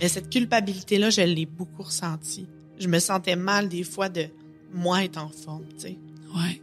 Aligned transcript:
Mais 0.00 0.08
cette 0.08 0.30
culpabilité-là, 0.30 1.10
je 1.10 1.20
l'ai 1.20 1.46
beaucoup 1.46 1.82
ressentie. 1.82 2.48
Je 2.78 2.88
me 2.88 2.98
sentais 2.98 3.36
mal 3.36 3.68
des 3.68 3.82
fois 3.82 4.08
de 4.08 4.26
moi 4.72 5.04
être 5.04 5.18
en 5.18 5.28
forme, 5.28 5.66
tu 5.74 5.80
sais. 5.80 5.98
Ouais. 6.34 6.62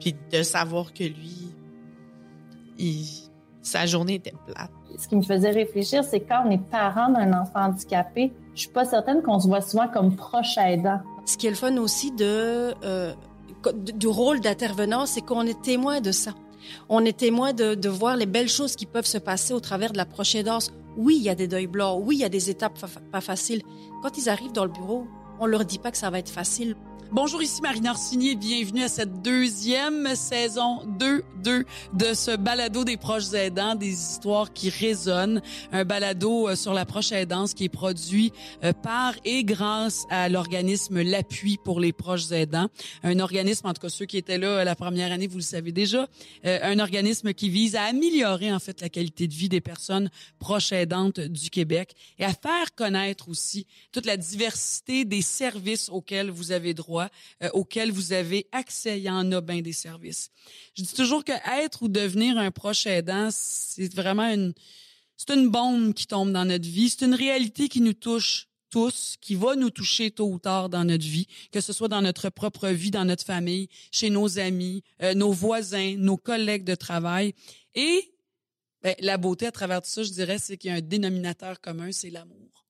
Puis 0.00 0.14
de 0.30 0.42
savoir 0.42 0.92
que 0.92 1.04
lui, 1.04 1.50
il, 2.78 3.04
sa 3.62 3.86
journée 3.86 4.14
était 4.14 4.34
plate. 4.46 4.70
Ce 4.98 5.08
qui 5.08 5.16
me 5.16 5.22
faisait 5.22 5.50
réfléchir, 5.50 6.04
c'est 6.04 6.20
quand 6.20 6.44
on 6.46 6.50
est 6.50 6.62
parent 6.70 7.10
d'un 7.10 7.32
enfant 7.32 7.64
handicapé, 7.64 8.32
je 8.54 8.60
suis 8.60 8.70
pas 8.70 8.84
certaine 8.84 9.22
qu'on 9.22 9.40
se 9.40 9.48
voit 9.48 9.60
souvent 9.60 9.88
comme 9.88 10.14
proche 10.14 10.56
aidant. 10.56 11.00
Ce 11.24 11.36
qui 11.36 11.48
est 11.48 11.50
le 11.50 11.56
fun 11.56 11.76
aussi 11.78 12.12
de, 12.12 12.72
euh, 12.84 13.12
du 13.72 14.06
rôle 14.06 14.40
d'intervenant, 14.40 15.06
c'est 15.06 15.20
qu'on 15.20 15.42
est 15.42 15.60
témoin 15.62 16.00
de 16.00 16.12
ça. 16.12 16.32
On 16.88 17.04
est 17.04 17.16
témoin 17.16 17.52
de, 17.52 17.74
de, 17.74 17.88
voir 17.88 18.16
les 18.16 18.26
belles 18.26 18.48
choses 18.48 18.76
qui 18.76 18.86
peuvent 18.86 19.06
se 19.06 19.18
passer 19.18 19.52
au 19.52 19.60
travers 19.60 19.92
de 19.92 19.96
la 19.96 20.06
prochaine 20.06 20.44
danse. 20.44 20.72
Oui, 20.96 21.16
il 21.16 21.22
y 21.22 21.28
a 21.28 21.34
des 21.34 21.48
deuils 21.48 21.66
blancs. 21.66 22.00
Oui, 22.04 22.16
il 22.16 22.20
y 22.20 22.24
a 22.24 22.28
des 22.28 22.50
étapes 22.50 22.78
pas 23.12 23.20
faciles. 23.20 23.62
Quand 24.02 24.16
ils 24.16 24.28
arrivent 24.28 24.52
dans 24.52 24.64
le 24.64 24.70
bureau, 24.70 25.06
on 25.40 25.46
leur 25.46 25.64
dit 25.64 25.78
pas 25.78 25.90
que 25.90 25.98
ça 25.98 26.10
va 26.10 26.18
être 26.18 26.30
facile. 26.30 26.76
Bonjour, 27.12 27.40
ici 27.40 27.62
Marine 27.62 27.88
Orsini 27.88 28.30
et 28.30 28.34
bienvenue 28.34 28.82
à 28.82 28.88
cette 28.88 29.22
deuxième 29.22 30.16
saison 30.16 30.80
2-2 30.98 31.64
de 31.92 32.14
ce 32.14 32.36
balado 32.36 32.84
des 32.84 32.96
proches 32.96 33.32
aidants, 33.32 33.76
des 33.76 33.92
histoires 33.92 34.52
qui 34.52 34.70
résonnent. 34.70 35.40
Un 35.70 35.84
balado 35.84 36.48
euh, 36.48 36.56
sur 36.56 36.74
la 36.74 36.84
proche 36.84 37.12
aidance 37.12 37.54
qui 37.54 37.64
est 37.64 37.68
produit 37.68 38.32
euh, 38.64 38.72
par 38.72 39.14
et 39.24 39.44
grâce 39.44 40.04
à 40.10 40.28
l'organisme 40.28 41.00
L'Appui 41.00 41.58
pour 41.64 41.78
les 41.78 41.92
proches 41.92 42.32
aidants. 42.32 42.66
Un 43.04 43.20
organisme, 43.20 43.68
en 43.68 43.72
tout 43.72 43.82
cas 43.82 43.88
ceux 43.88 44.06
qui 44.06 44.16
étaient 44.16 44.38
là 44.38 44.48
euh, 44.48 44.64
la 44.64 44.74
première 44.74 45.12
année, 45.12 45.28
vous 45.28 45.38
le 45.38 45.42
savez 45.42 45.70
déjà, 45.70 46.08
un 46.44 46.78
organisme 46.80 47.32
qui 47.32 47.50
vise 47.50 47.76
à 47.76 47.84
améliorer 47.84 48.52
en 48.52 48.58
fait 48.58 48.80
la 48.80 48.88
qualité 48.88 49.28
de 49.28 49.34
vie 49.34 49.48
des 49.48 49.60
personnes 49.60 50.10
proches 50.40 50.72
aidantes 50.72 51.20
du 51.20 51.50
Québec 51.50 51.94
et 52.18 52.24
à 52.24 52.32
faire 52.32 52.74
connaître 52.74 53.28
aussi 53.28 53.66
toute 53.92 54.06
la 54.06 54.16
diversité 54.16 55.04
des 55.04 55.22
services 55.22 55.88
auxquels 55.88 56.30
vous 56.30 56.50
avez 56.50 56.74
droit 56.74 56.95
euh, 57.00 57.48
auquel 57.52 57.90
vous 57.92 58.12
avez 58.12 58.46
accès. 58.52 58.98
Il 58.98 59.04
y 59.04 59.10
en 59.10 59.30
a 59.32 59.40
bien 59.40 59.62
des 59.62 59.72
services. 59.72 60.30
Je 60.76 60.82
dis 60.82 60.94
toujours 60.94 61.24
que 61.24 61.32
être 61.62 61.82
ou 61.82 61.88
devenir 61.88 62.38
un 62.38 62.50
proche 62.50 62.86
aidant, 62.86 63.28
c'est 63.30 63.92
vraiment 63.94 64.28
une, 64.32 64.52
c'est 65.16 65.34
une 65.34 65.48
bombe 65.48 65.94
qui 65.94 66.06
tombe 66.06 66.32
dans 66.32 66.44
notre 66.44 66.68
vie. 66.68 66.90
C'est 66.90 67.04
une 67.04 67.14
réalité 67.14 67.68
qui 67.68 67.80
nous 67.80 67.94
touche 67.94 68.48
tous, 68.70 69.16
qui 69.20 69.34
va 69.34 69.54
nous 69.56 69.70
toucher 69.70 70.10
tôt 70.10 70.28
ou 70.30 70.38
tard 70.38 70.68
dans 70.68 70.84
notre 70.84 71.04
vie, 71.04 71.26
que 71.52 71.60
ce 71.60 71.72
soit 71.72 71.88
dans 71.88 72.02
notre 72.02 72.30
propre 72.30 72.68
vie, 72.68 72.90
dans 72.90 73.04
notre 73.04 73.24
famille, 73.24 73.68
chez 73.90 74.10
nos 74.10 74.38
amis, 74.38 74.82
euh, 75.02 75.14
nos 75.14 75.32
voisins, 75.32 75.94
nos 75.96 76.16
collègues 76.16 76.64
de 76.64 76.74
travail. 76.74 77.34
Et 77.74 78.12
ben, 78.82 78.94
la 79.00 79.16
beauté 79.16 79.46
à 79.46 79.52
travers 79.52 79.82
tout 79.82 79.90
ça, 79.90 80.02
je 80.02 80.10
dirais, 80.10 80.38
c'est 80.38 80.56
qu'il 80.56 80.70
y 80.70 80.74
a 80.74 80.76
un 80.76 80.80
dénominateur 80.80 81.60
commun, 81.60 81.92
c'est 81.92 82.10
l'amour. 82.10 82.66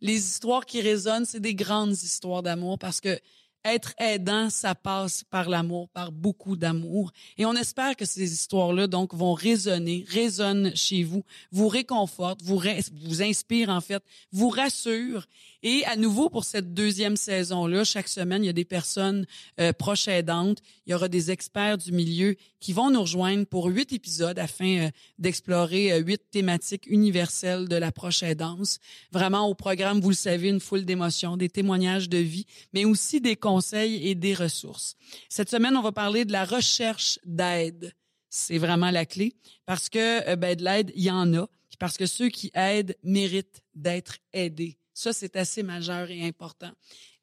Les 0.00 0.16
histoires 0.16 0.64
qui 0.64 0.80
résonnent, 0.80 1.26
c'est 1.26 1.40
des 1.40 1.54
grandes 1.54 1.92
histoires 1.92 2.42
d'amour 2.42 2.78
parce 2.78 3.00
que 3.00 3.18
être 3.64 3.94
aidant, 3.98 4.50
ça 4.50 4.74
passe 4.74 5.24
par 5.24 5.48
l'amour, 5.48 5.88
par 5.90 6.12
beaucoup 6.12 6.56
d'amour. 6.56 7.12
Et 7.36 7.44
on 7.44 7.54
espère 7.54 7.96
que 7.96 8.04
ces 8.04 8.32
histoires-là, 8.32 8.86
donc, 8.86 9.14
vont 9.14 9.34
résonner, 9.34 10.04
résonnent 10.08 10.74
chez 10.74 11.02
vous, 11.02 11.24
vous 11.50 11.68
réconfortent, 11.68 12.42
vous, 12.42 12.62
vous 13.04 13.22
inspirent, 13.22 13.70
en 13.70 13.80
fait, 13.80 14.02
vous 14.32 14.48
rassurent. 14.48 15.26
Et 15.62 15.84
à 15.84 15.96
nouveau, 15.96 16.30
pour 16.30 16.44
cette 16.44 16.72
deuxième 16.72 17.16
saison-là, 17.16 17.84
chaque 17.84 18.08
semaine, 18.08 18.42
il 18.42 18.46
y 18.46 18.50
a 18.50 18.54
des 18.54 18.64
personnes 18.64 19.26
euh, 19.60 19.72
proches 19.72 20.08
aidantes. 20.08 20.58
Il 20.86 20.92
y 20.92 20.94
aura 20.94 21.08
des 21.08 21.30
experts 21.30 21.78
du 21.78 21.92
milieu 21.92 22.36
qui 22.60 22.72
vont 22.72 22.90
nous 22.90 23.00
rejoindre 23.02 23.46
pour 23.46 23.66
huit 23.66 23.92
épisodes 23.92 24.38
afin 24.38 24.86
euh, 24.86 24.90
d'explorer 25.18 25.92
euh, 25.92 25.98
huit 25.98 26.22
thématiques 26.30 26.86
universelles 26.86 27.68
de 27.68 27.76
la 27.76 27.92
proche 27.92 28.22
aidance. 28.22 28.78
Vraiment, 29.12 29.48
au 29.48 29.54
programme, 29.54 30.00
vous 30.00 30.10
le 30.10 30.14
savez, 30.14 30.48
une 30.48 30.60
foule 30.60 30.84
d'émotions, 30.84 31.36
des 31.36 31.50
témoignages 31.50 32.08
de 32.08 32.18
vie, 32.18 32.46
mais 32.72 32.84
aussi 32.84 33.20
des 33.20 33.36
conseils 33.36 34.08
et 34.08 34.14
des 34.14 34.34
ressources. 34.34 34.96
Cette 35.28 35.50
semaine, 35.50 35.76
on 35.76 35.82
va 35.82 35.92
parler 35.92 36.24
de 36.24 36.32
la 36.32 36.44
recherche 36.44 37.18
d'aide. 37.24 37.92
C'est 38.30 38.58
vraiment 38.58 38.90
la 38.90 39.04
clé 39.04 39.34
parce 39.66 39.88
que 39.88 40.28
euh, 40.28 40.36
ben, 40.36 40.56
de 40.56 40.64
l'aide, 40.64 40.92
il 40.94 41.02
y 41.02 41.10
en 41.10 41.34
a. 41.34 41.46
Parce 41.78 41.96
que 41.96 42.06
ceux 42.06 42.28
qui 42.28 42.50
aident 42.54 42.94
méritent 43.02 43.62
d'être 43.74 44.18
aidés. 44.32 44.79
Ça, 45.00 45.14
c'est 45.14 45.34
assez 45.36 45.62
majeur 45.62 46.10
et 46.10 46.26
important. 46.26 46.70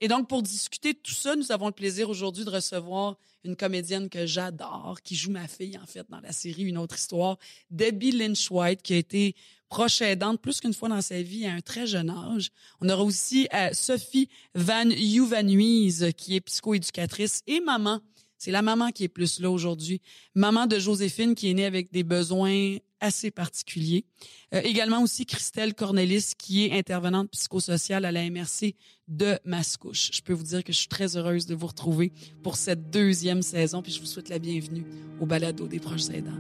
Et 0.02 0.08
donc, 0.08 0.28
pour 0.28 0.42
discuter 0.42 0.94
de 0.94 0.98
tout 0.98 1.14
ça, 1.14 1.36
nous 1.36 1.52
avons 1.52 1.68
le 1.68 1.74
plaisir 1.74 2.10
aujourd'hui 2.10 2.44
de 2.44 2.50
recevoir 2.50 3.18
une 3.44 3.56
comédienne 3.56 4.10
que 4.10 4.26
j'adore, 4.26 4.98
qui 5.04 5.16
joue 5.16 5.30
ma 5.30 5.48
fille, 5.48 5.78
en 5.78 5.86
fait, 5.86 6.04
dans 6.10 6.20
la 6.20 6.32
série 6.32 6.64
Une 6.64 6.80
autre 6.80 6.96
histoire, 6.96 7.38
Debbie 7.70 8.14
Lynch 8.14 8.50
White, 8.50 8.82
qui 8.82 8.96
a 8.96 8.98
été 8.98 9.36
proche 9.70 10.02
aidante 10.02 10.42
plus 10.42 10.60
qu'une 10.60 10.74
fois 10.74 10.90
dans 10.90 11.04
sa 11.04 11.22
vie 11.22 11.46
à 11.46 11.54
un 11.54 11.62
très 11.62 11.86
jeune 11.86 12.10
âge. 12.10 12.50
On 12.82 12.90
aura 12.90 13.04
aussi 13.04 13.48
euh, 13.54 13.70
Sophie 13.74 14.28
Van 14.56 14.90
Youvanuise, 14.90 16.14
qui 16.18 16.36
est 16.36 16.42
psychoéducatrice 16.42 17.44
et 17.46 17.60
maman. 17.60 18.02
C'est 18.40 18.50
la 18.50 18.64
maman 18.64 18.90
qui 18.90 19.04
est 19.04 19.08
plus 19.08 19.40
là 19.40 19.52
aujourd'hui. 19.52 20.02
Maman 20.34 20.66
de 20.66 20.80
Joséphine, 20.80 21.36
qui 21.36 21.52
est 21.52 21.54
née 21.54 21.66
avec 21.66 21.92
des 21.92 22.04
besoins 22.04 22.78
assez 23.00 23.32
particuliers. 23.32 24.06
Euh, 24.54 24.62
également 24.64 25.02
aussi 25.02 25.26
Christelle 25.26 25.74
Cornelis, 25.74 26.34
qui 26.38 26.66
est 26.66 26.78
intervenante 26.78 27.30
psychosociale 27.32 28.06
à 28.06 28.12
la 28.12 28.30
MRC 28.30 28.76
de 29.08 29.40
Mascouche. 29.46 30.10
Je 30.14 30.22
peux 30.22 30.34
vous 30.34 30.44
dire 30.44 30.64
que 30.64 30.74
je 30.74 30.78
suis 30.78 30.88
très 30.88 31.16
heureuse 31.18 31.46
de 31.46 31.56
vous 31.56 31.68
retrouver 31.68 32.12
pour 32.44 32.56
cette 32.56 32.90
deuxième 32.90 33.42
saison, 33.42 33.82
puis 33.82 33.92
je 33.92 34.00
vous 34.00 34.06
souhaite 34.06 34.30
la 34.30 34.40
bienvenue 34.40 34.86
au 35.20 35.26
balado 35.26 35.68
des 35.68 35.80
proches 35.80 36.10
aidants. 36.10 36.40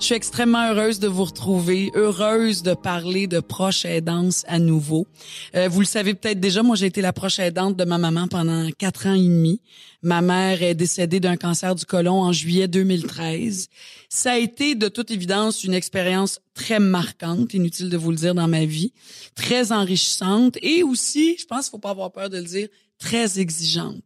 Je 0.00 0.06
suis 0.06 0.14
extrêmement 0.14 0.70
heureuse 0.70 0.98
de 0.98 1.08
vous 1.08 1.24
retrouver, 1.24 1.90
heureuse 1.94 2.62
de 2.62 2.72
parler 2.72 3.26
de 3.26 3.38
proche 3.38 3.84
aidance 3.84 4.46
à 4.48 4.58
nouveau. 4.58 5.06
Euh, 5.54 5.68
vous 5.68 5.80
le 5.80 5.86
savez 5.86 6.14
peut-être 6.14 6.40
déjà, 6.40 6.62
moi 6.62 6.74
j'ai 6.74 6.86
été 6.86 7.02
la 7.02 7.12
proche 7.12 7.38
aidante 7.38 7.76
de 7.76 7.84
ma 7.84 7.98
maman 7.98 8.26
pendant 8.26 8.70
quatre 8.78 9.06
ans 9.06 9.14
et 9.14 9.18
demi. 9.18 9.60
Ma 10.02 10.22
mère 10.22 10.62
est 10.62 10.74
décédée 10.74 11.20
d'un 11.20 11.36
cancer 11.36 11.74
du 11.74 11.84
côlon 11.84 12.22
en 12.22 12.32
juillet 12.32 12.66
2013. 12.66 13.68
Ça 14.08 14.32
a 14.32 14.38
été 14.38 14.74
de 14.74 14.88
toute 14.88 15.10
évidence 15.10 15.64
une 15.64 15.74
expérience 15.74 16.40
très 16.54 16.80
marquante, 16.80 17.52
inutile 17.52 17.90
de 17.90 17.96
vous 17.98 18.10
le 18.10 18.16
dire 18.16 18.34
dans 18.34 18.48
ma 18.48 18.64
vie, 18.64 18.94
très 19.34 19.70
enrichissante 19.70 20.56
et 20.62 20.82
aussi, 20.82 21.36
je 21.38 21.44
pense 21.44 21.66
qu'il 21.66 21.72
faut 21.72 21.78
pas 21.78 21.90
avoir 21.90 22.10
peur 22.10 22.30
de 22.30 22.38
le 22.38 22.44
dire, 22.44 22.68
très 22.98 23.38
exigeante. 23.38 24.02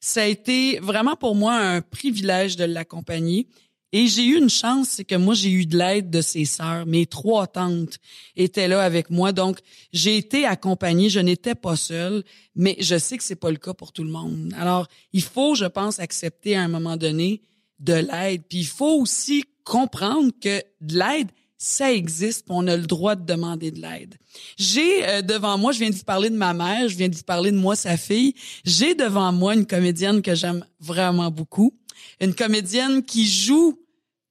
Ça 0.00 0.22
a 0.22 0.26
été 0.26 0.78
vraiment 0.80 1.16
pour 1.16 1.34
moi 1.34 1.54
un 1.54 1.80
privilège 1.80 2.56
de 2.56 2.64
l'accompagner 2.64 3.46
et 3.92 4.06
j'ai 4.06 4.24
eu 4.24 4.36
une 4.36 4.50
chance, 4.50 4.88
c'est 4.88 5.04
que 5.04 5.14
moi, 5.14 5.34
j'ai 5.34 5.50
eu 5.50 5.64
de 5.64 5.78
l'aide 5.78 6.10
de 6.10 6.20
ses 6.20 6.44
sœurs. 6.44 6.84
Mes 6.84 7.06
trois 7.06 7.46
tantes 7.46 7.98
étaient 8.36 8.68
là 8.68 8.82
avec 8.82 9.08
moi. 9.08 9.32
Donc, 9.32 9.60
j'ai 9.92 10.18
été 10.18 10.44
accompagnée. 10.44 11.08
Je 11.08 11.20
n'étais 11.20 11.54
pas 11.54 11.76
seule, 11.76 12.22
mais 12.54 12.76
je 12.80 12.98
sais 12.98 13.16
que 13.16 13.24
c'est 13.24 13.36
pas 13.36 13.50
le 13.50 13.56
cas 13.56 13.72
pour 13.72 13.92
tout 13.92 14.04
le 14.04 14.10
monde. 14.10 14.52
Alors, 14.58 14.88
il 15.14 15.22
faut, 15.22 15.54
je 15.54 15.64
pense, 15.64 16.00
accepter 16.00 16.54
à 16.54 16.62
un 16.62 16.68
moment 16.68 16.98
donné 16.98 17.40
de 17.80 17.94
l'aide. 17.94 18.42
Puis, 18.48 18.58
il 18.58 18.66
faut 18.66 19.00
aussi 19.00 19.44
comprendre 19.64 20.32
que 20.38 20.62
de 20.82 20.98
l'aide, 20.98 21.28
ça 21.56 21.92
existe, 21.92 22.46
on 22.50 22.68
a 22.68 22.76
le 22.76 22.86
droit 22.86 23.16
de 23.16 23.24
demander 23.24 23.72
de 23.72 23.80
l'aide. 23.80 24.14
J'ai 24.58 25.08
euh, 25.08 25.22
devant 25.22 25.58
moi, 25.58 25.72
je 25.72 25.80
viens 25.80 25.90
de 25.90 25.94
vous 25.94 26.04
parler 26.04 26.30
de 26.30 26.36
ma 26.36 26.54
mère, 26.54 26.88
je 26.88 26.96
viens 26.96 27.08
de 27.08 27.16
vous 27.16 27.24
parler 27.24 27.50
de 27.50 27.56
moi, 27.56 27.74
sa 27.74 27.96
fille. 27.96 28.34
J'ai 28.64 28.94
devant 28.94 29.32
moi 29.32 29.54
une 29.54 29.66
comédienne 29.66 30.22
que 30.22 30.36
j'aime 30.36 30.64
vraiment 30.78 31.32
beaucoup 31.32 31.74
une 32.20 32.34
comédienne 32.34 33.02
qui 33.04 33.26
joue 33.26 33.78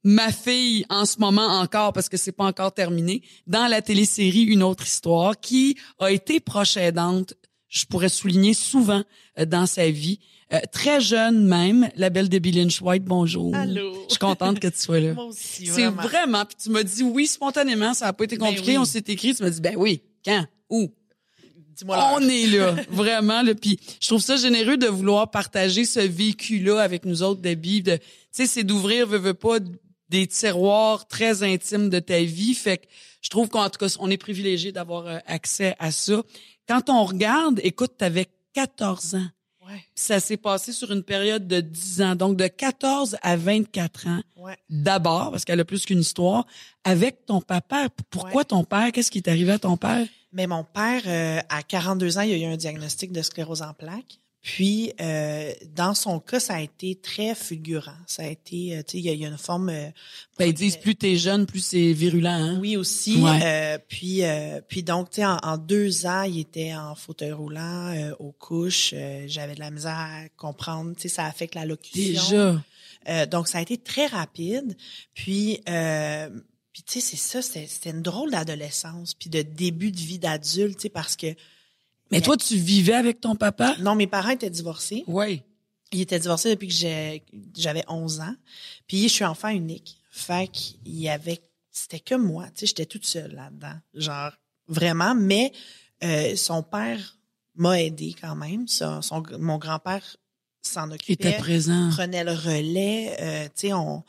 ma 0.04 0.32
fille 0.32 0.86
en 0.90 1.06
ce 1.06 1.20
moment 1.20 1.48
encore 1.60 1.92
parce 1.92 2.08
que 2.08 2.18
c'est 2.18 2.32
pas 2.32 2.46
encore 2.46 2.74
terminé 2.74 3.22
dans 3.46 3.68
la 3.68 3.82
télésérie 3.82 4.44
Une 4.44 4.64
autre 4.64 4.86
histoire 4.86 5.40
qui 5.40 5.78
a 6.00 6.12
été 6.12 6.40
proche 6.40 6.78
aidante, 6.78 7.34
je 7.68 7.86
pourrais 7.86 8.10
souligner 8.10 8.54
souvent 8.54 9.04
euh, 9.38 9.46
dans 9.46 9.66
sa 9.66 9.90
vie. 9.90 10.20
Euh, 10.54 10.60
très 10.72 11.02
jeune 11.02 11.46
même, 11.46 11.90
la 11.98 12.10
belle 12.10 12.30
Debbie 12.30 12.54
Lynch 12.54 12.82
White, 12.82 13.04
bonjour. 13.04 13.54
Allô. 13.54 13.94
Je 14.06 14.12
suis 14.12 14.20
contente 14.20 14.62
que 14.62 14.68
tu 14.70 14.80
sois 14.80 15.02
là. 15.02 15.14
Moi 15.16 15.26
aussi, 15.26 15.66
C'est 15.68 15.88
vraiment. 15.88 16.46
Puis 16.46 16.56
tu 16.64 16.70
m'as 16.70 16.84
dit 16.84 17.04
oui 17.04 17.28
spontanément, 17.28 17.94
ça 17.94 18.08
a 18.08 18.14
pas 18.14 18.24
été 18.24 18.38
Ben 18.38 18.46
compliqué, 18.48 18.72
oui. 18.72 18.78
on 18.78 18.86
s'est 18.86 19.04
écrit, 19.08 19.36
tu 19.36 19.44
m'as 19.44 19.50
dit 19.50 19.60
ben 19.60 19.76
oui, 19.76 20.04
quand, 20.24 20.46
où, 20.70 20.90
Dis-moi 21.78 22.14
on 22.16 22.22
est 22.28 22.48
là, 22.48 22.76
vraiment. 22.90 23.42
Là. 23.42 23.54
Puis 23.56 23.80
je 24.02 24.08
trouve 24.08 24.22
ça 24.22 24.36
généreux 24.36 24.78
de 24.78 24.88
vouloir 24.88 25.30
partager 25.30 25.86
ce 25.86 26.00
vécu-là 26.00 26.82
avec 26.82 27.06
nous 27.06 27.24
autres, 27.24 27.42
Debbie. 27.42 27.84
De, 27.84 27.98
tu 27.98 28.04
sais, 28.32 28.48
c'est 28.48 28.64
d'ouvrir, 28.64 29.08
veux, 29.08 29.18
veux 29.20 29.34
pas, 29.34 29.58
des 30.10 30.28
tiroirs 30.28 31.08
très 31.08 31.44
intimes 31.44 31.90
de 31.90 32.00
ta 32.00 32.20
vie. 32.22 32.54
Fait 32.54 32.78
que 32.78 32.86
je 33.22 33.30
trouve 33.30 33.50
qu'en 33.50 33.70
tout 33.70 33.78
cas, 33.78 33.94
on 34.00 34.10
est 34.10 34.18
privilégié 34.18 34.72
d'avoir 34.72 35.06
euh, 35.08 35.18
accès 35.28 35.76
à 35.80 35.92
ça. 35.92 36.24
Quand 36.68 36.90
on 36.90 37.04
regarde, 37.06 37.60
écoute, 37.64 37.92
t'avais 37.98 38.28
14 38.54 39.16
ans. 39.16 39.28
Ouais, 39.68 39.84
ça 39.96 40.22
s'est 40.22 40.38
passé 40.38 40.72
sur 40.72 40.94
une 40.94 41.04
période 41.04 41.46
de 41.46 41.60
10 41.60 42.02
ans. 42.02 42.16
Donc, 42.16 42.38
de 42.38 42.48
14 42.48 43.18
à 43.22 43.36
24 43.36 44.08
ans, 44.08 44.22
ouais. 44.38 44.56
d'abord, 44.70 45.32
parce 45.32 45.44
qu'elle 45.44 45.60
a 45.60 45.66
plus 45.66 45.86
qu'une 45.86 46.00
histoire, 46.00 46.46
avec 46.86 47.26
ton 47.26 47.42
papa. 47.42 47.88
Pourquoi 48.10 48.42
Ouais. 48.42 48.46
ton 48.46 48.64
père? 48.64 48.94
Qu'est-ce 48.94 49.12
qui 49.12 49.18
est 49.18 49.28
arrivé 49.28 49.52
à 49.52 49.60
ton 49.60 49.76
père? 49.76 50.08
Mais 50.34 50.48
mon 50.48 50.64
père, 50.64 51.02
euh, 51.06 51.40
à 51.50 51.64
42 51.64 52.18
ans, 52.18 52.22
il 52.22 52.34
a 52.34 52.38
eu 52.38 52.46
un 52.52 52.58
diagnostic 52.58 53.12
de 53.12 53.22
sclérose 53.22 53.62
en 53.62 53.74
plaques. 53.74 54.20
Puis, 54.44 54.94
euh, 55.02 55.52
dans 55.76 55.94
son 55.94 56.20
cas, 56.22 56.40
ça 56.40 56.56
a 56.56 56.62
été 56.62 56.96
très 56.96 57.36
fulgurant. 57.36 57.98
Ça 58.06 58.24
a 58.24 58.28
été, 58.28 58.78
euh, 58.78 58.82
tu 58.82 58.94
sais, 58.94 58.98
il 59.00 59.12
y, 59.12 59.18
y 59.18 59.26
a 59.26 59.28
une 59.28 59.38
forme... 59.38 59.68
euh, 59.70 59.90
Ben, 60.40 60.46
ils 60.46 60.54
disent 60.54 60.78
plus 60.78 60.96
t'es 60.96 61.18
jeune, 61.18 61.46
plus 61.46 61.60
c'est 61.60 61.92
virulent. 61.92 62.30
Hein? 62.30 62.60
Oui, 62.62 62.78
aussi. 62.78 63.22
Ouais. 63.22 63.40
Euh, 63.44 63.78
puis, 63.90 64.24
euh, 64.24 64.62
puis 64.66 64.84
donc, 64.84 65.10
tu 65.10 65.18
sais, 65.18 65.26
en, 65.26 65.38
en 65.44 65.58
deux 65.58 66.06
ans, 66.06 66.22
il 66.22 66.40
était 66.40 66.74
en 66.74 66.96
fauteuil 66.96 67.34
roulant, 67.34 67.94
euh, 67.94 68.14
aux 68.20 68.32
couches. 68.32 68.92
Euh, 68.94 69.26
J'avais 69.28 69.56
de 69.56 69.60
la 69.60 69.72
misère 69.72 69.98
à 69.98 70.30
comprendre. 70.38 70.94
Tu 70.96 71.04
sais, 71.04 71.16
ça 71.16 71.26
affecte 71.26 71.56
la 71.56 71.66
locution. 71.66 72.02
Déjà? 72.04 72.62
Euh, 73.10 73.26
donc, 73.26 73.50
ça 73.50 73.58
a 73.58 73.62
été 73.62 73.78
très 73.78 74.06
rapide. 74.08 74.78
Puis, 75.14 75.62
euh, 75.68 76.30
puis 76.78 76.84
tu 76.84 77.02
sais, 77.02 77.18
c'est 77.18 77.42
ça, 77.42 77.42
c'était 77.42 77.90
une 77.90 78.04
drôle 78.04 78.30
d'adolescence, 78.30 79.16
puis 79.16 79.32
de 79.32 79.42
début 79.42 79.92
de 79.92 79.98
vie 79.98 80.20
d'adulte, 80.20 80.76
tu 80.78 80.82
sais, 80.84 80.90
parce 80.90 81.16
que 81.16 81.34
Mais 82.12 82.22
toi, 82.22 82.38
tu 82.38 82.56
vivais 82.56 82.94
avec 82.94 83.20
ton 83.20 83.36
papa? 83.36 83.76
non, 83.80 83.96
mes 83.96 84.06
parents 84.06 84.30
étaient 84.30 84.52
divorcés. 84.52 85.04
Oui. 85.08 85.42
Ils 85.92 86.02
étaient 86.02 86.20
divorcés 86.20 86.52
depuis 86.52 86.68
que 86.68 86.76
j'avais 87.58 87.84
11 87.88 88.20
ans. 88.20 88.36
Puis 88.88 89.04
je 89.04 89.08
suis 89.14 89.26
enfant 89.26 89.48
unique. 89.50 89.98
Fait 90.12 90.48
qu'il 90.52 90.78
y 91.00 91.10
avait, 91.10 91.42
c'était 91.72 92.00
que 92.00 92.14
moi, 92.14 92.46
tu 92.50 92.52
sais, 92.60 92.66
j'étais 92.68 92.86
toute 92.86 93.08
seule 93.08 93.34
là-dedans. 93.34 93.80
Genre, 93.96 94.34
vraiment. 94.68 95.16
Mais 95.16 95.52
euh, 96.04 96.36
son 96.36 96.62
père 96.62 97.18
m'a 97.56 97.82
aidé 97.82 98.14
quand 98.22 98.36
même. 98.36 98.68
Son, 98.68 99.02
son- 99.02 99.24
mon 99.40 99.58
grand-père 99.58 100.16
s'en 100.62 100.88
Il 100.90 100.94
occupait. 100.94 101.14
était 101.30 101.38
présent. 101.40 101.90
prenait 101.90 102.24
le 102.24 102.34
relais. 102.34 103.16
euh, 103.20 103.46
tu 103.46 103.68
sais, 103.68 103.74
on... 103.74 104.04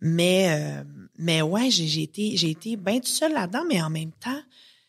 Mais, 0.00 0.48
euh, 0.50 0.84
mais 1.18 1.42
ouais, 1.42 1.70
j'ai 1.70 2.02
été, 2.02 2.36
j'ai 2.36 2.50
été 2.50 2.76
bien 2.76 2.96
toute 2.96 3.06
seule 3.08 3.32
là-dedans, 3.32 3.64
mais 3.68 3.82
en 3.82 3.90
même 3.90 4.12
temps, 4.12 4.40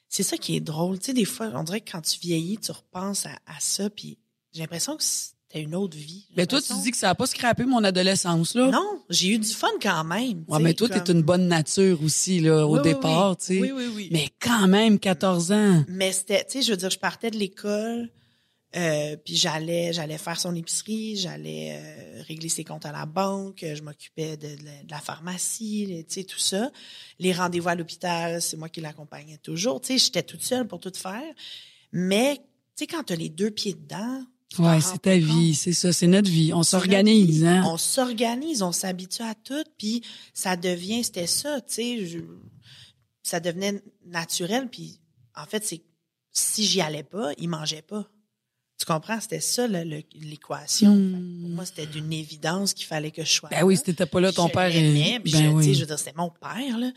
c'est 0.07 0.23
ça 0.23 0.37
qui 0.37 0.55
est 0.55 0.59
drôle. 0.59 0.99
Tu 0.99 1.07
sais, 1.07 1.13
des 1.13 1.25
fois, 1.25 1.49
on 1.55 1.63
dirait 1.63 1.81
que 1.81 1.91
quand 1.91 2.01
tu 2.01 2.19
vieillis, 2.19 2.57
tu 2.57 2.71
repenses 2.71 3.25
à, 3.25 3.31
à 3.47 3.59
ça, 3.59 3.89
puis 3.89 4.17
j'ai 4.53 4.61
l'impression 4.61 4.95
que 4.97 5.03
c'était 5.03 5.61
une 5.63 5.73
autre 5.75 5.97
vie. 5.97 6.25
Mais 6.37 6.45
toi, 6.45 6.61
tu 6.61 6.73
dis 6.83 6.91
que 6.91 6.97
ça 6.97 7.09
a 7.09 7.15
pas 7.15 7.25
scrappé 7.25 7.65
mon 7.65 7.83
adolescence, 7.83 8.53
là? 8.53 8.69
Non, 8.69 9.01
j'ai 9.09 9.29
eu 9.29 9.39
du 9.39 9.47
fun 9.49 9.67
quand 9.81 10.03
même. 10.03 10.43
Ouais, 10.47 10.59
mais 10.59 10.73
toi, 10.75 10.89
comme- 10.89 11.03
t'es 11.03 11.11
une 11.11 11.23
bonne 11.23 11.47
nature 11.47 12.03
aussi, 12.03 12.39
là, 12.39 12.67
au 12.67 12.73
Oui, 12.73 12.79
oui, 12.83 12.93
départ, 12.93 13.31
oui. 13.31 13.37
tu 13.37 13.45
sais. 13.45 13.59
Oui, 13.61 13.71
oui, 13.71 13.87
oui. 13.95 14.09
Mais 14.11 14.29
quand 14.39 14.67
même, 14.67 14.99
14 14.99 15.51
ans. 15.51 15.83
Mais 15.87 16.11
c'était, 16.11 16.45
tu 16.45 16.53
sais, 16.53 16.61
je 16.61 16.71
veux 16.71 16.77
dire, 16.77 16.89
je 16.91 16.99
partais 16.99 17.31
de 17.31 17.37
l'école, 17.37 18.09
euh, 18.75 19.15
puis 19.17 19.35
j'allais, 19.35 19.93
j'allais 19.93 20.17
faire 20.17 20.39
son 20.39 20.53
épicerie, 20.55 21.15
j'allais 21.17 21.77
euh, 21.79 22.21
régler 22.27 22.49
ses 22.49 22.63
comptes 22.63 22.85
à 22.85 22.91
la 22.91 23.05
banque, 23.05 23.63
euh, 23.63 23.75
je 23.75 23.81
m'occupais 23.81 24.37
de, 24.37 24.55
de 24.55 24.63
la- 24.65 24.83
de 24.83 24.91
la 24.91 24.99
pharmacie, 24.99 26.05
tu 26.07 26.13
sais, 26.13 26.23
tout 26.23 26.39
ça. 26.39 26.71
Les 27.19 27.33
rendez-vous 27.33 27.69
à 27.69 27.75
l'hôpital, 27.75 28.41
c'est 28.41 28.57
moi 28.57 28.69
qui 28.69 28.81
l'accompagnais 28.81 29.37
toujours. 29.39 29.81
Tu 29.81 29.87
sais, 29.93 30.05
j'étais 30.05 30.23
toute 30.23 30.43
seule 30.43 30.67
pour 30.67 30.79
tout 30.79 30.91
faire. 30.95 31.33
Mais, 31.91 32.35
tu 32.37 32.41
sais, 32.75 32.87
quand 32.87 33.03
t'as 33.03 33.15
les 33.15 33.29
deux 33.29 33.51
pieds 33.51 33.73
dedans, 33.73 34.23
Ouais, 34.57 34.81
c'est 34.81 34.97
ta 35.03 35.15
vie, 35.15 35.53
c'est 35.53 35.73
ça, 35.73 35.93
c'est 35.93 36.07
notre 36.07 36.27
vie. 36.29 36.53
On 36.53 36.63
s'organise, 36.63 37.45
hein? 37.45 37.63
On 37.67 37.77
s'organise, 37.77 38.63
on 38.63 38.71
s'habitue 38.71 39.21
à 39.21 39.35
tout, 39.35 39.63
puis 39.77 40.01
ça 40.33 40.55
devient, 40.57 41.03
c'était 41.03 41.27
ça, 41.27 41.61
tu 41.61 41.73
sais, 41.75 42.05
je- 42.07 42.19
ça 43.21 43.39
devenait 43.39 43.81
naturel, 44.07 44.67
puis 44.69 44.99
en 45.35 45.45
fait, 45.45 45.63
c'est 45.65 45.83
si 46.31 46.65
j'y 46.65 46.81
allais 46.81 47.03
pas, 47.03 47.31
il 47.37 47.47
mangeait 47.47 47.83
pas. 47.83 48.09
Tu 48.79 48.85
comprends? 48.85 49.19
C'était 49.19 49.41
ça 49.41 49.67
l'équation. 49.67 50.95
Hmm. 50.95 51.41
Pour 51.41 51.49
moi, 51.49 51.65
c'était 51.65 51.85
d'une 51.85 52.13
évidence 52.13 52.73
qu'il 52.73 52.85
fallait 52.85 53.11
que 53.11 53.25
je 53.25 53.31
sois 53.31 53.49
Ben 53.49 53.63
oui, 53.63 53.75
si 53.75 53.83
t'étais 53.83 54.05
pas 54.05 54.21
là, 54.21 54.31
ton 54.31 54.47
Je 54.47 54.53
père 54.53 54.73
est... 54.73 55.19
Ben 55.19 55.51
oui. 55.53 55.73
je 55.73 55.81
veux 55.81 55.85
dire, 55.85 55.99
c'était 55.99 56.13
mon 56.15 56.29
père, 56.29 56.77
là. 56.77 56.89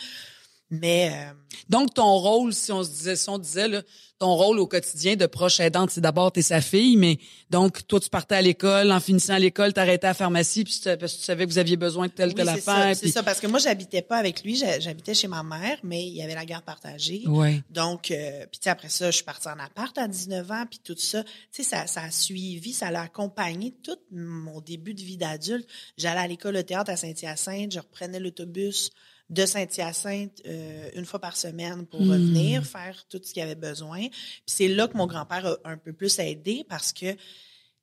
Mais 0.75 1.13
euh, 1.15 1.33
Donc, 1.69 1.93
ton 1.95 2.17
rôle, 2.17 2.55
si 2.55 2.73
on 2.73 2.83
se 2.83 2.89
disait, 2.89 3.15
si 3.15 3.29
on 3.29 3.37
disait, 3.39 3.69
là, 3.69 3.83
ton 4.19 4.35
rôle 4.35 4.59
au 4.59 4.67
quotidien 4.67 5.17
de 5.17 5.27
proche 5.27 5.61
aidante, 5.61 5.91
c'est 5.91 6.01
d'abord, 6.01 6.33
t'es 6.33 6.41
sa 6.43 6.61
fille, 6.63 6.97
mais 6.97 7.19
donc, 7.51 7.87
toi, 7.87 8.01
tu 8.01 8.09
partais 8.09 8.37
à 8.37 8.41
l'école, 8.43 8.91
en 8.91 9.01
finissant 9.01 9.37
l'école, 9.37 9.73
t'arrêtais 9.75 10.07
à 10.07 10.11
la 10.11 10.15
pharmacie, 10.15 10.65
puis 10.65 10.73
tu, 10.83 10.97
parce 10.97 11.13
que 11.13 11.19
tu 11.19 11.25
savais 11.25 11.45
que 11.45 11.51
vous 11.51 11.59
aviez 11.59 11.77
besoin 11.77 12.07
de 12.07 12.13
telle, 12.13 12.29
oui, 12.31 12.35
telle 12.37 12.49
c'est 12.55 12.61
ça, 12.61 12.75
affaire. 12.77 12.97
c'est 12.97 13.03
puis- 13.03 13.11
ça, 13.11 13.23
parce 13.23 13.39
que 13.41 13.49
moi, 13.49 13.59
j'habitais 13.59 14.01
pas 14.01 14.17
avec 14.17 14.43
lui, 14.45 14.57
j'ha- 14.57 14.81
j'habitais 14.81 15.13
chez 15.13 15.29
ma 15.29 15.43
mère, 15.43 15.77
mais 15.83 16.07
il 16.07 16.15
y 16.15 16.23
avait 16.23 16.35
la 16.37 16.47
garde 16.47 16.65
partagée. 16.65 17.23
Ouais. 17.27 17.63
Donc, 17.69 18.11
euh, 18.11 18.47
puis 18.51 18.59
tu 18.61 18.65
sais, 18.65 18.71
après 18.71 18.89
ça, 18.89 19.11
je 19.11 19.17
suis 19.17 19.25
partie 19.25 19.49
en 19.49 19.59
appart 19.59 19.97
à 19.99 20.09
19 20.09 20.51
ans, 20.51 20.65
puis 20.71 20.81
tout 20.83 20.97
ça. 20.97 21.23
Tu 21.25 21.31
sais, 21.51 21.63
ça, 21.65 21.87
ça 21.87 22.03
a 22.03 22.11
suivi, 22.11 22.73
ça 22.73 22.91
l'a 22.91 23.03
accompagné 23.03 23.75
tout 23.83 23.99
mon 24.11 24.61
début 24.63 24.95
de 24.95 25.03
vie 25.03 25.17
d'adulte. 25.19 25.69
J'allais 25.99 26.21
à 26.21 26.27
l'école 26.29 26.55
de 26.55 26.63
théâtre 26.63 26.91
à 26.93 26.97
Saint-Hyacinthe, 26.97 27.73
je 27.73 27.79
reprenais 27.81 28.21
l'autobus 28.21 28.91
de 29.33 29.47
Saint-Hyacinthe 29.47 30.43
euh, 30.47 30.91
une 30.95 31.05
fois 31.07 31.19
par 31.19 31.37
semaine 31.37 31.87
pour 31.87 32.01
revenir, 32.01 32.65
faire 32.65 33.05
tout 33.09 33.21
ce 33.25 33.33
qu'il 33.33 33.43
avait 33.43 33.55
besoin. 33.57 34.01
Puis 34.09 34.43
c'est 34.47 34.69
là 34.69 34.87
que 34.87 34.97
mon 34.97 35.07
grand-père 35.07 35.47
a 35.47 35.57
un 35.71 35.77
peu 35.79 35.93
plus 35.93 36.19
aidé 36.19 36.65
parce 36.69 36.93
que, 36.93 37.13
tu 37.13 37.19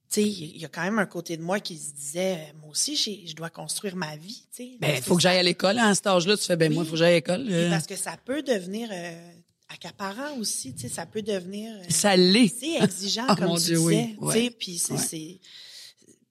sais, 0.10 0.24
il 0.24 0.58
y 0.58 0.66
a 0.66 0.68
quand 0.68 0.84
même 0.84 1.00
un 1.00 1.06
côté 1.08 1.38
de 1.38 1.42
moi 1.42 1.60
qui 1.60 1.78
se 1.78 1.92
disait, 1.94 2.36
euh, 2.36 2.58
moi 2.62 2.70
aussi, 2.70 2.96
j'ai- 2.96 3.26
je 3.26 3.36
dois 3.36 3.50
construire 3.50 3.96
ma 3.96 4.16
vie, 4.16 4.44
tu 4.56 4.64
sais. 4.64 4.78
Ben, 4.80 4.92
Parce 4.94 5.06
faut 5.06 5.16
que 5.16 5.22
j'aille 5.24 5.40
à 5.40 5.44
l'école, 5.44 5.78
à 5.80 5.94
cet 5.96 6.06
âge-là, 6.08 6.38
tu 6.38 6.44
fais, 6.44 6.56
ben, 6.56 6.70
Oui. 6.70 6.76
moi, 6.76 6.86
faut 6.86 6.92
que 6.92 6.98
j'aille 6.98 7.14
à 7.14 7.16
l'école. 7.18 7.48
Euh. 7.50 7.70
parce 7.72 7.88
que 7.88 7.96
ça 7.96 8.16
peut 8.24 8.44
devenir 8.44 8.88
euh, 8.92 9.32
accaparant 9.70 10.38
aussi, 10.38 10.74
tu 10.76 10.82
sais, 10.82 10.90
ça 10.90 11.06
peut 11.08 11.22
devenir 11.24 11.74
Ça 11.90 12.16
l'est. 12.16 12.48
c'est 12.60 12.76
exigeant 12.84 13.26
Oh, 13.30 13.36
comme 13.36 13.48
mon 13.50 13.58
tu 13.58 13.64
Dieu, 13.66 13.80
oui. 13.80 14.16
tu 14.22 14.32
sais, 14.32 14.50
puis 14.52 14.78
c'est 14.78 14.94
Ouais. 15.18 15.40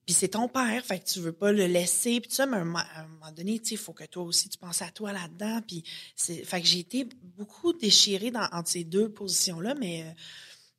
Puis 0.09 0.15
c'est 0.15 0.29
ton 0.29 0.47
père, 0.47 0.83
fait 0.83 0.99
que 0.99 1.05
tu 1.05 1.19
veux 1.19 1.33
pas 1.33 1.51
le 1.51 1.67
laisser, 1.67 2.19
puis 2.19 2.29
tout 2.31 2.35
ça, 2.35 2.47
mais 2.47 2.57
à 2.57 2.61
un 2.61 2.65
moment, 2.65 3.31
donné, 3.31 3.59
tu 3.59 3.67
sais, 3.67 3.75
il 3.75 3.77
faut 3.77 3.93
que 3.93 4.05
toi 4.05 4.23
aussi 4.23 4.49
tu 4.49 4.57
penses 4.57 4.81
à 4.81 4.89
toi 4.89 5.13
là-dedans, 5.13 5.61
puis 5.67 5.83
c'est 6.15 6.43
fait 6.43 6.61
que 6.61 6.65
j'ai 6.65 6.79
été 6.79 7.07
beaucoup 7.37 7.73
déchirée 7.73 8.31
dans 8.31 8.47
entre 8.51 8.71
ces 8.71 8.83
deux 8.83 9.09
positions 9.09 9.59
là, 9.59 9.75
mais 9.75 10.01
euh, 10.01 10.11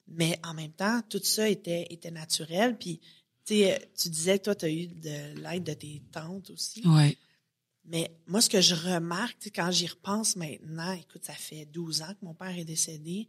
mais 0.08 0.40
en 0.42 0.52
même 0.52 0.72
temps, 0.72 1.00
tout 1.08 1.20
ça 1.22 1.48
était 1.48 1.86
était 1.90 2.10
naturel, 2.10 2.76
puis 2.76 2.98
tu 3.44 3.62
euh, 3.66 3.76
tu 3.96 4.08
disais 4.08 4.40
que 4.40 4.46
toi 4.46 4.56
tu 4.56 4.64
as 4.64 4.70
eu 4.70 4.88
de 4.88 5.40
l'aide 5.40 5.62
de 5.62 5.74
tes 5.74 6.02
tantes 6.10 6.50
aussi. 6.50 6.82
Ouais. 6.84 7.16
Mais 7.84 8.10
moi, 8.26 8.40
ce 8.40 8.50
que 8.50 8.60
je 8.60 8.74
remarque, 8.74 9.48
quand 9.54 9.70
j'y 9.70 9.86
repense 9.86 10.34
maintenant, 10.34 10.90
écoute, 10.90 11.24
ça 11.24 11.34
fait 11.34 11.66
12 11.66 12.02
ans 12.02 12.14
que 12.20 12.24
mon 12.24 12.34
père 12.34 12.58
est 12.58 12.64
décédé. 12.64 13.28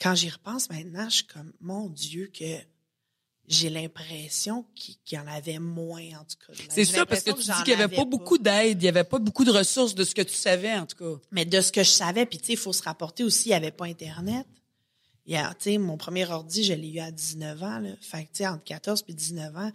Quand 0.00 0.16
j'y 0.16 0.30
repense 0.30 0.68
maintenant, 0.68 1.08
je 1.08 1.14
suis 1.14 1.26
comme, 1.26 1.52
mon 1.60 1.88
Dieu, 1.88 2.28
que 2.36 2.58
j'ai 3.48 3.70
l'impression 3.70 4.64
qu'il 4.74 4.96
y 5.12 5.18
en 5.18 5.26
avait 5.26 5.58
moins, 5.58 6.02
en 6.20 6.24
tout 6.24 6.36
cas. 6.46 6.52
C'est 6.68 6.84
ça, 6.84 7.06
parce 7.06 7.22
que 7.22 7.30
tu 7.32 7.42
dis 7.42 7.62
qu'il 7.64 7.70
y 7.78 7.82
avait 7.82 7.96
pas 7.96 8.04
beaucoup 8.04 8.38
d'aide, 8.38 8.82
il 8.82 8.84
y 8.84 8.88
avait 8.88 9.04
pas 9.04 9.18
beaucoup 9.18 9.44
de 9.44 9.50
ressources 9.50 9.94
de 9.94 10.04
ce 10.04 10.14
que 10.14 10.22
tu 10.22 10.34
savais, 10.34 10.74
en 10.74 10.86
tout 10.86 10.96
cas. 10.96 11.20
Mais 11.30 11.44
de 11.44 11.60
ce 11.60 11.72
que 11.72 11.82
je 11.82 11.90
savais, 11.90 12.26
puis 12.26 12.38
tu 12.38 12.46
sais, 12.46 12.52
il 12.52 12.58
faut 12.58 12.72
se 12.72 12.82
rapporter 12.82 13.24
aussi, 13.24 13.46
il 13.46 13.52
n'y 13.52 13.54
avait 13.54 13.70
pas 13.70 13.86
Internet. 13.86 14.46
Il 15.26 15.32
y 15.34 15.36
a, 15.36 15.48
tu 15.54 15.70
sais, 15.72 15.78
mon 15.78 15.96
premier 15.96 16.24
ordi, 16.30 16.64
je 16.64 16.72
l'ai 16.72 16.88
eu 16.88 17.00
à 17.00 17.10
19 17.10 17.62
ans, 17.62 17.78
là. 17.80 17.90
Fait 18.00 18.22
que, 18.24 18.28
tu 18.28 18.36
sais, 18.38 18.46
entre 18.46 18.64
14 18.64 19.04
et 19.08 19.12
19 19.14 19.54
ans, 19.56 19.72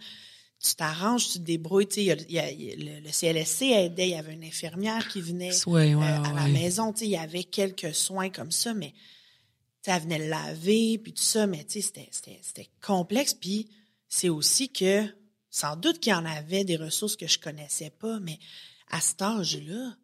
tu 0.62 0.74
t'arranges, 0.74 1.26
tu 1.28 1.38
te 1.38 1.44
débrouilles, 1.44 1.86
tu 1.86 1.94
sais, 1.96 2.02
il 2.02 2.06
y 2.06 2.10
a- 2.12 2.16
il 2.16 2.32
y 2.32 2.38
a- 2.38 2.50
il 2.50 2.62
y 2.62 2.72
a- 2.72 2.76
le, 2.96 3.00
le 3.04 3.12
CLSC 3.12 3.66
aidait, 3.66 4.08
il 4.08 4.12
y 4.12 4.14
avait 4.16 4.32
une 4.32 4.44
infirmière 4.44 5.06
qui 5.08 5.20
venait 5.20 5.52
Ouais, 5.66 5.94
ouais, 5.94 6.02
euh, 6.02 6.22
à 6.22 6.32
la 6.32 6.48
maison, 6.48 6.92
tu 6.92 7.00
sais, 7.00 7.04
il 7.04 7.10
y 7.10 7.16
avait 7.16 7.44
quelques 7.44 7.94
soins 7.94 8.30
comme 8.30 8.50
ça, 8.50 8.72
mais 8.74 8.94
elle 9.90 10.02
venait 10.02 10.18
le 10.18 10.28
laver, 10.28 10.98
puis 10.98 11.12
tout 11.12 11.22
ça, 11.22 11.46
mais 11.46 11.64
tu 11.64 11.74
sais, 11.74 11.80
c'était- 11.82 12.08
c'était 12.10 12.40
c'était 12.42 12.70
complexe, 12.80 13.34
puis 13.34 13.68
c'est 14.08 14.28
aussi 14.28 14.70
que, 14.70 15.04
sans 15.50 15.76
doute 15.76 16.00
qu'il 16.00 16.10
y 16.12 16.14
en 16.14 16.24
avait 16.24 16.64
des 16.64 16.76
ressources 16.76 17.16
que 17.16 17.26
je 17.26 17.38
connaissais 17.38 17.90
pas, 17.90 18.18
mais 18.20 18.38
à 18.90 19.00
cet 19.00 19.22
âge-là, 19.22 19.96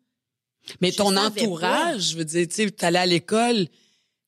Mais 0.82 0.90
Je 0.92 0.96
ton 0.98 1.16
entourage, 1.16 2.10
je 2.10 2.16
veux 2.18 2.24
dire, 2.24 2.46
tu 2.46 2.54
sais, 2.54 2.70
t'allais 2.70 2.98
à 2.98 3.06
l'école, 3.06 3.66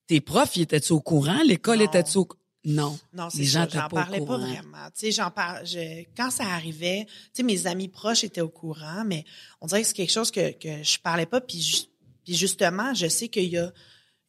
tes 0.06 0.20
profs, 0.22 0.56
ils 0.56 0.62
étaient-tu 0.62 0.92
au 0.92 1.00
courant? 1.00 1.40
L'école 1.46 1.82
était-tu 1.82 2.18
au... 2.18 2.28
Non. 2.64 2.98
Non, 3.12 3.28
c'est 3.28 3.38
Les 3.38 3.44
gens 3.44 3.68
ça. 3.68 3.80
J'en 3.82 3.88
parlais 3.88 4.18
pas 4.24 4.38
vraiment. 4.38 4.86
Tu 4.94 5.00
sais, 5.00 5.12
j'en 5.12 5.30
par... 5.30 5.64
je... 5.66 6.04
quand 6.16 6.30
ça 6.30 6.44
arrivait, 6.44 7.04
tu 7.06 7.12
sais, 7.34 7.42
mes 7.42 7.66
amis 7.66 7.88
proches 7.88 8.24
étaient 8.24 8.40
au 8.40 8.48
courant, 8.48 9.04
mais 9.04 9.24
on 9.60 9.66
dirait 9.66 9.82
que 9.82 9.88
c'est 9.88 9.94
quelque 9.94 10.12
chose 10.12 10.30
que, 10.30 10.52
que 10.52 10.82
je 10.82 10.98
parlais 11.00 11.26
pas. 11.26 11.40
Puis, 11.42 11.60
ju- 11.60 11.84
puis 12.24 12.34
justement, 12.34 12.94
je 12.94 13.08
sais 13.08 13.28
qu'il 13.28 13.50
y 13.50 13.58
a, 13.58 13.70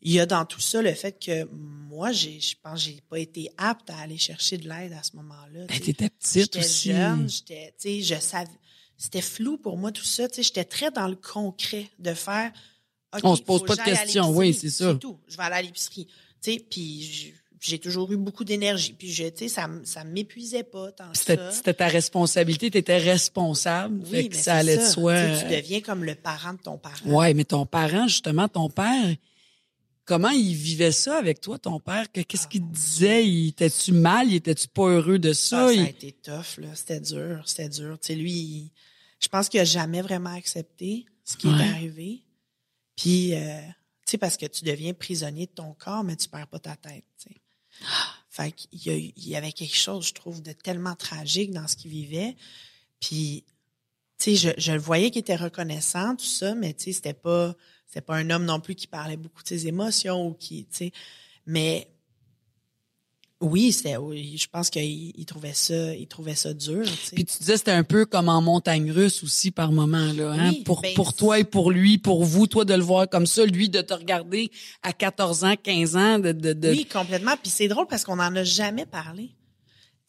il 0.06 0.12
y 0.12 0.20
a 0.20 0.26
dans 0.26 0.46
tout 0.46 0.60
ça 0.60 0.82
le 0.82 0.94
fait 0.94 1.18
que 1.18 1.48
moi, 1.52 2.12
j'ai, 2.12 2.40
je 2.40 2.56
pense, 2.62 2.84
que 2.84 2.92
j'ai 2.92 3.02
pas 3.10 3.20
été 3.20 3.50
apte 3.58 3.90
à 3.90 3.98
aller 4.00 4.18
chercher 4.18 4.58
de 4.58 4.68
l'aide 4.68 4.94
à 4.94 5.02
ce 5.02 5.16
moment-là. 5.16 5.66
Ben, 5.68 5.80
t'étais 5.80 6.10
petite 6.10 6.34
J'étais 6.34 6.60
aussi. 6.60 6.92
jeune, 6.92 7.30
j'étais, 7.30 7.74
tu 7.80 7.90
sais, 7.90 8.02
je 8.02 8.20
savais, 8.20 8.50
c'était 8.98 9.22
flou 9.22 9.58
pour 9.58 9.78
moi 9.78 9.92
tout 9.92 10.04
ça. 10.04 10.28
Tu 10.28 10.36
sais, 10.36 10.44
j'étais 10.44 10.66
très 10.66 10.92
dans 10.92 11.08
le 11.08 11.16
concret 11.16 11.90
de 12.00 12.14
faire. 12.14 12.52
OK, 13.16 13.22
On 13.24 13.36
se 13.36 13.42
pose 13.42 13.64
pas 13.64 13.76
de 13.76 13.82
questions, 13.82 14.30
oui, 14.32 14.54
c'est 14.54 14.70
ça. 14.70 14.92
C'est 14.92 15.00
tout. 15.00 15.20
Je 15.28 15.38
vais 15.38 15.44
aller 15.44 15.56
à 15.56 15.62
l'épicerie. 15.62 16.08
Tu 16.42 16.52
sais, 16.54 16.66
puis 16.70 17.34
j'ai 17.62 17.80
toujours 17.80 18.12
eu 18.12 18.18
beaucoup 18.18 18.44
d'énergie. 18.44 18.92
Puis 18.92 19.14
je, 19.14 19.24
tu 19.24 19.38
sais, 19.38 19.48
ça, 19.48 19.70
ça 19.86 20.04
m'épuisait 20.04 20.64
pas 20.64 20.92
tant 20.92 21.10
que 21.12 21.18
ça. 21.18 21.52
c'était 21.52 21.74
ta 21.74 21.88
responsabilité, 21.88 22.70
t'étais 22.70 22.98
responsable. 22.98 24.02
Oui, 24.04 24.10
fait 24.10 24.28
que 24.28 24.36
mais 24.36 24.42
ça 24.42 24.56
allait 24.56 24.78
de 24.78 24.86
soi. 24.86 25.16
Tu 25.38 25.46
Tu 25.48 25.56
deviens 25.56 25.80
comme 25.80 26.04
le 26.04 26.16
parent 26.16 26.54
de 26.54 26.60
ton 26.60 26.78
parent. 26.78 27.06
Ouais, 27.06 27.34
mais 27.34 27.46
ton 27.46 27.66
parent, 27.66 28.08
justement, 28.10 28.50
ton 28.50 28.70
père, 28.70 29.16
comment 30.06 30.30
il 30.30 30.56
vivait 30.56 30.92
ça 30.92 31.18
avec 31.18 31.42
toi, 31.42 31.58
ton 31.60 31.80
père? 31.80 32.12
Que- 32.12 32.22
Qu'est-ce 32.22 32.48
qu'il 32.48 32.62
te 32.62 32.74
disait? 32.74 33.28
Il 33.28 33.48
était-tu 33.50 33.92
mal? 33.92 34.28
Il 34.30 34.36
était-tu 34.36 34.68
pas 34.68 34.88
heureux 34.90 35.20
de 35.20 35.34
ça? 35.34 35.66
Ah, 35.66 35.68
ça 35.68 35.74
Il- 35.74 35.80
a 35.82 35.90
été 35.90 36.12
tough, 36.12 36.58
là. 36.58 36.76
C'était 36.76 37.00
dur, 37.00 37.44
c'était 37.48 37.70
dur. 37.70 37.98
Tu 38.00 38.08
sais, 38.08 38.16
lui, 38.16 38.32
il- 38.32 38.72
je 39.20 39.28
pense 39.28 39.50
qu'il 39.50 39.60
a 39.60 39.66
jamais 39.66 40.02
vraiment 40.02 40.34
accepté 40.34 41.06
ce 41.24 41.38
qui 41.38 41.48
Ouais. 41.48 41.54
est 41.60 41.70
arrivé. 41.70 42.22
Puis, 42.96 43.34
euh, 43.34 43.62
tu 44.06 44.12
sais, 44.12 44.18
parce 44.18 44.38
que 44.38 44.46
tu 44.46 44.64
deviens 44.66 44.94
prisonnier 44.94 45.46
de 45.48 45.52
ton 45.52 45.74
corps, 45.74 46.04
mais 46.04 46.16
tu 46.16 46.28
perds 46.30 46.48
pas 46.48 46.60
ta 46.60 46.76
tête, 46.76 47.06
tu 47.18 47.30
sais. 47.30 47.36
Fait 48.30 48.52
qu'il 48.52 48.82
y, 48.86 48.90
a- 48.90 48.96
il 48.98 49.28
y 49.30 49.36
avait 49.36 49.52
quelque 49.52 49.76
chose, 49.76 50.08
je 50.08 50.14
trouve, 50.14 50.42
de 50.42 50.54
tellement 50.54 50.96
tragique 50.96 51.52
dans 51.52 51.68
ce 51.68 51.76
qu'il 51.76 51.92
vivait. 51.92 52.36
Puis, 53.00 53.44
tu 54.24 54.36
sais, 54.38 54.54
je, 54.58 54.62
je 54.62 54.72
le 54.72 54.80
voyais 54.80 55.12
qu'il 55.12 55.20
était 55.20 55.36
reconnaissant, 55.36 56.16
tout 56.16 56.26
ça, 56.26 56.56
mais 56.56 56.74
tu 56.74 56.86
sais, 56.86 56.92
c'était 56.94 57.14
pas, 57.14 57.54
c'était 57.88 58.02
pas 58.02 58.16
un 58.16 58.30
homme 58.30 58.46
non 58.46 58.60
plus 58.62 58.76
qui 58.76 58.88
parlait 58.88 59.18
beaucoup 59.18 59.44
de 59.44 59.48
ses 59.50 59.68
émotions 59.68 60.28
ou 60.28 60.34
qui, 60.34 60.66
tu 60.66 60.78
sais, 60.78 60.92
mais 61.46 61.90
oui, 63.42 63.74
c'était, 63.74 63.96
je 63.96 64.48
pense 64.48 64.70
qu'il 64.70 65.12
il 65.20 65.26
trouvait 65.26 65.54
ça, 65.54 65.94
il 65.94 66.08
trouvait 66.08 66.36
ça 66.36 66.54
dur, 66.54 66.86
tu 66.86 66.92
sais. 66.92 67.16
Puis 67.16 67.26
tu 67.26 67.38
disais 67.40 67.58
c'était 67.58 67.72
un 67.72 67.84
peu 67.84 68.06
comme 68.06 68.30
en 68.30 68.42
montagne 68.42 68.90
russe 68.90 69.22
aussi 69.24 69.52
par 69.52 69.74
moment 69.74 70.14
là, 70.14 70.32
hein? 70.32 70.52
Oui, 70.52 70.64
pour 70.64 70.82
ben, 70.82 70.94
pour 70.94 71.14
toi 71.14 71.40
et 71.40 71.44
pour 71.44 71.70
lui, 71.70 71.98
pour 71.98 72.24
vous, 72.24 72.48
toi 72.48 72.64
de 72.64 72.74
le 72.74 72.84
voir 72.84 73.10
comme 73.10 73.26
ça, 73.26 73.46
lui 73.46 73.68
de 73.68 73.82
te 73.82 73.94
regarder 73.94 74.50
à 74.82 74.94
14 74.94 75.44
ans, 75.44 75.56
15 75.62 75.98
ans 75.98 76.20
de 76.20 76.32
de, 76.32 76.54
de- 76.54 76.70
Oui, 76.70 76.86
complètement. 76.86 77.36
Puis 77.42 77.52
c'est 77.52 77.68
drôle 77.68 77.88
parce 77.88 78.06
qu'on 78.06 78.16
n'en 78.16 78.34
a 78.34 78.46
jamais 78.46 78.86
parlé. 78.86 79.32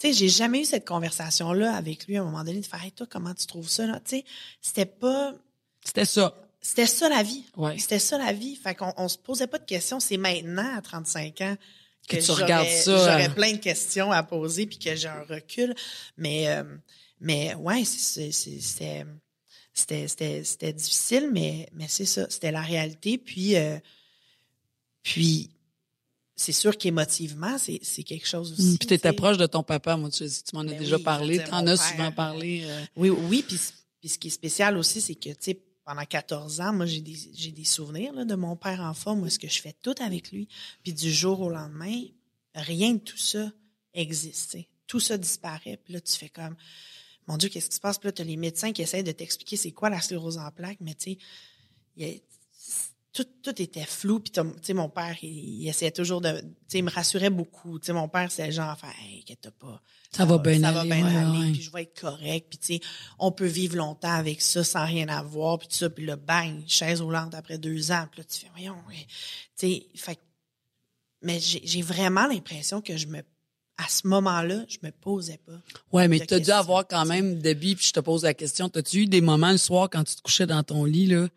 Tu 0.04 0.12
sais, 0.12 0.18
j'ai 0.18 0.28
jamais 0.28 0.60
eu 0.60 0.64
cette 0.66 0.86
conversation-là 0.86 1.74
avec 1.74 2.06
lui 2.06 2.18
à 2.18 2.20
un 2.20 2.24
moment 2.24 2.44
donné 2.44 2.60
de 2.60 2.66
faire, 2.66 2.84
hey, 2.84 2.92
toi, 2.92 3.06
comment 3.08 3.32
tu 3.32 3.46
trouves 3.46 3.70
ça, 3.70 3.86
là? 3.86 4.00
Tu 4.04 4.18
sais, 4.18 4.24
c'était 4.60 4.84
pas, 4.84 5.32
c'était 5.82 6.04
ça. 6.04 6.34
c'était 6.60 6.86
ça 6.86 7.08
la 7.08 7.22
vie. 7.22 7.46
Ouais. 7.56 7.78
C'était 7.78 7.98
ça 7.98 8.18
la 8.18 8.34
vie. 8.34 8.54
Fait 8.54 8.74
qu'on 8.74 8.92
on 8.98 9.08
se 9.08 9.16
posait 9.16 9.46
pas 9.46 9.58
de 9.58 9.64
questions. 9.64 10.00
C'est 10.00 10.18
maintenant, 10.18 10.76
à 10.76 10.82
35 10.82 11.40
ans, 11.40 11.56
que, 12.06 12.16
Que 12.16 12.20
tu 12.20 12.26
j'aurais- 12.26 12.42
regardes 12.42 12.68
ça, 12.68 12.98
J'aurais 12.98 13.34
plein 13.34 13.52
de 13.52 13.56
questions 13.58 14.12
à 14.12 14.22
poser 14.22 14.66
puis 14.66 14.78
que 14.78 14.94
j'ai 14.94 15.08
un 15.08 15.22
recul. 15.22 15.74
Mais, 16.18 16.48
euh, 16.48 16.64
mais 17.20 17.54
ouais, 17.54 17.82
c'était, 17.86 19.06
c'était 20.44 20.72
difficile, 20.74 21.30
mais, 21.32 21.66
mais 21.72 21.86
c'est 21.88 22.04
ça. 22.04 22.26
C'était 22.28 22.52
la 22.52 22.60
réalité. 22.60 23.16
Puis, 23.16 23.56
euh, 23.56 23.78
puis, 25.02 25.48
c'est 26.36 26.52
sûr 26.52 26.76
qu'émotivement, 26.76 27.58
c'est, 27.58 27.78
c'est 27.82 28.02
quelque 28.02 28.26
chose 28.26 28.52
aussi. 28.52 28.62
Mm, 28.74 28.78
Puis 28.78 28.86
t'étais 28.88 29.08
tu 29.10 29.14
sais. 29.14 29.16
proche 29.16 29.36
de 29.38 29.46
ton 29.46 29.62
papa, 29.62 29.96
moi 29.96 30.10
tu, 30.10 30.24
tu 30.28 30.54
m'en 30.54 30.60
as 30.62 30.64
Ben 30.64 30.78
déjà 30.78 30.96
oui, 30.96 31.02
parlé, 31.02 31.44
t'en 31.44 31.66
as 31.66 31.76
souvent 31.76 32.12
parlé. 32.12 32.62
euh. 32.64 32.84
Oui, 32.96 33.10
oui, 33.10 33.44
puis, 33.46 33.58
puis 34.00 34.08
ce 34.08 34.18
qui 34.18 34.28
est 34.28 34.30
spécial 34.30 34.76
aussi, 34.76 35.00
c'est 35.00 35.14
que, 35.14 35.30
tu 35.30 35.36
sais, 35.40 35.60
pendant 35.84 36.04
14 36.04 36.60
ans, 36.60 36.72
moi, 36.72 36.86
j'ai 36.86 37.00
des, 37.02 37.16
j'ai 37.34 37.50
des 37.52 37.64
souvenirs 37.64 38.12
là, 38.14 38.24
de 38.24 38.34
mon 38.34 38.56
père 38.56 38.80
enfant, 38.80 39.14
où 39.16 39.26
est-ce 39.26 39.38
que 39.38 39.48
je 39.48 39.60
fais 39.60 39.74
tout 39.82 39.94
avec 40.00 40.32
lui. 40.32 40.48
Puis 40.82 40.92
du 40.94 41.12
jour 41.12 41.40
au 41.40 41.50
lendemain, 41.50 42.02
rien 42.54 42.94
de 42.94 42.98
tout 43.00 43.18
ça 43.18 43.52
existe. 43.92 44.56
Tout 44.86 45.00
ça 45.00 45.16
disparaît. 45.18 45.78
Puis 45.84 45.92
là, 45.94 46.00
tu 46.00 46.12
fais 46.14 46.28
comme, 46.30 46.56
mon 47.26 47.36
Dieu, 47.36 47.48
qu'est-ce 47.48 47.68
qui 47.68 47.76
se 47.76 47.80
passe? 47.80 47.98
Puis 47.98 48.08
là, 48.08 48.12
tu 48.12 48.22
as 48.22 48.24
les 48.24 48.36
médecins 48.36 48.72
qui 48.72 48.82
essayent 48.82 49.04
de 49.04 49.12
t'expliquer 49.12 49.56
c'est 49.56 49.72
quoi 49.72 49.88
la 49.90 50.00
sclérose 50.00 50.38
en 50.38 50.50
plaques, 50.50 50.78
mais 50.80 50.94
tu 50.94 51.12
sais, 51.12 51.18
il 51.96 52.06
y 52.06 52.10
a- 52.10 52.14
tout, 53.14 53.26
tout 53.42 53.62
était 53.62 53.84
flou. 53.84 54.18
Puis, 54.18 54.32
tu 54.32 54.40
sais, 54.60 54.74
mon 54.74 54.88
père, 54.88 55.16
il, 55.22 55.62
il 55.62 55.68
essayait 55.68 55.92
toujours 55.92 56.20
de... 56.20 56.32
Tu 56.32 56.46
sais, 56.66 56.78
il 56.78 56.84
me 56.84 56.90
rassurait 56.90 57.30
beaucoup. 57.30 57.78
Tu 57.78 57.86
sais, 57.86 57.92
mon 57.92 58.08
père, 58.08 58.30
c'est 58.30 58.46
le 58.46 58.52
genre 58.52 58.76
faire 58.76 58.92
«Hey, 59.02 59.20
inquiète 59.20 59.50
pas. 59.58 59.80
Ça 60.10 60.24
va 60.24 60.38
bien 60.38 60.60
ça 60.60 60.72
va 60.72 60.80
aller, 60.80 60.90
bien 60.90 61.06
ouais, 61.06 61.16
aller, 61.16 61.38
ouais. 61.38 61.52
puis 61.52 61.62
je 61.62 61.70
vais 61.70 61.82
être 61.82 61.98
correct. 61.98 62.48
Puis, 62.50 62.58
tu 62.58 62.66
sais, 62.74 62.80
on 63.20 63.30
peut 63.30 63.46
vivre 63.46 63.76
longtemps 63.76 64.12
avec 64.12 64.42
ça 64.42 64.64
sans 64.64 64.84
rien 64.84 65.08
avoir. 65.08 65.60
Puis 65.60 65.68
tout 65.68 65.76
ça, 65.76 65.88
puis 65.88 66.04
là, 66.04 66.16
bang, 66.16 66.64
chaise 66.66 67.00
roulante 67.00 67.34
après 67.34 67.56
deux 67.56 67.92
ans. 67.92 68.06
Puis 68.10 68.20
là, 68.20 68.24
tu 68.24 68.40
fais 68.40 68.50
«Voyons, 68.54 68.76
ouais. 68.88 69.06
Tu 69.56 69.68
sais, 69.68 69.86
fait 69.94 70.18
Mais 71.22 71.38
j'ai 71.40 71.82
vraiment 71.82 72.26
l'impression 72.26 72.82
que 72.82 72.96
je 72.96 73.06
me... 73.06 73.22
À 73.76 73.88
ce 73.88 74.06
moment-là, 74.06 74.64
je 74.68 74.78
me 74.82 74.90
posais 74.92 75.40
pas. 75.44 75.60
Ouais, 75.92 76.06
mais 76.06 76.20
de 76.20 76.24
t'as 76.24 76.38
dû 76.38 76.50
avoir 76.52 76.86
quand 76.86 77.02
tu 77.02 77.08
même 77.08 77.40
Debbie, 77.40 77.74
puis 77.74 77.86
je 77.86 77.92
te 77.92 77.98
pose 77.98 78.22
la 78.22 78.32
question, 78.32 78.68
t'as-tu 78.68 78.98
eu 78.98 79.06
des 79.06 79.20
moments 79.20 79.50
le 79.50 79.58
soir 79.58 79.88
quand 79.90 80.04
tu 80.04 80.14
te 80.14 80.22
couchais 80.22 80.46
dans 80.46 80.62
ton 80.62 80.84
lit 80.84 81.06
là? 81.06 81.28
tu 81.28 81.34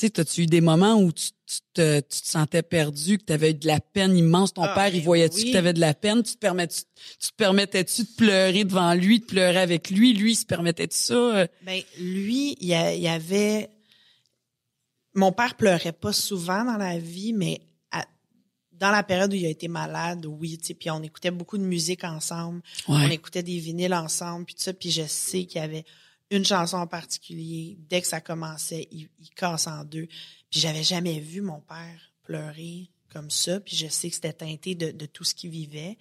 sais, 0.00 0.10
t'as-tu 0.10 0.42
eu 0.42 0.46
des 0.46 0.60
moments 0.60 0.94
où 0.94 1.12
tu, 1.12 1.28
tu 1.46 1.58
te, 1.74 2.00
tu 2.00 2.20
te 2.20 2.26
sentais 2.28 2.62
perdu, 2.62 3.18
que 3.18 3.24
t'avais 3.24 3.50
eu 3.50 3.54
de 3.54 3.66
la 3.66 3.80
peine 3.80 4.16
immense, 4.16 4.52
ton 4.54 4.62
Ah, 4.64 4.74
père, 4.74 4.88
il 4.88 4.98
ben 5.00 5.04
voyait-tu 5.04 5.36
oui. 5.36 5.44
que 5.46 5.52
t'avais 5.52 5.72
de 5.72 5.80
la 5.80 5.94
peine, 5.94 6.22
tu 6.22 6.34
te 6.34 6.38
permets, 6.38 6.68
tu, 6.68 6.82
tu 7.18 7.28
te 7.30 7.34
permettais-tu 7.36 8.02
de 8.02 8.08
pleurer 8.16 8.64
devant 8.64 8.94
lui, 8.94 9.20
de 9.20 9.24
pleurer 9.24 9.58
avec 9.58 9.90
lui, 9.90 10.12
lui, 10.12 10.32
il 10.32 10.36
se 10.36 10.44
permettait-tu 10.46 10.96
ça? 10.96 11.14
euh? 11.14 11.46
Ben 11.62 11.80
lui, 11.98 12.56
il 12.60 12.68
y, 12.68 12.74
avait. 13.08 13.70
Mon 15.14 15.32
père 15.32 15.56
pleurait 15.56 15.92
pas 15.92 16.12
souvent 16.12 16.64
dans 16.64 16.76
la 16.76 16.98
vie, 16.98 17.32
mais 17.32 17.60
à- 17.90 18.06
dans 18.72 18.90
la 18.90 19.02
période 19.02 19.32
où 19.32 19.36
il 19.36 19.46
a 19.46 19.50
été 19.50 19.66
malade, 19.68 20.26
oui, 20.26 20.58
tu 20.58 20.66
sais, 20.66 20.74
puis 20.74 20.90
on 20.90 21.02
écoutait 21.02 21.30
beaucoup 21.30 21.58
de 21.58 21.64
musique 21.64 22.04
ensemble, 22.04 22.60
on 22.86 23.08
écoutait 23.10 23.42
des 23.42 23.58
vinyles 23.58 23.94
ensemble, 23.94 24.44
puis 24.44 24.54
tout 24.54 24.62
ça, 24.62 24.72
puis 24.72 24.90
je 24.90 25.02
sais 25.06 25.44
qu'il 25.44 25.60
y 25.60 25.64
avait 25.64 25.84
une 26.30 26.44
chanson 26.44 26.76
en 26.76 26.86
particulier. 26.86 27.76
Dès 27.88 28.00
que 28.00 28.06
ça 28.06 28.20
commençait, 28.20 28.88
il, 28.90 29.08
il 29.18 29.30
casse 29.30 29.66
en 29.66 29.84
deux. 29.84 30.06
Puis 30.50 30.60
j'avais 30.60 30.82
jamais 30.82 31.20
vu 31.20 31.40
mon 31.40 31.60
père 31.60 32.12
pleurer 32.22 32.90
comme 33.10 33.30
ça, 33.30 33.58
puis 33.60 33.74
je 33.76 33.86
sais 33.88 34.10
que 34.10 34.14
c'était 34.14 34.32
teinté 34.34 34.74
de, 34.74 34.90
de 34.90 35.06
tout 35.06 35.24
ce 35.24 35.34
qu'il 35.34 35.50
vivait. 35.50 35.96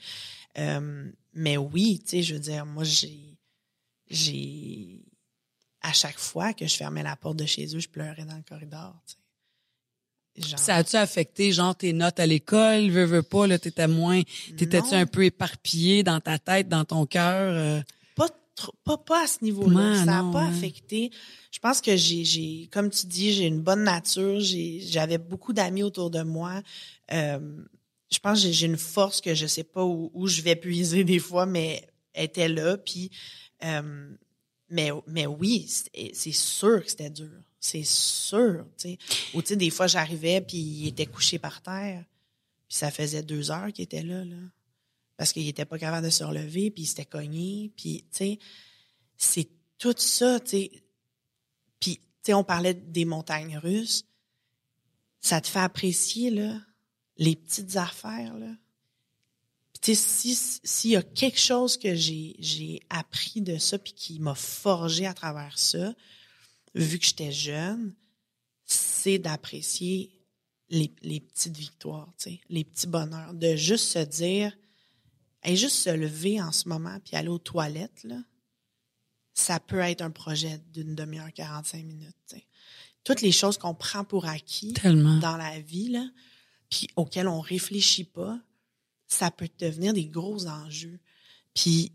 Euh, 0.57 1.09
mais 1.33 1.55
oui, 1.55 1.99
tu 2.03 2.09
sais, 2.09 2.23
je 2.23 2.33
veux 2.33 2.39
dire, 2.39 2.65
moi 2.65 2.83
j'ai 2.83 3.37
j'ai 4.09 5.01
à 5.81 5.93
chaque 5.93 6.17
fois 6.17 6.53
que 6.53 6.67
je 6.67 6.75
fermais 6.75 7.03
la 7.03 7.15
porte 7.15 7.37
de 7.37 7.45
chez 7.45 7.75
eux, 7.75 7.79
je 7.79 7.87
pleurais 7.87 8.25
dans 8.25 8.35
le 8.35 8.43
corridor. 8.43 8.95
tu 9.05 9.13
sais. 9.13 10.49
Genre, 10.49 10.59
Ça 10.59 10.75
a-tu 10.75 10.95
affecté, 10.97 11.51
genre, 11.51 11.75
tes 11.75 11.93
notes 11.93 12.19
à 12.19 12.25
l'école, 12.25 12.89
veux, 12.89 13.05
veux 13.05 13.23
pas, 13.23 13.47
là, 13.47 13.57
t'étais 13.57 13.87
moins, 13.87 14.21
t'étais-tu 14.55 14.93
un 14.93 15.05
peu 15.07 15.25
éparpillé 15.25 16.03
dans 16.03 16.19
ta 16.19 16.37
tête, 16.37 16.67
dans 16.69 16.85
ton 16.85 17.05
cœur? 17.05 17.53
euh? 17.55 17.81
Pas, 18.83 18.97
pas, 18.97 19.23
à 19.23 19.27
ce 19.27 19.43
niveau-là. 19.43 19.91
Ouais, 19.91 19.97
ça 19.97 20.05
n'a 20.05 20.31
pas 20.31 20.45
affecté. 20.45 21.11
Je 21.51 21.59
pense 21.59 21.81
que 21.81 21.95
j'ai, 21.95 22.23
j'ai, 22.23 22.69
comme 22.71 22.89
tu 22.89 23.05
dis, 23.07 23.33
j'ai 23.33 23.45
une 23.45 23.61
bonne 23.61 23.83
nature. 23.83 24.39
J'ai, 24.39 24.79
j'avais 24.81 25.17
beaucoup 25.17 25.53
d'amis 25.53 25.83
autour 25.83 26.09
de 26.09 26.23
moi. 26.23 26.61
Euh, 27.11 27.39
je 28.11 28.19
pense 28.19 28.39
que 28.39 28.47
j'ai, 28.47 28.53
j'ai 28.53 28.67
une 28.67 28.77
force 28.77 29.21
que 29.21 29.33
je 29.33 29.47
sais 29.47 29.63
pas 29.63 29.83
où, 29.83 30.11
où 30.13 30.27
je 30.27 30.41
vais 30.41 30.55
puiser 30.55 31.03
des 31.03 31.19
fois, 31.19 31.45
mais 31.45 31.87
elle 32.13 32.25
était 32.25 32.49
là. 32.49 32.77
Puis, 32.77 33.11
euh, 33.63 34.09
mais, 34.69 34.91
mais 35.07 35.25
oui, 35.25 35.67
c'est 35.67 36.11
c'est 36.13 36.31
sûr 36.31 36.83
que 36.83 36.89
c'était 36.89 37.09
dur. 37.09 37.31
C'est 37.59 37.85
sûr, 37.85 38.65
tu 38.77 38.89
sais. 38.89 38.97
Ou 39.33 39.41
tu 39.41 39.49
sais, 39.49 39.55
des 39.55 39.69
fois, 39.69 39.87
j'arrivais, 39.87 40.41
puis 40.41 40.57
il 40.57 40.87
était 40.87 41.05
couché 41.05 41.39
par 41.39 41.61
terre. 41.61 42.03
Puis 42.67 42.77
ça 42.77 42.91
faisait 42.91 43.23
deux 43.23 43.49
heures 43.51 43.71
qu'il 43.73 43.83
était 43.83 44.03
là, 44.03 44.23
là. 44.23 44.35
Parce 45.17 45.33
qu'il 45.33 45.47
était 45.47 45.65
pas 45.65 45.79
capable 45.79 46.05
de 46.05 46.11
se 46.11 46.23
relever, 46.23 46.69
puis 46.69 46.83
il 46.83 46.85
s'était 46.85 47.05
cogné. 47.05 47.71
Puis, 47.75 48.05
tu 48.11 48.17
sais, 48.17 48.39
c'est 49.17 49.49
tout 49.79 49.95
ça, 49.97 50.39
tu 50.39 50.49
sais. 50.49 50.71
Puis, 51.79 51.97
tu 51.97 52.03
sais, 52.23 52.33
on 52.33 52.43
parlait 52.43 52.75
des 52.75 53.05
montagnes 53.05 53.57
russes. 53.57 54.05
Ça 55.19 55.41
te 55.41 55.47
fait 55.47 55.59
apprécier, 55.59 56.29
là, 56.29 56.61
les 57.17 57.35
petites 57.35 57.75
affaires, 57.77 58.37
là. 58.37 58.55
Puis, 59.73 59.81
tu 59.81 59.95
sais, 59.95 60.35
si- 60.35 60.59
s'il 60.63 60.91
y 60.91 60.95
a 60.95 61.01
quelque 61.01 61.39
chose 61.39 61.77
que 61.77 61.95
j'ai, 61.95 62.35
j'ai 62.37 62.79
appris 62.89 63.41
de 63.41 63.57
ça, 63.57 63.79
puis 63.79 63.93
qui 63.93 64.19
m'a 64.19 64.35
forgé 64.35 65.07
à 65.07 65.13
travers 65.15 65.57
ça, 65.57 65.95
vu 66.75 66.99
que 66.99 67.05
j'étais 67.05 67.31
jeune, 67.31 67.95
c'est 68.65 69.17
d'apprécier 69.17 70.11
les, 70.69 70.93
les 71.01 71.21
petites 71.21 71.57
victoires, 71.57 72.13
tu 72.19 72.29
sais, 72.31 72.39
les 72.49 72.63
petits 72.63 72.87
bonheurs. 72.87 73.33
De 73.33 73.55
juste 73.55 73.87
se 73.87 73.99
dire, 73.99 74.55
et 75.47 75.55
juste 75.55 75.77
se 75.77 75.89
lever 75.89 76.41
en 76.41 76.51
ce 76.51 76.69
moment 76.69 76.99
puis 77.03 77.15
aller 77.15 77.29
aux 77.29 77.39
toilettes, 77.39 78.03
là, 78.03 78.17
ça 79.33 79.59
peut 79.59 79.79
être 79.79 80.01
un 80.01 80.11
projet 80.11 80.59
d'une 80.73 80.95
demi-heure, 80.95 81.31
45 81.33 81.83
minutes. 81.85 82.35
Toutes 83.03 83.21
les 83.21 83.31
choses 83.31 83.57
qu'on 83.57 83.73
prend 83.73 84.03
pour 84.03 84.25
acquis 84.25 84.73
Tellement. 84.73 85.17
dans 85.19 85.37
la 85.37 85.59
vie, 85.59 85.89
là, 85.89 86.05
puis 86.69 86.87
auxquelles 86.95 87.27
on 87.27 87.39
réfléchit 87.39 88.03
pas, 88.03 88.37
ça 89.07 89.31
peut 89.31 89.47
devenir 89.59 89.93
des 89.93 90.07
gros 90.07 90.47
enjeux. 90.47 90.99
Puis 91.53 91.93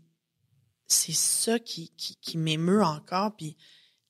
c'est 0.87 1.13
ça 1.13 1.59
qui, 1.59 1.91
qui, 1.95 2.15
qui 2.15 2.37
m'émeut 2.37 2.83
encore. 2.83 3.35
Puis, 3.35 3.55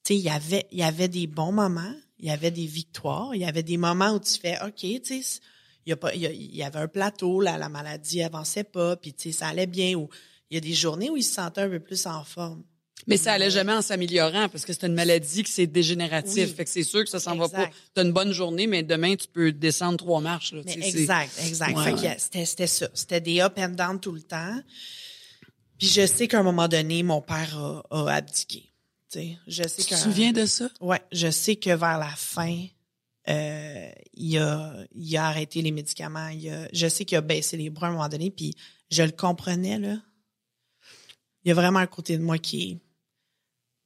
tu 0.03 0.13
sais, 0.13 0.15
il 0.17 0.23
y 0.23 0.29
avait, 0.29 0.67
il 0.71 0.79
y 0.79 0.83
avait 0.83 1.09
des 1.09 1.27
bons 1.27 1.51
moments, 1.51 1.95
il 2.19 2.27
y 2.27 2.31
avait 2.31 2.51
des 2.51 2.65
victoires, 2.65 3.35
il 3.35 3.41
y 3.41 3.45
avait 3.45 3.63
des 3.63 3.77
moments 3.77 4.13
où 4.13 4.19
tu 4.19 4.39
fais, 4.39 4.57
OK, 4.63 4.75
tu 5.03 5.21
sais, 5.21 5.41
il 5.86 5.90
y, 5.90 5.94
a 5.94 5.98
pas, 5.98 6.13
il 6.16 6.22
y, 6.22 6.28
a- 6.28 6.32
il 6.32 6.56
y 6.56 6.63
avait 6.63 6.80
un 6.80 6.88
plateau, 6.88 7.42
là, 7.42 7.58
la 7.58 7.70
maladie 7.70 8.22
avançait 8.24 8.63
pas, 8.63 8.96
puis 8.96 9.13
tu 9.13 9.32
sais, 9.32 9.40
ça 9.40 9.48
allait 9.48 9.68
bien. 9.68 9.96
Ou 9.96 10.10
il 10.50 10.56
y 10.56 10.58
a 10.58 10.62
des 10.62 10.74
journées 10.74 11.10
où 11.10 11.18
il 11.18 11.24
se 11.24 11.34
sentait 11.34 11.62
un 11.62 11.70
peu 11.70 11.80
plus 11.80 12.06
en 12.06 12.24
forme. 12.24 12.63
Mais 13.06 13.18
ça 13.18 13.34
allait 13.34 13.50
jamais 13.52 13.74
en 13.74 13.82
s'améliorant 13.82 14.48
parce 14.48 14.63
que 14.63 14.72
c'est 14.72 14.86
une 14.86 14.94
maladie 14.94 15.44
qui 15.44 15.52
c'est 15.52 15.68
dégénératif. 15.68 16.48
Oui. 16.48 16.54
Fait 16.56 16.63
que 16.63 16.70
c'est 16.70 16.84
sûr 16.84 17.04
que 17.04 17.10
ça 17.10 17.20
s'en 17.20 17.36
va 17.36 17.50
pas. 17.50 17.70
T'as 17.94 18.04
une 18.06 18.13
bonne 18.13 18.32
journée, 18.32 18.66
mais 18.66 18.82
demain, 18.82 19.16
tu 19.18 19.28
peux 19.28 19.52
descendre 19.52 19.98
trois 19.98 20.22
marches, 20.22 20.54
là. 20.54 20.62
Mais 20.66 20.88
exact, 20.88 21.32
exact. 21.46 21.75
Ouais, 21.75 21.84
Fait 21.84 21.94
que 22.16 22.22
c'était, 22.22 22.46
c'était 22.46 22.68
ça. 22.68 22.88
C'était 22.94 23.20
des 23.20 23.42
up 23.42 23.56
and 23.58 23.70
down 23.72 24.00
tout 24.00 24.13
le 24.13 24.22
temps. 24.22 24.58
Puis 25.80 25.88
je 25.90 26.06
sais 26.06 26.28
qu'à 26.30 26.40
un 26.40 26.44
moment 26.44 26.68
donné, 26.70 27.04
mon 27.04 27.22
père 27.22 27.58
a, 27.58 27.84
a 27.92 28.13
abdiqué. 28.13 28.72
Tu 29.12 29.20
sais, 29.20 29.38
je 29.48 29.63
sais 29.63 29.84
Tu 29.84 29.90
te 29.90 29.96
souviens 29.96 30.32
de 30.32 30.46
ça? 30.46 30.70
Ouais, 30.80 31.02
je 31.12 31.30
sais 31.30 31.56
que 31.58 31.72
vers 31.72 31.98
la 32.00 32.13
fin, 32.16 32.66
euh, 33.30 33.89
il 34.13 34.38
a, 34.38 34.75
il 34.96 35.18
a 35.18 35.25
arrêté 35.27 35.62
les 35.62 35.72
médicaments. 35.72 36.27
Il 36.30 36.50
a, 36.50 36.68
je 36.74 36.88
sais 36.88 37.06
qu'il 37.06 37.18
a 37.18 37.22
baissé 37.22 37.58
les 37.58 37.70
bras 37.70 37.88
à 37.88 37.89
un 37.89 37.94
moment 37.94 38.10
donné, 38.10 38.30
puis 38.32 38.53
je 38.92 39.03
le 39.03 39.12
comprenais 39.12 39.80
là. 39.80 39.98
Il 41.46 41.50
y 41.50 41.51
a 41.51 41.56
vraiment 41.56 41.80
un 41.80 41.88
côté 41.88 42.18
de 42.18 42.24
moi 42.24 42.38
qui, 42.38 42.80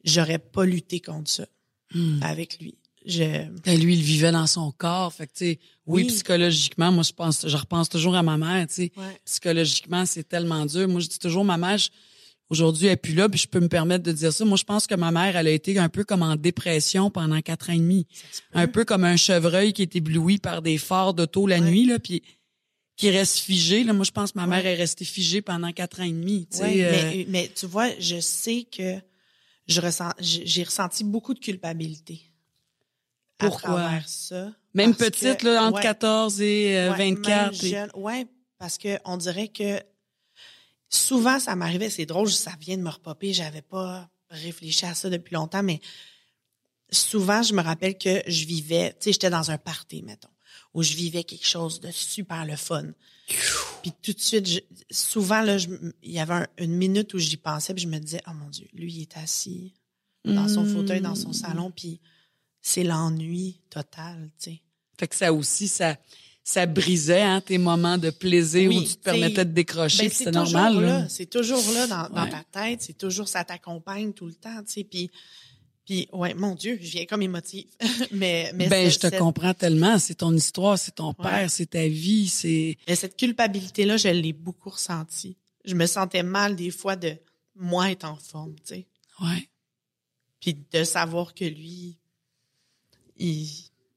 j'aurais 0.04 0.40
pas 0.40 0.66
lutté 0.66 1.00
contre 1.00 1.30
ça 1.30 1.46
Hmm. 1.94 2.20
avec 2.22 2.60
lui. 2.60 2.78
je, 3.06 3.48
Ben, 3.64 3.80
lui, 3.80 3.96
il 3.96 4.04
vivait 4.04 4.34
dans 4.34 4.46
son 4.48 4.74
corps. 4.74 5.14
Fait 5.14 5.26
que, 5.28 5.34
oui, 5.46 5.56
Oui. 5.86 6.04
psychologiquement, 6.08 6.92
moi, 6.92 7.04
je 7.04 7.14
pense, 7.14 7.48
je 7.48 7.56
repense 7.56 7.88
toujours 7.88 8.16
à 8.18 8.24
ma 8.24 8.38
mère, 8.38 8.68
tu 8.68 8.74
sais. 8.74 8.92
Ouais. 8.98 9.18
Psychologiquement, 9.24 10.06
c'est 10.06 10.28
tellement 10.28 10.66
dur. 10.66 10.90
Moi, 10.90 11.00
je 11.00 11.08
dis 11.08 11.18
toujours, 11.20 11.46
ma 11.46 11.56
mère, 11.58 11.78
je- 11.78 11.88
aujourd'hui, 12.50 12.88
elle 12.88 12.94
est 12.94 12.98
plus 12.98 13.14
là, 13.14 13.28
puis 13.30 13.40
je 13.40 13.48
peux 13.48 13.60
me 13.60 13.68
permettre 13.68 14.04
de 14.04 14.12
dire 14.12 14.32
ça. 14.34 14.46
Moi, 14.46 14.58
je 14.58 14.64
pense 14.64 14.88
que 14.88 14.96
ma 14.96 15.12
mère, 15.12 15.36
elle 15.36 15.48
a 15.48 15.52
été 15.52 15.78
un 15.80 15.90
peu 15.90 16.04
comme 16.04 16.24
en 16.24 16.36
dépression 16.36 17.10
pendant 17.12 17.42
quatre 17.42 17.70
ans 17.70 17.74
et 17.74 17.78
demi. 17.80 18.08
Un 18.54 18.68
peu 18.68 18.86
comme 18.86 19.04
un 19.04 19.18
chevreuil 19.18 19.74
qui 19.74 19.82
est 19.82 19.96
ébloui 19.96 20.38
par 20.38 20.62
des 20.62 20.78
phares 20.78 21.14
d'auto 21.14 21.46
la 21.48 21.60
Ouais. 21.60 21.70
nuit, 21.70 21.86
là, 21.86 22.00
puis 22.00 22.24
qui 22.96 23.10
reste 23.12 23.38
figé. 23.40 23.84
Là, 23.84 23.94
moi, 23.94 24.06
je 24.06 24.12
pense 24.12 24.32
que 24.32 24.40
ma 24.40 24.48
mère 24.48 24.66
est 24.66 24.76
restée 24.76 25.06
figée 25.06 25.42
pendant 25.42 25.72
quatre 25.72 26.00
ans 26.00 26.04
et 26.06 26.12
demi. 26.12 26.48
tu 26.52 26.58
sais, 26.58 26.84
euh, 26.86 26.92
mais, 26.92 27.26
mais 27.30 27.52
tu 27.54 27.66
vois, 27.68 27.90
je 28.00 28.20
sais 28.20 28.66
que 28.72 28.96
je 29.68 29.82
ressens, 29.82 30.12
j'ai 30.20 30.64
ressenti 30.64 31.04
beaucoup 31.04 31.34
de 31.34 31.40
culpabilité. 31.40 32.22
Pourquoi? 33.38 33.82
À 33.82 34.02
ça. 34.08 34.52
même 34.74 34.96
petite, 34.96 35.38
que- 35.42 35.46
là, 35.48 35.64
entre 35.66 35.76
ouais, 35.78 35.82
14 35.84 36.42
et 36.42 36.76
euh, 36.78 36.92
ouais, 36.92 36.98
24. 37.12 37.52
même 37.52 37.66
et- 37.66 37.70
jeune. 37.70 37.90
ouais, 37.96 38.26
parce 38.58 38.78
que 38.80 38.98
on 39.06 39.18
dirait 39.18 39.48
que 39.50 39.80
souvent 40.90 41.40
ça 41.40 41.56
m'arrivait, 41.56 41.90
c'est 41.90 42.06
drôle, 42.06 42.32
ça 42.32 42.52
vient 42.60 42.78
de 42.78 42.82
me 42.84 42.90
repopper, 42.90 43.34
j'avais 43.34 43.62
pas 43.62 44.10
réfléchi 44.30 44.86
à 44.86 44.94
ça 44.96 45.10
depuis 45.10 45.34
longtemps, 45.36 45.64
mais 45.64 45.80
souvent 46.92 47.44
je 47.44 47.54
me 47.54 47.62
rappelle 47.62 47.98
que 47.98 48.22
je 48.28 48.46
vivais, 48.46 48.92
tu 48.94 49.06
sais, 49.06 49.14
j'étais 49.14 49.30
dans 49.30 49.52
un 49.52 49.58
party, 49.58 50.04
mettons, 50.04 50.30
où 50.74 50.84
je 50.84 50.94
vivais 50.94 51.24
quelque 51.24 51.48
chose 51.48 51.80
de 51.80 51.92
super 51.92 52.46
le 52.46 52.56
fun. 52.56 52.86
Puis 53.82 53.92
tout 54.02 54.14
de 54.14 54.20
suite, 54.20 54.48
je- 54.48 54.60
souvent 54.90 55.42
là, 55.42 55.58
je- 55.58 55.68
il 56.02 56.12
y 56.12 56.20
avait 56.20 56.34
un- 56.34 56.48
une 56.58 56.76
minute 56.76 57.14
où 57.14 57.20
j'y 57.20 57.38
pensais, 57.38 57.74
puis 57.74 57.84
je 57.84 57.88
me 57.90 58.00
disais, 58.00 58.22
oh 58.28 58.34
mon 58.34 58.50
Dieu, 58.50 58.68
lui 58.74 58.94
il 58.94 59.02
est 59.02 59.18
assis 59.18 59.74
dans 60.26 60.48
son 60.48 60.66
fauteuil, 60.66 61.00
dans 61.02 61.16
son 61.16 61.32
salon, 61.34 61.72
puis 61.72 62.00
c'est 62.62 62.84
l'ennui 62.84 63.62
total, 63.70 64.30
tu 64.40 64.52
sais. 64.52 64.62
Fait 65.00 65.08
que 65.08 65.16
ça 65.16 65.32
aussi, 65.32 65.68
ça, 65.68 65.96
ça 66.48 66.66
brisait 66.66 67.24
hein, 67.24 67.42
tes 67.42 67.58
moments 67.58 67.98
de 67.98 68.10
plaisir 68.10 68.70
Oui, 68.70 68.78
où 68.78 68.84
tu 68.84 68.96
te 68.96 69.04
permettais 69.04 69.44
de 69.44 69.52
décrocher, 69.52 70.04
Ben, 70.04 70.10
c'est 70.10 70.24
c'est 70.24 70.32
toujours 70.32 70.54
normal. 70.54 70.82
là, 70.82 71.00
là. 71.00 71.10
c'est 71.10 71.26
toujours 71.26 71.72
là 71.74 72.08
dans, 72.08 72.30
ta 72.30 72.42
tête, 72.50 72.82
c'est 72.82 72.98
toujours 72.98 73.28
ça 73.28 73.44
t'accompagne 73.44 74.14
tout 74.14 74.28
le 74.28 74.34
temps, 74.34 74.64
tu 74.64 74.72
sais. 74.72 74.84
Puis, 74.86 75.12
puis 75.84 76.08
ouais, 76.14 76.34
mon 76.36 76.56
Dieu, 76.56 76.80
je 76.82 76.90
viens 76.90 77.06
comme 77.06 77.22
émotive. 77.22 77.66
mais 78.14 78.50
mais 78.56 78.70
Ben, 78.70 78.90
je 78.90 78.98
te 78.98 79.18
comprends 79.18 79.54
tellement. 79.54 80.00
C'est 80.00 80.16
ton 80.16 80.34
histoire, 80.34 80.80
c'est 80.80 80.96
ton 80.96 81.14
père, 81.14 81.52
c'est 81.52 81.72
ta 81.72 81.86
vie, 81.86 82.30
c'est. 82.30 82.78
mais 82.88 82.96
cette 82.96 83.18
culpabilité 83.18 83.84
là, 83.84 83.98
je 83.98 84.08
l'ai 84.08 84.32
beaucoup 84.32 84.70
ressentie. 84.70 85.36
Je 85.66 85.76
me 85.76 85.86
sentais 85.86 86.24
mal 86.24 86.56
des 86.56 86.72
fois 86.72 86.96
de 86.96 87.18
moi 87.56 87.92
être 87.92 88.06
en 88.06 88.16
forme, 88.16 88.56
tu 88.66 88.76
sais. 88.76 88.88
Ouais. 89.20 89.50
Puis 90.40 90.56
de 90.72 90.86
savoir 90.86 91.34
que 91.34 91.44
lui, 91.44 91.98
il, 93.18 93.50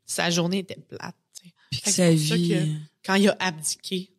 sa 0.05 0.31
journée 0.31 0.59
était 0.59 0.75
plate. 0.89 1.15
Puis 1.71 1.81
que 1.81 1.91
sa 1.91 2.11
vie. 2.13 2.49
que- 2.49 2.67
Quand 3.07 3.15
il 3.15 3.29
a 3.29 3.37
abdiqué, 3.41 4.11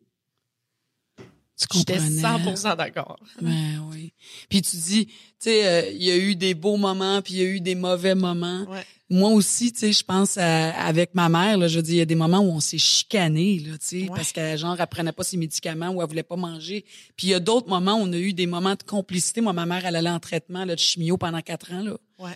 Tu 1.18 1.68
j'étais 1.78 1.98
comprenais. 1.98 2.22
100% 2.22 2.76
d'accord. 2.76 3.20
Ben 3.42 3.80
oui. 3.92 4.14
Puis 4.50 4.64
tu 4.64 4.76
dis, 4.78 5.06
tu 5.06 5.14
sais, 5.40 5.68
euh, 5.68 5.92
il 5.92 6.02
y 6.04 6.10
a 6.10 6.18
eu 6.18 6.36
des 6.36 6.56
beaux 6.56 6.78
moments, 6.78 7.22
puis 7.22 7.36
il 7.36 7.40
y 7.40 7.44
a 7.44 7.46
eu 7.46 7.62
des 7.62 7.76
mauvais 7.76 8.16
moments. 8.16 8.64
Ouais. 8.68 8.84
Moi 9.12 9.30
aussi, 9.32 9.72
tu 9.72 9.80
sais, 9.80 9.94
je 9.94 10.04
pense 10.04 10.38
à- 10.38 10.72
avec 10.72 11.14
ma 11.14 11.30
mère, 11.30 11.58
là, 11.60 11.68
je 11.68 11.80
dis, 11.80 11.92
il 11.92 11.98
y 11.98 12.02
a 12.02 12.06
des 12.06 12.16
moments 12.16 12.40
où 12.40 12.50
on 12.52 12.60
s'est 12.62 12.80
chicané, 12.80 13.60
là, 13.60 13.78
tu 13.78 13.86
sais, 13.86 14.02
Ouais. 14.04 14.08
parce 14.16 14.32
qu'elle, 14.32 14.58
genre, 14.58 14.76
elle 14.80 14.88
prenait 14.88 15.12
pas 15.12 15.24
ses 15.24 15.38
médicaments 15.38 15.90
ou 15.90 16.02
elle 16.02 16.08
voulait 16.08 16.24
pas 16.24 16.38
manger. 16.38 16.84
Puis 17.16 17.28
il 17.28 17.30
y 17.30 17.34
a 17.36 17.40
d'autres 17.40 17.68
moments 17.70 17.96
où 17.98 18.04
on 18.06 18.14
a 18.14 18.18
eu 18.18 18.34
des 18.34 18.48
moments 18.48 18.74
de 18.76 18.82
complicité. 18.84 19.42
Moi, 19.42 19.54
ma 19.54 19.68
mère, 19.68 19.86
elle 19.86 19.98
allait 19.98 20.10
en 20.10 20.20
traitement, 20.20 20.66
là, 20.66 20.74
de 20.76 20.80
chimio 20.80 21.18
pendant 21.18 21.42
quatre 21.42 21.72
ans, 21.74 21.84
là. 21.84 21.96
Ouais. 22.18 22.32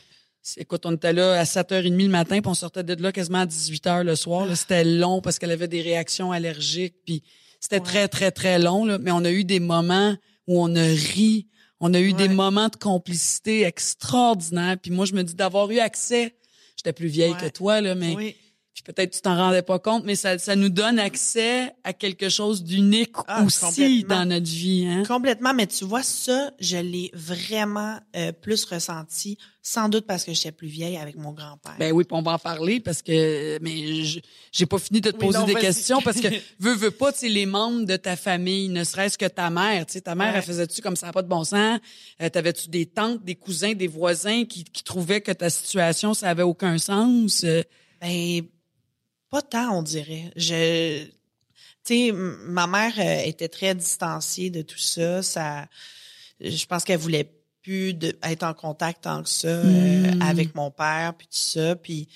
Écoute, 0.58 0.86
on 0.86 0.94
était 0.96 1.14
là 1.14 1.40
à 1.40 1.44
7h30 1.44 2.04
le 2.04 2.08
matin, 2.10 2.40
puis 2.40 2.50
on 2.50 2.54
sortait 2.54 2.84
de 2.84 3.02
là 3.02 3.12
quasiment 3.12 3.40
à 3.40 3.46
18h 3.46 4.04
le 4.04 4.16
soir. 4.16 4.46
Là, 4.46 4.56
c'était 4.56 4.84
long 4.84 5.20
parce 5.22 5.40
qu'elle 5.40 5.52
avait 5.52 5.68
des 5.68 5.82
réactions 5.82 6.32
allergiques, 6.32 6.96
puis 7.06 7.24
c'était 7.60 7.78
Ouais. 7.80 7.84
très, 7.84 8.08
très, 8.08 8.32
très 8.32 8.60
long. 8.60 8.86
Là. 8.86 8.98
Mais 9.00 9.12
on 9.12 9.26
a 9.26 9.32
eu 9.32 9.44
des 9.44 9.60
moments 9.60 10.16
où 10.48 10.62
on 10.62 10.76
a 10.76 10.84
ri, 10.84 11.48
on 11.80 11.94
a 11.94 12.00
eu 12.00 12.14
des 12.14 12.28
moments 12.28 12.70
de 12.70 12.76
complicité 12.76 13.64
extraordinaires. 13.64 14.78
Puis 14.82 14.92
moi, 14.92 15.06
je 15.06 15.14
me 15.14 15.24
dis 15.24 15.34
d'avoir 15.34 15.70
eu 15.72 15.80
accès, 15.80 16.36
j'étais 16.78 16.94
plus 16.94 17.08
vieille 17.08 17.34
Ouais. 17.34 17.40
que 17.42 17.50
toi, 17.50 17.82
là, 17.82 17.96
mais 17.96 18.16
Oui. 18.16 18.36
Puis 18.76 18.84
peut-être 18.84 19.12
tu 19.14 19.22
t'en 19.22 19.36
rendais 19.38 19.62
pas 19.62 19.80
compte, 19.80 20.04
mais 20.06 20.16
ça, 20.16 20.38
ça 20.38 20.56
nous 20.56 20.70
donne 20.70 21.00
accès 21.00 21.72
à 21.86 21.94
quelque 21.94 22.28
chose 22.30 22.62
d'unique 22.64 23.14
Ah, 23.28 23.44
aussi 23.44 24.04
dans 24.04 24.26
notre 24.26 24.46
vie. 24.46 24.86
Hein? 24.86 25.04
Complètement, 25.08 25.54
mais 25.54 25.66
tu 25.66 25.86
vois, 25.86 26.04
ça, 26.04 26.52
je 26.60 26.76
l'ai 26.78 27.10
vraiment 27.14 27.98
euh, 28.18 28.34
plus 28.34 28.66
ressenti, 28.66 29.38
sans 29.62 29.88
doute 29.90 30.06
parce 30.06 30.24
que 30.26 30.34
j'étais 30.34 30.52
plus 30.52 30.68
vieille 30.68 30.98
avec 30.98 31.16
mon 31.16 31.32
grand-père. 31.32 31.76
Ben 31.80 31.92
oui, 31.94 32.04
puis 32.04 32.16
on 32.18 32.22
va 32.22 32.34
en 32.34 32.38
parler 32.38 32.80
parce 32.82 33.02
que 33.02 33.58
mais 33.62 34.04
je- 34.04 34.20
j'ai 34.52 34.66
pas 34.66 34.78
fini 34.78 35.00
de 35.02 35.10
te 35.10 35.16
Oui, 35.16 35.26
poser 35.28 35.40
non, 35.40 35.46
des 35.46 35.56
questions 35.56 36.02
parce 36.02 36.20
que 36.20 36.28
veux 36.60 36.76
veux 36.76 36.92
pas 36.92 37.14
tu 37.14 37.30
les 37.30 37.46
membres 37.46 37.86
de 37.86 37.96
ta 37.96 38.16
famille, 38.18 38.68
ne 38.70 38.84
serait-ce 38.84 39.18
que 39.18 39.26
ta 39.26 39.50
mère, 39.50 39.86
tu 39.86 39.94
sais 39.94 40.02
ta 40.02 40.16
mère 40.16 40.34
Ouais. 40.34 40.40
elle 40.40 40.44
faisait-tu 40.44 40.82
comme 40.82 40.98
ça 40.98 41.12
pas 41.14 41.22
de 41.24 41.30
bon 41.30 41.46
sens, 41.46 41.80
euh, 42.22 42.30
t'avais-tu 42.30 42.68
des 42.70 42.86
tantes, 42.86 43.24
des 43.24 43.36
cousins, 43.36 43.74
des 43.74 43.88
voisins 43.88 44.44
qui, 44.46 44.66
qui 44.66 44.84
trouvaient 44.84 45.22
que 45.22 45.32
ta 45.32 45.50
situation 45.50 46.14
ça 46.14 46.30
avait 46.30 46.44
aucun 46.44 46.78
sens? 46.78 47.44
Euh, 47.46 47.64
Ben, 48.02 48.42
pas 49.36 49.42
tant, 49.42 49.78
on 49.78 49.84
dirait. 49.84 50.32
Je, 50.38 51.04
tu 51.04 51.12
sais, 51.84 52.12
ma 52.14 52.68
mère 52.68 52.94
euh, 53.00 53.22
était 53.26 53.50
très 53.50 53.76
distanciée 53.76 54.50
de 54.50 54.62
tout 54.62 54.78
ça. 54.78 55.22
Ça, 55.22 55.68
je 56.40 56.66
pense 56.66 56.86
qu'elle 56.86 57.00
voulait 57.00 57.30
plus 57.62 57.94
de, 57.94 58.18
être 58.24 58.44
en 58.44 58.54
contact 58.54 59.04
tant 59.04 59.24
que 59.24 59.28
ça 59.28 59.50
euh, 59.50 60.14
Mm. 60.14 60.22
avec 60.22 60.56
mon 60.56 60.72
père 60.72 61.16
puis 61.18 61.28
tout 61.28 61.38
ça. 61.38 61.76
Puis, 61.76 62.08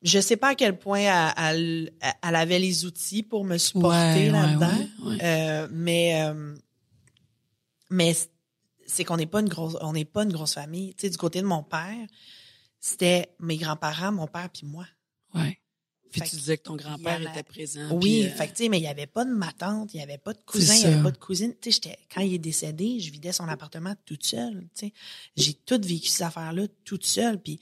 je 0.00 0.18
sais 0.18 0.38
pas 0.38 0.48
à 0.50 0.54
quel 0.54 0.78
point 0.78 1.00
elle, 1.36 1.92
elle, 2.00 2.14
elle 2.22 2.36
avait 2.36 2.58
les 2.58 2.86
outils 2.86 3.22
pour 3.22 3.44
me 3.44 3.58
supporter 3.58 4.30
ouais, 4.30 4.30
là-dedans. 4.30 4.78
ouais, 5.02 5.10
ouais. 5.10 5.18
Euh, 5.22 5.68
mais 5.70 6.22
euh, 6.22 6.54
mais 7.90 8.16
c'est 8.86 9.04
qu'on 9.04 9.18
n'est 9.18 9.26
pas 9.26 9.40
une 9.40 9.48
grosse 9.50 9.76
on 9.82 9.92
n'est 9.92 10.06
pas 10.06 10.22
une 10.22 10.32
grosse 10.32 10.54
famille. 10.54 10.94
Tu 10.94 11.02
sais, 11.02 11.10
du 11.10 11.18
côté 11.18 11.42
de 11.42 11.46
mon 11.46 11.62
père, 11.62 12.06
c'était 12.80 13.28
mes 13.40 13.58
grands-parents, 13.58 14.10
mon 14.10 14.26
père 14.26 14.48
puis 14.48 14.64
moi. 14.64 14.86
Ouais. 15.34 15.58
Puis 16.10 16.20
Fait 16.22 16.28
tu 16.28 16.36
disais 16.36 16.58
que 16.58 16.64
ton 16.64 16.74
grand-père 16.74 17.20
était 17.22 17.44
présent. 17.44 17.88
Oui, 17.92 18.00
puis, 18.00 18.24
euh, 18.24 18.30
fait 18.30 18.48
que, 18.48 18.56
tu 18.56 18.64
sais, 18.64 18.68
mais 18.68 18.78
il 18.78 18.82
y 18.82 18.88
avait 18.88 19.06
pas 19.06 19.24
de 19.24 19.30
ma 19.30 19.52
tante, 19.52 19.94
il 19.94 20.00
y 20.00 20.02
avait 20.02 20.18
pas 20.18 20.32
de 20.32 20.40
cousin, 20.44 20.74
il 20.74 20.80
y 20.82 20.84
avait 20.86 21.02
pas 21.04 21.12
de 21.12 21.18
cousine. 21.18 21.54
Tu 21.60 21.70
sais, 21.70 21.80
j'étais 21.80 21.98
quand 22.12 22.20
il 22.20 22.34
est 22.34 22.38
décédé, 22.38 22.98
je 22.98 23.12
vidais 23.12 23.30
son 23.30 23.46
appartement 23.46 23.94
toute 24.04 24.24
seule, 24.24 24.66
tu 24.74 24.86
sais. 24.86 24.92
J'ai 25.36 25.54
tout 25.54 25.80
vécu 25.80 26.08
ces 26.08 26.24
affaires-là 26.24 26.64
toute 26.84 27.06
seule 27.06 27.40
puis 27.40 27.60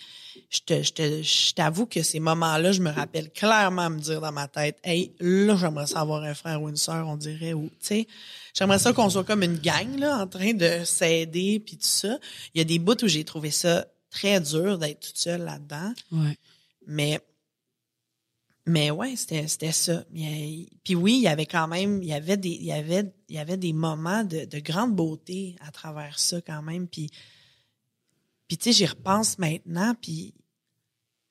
je 0.48 0.60
te 0.60 0.82
je 0.82 0.92
te 0.94 1.22
je 1.22 1.52
t'avoue 1.52 1.84
que 1.84 2.02
ces 2.02 2.20
moments-là, 2.20 2.72
je 2.72 2.80
me 2.80 2.88
rappelle 2.90 3.30
clairement 3.32 3.90
me 3.90 4.00
dire 4.00 4.22
dans 4.22 4.32
ma 4.32 4.48
tête, 4.48 4.78
"Hey, 4.82 5.12
là 5.20 5.54
j'aimerais 5.56 5.86
ça 5.86 6.00
avoir 6.00 6.22
un 6.22 6.32
frère 6.32 6.62
ou 6.62 6.70
une 6.70 6.76
sœur, 6.76 7.06
on 7.06 7.18
dirait 7.18 7.52
ou 7.52 7.68
tu 7.68 7.76
sais, 7.80 8.06
j'aimerais 8.54 8.78
ça 8.78 8.94
qu'on 8.94 9.10
soit 9.10 9.24
comme 9.24 9.42
une 9.42 9.58
gang 9.58 9.94
là 9.98 10.22
en 10.22 10.26
train 10.26 10.54
de 10.54 10.84
s'aider 10.84 11.60
puis 11.60 11.76
tout 11.76 11.86
ça. 11.86 12.18
Il 12.54 12.58
y 12.58 12.62
a 12.62 12.64
des 12.64 12.78
bouts 12.78 13.04
où 13.04 13.08
j'ai 13.08 13.24
trouvé 13.24 13.50
ça 13.50 13.86
très 14.08 14.40
dur 14.40 14.78
d'être 14.78 15.00
toute 15.00 15.18
seule 15.18 15.42
là-dedans. 15.42 15.92
ouais. 16.12 16.38
Mais 16.86 17.20
mais 18.68 18.90
ouais, 18.90 19.16
c'était 19.16 19.48
c'était 19.48 19.72
ça. 19.72 20.04
Puis 20.84 20.94
oui, 20.94 21.14
il 21.16 21.22
y 21.22 21.28
avait 21.28 21.46
quand 21.46 21.66
même, 21.68 22.02
il 22.02 22.08
y 22.08 22.12
avait 22.12 22.36
des 22.36 22.50
il 22.50 22.64
y 22.64 22.72
avait 22.72 23.12
il 23.28 23.36
y 23.36 23.38
avait 23.38 23.56
des 23.56 23.72
moments 23.72 24.24
de, 24.24 24.44
de 24.44 24.58
grande 24.60 24.94
beauté 24.94 25.56
à 25.66 25.70
travers 25.70 26.18
ça 26.18 26.40
quand 26.40 26.62
même. 26.62 26.86
Puis 26.86 27.10
puis 28.46 28.56
tu 28.56 28.64
sais, 28.64 28.72
j'y 28.78 28.86
repense 28.86 29.38
maintenant, 29.38 29.94
puis 30.00 30.34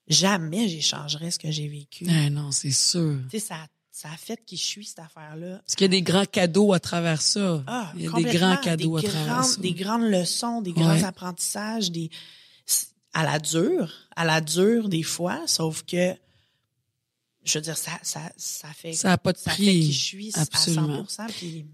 jamais 0.07 0.67
j'échangerais 0.67 1.31
ce 1.31 1.39
que 1.39 1.51
j'ai 1.51 1.67
vécu. 1.67 2.05
Ah 2.09 2.29
non, 2.29 2.51
c'est 2.51 2.71
sûr. 2.71 3.17
Tu 3.29 3.39
sais, 3.39 3.45
ça 3.47 3.67
ça 3.91 4.09
a 4.11 4.17
fait 4.17 4.39
qui 4.45 4.57
je 4.57 4.63
suis 4.63 4.85
cette 4.85 4.99
affaire-là. 4.99 5.57
Parce 5.65 5.73
qu'il 5.73 5.85
y 5.85 5.87
a 5.87 5.89
des 5.89 6.03
grands 6.03 6.25
cadeaux 6.25 6.71
à 6.71 6.79
travers 6.79 7.19
ça. 7.19 7.63
Ah, 7.65 7.91
Il 7.95 8.03
y 8.03 8.07
a 8.07 8.11
des 8.11 8.37
grands 8.37 8.57
cadeaux 8.57 8.99
Des 8.99 9.07
à 9.07 9.09
travers 9.09 9.33
grandes- 9.37 9.45
ça. 9.45 9.61
Des 9.61 9.73
grandes 9.73 10.03
leçons, 10.11 10.61
des 10.61 10.69
Ouais. 10.71 10.81
grands 10.81 11.03
apprentissages, 11.03 11.89
des 11.91 12.11
à 13.13 13.23
la 13.23 13.39
dure, 13.39 13.91
à 14.15 14.23
la 14.23 14.39
dure 14.39 14.87
des 14.89 15.01
fois, 15.01 15.41
sauf 15.47 15.81
que 15.81 16.13
je 17.47 17.57
veux 17.57 17.61
dire 17.63 17.77
ça 17.77 17.91
ça 18.03 18.21
ça 18.37 18.67
fait 18.73 18.93
Ça 18.93 19.13
a 19.13 19.17
pas 19.17 19.33
de 19.33 19.37
ça 19.37 19.51
prix. 19.51 19.65
fait 19.65 19.71
qui 19.71 19.93
je 19.93 19.99
suis 20.03 20.31
Absolument. 20.35 21.03
à 21.03 21.07
100 21.07 21.25
puis 21.27 21.65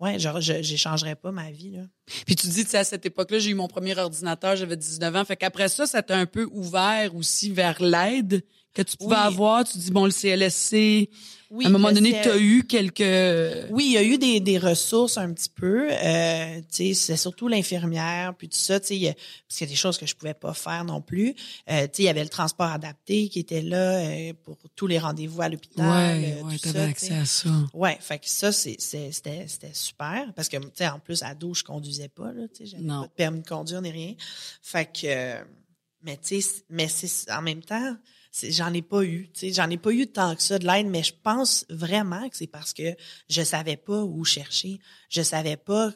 ouais, 0.00 0.18
genre 0.18 0.40
je 0.40 0.62
j'échangerais 0.62 1.16
pas 1.16 1.32
ma 1.32 1.50
vie 1.50 1.70
là. 1.72 1.82
Puis 2.26 2.36
tu 2.36 2.46
dis, 2.48 2.64
tu 2.64 2.70
sais, 2.70 2.78
à 2.78 2.84
cette 2.84 3.06
époque-là, 3.06 3.38
j'ai 3.38 3.50
eu 3.50 3.54
mon 3.54 3.68
premier 3.68 3.96
ordinateur, 3.98 4.56
j'avais 4.56 4.76
19 4.76 5.16
ans. 5.16 5.24
Fait 5.24 5.36
qu'après 5.36 5.68
ça, 5.68 5.86
ça 5.86 6.02
t'a 6.02 6.16
un 6.18 6.26
peu 6.26 6.46
ouvert 6.52 7.14
aussi 7.16 7.50
vers 7.50 7.82
l'aide 7.82 8.44
que 8.74 8.82
tu 8.82 8.96
pouvais 8.96 9.14
Oui. 9.16 9.22
avoir. 9.22 9.64
Tu 9.64 9.78
dis, 9.78 9.90
bon, 9.90 10.04
le 10.04 10.10
CLSC, 10.10 11.08
Oui, 11.50 11.64
à 11.66 11.68
un 11.68 11.70
moment 11.70 11.92
donné, 11.92 12.10
CL 12.10 12.22
tu 12.24 12.28
as 12.30 12.38
eu 12.38 12.64
quelques... 12.64 13.70
Oui, 13.70 13.84
il 13.86 13.92
y 13.92 13.96
a 13.96 14.02
eu 14.02 14.18
des, 14.18 14.40
des 14.40 14.58
ressources 14.58 15.16
un 15.16 15.32
petit 15.32 15.48
peu. 15.48 15.88
Euh, 15.92 16.60
tu 16.72 16.92
sais, 16.92 16.94
c'est 16.94 17.16
surtout 17.16 17.46
l'infirmière, 17.46 18.34
puis 18.36 18.48
tout 18.48 18.58
ça. 18.58 18.80
Tu 18.80 18.86
sais, 18.88 18.96
il 18.96 19.02
y 19.02 19.08
a- 19.08 19.14
parce 19.14 19.58
qu'il 19.58 19.66
y 19.68 19.70
a 19.70 19.72
des 19.72 19.76
choses 19.76 19.96
que 19.96 20.06
je 20.06 20.16
pouvais 20.16 20.34
pas 20.34 20.52
faire 20.54 20.84
non 20.84 21.00
plus. 21.00 21.36
Euh, 21.70 21.82
tu 21.82 21.88
sais, 21.92 22.02
il 22.02 22.06
y 22.06 22.08
avait 22.08 22.24
le 22.24 22.28
transport 22.28 22.66
adapté 22.66 23.28
qui 23.28 23.38
était 23.38 23.62
là 23.62 23.98
euh, 23.98 24.32
pour 24.42 24.58
tous 24.74 24.88
les 24.88 24.98
rendez-vous 24.98 25.40
à 25.42 25.48
l'hôpital. 25.48 26.18
Ouais, 26.20 26.34
euh, 26.40 26.42
ouais, 26.44 26.58
ça, 26.58 26.72
tu 26.72 26.78
accès 26.78 27.06
sais. 27.06 27.14
à 27.14 27.24
ça. 27.24 27.50
Ouais, 27.72 27.96
fait 28.00 28.18
que 28.18 28.28
ça, 28.28 28.50
c'est, 28.50 28.76
c'est- 28.80 29.12
c'était, 29.12 29.44
c'était 29.46 29.74
super. 29.74 30.32
Parce 30.34 30.48
que, 30.48 30.56
tu 30.56 30.66
sais, 30.74 30.88
en 30.88 30.98
plus, 30.98 31.22
ado, 31.22 31.54
je 31.54 31.62
conduisais 31.62 32.08
pas, 32.08 32.32
là, 32.32 32.48
tu 32.48 32.64
sais, 32.64 32.66
j'avais 32.66 32.84
pas 32.88 33.02
de 33.06 33.12
permis 33.14 33.42
de 33.42 33.46
conduire 33.48 33.80
ni 33.82 33.92
rien. 33.92 34.14
Fait 34.60 34.86
que, 34.86 35.06
euh, 35.06 35.44
mais 36.02 36.16
tu 36.16 36.40
sais, 36.42 36.64
mais 36.68 36.88
c'est 36.88 37.30
en 37.30 37.42
même 37.42 37.62
temps, 37.62 37.96
j'en 38.42 38.72
ai 38.72 38.82
pas 38.82 39.04
eu. 39.04 39.28
Tu 39.32 39.40
sais, 39.40 39.52
j'en 39.52 39.70
ai 39.70 39.76
pas 39.78 39.92
eu 39.92 40.06
tant 40.06 40.34
que 40.34 40.42
ça 40.42 40.58
de 40.58 40.66
l'aide, 40.66 40.86
mais 40.88 41.02
je 41.02 41.12
pense 41.22 41.64
vraiment 41.70 42.28
que 42.28 42.36
c'est 42.36 42.46
parce 42.46 42.72
que 42.72 42.94
je 43.28 43.42
savais 43.42 43.76
pas 43.76 44.02
où 44.02 44.24
chercher. 44.24 44.78
Je 45.08 45.22
savais 45.22 45.56
pas. 45.56 45.92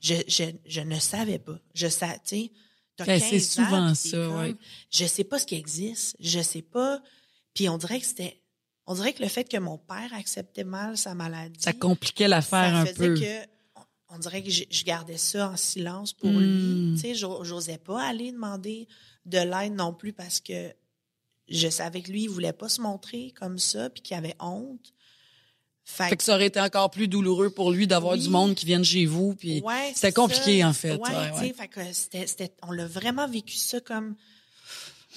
Je, 0.00 0.14
je, 0.28 0.44
je 0.66 0.80
ne 0.80 0.98
savais 0.98 1.38
pas. 1.38 1.58
Je 1.74 1.88
sais, 1.88 2.06
tu 2.24 2.36
sais. 2.36 2.52
t'as 2.96 3.04
Ben, 3.06 3.20
c'est 3.20 3.30
15 3.30 3.58
ans, 3.58 3.64
souvent 3.64 3.88
t'es 3.88 3.94
ça, 4.10 4.16
comme, 4.16 4.40
ouais. 4.40 4.54
Je 4.90 5.04
sais 5.06 5.24
pas 5.24 5.38
ce 5.38 5.46
qui 5.46 5.54
existe. 5.56 6.16
Je 6.20 6.40
sais 6.40 6.62
pas. 6.62 7.02
Puis 7.54 7.68
on 7.68 7.78
dirait 7.78 8.00
que 8.00 8.06
c'était. 8.06 8.40
On 8.86 8.94
dirait 8.94 9.12
que 9.14 9.22
le 9.22 9.28
fait 9.28 9.44
que 9.44 9.56
mon 9.56 9.78
père 9.78 10.12
acceptait 10.14 10.62
mal 10.64 10.96
sa 10.96 11.14
maladie. 11.14 11.60
Ça 11.60 11.72
compliquait 11.72 12.28
l'affaire 12.28 12.70
ça 12.70 12.76
un 12.78 12.86
faisait 12.86 12.94
peu. 13.08 13.14
que 13.20 13.46
on- 14.10 14.18
dirait 14.18 14.42
que 14.42 14.50
je, 14.50 14.62
je 14.70 14.84
gardais 14.84 15.18
ça 15.18 15.50
en 15.50 15.56
silence 15.56 16.12
pour 16.12 16.30
Hmm. 16.30 16.38
lui. 16.40 16.94
Tu 16.94 17.00
sais, 17.00 17.14
j'o- 17.14 17.42
j'osais 17.44 17.78
pas 17.78 18.02
aller 18.06 18.30
demander 18.32 18.86
de 19.24 19.38
l'aide 19.38 19.74
non 19.74 19.92
plus 19.92 20.12
parce 20.12 20.40
que 20.40 20.72
je 21.48 21.68
savais 21.68 22.02
que 22.02 22.10
lui, 22.10 22.24
il 22.24 22.28
voulait 22.30 22.52
pas 22.52 22.68
se 22.68 22.80
montrer 22.80 23.32
comme 23.38 23.58
ça 23.58 23.90
puis 23.90 24.02
qu'il 24.02 24.16
avait 24.16 24.34
honte. 24.40 24.92
Fait, 25.84 26.08
Fait 26.08 26.16
que 26.16 26.24
ça 26.24 26.34
aurait 26.34 26.46
été 26.46 26.60
encore 26.60 26.90
plus 26.90 27.06
douloureux 27.06 27.50
pour 27.50 27.70
lui 27.70 27.86
d'avoir 27.86 28.14
Oui. 28.14 28.20
du 28.20 28.28
monde 28.28 28.56
qui 28.56 28.66
vienne 28.66 28.84
chez 28.84 29.06
vous. 29.06 29.34
Puis 29.36 29.60
Ouais, 29.60 29.92
c'était 29.94 30.12
compliqué, 30.12 30.60
ça. 30.62 30.68
en 30.68 30.72
fait. 30.72 30.92
Ouais, 30.96 30.98
Ouais, 30.98 31.30
tu 31.30 31.36
sais, 31.38 31.40
ouais. 31.44 31.52
fait 31.52 31.68
que 31.68 31.92
c'était, 31.92 32.26
c'était- 32.26 32.52
on 32.62 32.72
l'a 32.72 32.86
vraiment 32.86 33.28
vécu 33.28 33.54
ça 33.56 33.78
comme 33.80 34.16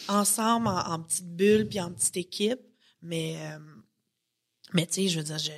ensemble, 0.07 0.67
en, 0.67 0.77
en 0.93 0.99
petite 1.01 1.35
bulle, 1.35 1.67
puis 1.67 1.79
en 1.79 1.91
petite 1.91 2.17
équipe. 2.17 2.59
Mais, 3.01 3.37
euh, 3.39 3.57
mais 4.73 4.85
tu 4.85 4.93
sais, 4.93 5.07
je 5.07 5.17
veux 5.19 5.23
dire, 5.25 5.39
je, 5.39 5.51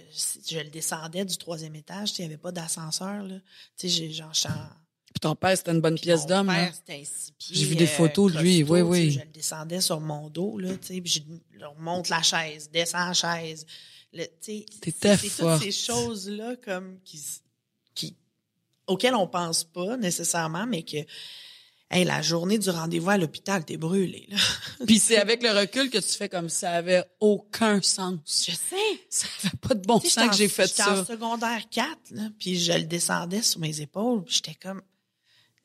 je 0.49 0.60
le 0.60 0.69
descendais 0.69 1.25
du 1.25 1.38
troisième 1.38 1.75
étage, 1.75 2.13
il 2.17 2.21
n'y 2.21 2.27
avait 2.27 2.38
pas 2.38 2.51
d'ascenseur, 2.53 3.23
là. 3.23 3.36
Tu 3.77 3.89
sais, 3.89 3.89
j'ai- 3.89 4.12
genre, 4.13 4.34
ton 5.21 5.36
père, 5.36 5.55
c'était 5.55 5.71
une 5.71 5.81
bonne 5.81 5.97
pièce 5.97 6.21
mon 6.21 6.27
d'homme. 6.27 6.47
père, 6.47 6.57
là. 6.57 6.71
c'était 6.73 7.01
un 7.01 7.05
six 7.05 7.31
pieds, 7.38 7.55
J'ai 7.55 7.65
vu 7.65 7.75
des 7.75 7.86
euh, 7.86 7.88
photos 7.88 8.34
de 8.34 8.39
lui, 8.39 8.63
oui, 8.63 8.81
oui. 8.81 9.12
Je 9.12 9.19
le 9.19 9.25
descendais 9.27 9.79
sur 9.79 10.01
mon 10.01 10.29
dos, 10.29 10.57
là, 10.57 10.69
tu 10.77 10.88
sais, 10.95 11.01
puis 11.01 11.23
je 11.57 11.65
remonte 11.65 12.10
la 12.10 12.21
chaise, 12.21 12.69
descends 12.71 13.07
la 13.07 13.13
chaise. 13.13 13.65
Tu 14.13 14.19
sais, 14.41 14.65
c'est, 14.84 15.38
toutes 15.38 15.62
ces 15.62 15.71
choses-là, 15.71 16.55
comme, 16.57 16.99
qui, 17.05 17.23
qui, 17.93 18.17
auxquelles 18.88 19.15
on 19.15 19.27
pense 19.27 19.63
pas 19.63 19.95
nécessairement, 19.95 20.65
mais 20.65 20.84
que, 20.84 20.97
hey, 21.91 22.03
la 22.03 22.21
journée 22.23 22.57
du 22.57 22.69
rendez-vous 22.71 23.12
à 23.12 23.17
l'hôpital, 23.17 23.63
t'es 23.63 23.77
brûlé, 23.77 24.27
là. 24.29 24.38
Puis 24.88 24.97
c'est 24.97 25.17
avec 25.17 25.43
le 25.43 25.51
recul 25.51 25.91
que 25.91 25.99
tu 25.99 26.17
fais 26.17 26.29
comme 26.29 26.49
ça 26.49 26.71
avait 26.71 27.03
aucun 27.19 27.79
sens. 27.81 28.19
Je 28.47 28.53
sais. 28.53 29.05
Ça 29.10 29.27
avait 29.43 29.57
pas 29.57 29.75
de 29.75 29.86
bon 29.86 29.99
sens 29.99 30.13
j'étais 30.13 30.27
que 30.29 30.36
j'ai 30.36 30.47
fait 30.49 30.67
j'étais 30.67 30.84
ça. 30.84 31.01
en 31.01 31.05
secondaire 31.05 31.62
4, 31.69 31.88
là, 32.12 32.23
puis 32.39 32.60
je 32.60 32.73
le 32.73 32.84
descendais 32.84 33.43
sur 33.43 33.60
mes 33.60 33.81
épaules, 33.81 34.23
j'étais 34.27 34.55
comme 34.55 34.81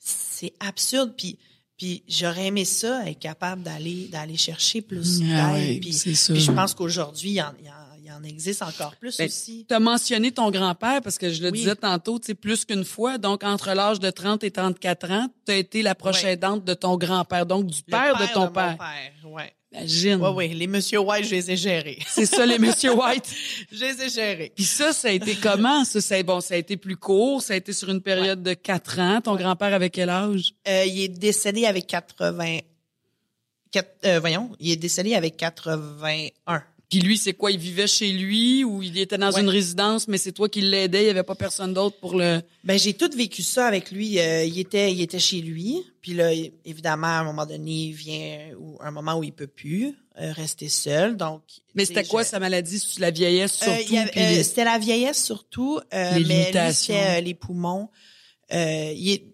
c'est 0.09 0.53
absurde 0.61 1.13
puis 1.17 1.39
puis 1.79 2.03
j'aurais 2.09 2.47
aimé 2.47 2.65
ça 2.65 3.07
être 3.07 3.19
capable 3.19 3.63
d'aller 3.63 4.09
d'aller 4.11 4.37
chercher 4.39 4.81
plus 4.81 5.21
Ah 5.23 5.53
d'aide 5.53 5.69
oui, 5.69 5.81
puis, 5.81 5.93
je 5.93 6.51
pense 6.53 6.73
qu'aujourd'hui 6.75 7.31
il 7.31 7.35
y 7.35 7.43
en, 7.43 7.53
il 7.61 7.67
y 7.67 7.71
en- 7.71 7.75
il 7.99 8.11
y 8.11 8.13
en 8.13 8.23
existe 8.23 8.63
encore 8.63 8.95
plus 9.01 9.17
Ben, 9.17 9.27
aussi. 9.27 9.67
Tu 9.69 9.75
as 9.75 9.81
mentionné 9.81 10.31
ton 10.31 10.49
grand-père 10.53 11.03
parce 11.03 11.19
que 11.19 11.29
je 11.33 11.43
le 11.43 11.51
Oui. 11.51 11.59
disais 11.59 11.75
tantôt, 11.75 12.21
tu 12.21 12.27
sais, 12.27 12.35
plus 12.35 12.65
qu'une 12.65 12.85
fois. 12.85 13.19
Donc, 13.19 13.43
entre 13.43 13.73
l'âge 13.75 13.99
de 13.99 14.11
30 14.11 14.45
et 14.45 14.53
34 14.53 15.11
ans, 15.11 15.27
tu 15.45 15.51
as 15.51 15.57
été 15.57 15.83
la 15.83 15.97
aidante 16.25 16.65
de 16.65 16.75
ton 16.75 16.97
grand-père, 16.97 17.47
donc 17.47 17.67
du 17.67 17.83
père, 17.83 18.17
de 18.17 18.33
ton 18.33 18.43
mon 18.43 18.51
père. 18.53 18.77
Ouais. 19.77 19.83
Imagine. 19.83 20.21
Ouais, 20.23 20.29
ouais, 20.31 20.49
les 20.49 20.67
Monsieur 20.67 20.99
White, 21.01 21.25
je 21.27 21.35
les 21.35 21.51
ai 21.51 21.57
gérés. 21.57 21.99
C'est 22.09 22.27
ça, 22.27 22.45
les 22.47 22.59
Monsieur 22.59 22.93
White? 22.95 23.25
je 23.71 23.85
les 23.85 24.03
ai 24.03 24.09
gérés. 24.09 24.53
Puis 24.55 24.65
ça, 24.65 24.93
ça 24.93 25.09
a 25.09 25.11
été 25.13 25.35
comment? 25.37 25.85
Ça, 25.85 26.01
ça, 26.01 26.23
bon, 26.23 26.41
ça 26.41 26.55
a 26.55 26.57
été 26.57 26.77
plus 26.77 26.97
court. 26.97 27.43
Ça 27.43 27.55
a 27.55 27.57
été 27.57 27.73
sur 27.73 27.89
une 27.91 28.01
période 28.01 28.43
de 28.43 28.55
4 28.55 28.99
ans. 29.01 29.21
Ton 29.21 29.37
grand-père 29.37 29.73
avait 29.75 29.91
quel 29.91 30.09
âge? 30.11 30.55
Euh, 30.69 30.85
il 30.87 31.01
est 31.03 31.09
décédé 31.09 31.67
avec 31.67 31.87
80 31.87 32.59
quatre- 33.71 33.97
euh, 34.05 34.21
voyons, 34.21 34.51
il 34.61 34.71
est 34.71 34.77
décédé 34.77 35.15
avec 35.15 35.37
81. 35.37 36.63
Puis 36.89 37.01
lui, 37.01 37.19
c'est 37.19 37.33
quoi? 37.35 37.51
Il 37.51 37.59
vivait 37.59 37.89
chez 37.89 38.13
lui 38.13 38.63
ou 38.63 38.81
il 38.81 38.97
était 38.99 39.19
dans 39.19 39.33
Ouais. 39.33 39.41
une 39.41 39.49
résidence, 39.49 40.07
mais 40.07 40.19
c'est 40.19 40.31
toi 40.31 40.49
qui 40.49 40.61
l'aidais? 40.61 41.03
Il 41.03 41.07
y 41.07 41.11
avait 41.11 41.25
pas 41.25 41.35
personne 41.35 41.75
d'autre 41.75 41.99
pour 41.99 42.15
le... 42.17 42.41
Ben 42.63 42.79
j'ai 42.79 42.95
tout 42.95 43.11
vécu 43.17 43.43
ça 43.43 43.67
avec 43.67 43.91
lui. 43.91 44.21
Euh, 44.21 44.45
il 44.45 44.57
était 44.61 44.93
il 44.93 45.01
était 45.01 45.19
chez 45.19 45.41
lui. 45.41 45.83
Puis 46.01 46.15
là 46.15 46.31
évidemment 46.65 47.09
à 47.09 47.21
un 47.21 47.25
moment 47.25 47.45
donné 47.45 47.87
il 47.87 47.93
vient 47.93 48.51
ou 48.61 48.77
un 48.81 48.93
moment 48.93 49.19
où 49.19 49.25
il 49.25 49.33
peut 49.33 49.49
plus 49.49 49.95
euh, 50.21 50.33
rester 50.33 50.69
seul. 50.69 51.17
Donc 51.17 51.43
Mais 51.75 51.85
c'était 51.85 52.05
quoi 52.05 52.23
je- 52.23 52.29
sa 52.29 52.39
maladie? 52.39 52.81
La 53.01 53.11
vieillesse 53.11 53.61
Euh, 53.67 53.77
surtout? 53.79 53.95
euh, 53.97 54.05
les- 54.37 54.43
c'était 54.45 54.65
la 54.65 54.79
vieillesse 54.79 55.25
surtout, 55.25 55.81
euh, 55.93 56.19
Les 56.19 56.25
mais 56.25 56.53
lui 56.53 56.95
euh, 56.95 57.21
les 57.21 57.35
poumons. 57.35 57.89
Euh, 58.53 58.93
il 58.95 59.11
est 59.11 59.25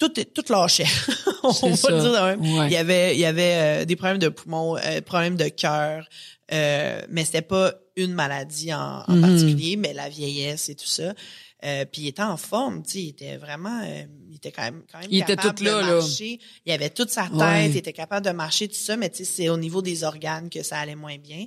tout 0.00 0.08
tout 0.08 0.44
lâchait. 0.52 0.86
On 1.44 1.50
va 1.50 1.76
ça. 1.76 1.90
le 1.90 2.00
dire 2.00 2.12
de 2.12 2.26
même. 2.26 2.40
Ouais. 2.58 2.66
Il 2.66 2.72
y 2.72 2.76
avait 2.76 3.14
il 3.14 3.20
y 3.20 3.24
avait 3.26 3.82
euh, 3.82 3.84
des 3.84 3.94
problèmes 3.94 4.18
de 4.18 4.28
poumons, 4.28 4.76
euh, 4.78 5.00
problèmes 5.02 5.36
de 5.36 5.48
cœur, 5.48 6.08
euh, 6.52 7.00
mais 7.08 7.24
c'était 7.24 7.42
pas 7.42 7.74
une 7.96 8.12
maladie 8.14 8.72
en, 8.74 9.04
en 9.06 9.12
Mhm. 9.14 9.20
particulier, 9.20 9.76
mais 9.76 9.92
la 9.92 10.08
vieillesse 10.08 10.68
et 10.70 10.74
tout 10.74 10.86
ça. 10.86 11.14
Euh, 11.62 11.84
puis 11.84 12.02
il 12.02 12.08
était 12.08 12.22
en 12.22 12.38
forme, 12.38 12.82
tu 12.82 12.92
sais, 12.92 13.02
il 13.02 13.08
était 13.10 13.36
vraiment, 13.36 13.82
euh, 13.84 14.04
il 14.30 14.36
était 14.36 14.50
quand 14.50 14.62
même, 14.62 14.82
quand 14.90 14.98
même 14.98 15.08
Il 15.10 15.18
était 15.20 15.36
capable 15.36 15.58
tout 15.58 15.64
là, 15.64 15.82
de 15.82 15.86
là. 15.88 15.94
marcher. 15.96 16.40
Il 16.64 16.72
avait 16.72 16.88
toute 16.88 17.10
sa 17.10 17.24
tête, 17.24 17.32
Ouais. 17.34 17.68
il 17.68 17.76
était 17.76 17.92
capable 17.92 18.24
de 18.24 18.30
marcher 18.32 18.66
tout 18.68 18.74
ça, 18.80 18.96
mais 18.96 19.10
tu 19.10 19.18
sais, 19.18 19.24
c'est 19.30 19.48
au 19.50 19.58
niveau 19.58 19.82
des 19.82 20.02
organes 20.02 20.48
que 20.48 20.62
ça 20.62 20.78
allait 20.78 20.94
moins 20.94 21.18
bien. 21.18 21.44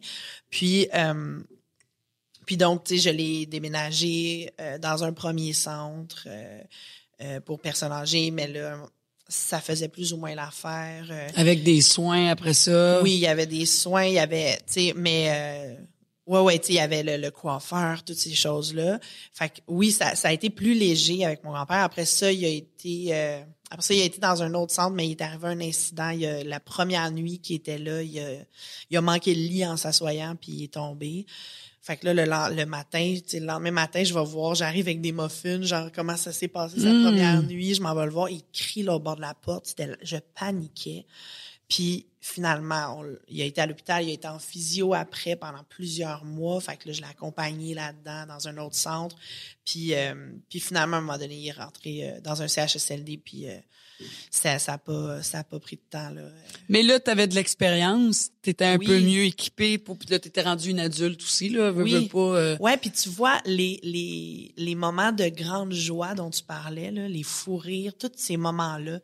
Puis, 0.51 0.87
euh, 0.93 1.39
puis 2.45 2.57
donc, 2.57 2.83
tu 2.83 2.95
sais, 2.99 3.01
je 3.01 3.09
l'ai 3.09 3.47
déménagé 3.47 4.51
euh, 4.61 4.77
dans 4.77 5.03
un 5.03 5.13
premier 5.13 5.53
centre 5.53 6.27
euh, 7.23 7.39
pour 7.39 7.59
personnes 7.59 7.91
âgées, 7.91 8.31
mais 8.31 8.47
là, 8.47 8.77
ça 9.27 9.59
faisait 9.61 9.87
plus 9.87 10.13
ou 10.13 10.17
moins 10.17 10.35
l'affaire. 10.35 11.07
euh, 11.09 11.27
Avec 11.35 11.63
des 11.63 11.81
soins 11.81 12.29
après 12.29 12.53
ça? 12.53 13.01
oui, 13.01 13.13
il 13.13 13.19
y 13.19 13.27
avait 13.27 13.45
des 13.47 13.65
soins, 13.65 14.05
il 14.05 14.13
y 14.15 14.19
avait, 14.19 14.57
tu 14.67 14.73
sais, 14.73 14.93
mais 14.95 15.27
euh, 15.29 15.75
ouais, 16.27 16.39
ouais, 16.41 16.59
tu 16.59 16.67
sais, 16.67 16.73
il 16.73 16.75
y 16.75 16.79
avait 16.79 17.03
le, 17.03 17.17
le 17.17 17.31
coiffeur, 17.31 18.03
toutes 18.03 18.17
ces 18.17 18.33
choses-là. 18.35 18.99
Fait 19.33 19.49
que 19.49 19.59
oui, 19.67 19.91
ça, 19.91 20.15
ça 20.15 20.27
a 20.27 20.33
été 20.33 20.49
plus 20.49 20.73
léger 20.73 21.23
avec 21.25 21.43
mon 21.43 21.51
grand-père. 21.51 21.83
Après 21.83 22.05
ça, 22.05 22.31
il 22.31 22.43
a 22.45 22.49
été, 22.49 23.07
euh, 23.15 23.41
après 23.71 23.81
ça, 23.81 23.93
il 23.93 24.01
a 24.01 24.05
été 24.05 24.19
dans 24.19 24.43
un 24.43 24.53
autre 24.53 24.73
centre, 24.73 24.93
mais 24.93 25.07
il 25.07 25.11
est 25.11 25.21
arrivé 25.21 25.47
un 25.47 25.61
incident. 25.61 26.09
Il 26.09 26.25
a, 26.25 26.43
la 26.43 26.59
première 26.59 27.09
nuit 27.11 27.39
qu'il 27.39 27.55
était 27.55 27.79
là, 27.79 28.03
il 28.03 28.19
a, 28.19 28.29
il 28.91 28.97
a 28.97 29.01
manqué 29.01 29.33
le 29.33 29.41
lit 29.41 29.65
en 29.65 29.77
s'assoyant, 29.77 30.35
puis 30.35 30.51
il 30.51 30.63
est 30.65 30.73
tombé. 30.73 31.25
Fait 31.85 31.97
que 31.97 32.05
là, 32.07 32.13
le, 32.13 32.55
le 32.55 32.65
matin, 32.65 33.13
le 33.33 33.39
lendemain 33.45 33.71
matin, 33.71 34.03
je 34.05 34.13
vais 34.13 34.23
voir, 34.23 34.55
j'arrive 34.55 34.87
avec 34.87 35.01
des 35.01 35.11
muffins, 35.11 35.61
genre 35.63 35.91
comment 35.93 36.15
ça 36.15 36.31
s'est 36.31 36.47
passé 36.47 36.79
sa 36.79 36.89
Mm. 36.93 37.03
première 37.03 37.43
nuit, 37.43 37.73
je 37.75 37.81
m'en 37.81 37.93
vais 37.93 38.05
le 38.05 38.11
voir, 38.11 38.29
il 38.29 38.41
crie 38.53 38.83
là 38.83 38.95
au 38.95 38.99
bord 38.99 39.17
de 39.17 39.21
la 39.21 39.33
porte, 39.33 39.75
je 40.01 40.15
paniquais. 40.39 41.05
Puis 41.67 42.05
finalement, 42.21 42.99
on- 42.99 43.17
il 43.27 43.41
a 43.41 43.45
été 43.45 43.59
à 43.59 43.65
l'hôpital, 43.65 44.03
il 44.03 44.11
a 44.11 44.13
été 44.13 44.27
en 44.29 44.39
physio 44.39 44.93
après 44.93 45.35
pendant 45.35 45.63
plusieurs 45.67 46.23
mois. 46.23 46.61
Fait 46.61 46.77
que 46.77 46.87
là, 46.87 46.93
je 46.93 47.01
l'ai 47.01 47.07
accompagné 47.07 47.73
là-dedans 47.73 48.27
dans 48.27 48.47
un 48.47 48.57
autre 48.59 48.75
centre. 48.75 49.15
Puis, 49.65 49.93
euh, 49.93 50.13
puis 50.49 50.59
finalement, 50.61 50.97
à 50.97 50.99
un 50.99 51.01
moment 51.01 51.17
donné, 51.17 51.35
il 51.35 51.47
est 51.49 51.51
rentré 51.51 52.09
euh, 52.09 52.21
dans 52.21 52.41
un 52.41 52.47
CHSLD. 52.47 53.17
Puis 53.17 53.49
euh, 53.49 53.57
ça 54.31 54.59
ça 54.59 54.73
a 54.73 54.77
pas 54.77 55.21
ça 55.23 55.39
a 55.39 55.43
pas 55.43 55.59
pris 55.59 55.75
de 55.77 55.81
temps 55.89 56.09
là. 56.09 56.23
Mais 56.69 56.83
là, 56.83 56.99
tu 56.99 57.09
avais 57.09 57.27
de 57.27 57.35
l'expérience. 57.35 58.29
Tu 58.41 58.49
étais 58.51 58.65
un 58.65 58.77
Oui. 58.77 58.85
peu 58.85 58.99
mieux 58.99 59.23
équipé. 59.25 59.77
Pour, 59.77 59.97
puis 59.97 60.09
là, 60.09 60.19
tu 60.19 60.27
étais 60.27 60.41
rendu 60.41 60.69
une 60.69 60.79
adulte 60.79 61.21
aussi. 61.21 61.49
Là, 61.49 61.71
veux, 61.71 61.83
Oui. 61.83 61.93
veux 61.93 62.07
pas, 62.07 62.17
euh, 62.19 62.57
Ouais, 62.59 62.77
puis 62.77 62.91
tu 62.91 63.09
vois 63.09 63.39
les 63.45 63.79
les 63.83 64.53
les 64.57 64.75
moments 64.75 65.11
de 65.11 65.27
grande 65.29 65.73
joie 65.73 66.13
dont 66.15 66.29
tu 66.29 66.43
parlais 66.43 66.91
là, 66.91 67.07
les 67.07 67.23
fous 67.23 67.57
rires, 67.57 67.97
tous 67.97 68.11
ces 68.15 68.37
moments-là, 68.37 68.99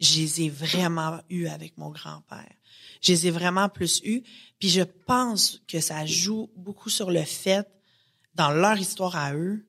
je 0.00 0.16
les 0.20 0.42
ai 0.42 0.48
vraiment 0.50 1.20
eus 1.30 1.46
avec 1.46 1.78
mon 1.78 1.90
grand-père. 1.90 2.52
Je 3.00 3.12
les 3.12 3.26
ai 3.26 3.30
vraiment 3.30 3.68
plus 3.68 4.00
eus, 4.04 4.22
puis 4.58 4.68
je 4.68 4.82
pense 4.82 5.60
que 5.68 5.80
ça 5.80 6.06
joue 6.06 6.50
beaucoup 6.56 6.90
sur 6.90 7.10
le 7.10 7.22
fait 7.24 7.66
dans 8.34 8.50
leur 8.50 8.78
histoire 8.78 9.16
à 9.16 9.34
eux 9.34 9.66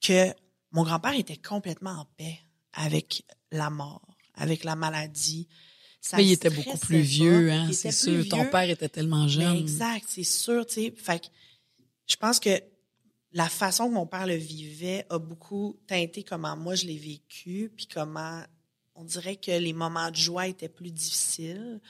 que 0.00 0.28
mon 0.70 0.82
grand-père 0.84 1.14
était 1.18 1.36
complètement 1.36 1.92
en 1.92 2.04
paix 2.16 2.38
avec 2.74 3.24
la 3.50 3.70
mort, 3.70 4.16
avec 4.34 4.64
la 4.64 4.76
maladie. 4.76 5.48
Ça 6.00 6.18
mais 6.18 6.26
il 6.26 6.32
était 6.32 6.50
beaucoup 6.50 6.76
plus 6.78 7.00
vieux, 7.00 7.50
hein, 7.50 7.70
c'est 7.72 7.92
sûr. 7.92 8.28
Ton 8.28 8.44
père 8.46 8.68
était 8.68 8.88
tellement 8.88 9.26
jeune. 9.26 9.56
exact, 9.56 10.04
c'est 10.08 10.22
sûr, 10.22 10.66
tu 10.66 10.74
sais. 10.74 10.94
Fait 10.96 11.20
que 11.20 11.26
je 12.06 12.16
pense 12.16 12.38
que 12.38 12.60
la 13.32 13.48
façon 13.48 13.88
que 13.88 13.94
mon 13.94 14.06
père 14.06 14.26
le 14.26 14.36
vivait 14.36 15.06
a 15.10 15.18
beaucoup 15.18 15.78
teinté 15.86 16.22
comment 16.22 16.56
moi 16.56 16.74
je 16.74 16.86
l'ai 16.86 16.98
vécu, 16.98 17.72
puis 17.74 17.86
comment 17.86 18.42
on 18.94 19.04
dirait 19.04 19.36
que 19.36 19.50
les 19.50 19.72
moments 19.72 20.10
de 20.10 20.16
joie 20.16 20.46
étaient 20.46 20.68
plus 20.68 20.92
difficiles. 20.92 21.80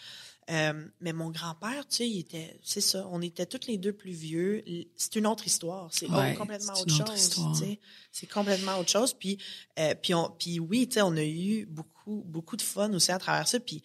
Euh, 0.51 0.87
mais 1.01 1.13
mon 1.15 1.31
grand-père, 1.31 1.89
tu 1.89 1.97
sais, 1.97 2.09
il 2.09 2.19
était, 2.19 2.59
c'est 2.63 2.83
ça, 2.83 3.07
on 3.11 3.23
était 3.23 3.47
tous 3.47 3.67
les 3.67 3.79
deux 3.79 3.93
plus 3.95 4.13
vieux. 4.13 4.63
C'est 4.97 5.17
une 5.17 5.27
autre 5.27 5.47
histoire, 5.47 5.89
c'est 5.93 6.09
Ouais, 6.11 6.35
complètement 6.35 6.75
autre 6.75 6.83
autre 6.83 7.07
chose, 7.07 7.19
histoire. 7.19 7.53
tu 7.53 7.65
sais. 7.65 7.81
C'est 8.13 8.27
complètement 8.27 8.79
autre 8.79 8.91
chose. 8.91 9.15
Puis, 9.15 9.39
euh, 9.79 9.95
puis, 9.95 10.13
on, 10.15 10.31
puis 10.39 10.61
oui, 10.61 10.87
tu 10.87 10.95
sais, 10.95 11.03
on 11.03 11.17
a 11.17 11.25
eu 11.25 11.65
beaucoup, 11.67 12.23
beaucoup 12.27 12.57
de 12.57 12.63
fun 12.63 12.93
aussi 12.93 13.11
à 13.11 13.19
travers 13.19 13.49
ça. 13.49 13.59
Puis, 13.59 13.83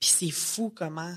puis 0.00 0.10
c'est 0.10 0.30
fou 0.30 0.70
comment 0.74 1.14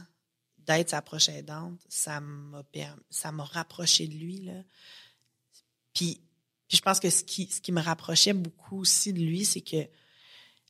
d'être 0.60 0.90
sa 0.90 1.02
proche 1.02 1.30
aidante, 1.30 1.80
ça 1.90 2.20
m'a 2.22 2.64
permis, 2.64 3.02
ça 3.10 3.32
m'a 3.32 3.44
rapproché 3.44 4.08
de 4.08 4.14
lui 4.16 4.42
là. 4.42 4.64
Puis, 5.94 6.22
puis 6.68 6.78
je 6.78 6.82
pense 6.82 7.00
que 7.00 7.10
ce 7.10 7.24
qui 7.24 7.48
ce 7.52 7.62
qui 7.62 7.72
me 7.72 7.82
rapprochait 7.82 8.34
beaucoup 8.34 8.80
aussi 8.80 9.14
de 9.14 9.20
lui, 9.20 9.46
c'est 9.46 9.62
que 9.62 9.88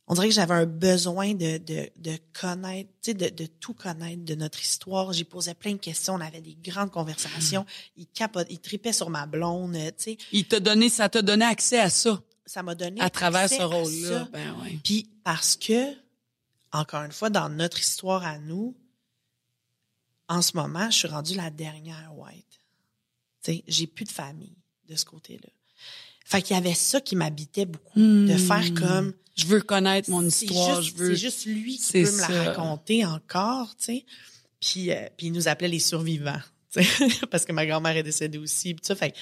on 0.08 0.14
dirait 0.14 0.28
que 0.30 0.34
j'avais 0.36 0.54
un 0.54 0.66
besoin 0.68 1.34
de, 1.34 1.58
de, 1.58 1.90
de 1.98 2.18
connaître, 2.40 2.90
tu 3.02 3.12
sais, 3.12 3.14
de, 3.16 3.30
de 3.30 3.48
tout 3.48 3.74
connaître 3.74 4.24
de 4.24 4.36
notre 4.36 4.62
histoire. 4.62 5.12
J'y 5.14 5.24
posais 5.24 5.56
plein 5.56 5.74
de 5.74 5.78
questions, 5.80 6.14
on 6.14 6.22
avait 6.22 6.42
des 6.42 6.56
grandes 6.64 6.92
conversations. 6.92 7.66
Il 7.98 8.06
capote, 8.08 8.48
il 8.50 8.60
tripait 8.60 8.94
sur 8.94 9.10
ma 9.10 9.26
blonde, 9.26 9.74
tu 9.98 10.04
sais. 10.04 10.18
Il 10.32 10.46
t'a 10.48 10.60
donné, 10.60 10.90
ça 10.90 11.10
t'a 11.10 11.22
donné 11.24 11.46
accès 11.46 11.80
à 11.80 11.90
ça. 11.90 12.22
Ça 12.46 12.62
m'a 12.62 12.76
donné 12.76 13.02
À 13.02 13.10
travers 13.10 13.42
accès 13.42 13.58
ce 13.58 13.64
rôle-là. 13.64 14.28
Ben 14.32 14.54
ouais. 14.62 14.78
Puis 14.84 15.10
parce 15.24 15.56
que, 15.56 15.94
encore 16.72 17.02
une 17.02 17.12
fois, 17.12 17.32
dans 17.32 17.50
notre 17.50 17.80
histoire 17.80 18.24
à 18.24 18.38
nous, 18.38 18.76
en 20.28 20.42
ce 20.44 20.56
moment, 20.56 20.90
je 20.92 20.98
suis 21.00 21.08
rendue 21.08 21.36
la 21.36 21.50
dernière 21.50 22.12
white. 22.16 22.46
Tu 23.44 23.54
sais, 23.54 23.64
j'ai 23.68 23.88
plus 23.88 24.06
de 24.06 24.12
famille 24.12 24.56
de 24.88 24.96
ce 24.96 25.06
côté-là. 25.06 25.50
Fait 26.24 26.42
qu'il 26.44 26.56
y 26.56 26.60
avait 26.60 26.74
ça 26.76 27.02
qui 27.02 27.16
m'habitait 27.16 27.66
beaucoup, 27.66 28.00
de 28.00 28.34
Hmm. 28.34 28.38
faire 28.38 28.74
comme 28.76 29.14
Je 29.36 29.46
veux 29.46 29.62
connaître 29.62 30.10
mon 30.10 30.26
histoire. 30.26 30.82
juste- 30.82 30.98
je 30.98 31.04
veux. 31.04 31.10
C'est 31.16 31.22
juste 31.22 31.46
lui 31.46 31.78
qui 31.78 31.92
peut 31.92 32.12
me 32.12 32.20
la 32.22 32.28
raconter 32.46 33.06
encore, 33.06 33.76
tu 33.78 33.86
sais. 33.86 34.06
Puis, 34.62 34.92
euh, 34.92 35.08
puis 35.18 35.28
il 35.28 35.34
nous 35.34 35.48
appelait 35.48 35.68
les 35.68 35.80
survivants, 35.80 36.40
parce 37.30 37.46
que 37.46 37.52
ma 37.52 37.66
grand-mère 37.66 37.96
est 37.98 38.04
décédée 38.04 38.38
aussi. 38.38 38.74
Puis 38.74 38.86
ça, 38.86 38.96
fait, 38.96 39.14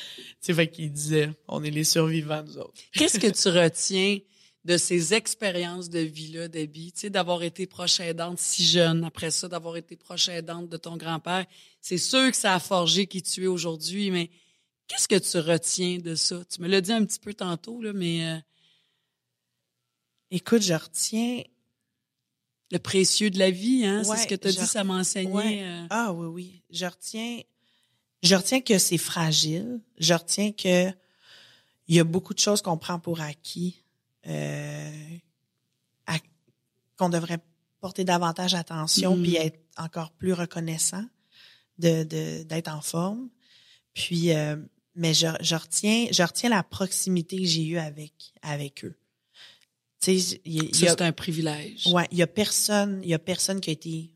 fait 0.41 0.67
qu'il 0.69 0.91
disait, 0.91 1.31
on 1.47 1.63
est 1.63 1.71
les 1.71 1.83
survivants, 1.83 2.43
nous 2.43 2.57
autres. 2.57 2.73
Qu'est-ce 2.93 3.19
que 3.19 3.27
tu 3.27 3.49
retiens 3.49 4.19
de 4.65 4.77
ces 4.77 5.13
expériences 5.13 5.89
de 5.89 5.99
vie-là, 5.99 6.47
Debbie? 6.47 6.91
Tu 6.93 7.01
sais, 7.01 7.09
d'avoir 7.09 7.43
été 7.43 7.65
proche 7.65 7.99
aidante 7.99 8.39
si 8.39 8.63
jeune, 8.63 9.03
après 9.03 9.31
ça, 9.31 9.47
d'avoir 9.49 9.75
été 9.77 9.95
proche 9.97 10.29
aidante 10.29 10.69
de 10.69 10.77
ton 10.77 10.95
grand-père. 10.95 11.45
C'est 11.81 11.97
sûr 11.97 12.29
que 12.31 12.37
ça 12.37 12.53
a 12.53 12.59
forgé 12.59 13.07
qui 13.07 13.21
tu 13.21 13.43
es 13.43 13.47
aujourd'hui, 13.47 14.11
mais 14.11 14.29
qu'est-ce 14.87 15.07
que 15.07 15.17
tu 15.19 15.37
retiens 15.39 15.97
de 15.97 16.15
ça? 16.15 16.41
Tu 16.49 16.61
me 16.61 16.67
l'as 16.67 16.81
dit 16.81 16.93
un 16.93 17.03
petit 17.03 17.19
peu 17.19 17.33
tantôt, 17.33 17.81
là, 17.81 17.91
mais 17.93 18.23
euh, 18.25 18.37
Écoute, 20.35 20.63
je 20.63 20.73
retiens 20.73 21.43
le 22.71 22.79
précieux 22.79 23.29
de 23.29 23.37
la 23.37 23.51
vie, 23.51 23.85
hein? 23.85 24.03
Ouais, 24.05 24.17
c'est 24.17 24.23
ce 24.23 24.27
que 24.27 24.33
tu 24.35 24.47
as 24.47 24.51
dit, 24.51 24.65
ça 24.65 24.83
m'a 24.83 24.95
enseigné. 24.95 25.31
Ouais. 25.31 25.59
euh, 25.63 25.85
Ah 25.91 26.11
oui, 26.11 26.25
oui. 26.27 26.63
Je 26.71 26.85
retiens, 26.87 27.39
je 28.23 28.33
retiens 28.35 28.61
que 28.61 28.79
c'est 28.79 28.97
fragile. 28.97 29.79
Je 29.99 30.13
retiens 30.15 30.51
que 30.51 30.89
il 31.87 31.95
y 31.95 31.99
a 31.99 32.03
beaucoup 32.03 32.33
de 32.33 32.39
choses 32.39 32.63
qu'on 32.63 32.77
prend 32.77 32.99
pour 32.99 33.21
acquis, 33.21 33.83
euh, 34.25 35.17
à- 36.07 36.17
qu'on 36.97 37.09
devrait 37.09 37.39
porter 37.79 38.03
davantage 38.05 38.55
attention 38.55 39.15
Mhm. 39.17 39.23
puis 39.23 39.35
être 39.35 39.59
encore 39.77 40.11
plus 40.13 40.33
reconnaissant 40.33 41.05
de 41.77 42.03
de- 42.03 42.41
d'être 42.43 42.69
en 42.73 42.81
forme. 42.81 43.29
Puis, 43.93 44.33
euh, 44.33 44.55
mais 44.95 45.13
je, 45.13 45.27
je 45.41 45.55
retiens, 45.55 46.07
je 46.11 46.23
retiens 46.23 46.49
la 46.49 46.63
proximité 46.63 47.37
que 47.37 47.45
j'ai 47.45 47.65
eue 47.67 47.77
avec 47.77 48.33
avec 48.41 48.83
eux. 48.85 48.95
C'est 50.03 51.01
un 51.01 51.11
privilège. 51.11 51.87
Ouais, 51.87 52.07
il 52.11 52.17
y 52.17 52.21
a 52.21 52.27
personne, 52.27 52.99
il 53.03 53.09
y 53.09 53.13
a 53.13 53.19
personne 53.19 53.59
qui 53.61 53.69
a 53.69 53.73
été 53.73 54.11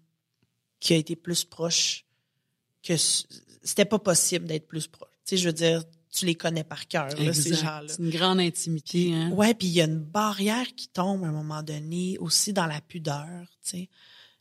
qui 0.79 0.93
a 0.93 0.97
été 0.97 1.15
plus 1.15 1.43
proche 1.43 2.05
que 2.83 2.95
c'était 2.97 3.85
pas 3.85 3.99
possible 3.99 4.45
d'être 4.45 4.67
plus 4.67 4.87
proche. 4.87 5.09
Tu 5.25 5.35
sais, 5.35 5.37
je 5.37 5.47
veux 5.47 5.53
dire, 5.53 5.83
tu 6.11 6.25
les 6.25 6.35
connais 6.35 6.63
par 6.63 6.87
cœur 6.87 7.09
là, 7.19 7.33
ces 7.33 7.55
gens-là. 7.55 7.87
C'est 7.87 7.99
une 7.99 8.09
grande 8.11 8.39
intimité. 8.39 9.13
Hein? 9.13 9.31
Ouais, 9.31 9.53
puis 9.53 9.67
il 9.67 9.73
y 9.73 9.81
a 9.81 9.85
une 9.85 9.99
barrière 9.99 10.67
qui 10.75 10.87
tombe 10.87 11.23
à 11.23 11.27
un 11.27 11.31
moment 11.31 11.63
donné 11.63 12.17
aussi 12.19 12.53
dans 12.53 12.65
la 12.67 12.79
pudeur, 12.81 13.25
tu 13.63 13.69
sais. 13.69 13.89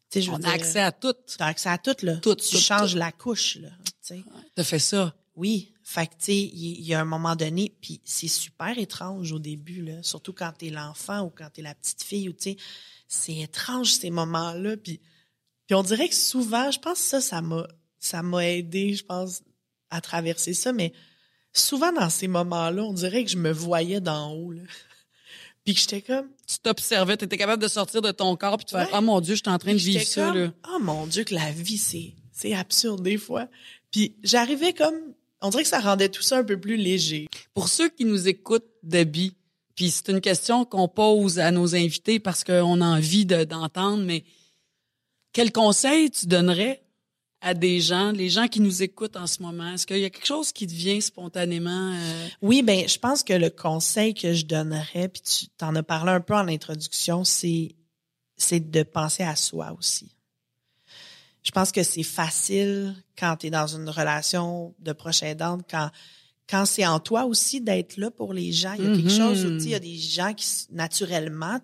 Tu 0.08 0.20
sais, 0.20 0.22
je 0.22 0.30
veux 0.30 0.36
On 0.36 0.38
dire, 0.38 0.50
a 0.50 0.52
accès 0.52 0.80
à 0.80 0.92
tout. 0.92 1.14
t'as 1.36 1.46
accès 1.46 1.68
à 1.68 1.78
tout 1.78 1.96
là. 2.02 2.16
Tout, 2.18 2.36
tu 2.36 2.50
tout, 2.50 2.58
changes 2.60 2.92
tout. 2.92 2.98
la 2.98 3.10
couche 3.12 3.56
là, 3.56 3.70
tu 3.84 3.92
sais. 4.02 4.24
T'as 4.54 4.64
fait 4.64 4.78
ça. 4.78 5.14
Oui, 5.34 5.72
fait 5.88 6.08
que 6.08 6.14
tu 6.14 6.24
sais, 6.24 6.36
il 6.36 6.84
y, 6.84 6.94
a 6.94 7.00
un 7.00 7.04
moment 7.04 7.36
donné, 7.36 7.72
puis 7.80 8.00
c'est 8.04 8.26
super 8.26 8.76
étrange 8.76 9.30
au 9.30 9.38
début 9.38 9.82
là, 9.82 10.02
surtout 10.02 10.32
quand 10.32 10.50
t'es 10.58 10.68
l'enfant 10.68 11.20
ou 11.20 11.30
quand 11.30 11.48
t'es 11.52 11.62
la 11.62 11.76
petite 11.76 12.02
fille 12.02 12.28
ou 12.28 12.32
tu 12.32 12.50
sais, 12.50 12.56
c'est 13.06 13.36
étrange 13.36 13.92
ces 13.92 14.10
moments-là, 14.10 14.76
puis 14.76 15.00
puis 15.64 15.76
on 15.76 15.84
dirait 15.84 16.08
que 16.08 16.16
souvent, 16.16 16.72
je 16.72 16.80
pense 16.80 16.98
que 16.98 17.04
ça, 17.04 17.20
ça 17.20 17.40
m'a 17.40 17.68
ça 18.00 18.24
m'a 18.24 18.48
aidé, 18.48 18.94
je 18.94 19.04
pense, 19.04 19.42
à 19.90 20.00
traverser 20.00 20.54
ça, 20.54 20.72
mais 20.72 20.92
souvent 21.52 21.92
dans 21.92 22.10
ces 22.10 22.26
moments-là, 22.26 22.82
on 22.82 22.92
dirait 22.92 23.24
que 23.24 23.30
je 23.30 23.38
me 23.38 23.52
voyais 23.52 24.00
d'en 24.00 24.32
haut 24.32 24.50
là, 24.50 24.62
puis 25.64 25.74
que 25.74 25.80
j'étais 25.80 26.02
comme 26.02 26.26
Tu 26.48 26.58
t'observais, 26.58 27.16
tu 27.16 27.26
étais 27.26 27.38
capable 27.38 27.62
de 27.62 27.68
sortir 27.68 28.02
de 28.02 28.10
ton 28.10 28.34
corps 28.34 28.56
puis 28.56 28.64
de 28.64 28.70
faire 28.70 28.88
Ouais. 28.88 28.92
Ah 28.92 29.00
mon 29.00 29.20
Dieu, 29.20 29.36
je 29.36 29.42
suis 29.44 29.54
en 29.54 29.58
train 29.58 29.74
de 29.74 29.78
vivre 29.78 30.02
ça. 30.02 30.34
Là. 30.34 30.52
Oh 30.68 30.80
mon 30.80 31.06
Dieu, 31.06 31.22
que 31.22 31.34
la 31.34 31.52
vie, 31.52 31.78
c'est, 31.78 32.12
c'est 32.32 32.54
absurde 32.54 33.04
des 33.04 33.18
fois. 33.18 33.46
Puis 33.92 34.16
j'arrivais 34.24 34.72
comme, 34.72 35.14
on 35.42 35.50
dirait 35.50 35.62
que 35.62 35.68
ça 35.68 35.80
rendait 35.80 36.08
tout 36.08 36.22
ça 36.22 36.38
un 36.38 36.44
peu 36.44 36.58
plus 36.58 36.76
léger. 36.76 37.26
Pour 37.54 37.68
ceux 37.68 37.88
qui 37.88 38.04
nous 38.04 38.26
écoutent, 38.28 38.66
Debbie, 38.82 39.34
puis 39.74 39.90
c'est 39.90 40.08
une 40.08 40.20
question 40.20 40.64
qu'on 40.64 40.88
pose 40.88 41.38
à 41.38 41.50
nos 41.50 41.74
invités 41.74 42.18
parce 42.18 42.44
qu'on 42.44 42.80
a 42.80 42.84
envie 42.86 43.26
de- 43.26 43.44
d'entendre, 43.44 44.02
mais 44.04 44.24
quel 45.32 45.52
conseil 45.52 46.10
tu 46.10 46.26
donnerais 46.26 46.82
à 47.42 47.52
des 47.52 47.80
gens, 47.80 48.10
les 48.12 48.30
gens 48.30 48.48
qui 48.48 48.60
nous 48.60 48.82
écoutent 48.82 49.16
en 49.16 49.26
ce 49.26 49.42
moment? 49.42 49.74
Est-ce 49.74 49.86
qu'il 49.86 49.98
y 49.98 50.04
a 50.06 50.10
quelque 50.10 50.26
chose 50.26 50.50
qui 50.52 50.66
te 50.66 50.72
vient 50.72 50.98
spontanément? 51.00 51.92
euh, 51.92 52.28
Oui, 52.40 52.62
ben, 52.62 52.88
je 52.88 52.98
pense 52.98 53.22
que 53.22 53.34
le 53.34 53.50
conseil 53.50 54.14
que 54.14 54.32
je 54.32 54.46
donnerais, 54.46 55.08
puis 55.08 55.20
tu 55.20 55.48
t'en 55.58 55.74
as 55.74 55.82
parlé 55.82 56.12
un 56.12 56.20
peu 56.22 56.34
en 56.34 56.48
introduction, 56.48 57.24
c'est, 57.24 57.74
c'est 58.38 58.70
de 58.70 58.82
penser 58.82 59.22
à 59.24 59.36
soi 59.36 59.76
aussi. 59.78 60.15
Je 61.46 61.52
pense 61.52 61.70
que 61.70 61.84
c'est 61.84 62.02
facile 62.02 62.96
quand 63.16 63.36
tu 63.36 63.46
es 63.46 63.50
dans 63.50 63.68
une 63.68 63.88
relation 63.88 64.74
de 64.80 64.92
proche 64.92 65.22
aidante, 65.22 65.62
quand, 65.70 65.90
quand 66.50 66.66
c'est 66.66 66.84
en 66.84 66.98
toi 66.98 67.24
aussi 67.24 67.60
d'être 67.60 67.96
là 67.98 68.10
pour 68.10 68.32
les 68.32 68.50
gens. 68.50 68.72
Il 68.72 68.82
y 68.82 68.86
a 68.86 68.90
quelque 68.90 69.12
Mhm. 69.12 69.16
chose 69.16 69.44
où, 69.46 69.50
il 69.50 69.68
y 69.68 69.74
a 69.76 69.78
des 69.78 69.96
gens 69.96 70.34
qui, 70.34 70.44
naturellement, 70.72 71.60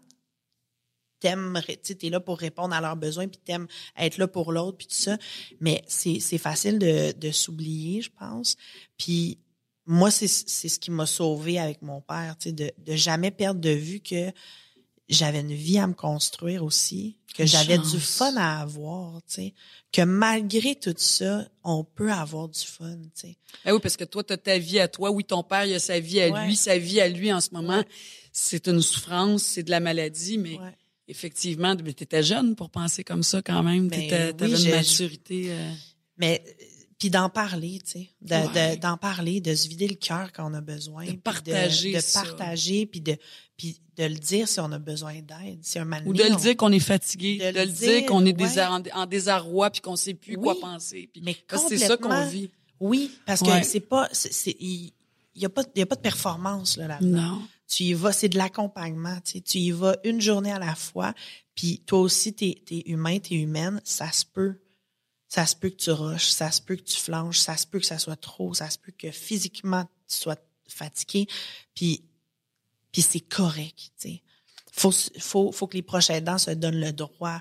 t'aimes, 1.18 1.60
tu 1.66 1.74
sais, 1.82 1.94
t'es 1.96 2.10
là 2.10 2.20
pour 2.20 2.38
répondre 2.38 2.74
à 2.74 2.80
leurs 2.80 2.96
besoins, 2.96 3.26
puis 3.26 3.40
t'aimes 3.44 3.66
être 3.96 4.18
là 4.18 4.28
pour 4.28 4.52
l'autre, 4.52 4.78
puis 4.78 4.86
tout 4.86 4.94
ça. 4.94 5.18
Mais 5.60 5.82
c'est, 5.88 6.20
c'est 6.20 6.38
facile 6.38 6.78
de, 6.78 7.12
de 7.12 7.30
s'oublier, 7.32 8.02
je 8.02 8.10
pense. 8.10 8.56
Puis 8.96 9.38
moi, 9.84 10.12
c'est, 10.12 10.28
c'est 10.28 10.68
ce 10.68 10.78
qui 10.78 10.92
m'a 10.92 11.06
sauvé 11.06 11.58
avec 11.58 11.82
mon 11.82 12.00
père, 12.00 12.36
tu 12.38 12.50
sais, 12.50 12.52
de, 12.52 12.70
de 12.78 12.94
jamais 12.94 13.32
perdre 13.32 13.60
de 13.60 13.70
vue 13.70 13.98
que 14.00 14.30
j'avais 15.12 15.40
une 15.40 15.52
vie 15.54 15.78
à 15.78 15.86
me 15.86 15.94
construire 15.94 16.64
aussi, 16.64 17.16
que 17.36 17.46
j'avais 17.46 17.78
du 17.78 18.00
fun 18.00 18.34
à 18.36 18.60
avoir, 18.60 19.22
tu 19.28 19.34
sais, 19.34 19.54
que 19.92 20.02
malgré 20.02 20.74
tout 20.74 20.94
ça, 20.96 21.46
on 21.64 21.84
peut 21.84 22.10
avoir 22.12 22.48
du 22.48 22.60
fun, 22.60 22.96
tu 23.14 23.28
sais. 23.28 23.36
Ben 23.64 23.72
oui, 23.74 23.80
parce 23.82 23.96
que 23.96 24.04
toi, 24.04 24.22
tu 24.24 24.32
as 24.32 24.36
ta 24.38 24.58
vie 24.58 24.78
à 24.80 24.88
toi. 24.88 25.10
Oui, 25.10 25.24
ton 25.24 25.42
père, 25.42 25.64
il 25.66 25.74
a 25.74 25.78
sa 25.78 25.98
vie 26.00 26.20
à 26.20 26.28
Ouais. 26.30 26.46
lui. 26.46 26.56
Sa 26.56 26.76
vie 26.78 27.00
à 27.00 27.08
lui 27.08 27.32
en 27.32 27.40
ce 27.40 27.50
moment, 27.52 27.78
Ouais. 27.78 27.86
c'est 28.32 28.66
une 28.68 28.82
souffrance, 28.82 29.42
c'est 29.42 29.62
de 29.62 29.70
la 29.70 29.80
maladie, 29.80 30.38
mais 30.38 30.58
Ouais. 30.58 30.76
effectivement, 31.08 31.76
tu 31.76 31.88
étais 31.88 32.22
jeune 32.22 32.54
pour 32.56 32.70
penser 32.70 33.04
comme 33.04 33.22
ça 33.22 33.42
quand 33.42 33.62
même. 33.62 33.88
Ben 33.88 34.08
Tu 34.08 34.14
avais 34.14 34.54
oui, 34.54 34.64
une 34.64 34.70
maturité. 34.70 35.46
euh, 35.50 35.72
Mais 36.18 36.44
puis 37.02 37.10
d'en 37.10 37.28
parler, 37.28 37.80
tu 37.84 37.90
sais, 37.90 38.10
de, 38.20 38.32
Ouais. 38.32 38.76
de- 38.76 38.80
d'en 38.80 38.96
parler, 38.96 39.40
de 39.40 39.56
se 39.56 39.66
vider 39.66 39.88
le 39.88 39.96
cœur 39.96 40.30
quand 40.32 40.48
on 40.48 40.54
a 40.54 40.60
besoin, 40.60 41.04
De 41.04 41.16
partager 41.16 41.92
de, 41.94 41.98
ça. 41.98 42.22
partager, 42.22 42.86
puis 42.86 43.00
de 43.00 43.16
puis 43.56 43.80
de 43.96 44.04
le 44.04 44.14
dire 44.14 44.46
si 44.46 44.60
on 44.60 44.70
a 44.70 44.78
besoin 44.78 45.14
d'aide, 45.14 45.58
si 45.62 45.80
un 45.80 46.06
Ou 46.06 46.12
de 46.12 46.22
le 46.22 46.32
on- 46.32 46.36
dire 46.36 46.56
qu'on 46.56 46.70
est 46.70 46.78
fatigué, 46.78 47.38
De 47.38 47.50
de, 47.58 47.64
le 47.64 47.66
dire 47.72 48.06
qu'on 48.06 48.24
est 48.24 48.40
ouais. 48.40 48.60
en, 48.62 48.80
en 48.94 49.06
désarroi 49.06 49.70
puis 49.70 49.80
qu'on 49.80 49.96
sait 49.96 50.14
plus 50.14 50.36
quoi 50.36 50.54
penser. 50.60 51.10
Puis, 51.12 51.22
mais 51.24 51.36
c'est 51.68 51.76
ça 51.78 51.96
qu'on 51.96 52.24
vit. 52.28 52.50
Oui, 52.78 53.10
parce 53.26 53.40
Ouais. 53.40 53.60
que 53.62 53.66
c'est 53.66 53.80
pas, 53.80 54.08
il 54.60 54.92
y 55.34 55.44
a 55.44 55.48
pas, 55.48 55.64
il 55.74 55.80
y 55.80 55.82
a 55.82 55.86
pas 55.86 55.96
de 55.96 56.02
performance 56.02 56.76
là. 56.76 56.98
Non. 57.00 57.42
Tu 57.66 57.82
y 57.82 57.94
vas, 57.94 58.12
c'est 58.12 58.28
de 58.28 58.38
l'accompagnement. 58.38 59.18
Tu, 59.24 59.32
sais, 59.32 59.40
tu 59.40 59.58
y 59.58 59.72
vas 59.72 59.96
une 60.04 60.20
journée 60.20 60.52
à 60.52 60.60
la 60.60 60.76
fois. 60.76 61.14
Puis 61.56 61.82
toi 61.84 61.98
aussi, 61.98 62.32
t'es 62.32 62.62
es 62.70 62.88
humain, 62.88 63.18
t'es 63.18 63.34
humaine. 63.34 63.80
Ça 63.82 64.12
se 64.12 64.24
peut. 64.24 64.54
Ça 65.32 65.46
se 65.46 65.56
peut 65.56 65.70
que 65.70 65.76
tu 65.76 65.90
rushes, 65.90 66.28
ça 66.28 66.50
se 66.50 66.60
peut 66.60 66.76
que 66.76 66.82
tu 66.82 67.00
flanches, 67.00 67.38
ça 67.38 67.56
se 67.56 67.66
peut 67.66 67.78
que 67.78 67.86
ça 67.86 67.98
soit 67.98 68.20
trop, 68.20 68.52
ça 68.52 68.68
se 68.68 68.76
peut 68.76 68.92
que 68.92 69.10
physiquement 69.10 69.84
tu 70.06 70.18
sois 70.18 70.36
fatigué. 70.68 71.26
Puis, 71.74 72.02
puis 72.92 73.00
c'est 73.00 73.20
correct. 73.20 73.78
Tu 73.78 73.90
sais. 73.96 74.22
Faut, 74.72 74.92
faut, 75.18 75.50
faut 75.50 75.66
que 75.66 75.76
les 75.78 75.82
proches 75.82 76.10
aidants 76.10 76.36
se 76.36 76.50
donnent 76.50 76.78
le 76.78 76.92
droit 76.92 77.40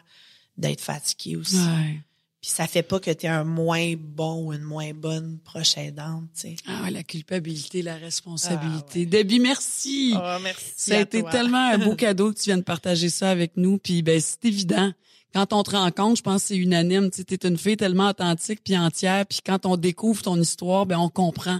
d'être 0.55 0.79
fatigués 0.79 1.35
aussi. 1.35 1.57
Ouais. 1.57 2.01
Puis 2.39 2.51
ça 2.51 2.65
fait 2.65 2.81
pas 2.81 3.01
que 3.01 3.11
tu 3.11 3.25
es 3.25 3.29
un 3.29 3.43
moins 3.43 3.95
bon 3.97 4.45
ou 4.45 4.53
une 4.53 4.63
moins 4.63 4.93
bonne 4.93 5.39
proche 5.39 5.77
aidante. 5.77 6.29
Tu 6.33 6.41
sais. 6.41 6.55
Ah 6.67 6.83
ouais, 6.83 6.91
la 6.91 7.03
culpabilité, 7.03 7.81
la 7.81 7.97
responsabilité. 7.97 8.99
Ah 8.99 8.99
ouais. 8.99 9.05
Debbie, 9.05 9.41
merci. 9.41 10.15
merci. 10.41 10.73
Ça 10.77 10.95
a 10.97 11.01
été 11.01 11.23
tellement 11.23 11.71
un 11.71 11.77
beau 11.77 11.95
cadeau 11.97 12.31
que 12.31 12.39
tu 12.39 12.45
viens 12.45 12.57
de 12.57 12.63
partager 12.63 13.09
ça 13.09 13.29
avec 13.29 13.57
nous. 13.57 13.79
Puis 13.79 14.01
ben 14.01 14.21
c'est 14.21 14.45
évident. 14.45 14.93
Quand 15.33 15.53
on 15.53 15.63
te 15.63 15.71
rencontre, 15.71 16.17
je 16.17 16.21
pense 16.23 16.41
que 16.41 16.47
c'est 16.49 16.57
unanime. 16.57 17.09
Tu 17.09 17.21
es 17.29 17.47
une 17.47 17.57
fille 17.57 17.77
tellement 17.77 18.09
authentique 18.09 18.61
puis 18.63 18.77
entière. 18.77 19.25
Puis 19.25 19.39
quand 19.45 19.65
on 19.65 19.77
découvre 19.77 20.21
ton 20.21 20.39
histoire, 20.39 20.85
ben 20.85 20.99
on 20.99 21.09
comprend 21.09 21.59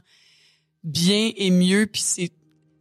bien 0.84 1.31
et 1.36 1.51
mieux. 1.51 1.88
Puis 1.88 2.01
c'est 2.03 2.31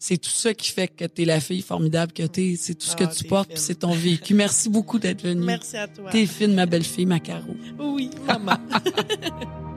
c'est 0.02 0.16
tout 0.16 0.30
ça 0.30 0.54
qui 0.54 0.70
fait 0.72 0.88
que 0.88 1.04
tu 1.04 1.22
es 1.22 1.24
la 1.26 1.40
fille 1.40 1.60
formidable 1.60 2.12
que 2.12 2.26
tu 2.26 2.52
es. 2.52 2.56
C'est 2.56 2.74
tout 2.74 2.86
ce 2.86 2.96
que 2.96 3.04
Ah, 3.04 3.08
tu 3.08 3.22
t'es 3.22 3.28
portes, 3.28 3.56
c'est 3.56 3.80
ton 3.80 3.92
vécu. 3.92 4.32
Merci 4.32 4.70
beaucoup 4.70 4.98
d'être 4.98 5.22
venue. 5.22 5.44
Merci 5.44 5.76
à 5.76 5.86
toi. 5.88 6.10
T'es 6.10 6.26
fine, 6.26 6.54
ma 6.54 6.64
belle-fille, 6.64 7.04
ma 7.06 7.20
Caro. 7.20 7.54
Oui, 7.78 8.10
maman. 8.26 8.56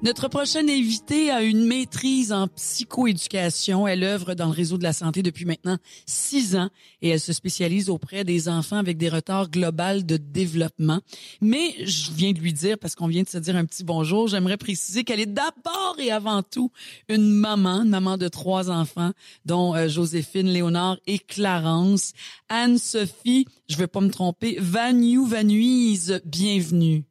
Notre 0.00 0.28
prochaine 0.28 0.70
invitée 0.70 1.32
a 1.32 1.42
une 1.42 1.66
maîtrise 1.66 2.32
en 2.32 2.46
psychoéducation. 2.46 3.88
Elle 3.88 4.04
œuvre 4.04 4.34
dans 4.34 4.46
le 4.46 4.52
réseau 4.52 4.78
de 4.78 4.84
la 4.84 4.92
santé 4.92 5.24
depuis 5.24 5.44
maintenant 5.44 5.76
six 6.06 6.54
ans 6.54 6.70
et 7.02 7.08
elle 7.08 7.18
se 7.18 7.32
spécialise 7.32 7.90
auprès 7.90 8.22
des 8.22 8.48
enfants 8.48 8.76
avec 8.76 8.96
des 8.96 9.08
retards 9.08 9.50
globaux 9.50 10.02
de 10.04 10.16
développement. 10.16 11.00
Mais 11.40 11.74
je 11.84 12.12
viens 12.12 12.30
de 12.30 12.38
lui 12.38 12.52
dire, 12.52 12.78
parce 12.78 12.94
qu'on 12.94 13.08
vient 13.08 13.24
de 13.24 13.28
se 13.28 13.38
dire 13.38 13.56
un 13.56 13.64
petit 13.64 13.82
bonjour, 13.82 14.28
j'aimerais 14.28 14.56
préciser 14.56 15.02
qu'elle 15.02 15.18
est 15.18 15.26
d'abord 15.26 15.96
et 15.98 16.12
avant 16.12 16.44
tout 16.44 16.70
une 17.08 17.28
maman, 17.28 17.82
une 17.82 17.90
maman 17.90 18.16
de 18.16 18.28
trois 18.28 18.70
enfants, 18.70 19.10
dont 19.46 19.74
euh, 19.74 19.88
Joséphine, 19.88 20.46
Léonard 20.46 20.98
et 21.08 21.18
Clarence. 21.18 22.12
Anne-Sophie, 22.48 23.46
je 23.68 23.76
vais 23.76 23.88
pas 23.88 24.00
me 24.00 24.10
tromper, 24.10 24.58
Vanu 24.60 25.26
Vanuise, 25.26 26.20
bienvenue. 26.24 27.07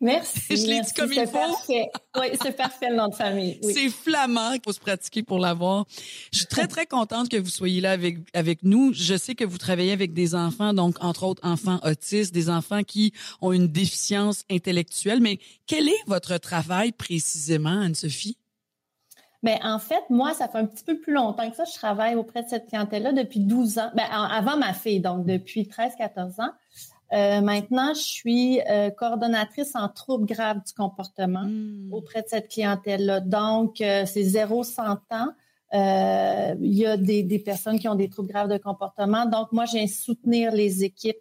Merci. 0.00 0.56
Je 0.56 0.66
l'ai 0.66 0.80
dit 0.80 0.92
comme 0.94 1.12
il 1.12 1.26
faut. 1.26 1.32
Parfait. 1.32 1.90
Oui, 2.18 2.26
c'est 2.42 2.56
parfait 2.56 2.88
le 2.88 2.96
nom 2.96 3.08
de 3.08 3.14
famille. 3.14 3.58
Oui. 3.62 3.74
C'est 3.74 3.90
flamand 3.90 4.52
qu'il 4.52 4.62
faut 4.64 4.72
se 4.72 4.80
pratiquer 4.80 5.22
pour 5.22 5.38
l'avoir. 5.38 5.84
Je 6.32 6.38
suis 6.38 6.46
très, 6.46 6.66
très 6.66 6.86
contente 6.86 7.28
que 7.28 7.36
vous 7.36 7.50
soyez 7.50 7.82
là 7.82 7.92
avec, 7.92 8.18
avec 8.32 8.62
nous. 8.62 8.92
Je 8.94 9.16
sais 9.16 9.34
que 9.34 9.44
vous 9.44 9.58
travaillez 9.58 9.92
avec 9.92 10.14
des 10.14 10.34
enfants, 10.34 10.72
donc 10.72 10.96
entre 11.04 11.24
autres 11.24 11.46
enfants 11.46 11.80
autistes, 11.84 12.32
des 12.32 12.48
enfants 12.48 12.82
qui 12.82 13.12
ont 13.42 13.52
une 13.52 13.68
déficience 13.68 14.44
intellectuelle. 14.50 15.20
Mais 15.20 15.38
quel 15.66 15.86
est 15.88 16.02
votre 16.06 16.38
travail 16.38 16.92
précisément, 16.92 17.82
Anne-Sophie? 17.82 18.38
Ben, 19.42 19.58
en 19.62 19.78
fait, 19.78 20.02
moi, 20.10 20.34
ça 20.34 20.48
fait 20.48 20.58
un 20.58 20.66
petit 20.66 20.84
peu 20.84 20.98
plus 20.98 21.14
longtemps 21.14 21.48
que 21.50 21.56
ça. 21.56 21.64
Je 21.64 21.74
travaille 21.74 22.14
auprès 22.14 22.42
de 22.42 22.48
cette 22.48 22.68
clientèle-là 22.68 23.12
depuis 23.12 23.40
12 23.40 23.78
ans. 23.78 23.90
Ben, 23.94 24.04
avant 24.10 24.56
ma 24.56 24.72
fille, 24.72 25.00
donc 25.00 25.26
depuis 25.26 25.62
13-14 25.62 26.42
ans. 26.42 26.52
Euh, 27.12 27.40
maintenant, 27.40 27.92
je 27.94 28.00
suis 28.00 28.60
euh, 28.70 28.90
coordonnatrice 28.90 29.72
en 29.74 29.88
troubles 29.88 30.26
graves 30.26 30.58
du 30.66 30.72
comportement 30.72 31.44
Hmm. 31.44 31.92
auprès 31.92 32.22
de 32.22 32.28
cette 32.28 32.48
clientèle-là. 32.48 33.20
Donc, 33.20 33.80
euh, 33.80 34.04
c'est 34.06 34.22
0-100 34.24 34.98
ans. 35.10 35.28
Il 35.72 36.72
y 36.74 36.86
a 36.86 36.96
des, 36.96 37.22
des 37.22 37.38
personnes 37.38 37.78
qui 37.78 37.88
ont 37.88 37.94
des 37.94 38.08
troubles 38.08 38.28
graves 38.30 38.48
de 38.50 38.58
comportement. 38.58 39.26
Donc, 39.26 39.52
moi, 39.52 39.64
viens 39.64 39.86
soutenir 39.86 40.52
les 40.52 40.84
équipes, 40.84 41.16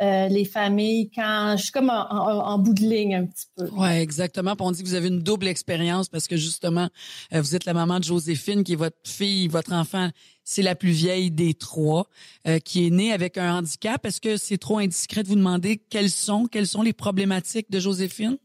les 0.00 0.44
familles 0.44 1.10
quand 1.14 1.54
je 1.56 1.62
suis 1.62 1.70
comme 1.72 1.88
en, 1.90 2.10
en- 2.10 2.46
en 2.52 2.58
bout 2.58 2.74
de 2.74 2.80
ligne 2.82 3.14
un 3.14 3.26
petit 3.26 3.46
peu. 3.56 3.68
Ouais, 3.70 4.02
exactement. 4.02 4.56
Puis 4.56 4.66
on 4.66 4.72
dit 4.72 4.82
que 4.82 4.88
vous 4.88 4.94
avez 4.94 5.06
une 5.08 5.20
double 5.20 5.46
expérience 5.46 6.08
parce 6.08 6.26
que 6.26 6.36
justement, 6.36 6.88
vous 7.30 7.54
êtes 7.54 7.64
la 7.64 7.74
maman 7.74 7.98
de 8.00 8.04
Joséphine, 8.04 8.64
qui 8.64 8.72
est 8.72 8.76
votre 8.76 8.96
fille, 9.04 9.46
votre 9.46 9.72
enfant. 9.72 10.08
C'est 10.44 10.62
la 10.62 10.74
plus 10.74 10.90
vieille 10.90 11.30
des 11.30 11.54
trois, 11.54 12.06
euh, 12.46 12.58
qui 12.58 12.86
est 12.86 12.90
née 12.90 13.12
avec 13.12 13.38
un 13.38 13.56
handicap. 13.56 14.04
Est-ce 14.04 14.20
que 14.20 14.36
c'est 14.36 14.58
trop 14.58 14.78
indiscret 14.78 15.22
de 15.22 15.28
vous 15.28 15.36
demander 15.36 15.78
quelles 15.78 16.10
sont, 16.10 16.44
quelles 16.44 16.66
sont 16.66 16.82
les 16.82 16.92
problématiques 16.92 17.70
de 17.70 17.80
Joséphine? 17.80 18.36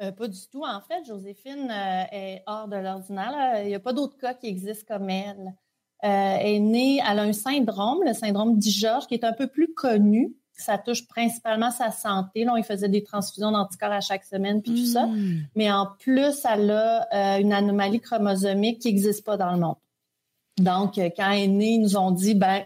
Euh, 0.00 0.12
pas 0.12 0.28
du 0.28 0.40
tout. 0.50 0.64
En 0.64 0.80
fait, 0.80 1.04
Joséphine 1.06 1.70
euh, 1.70 2.04
est 2.10 2.42
hors 2.46 2.68
de 2.68 2.76
l'ordinaire. 2.76 3.60
Il 3.62 3.68
n'y 3.68 3.74
a 3.74 3.80
pas 3.80 3.92
d'autres 3.92 4.16
cas 4.16 4.32
qui 4.32 4.46
existent 4.46 4.94
comme 4.94 5.10
elle. 5.10 5.54
Elle 6.00 6.46
est 6.46 6.60
née, 6.60 7.00
elle 7.06 7.18
a 7.18 7.22
un 7.22 7.32
syndrome, 7.32 8.02
le 8.04 8.12
syndrome 8.12 8.58
d'Igeorge, 8.58 9.06
qui 9.06 9.14
est 9.14 9.24
un 9.24 9.32
peu 9.32 9.46
plus 9.46 9.72
connu. 9.74 10.36
Ça 10.52 10.78
touche 10.78 11.06
principalement 11.06 11.70
sa 11.70 11.90
santé. 11.90 12.44
Là, 12.44 12.52
on 12.52 12.56
lui 12.56 12.62
faisait 12.62 12.88
des 12.88 13.02
transfusions 13.02 13.50
d'anticorps 13.50 13.92
à 13.92 14.00
chaque 14.00 14.24
semaine, 14.24 14.62
puis 14.62 14.72
tout 14.72 14.86
ça. 14.86 15.06
Hmm. 15.06 15.46
Mais 15.54 15.70
en 15.70 15.88
plus, 15.98 16.44
elle 16.50 16.70
a 16.70 17.38
une 17.40 17.52
anomalie 17.52 18.00
chromosomique 18.00 18.80
qui 18.80 18.88
n'existe 18.88 19.24
pas 19.24 19.36
dans 19.36 19.50
le 19.52 19.58
monde. 19.58 19.76
Donc, 20.58 20.98
euh, 20.98 21.10
quand 21.16 21.30
elle 21.30 21.42
est 21.42 21.48
née, 21.48 21.74
ils 21.74 21.82
nous 21.82 21.96
ont 21.96 22.10
dit, 22.10 22.34
ben, 22.34 22.62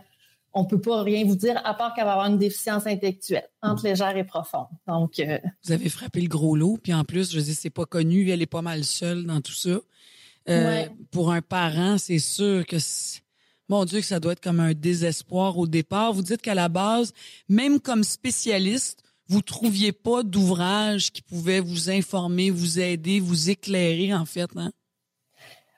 on 0.53 0.65
peut 0.65 0.81
pas 0.81 1.03
rien 1.03 1.25
vous 1.25 1.37
dire 1.37 1.61
à 1.65 1.75
part 1.75 1.95
qu'elle 1.95 2.05
va 2.05 2.13
avoir 2.13 2.27
une 2.27 2.39
déficience 2.39 2.87
intellectuelle, 2.87 3.49
entre 3.63 3.85
légère 3.85 4.17
et 4.17 4.25
profonde. 4.25 4.67
Donc, 4.87 5.19
euh, 5.21 5.39
Vous 5.65 5.73
avez 5.73 5.89
frappé 5.89 6.21
le 6.21 6.29
gros 6.29 6.57
lot, 6.57 6.79
puis 6.83 6.93
en 6.95 7.05
plus, 7.05 7.33
je 7.33 7.41
dis, 7.41 7.55
c'est 7.55 7.71
pas 7.71 7.87
connu, 7.87 8.31
elle 8.31 8.43
est 8.43 8.47
pas 8.47 8.63
mal 8.63 8.85
seule 8.85 9.25
dans 9.25 9.41
tout 9.41 9.53
ça. 9.53 9.71
Euh, 9.71 9.81
Ouais. 10.49 10.91
Pour 11.11 11.33
un 11.33 11.43
parent, 11.43 11.99
c'est 11.99 12.19
sûr 12.19 12.67
que, 12.67 12.77
mon 13.69 13.85
Dieu, 13.85 14.01
que 14.01 14.07
ça 14.07 14.19
doit 14.19 14.33
être 14.33 14.41
comme 14.41 14.59
un 14.61 14.73
désespoir 14.75 15.59
au 15.59 15.67
départ. 15.67 16.13
Vous 16.13 16.23
dites 16.23 16.43
qu'à 16.43 16.55
la 16.55 16.69
base, 16.69 17.13
même 17.49 17.79
comme 17.79 18.03
spécialiste, 18.03 19.03
vous 19.29 19.43
trouviez 19.43 19.93
pas 19.93 20.25
d'ouvrage 20.25 21.13
qui 21.13 21.23
pouvait 21.23 21.61
vous 21.61 21.91
informer, 21.91 22.51
vous 22.51 22.81
aider, 22.81 23.21
vous 23.21 23.51
éclairer, 23.51 24.13
en 24.13 24.25
fait, 24.25 24.51
hein? 24.57 24.73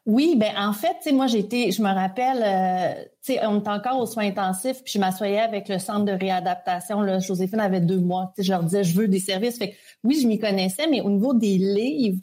Oui, 0.04 0.34
ben 0.36 0.52
en 0.58 0.72
fait, 0.72 0.94
tu 0.94 1.04
sais, 1.04 1.12
moi 1.12 1.28
j'étais, 1.28 1.70
je 1.70 1.80
me 1.80 1.88
rappelle, 1.88 2.42
euh, 2.42 3.04
tu 3.22 3.34
sais, 3.34 3.46
on 3.46 3.60
était 3.60 3.68
encore 3.68 4.00
aux 4.00 4.06
soins 4.06 4.26
intensifs, 4.26 4.82
puis 4.82 4.94
je 4.94 4.98
m'assoyais 4.98 5.38
avec 5.38 5.68
le 5.68 5.78
centre 5.78 6.04
de 6.04 6.12
réadaptation. 6.12 7.20
Joséphine 7.20 7.60
avait 7.60 7.80
deux 7.80 8.00
mois. 8.00 8.32
Je 8.36 8.50
leur 8.50 8.64
disais, 8.64 8.82
je 8.82 8.96
veux 8.96 9.06
des 9.06 9.20
services. 9.20 9.60
Oui, 10.02 10.18
je 10.20 10.26
m'y 10.26 10.40
connaissais, 10.40 10.88
mais 10.88 11.02
au 11.02 11.10
niveau 11.10 11.34
des 11.34 11.56
livres, 11.56 12.18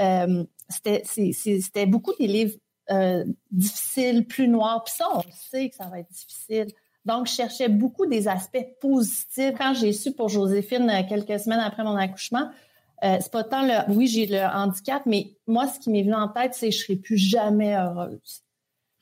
euh, 0.00 0.44
c'était, 0.68 1.86
beaucoup 1.86 2.12
des 2.18 2.26
livres 2.26 2.56
euh, 2.90 3.24
difficiles, 3.52 4.26
plus 4.26 4.48
noirs. 4.48 4.82
Puis 4.82 4.94
ça, 4.96 5.06
on 5.14 5.22
sait 5.30 5.68
que 5.68 5.76
ça 5.76 5.84
va 5.84 6.00
être 6.00 6.10
difficile. 6.10 6.66
Donc, 7.04 7.28
je 7.28 7.32
cherchais 7.32 7.68
beaucoup 7.68 8.06
des 8.06 8.26
aspects 8.26 8.66
positifs. 8.80 9.54
Quand 9.56 9.74
j'ai 9.74 9.92
su 9.92 10.12
pour 10.12 10.28
Joséphine 10.28 11.06
quelques 11.08 11.38
semaines 11.38 11.60
après 11.60 11.84
mon 11.84 11.96
accouchement, 11.96 12.50
euh, 13.04 13.16
c'est 13.20 13.30
pas 13.32 13.44
tant 13.44 13.62
le 13.62 13.92
oui, 13.94 14.06
j'ai 14.06 14.26
le 14.26 14.40
handicap, 14.42 15.02
mais 15.06 15.32
moi, 15.46 15.66
ce 15.68 15.78
qui 15.80 15.90
m'est 15.90 16.02
venu 16.02 16.14
en 16.14 16.28
tête, 16.28 16.54
c'est 16.54 16.68
que 16.70 16.74
je 16.74 16.78
serai 16.82 16.96
plus 16.96 17.16
jamais 17.18 17.74
heureuse. 17.76 18.42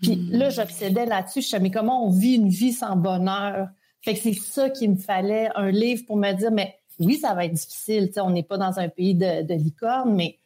Puis 0.00 0.16
Hmm. 0.16 0.30
là, 0.30 0.50
j'obsédais 0.50 1.06
là-dessus. 1.06 1.40
Je 1.40 1.46
disais, 1.46 1.60
mais 1.60 1.70
comment 1.70 2.06
on 2.06 2.10
vit 2.10 2.34
une 2.36 2.48
vie 2.48 2.72
sans 2.72 2.94
bonheur? 2.96 3.68
Fait 4.02 4.14
que 4.14 4.20
c'est 4.20 4.32
ça 4.34 4.70
qu'il 4.70 4.90
me 4.92 4.96
fallait, 4.96 5.48
un 5.56 5.70
livre 5.72 6.04
pour 6.06 6.16
me 6.16 6.32
dire, 6.32 6.52
mais 6.52 6.76
oui, 7.00 7.18
ça 7.18 7.34
va 7.34 7.44
être 7.46 7.54
difficile. 7.54 8.06
tu 8.08 8.14
sais, 8.14 8.20
on 8.20 8.30
n'est 8.30 8.44
pas 8.44 8.58
dans 8.58 8.78
un 8.78 8.88
pays 8.88 9.14
de, 9.16 9.42
de 9.42 9.54
licorne, 9.54 10.14
mais 10.14 10.38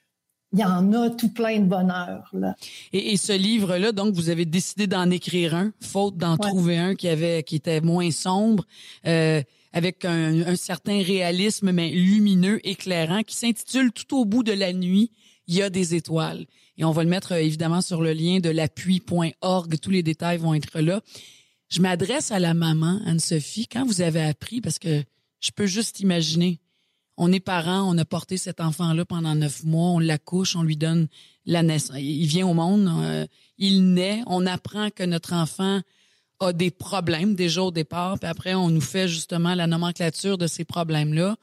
il 0.55 0.59
y 0.61 0.65
en 0.65 0.93
a 0.95 1.09
tout 1.11 1.31
plein 1.33 1.61
de 1.61 1.65
bonheur. 1.67 2.29
Là. 2.33 2.55
Et, 2.93 3.13
et 3.13 3.17
ce 3.17 3.33
livre-là, 3.33 3.93
donc, 3.93 4.15
vous 4.15 4.29
avez 4.31 4.45
décidé 4.47 4.87
d'en 4.87 5.11
écrire 5.11 5.55
un, 5.55 5.73
faute 5.81 6.17
d'en 6.17 6.33
Ouais. 6.33 6.49
trouver 6.49 6.79
un 6.79 6.95
qui 6.95 7.09
avait, 7.09 7.43
qui 7.43 7.57
était 7.57 7.81
moins 7.83 8.11
sombre, 8.11 8.65
euh, 9.07 9.43
avec 9.73 10.05
un, 10.05 10.55
certain 10.57 11.03
réalisme, 11.03 11.73
mais 11.73 11.91
lumineux, 11.91 12.61
éclairant, 12.67 13.23
qui 13.23 13.37
s'intitule 13.37 13.93
Tout 13.93 14.19
au 14.19 14.25
bout 14.25 14.43
de 14.43 14.53
la 14.53 14.73
nuit, 14.73 15.11
il 15.47 15.55
y 15.55 15.63
a 15.63 15.71
des 15.71 15.95
étoiles. 15.95 16.47
Et 16.77 16.85
on 16.85 16.93
va 16.93 17.05
le 17.05 17.11
mettre 17.11 17.33
euh, 17.33 17.43
évidemment 17.43 17.81
sur 17.81 18.03
le 18.03 18.13
lien 18.13 18.41
de 18.41 18.51
l'appui.org. 18.51 19.79
Tous 19.81 19.91
les 19.91 20.03
détails 20.03 20.39
vont 20.39 20.55
être 20.55 20.81
là. 20.81 21.01
Je 21.69 21.81
m'adresse 21.81 22.31
à 22.31 22.39
la 22.39 22.55
maman, 22.55 23.01
Anne-Sophie, 23.07 23.67
quand 23.67 23.85
vous 23.87 24.03
avez 24.03 24.23
appris, 24.23 24.61
parce 24.61 24.79
que 24.79 25.03
je 25.41 25.51
peux 25.51 25.67
juste 25.67 26.01
imaginer. 26.01 26.61
On 27.17 27.33
est 27.33 27.41
parents, 27.41 27.83
on 27.91 27.97
a 27.99 28.05
porté 28.05 28.37
cet 28.37 28.61
enfant-là 28.61 29.05
pendant 29.05 29.35
neuf 29.35 29.65
mois, 29.65 29.91
on 29.91 29.99
l'accouche, 29.99 30.57
on 30.57 30.63
lui 30.63 30.77
donne 30.77 31.09
la 31.47 31.63
naissance. 31.63 31.97
Il 31.99 32.27
vient 32.27 32.47
au 32.47 32.55
monde, 32.55 32.89
euh, 32.89 33.27
il 33.59 33.93
naît, 33.93 34.23
on 34.27 34.47
apprend 34.47 34.91
que 34.91 35.03
notre 35.03 35.33
enfant 35.35 35.81
a 36.43 36.53
des 36.53 36.71
problèmes 36.71 37.35
déjà 37.35 37.63
au 37.63 37.71
départ, 37.71 38.19
puis 38.19 38.29
après 38.29 38.55
on 38.55 38.69
nous 38.69 38.81
fait 38.81 39.09
justement 39.09 39.55
la 39.55 39.67
nomenclature 39.67 40.39
de 40.39 40.47
ces 40.47 40.65
problèmes-là, 40.65 41.37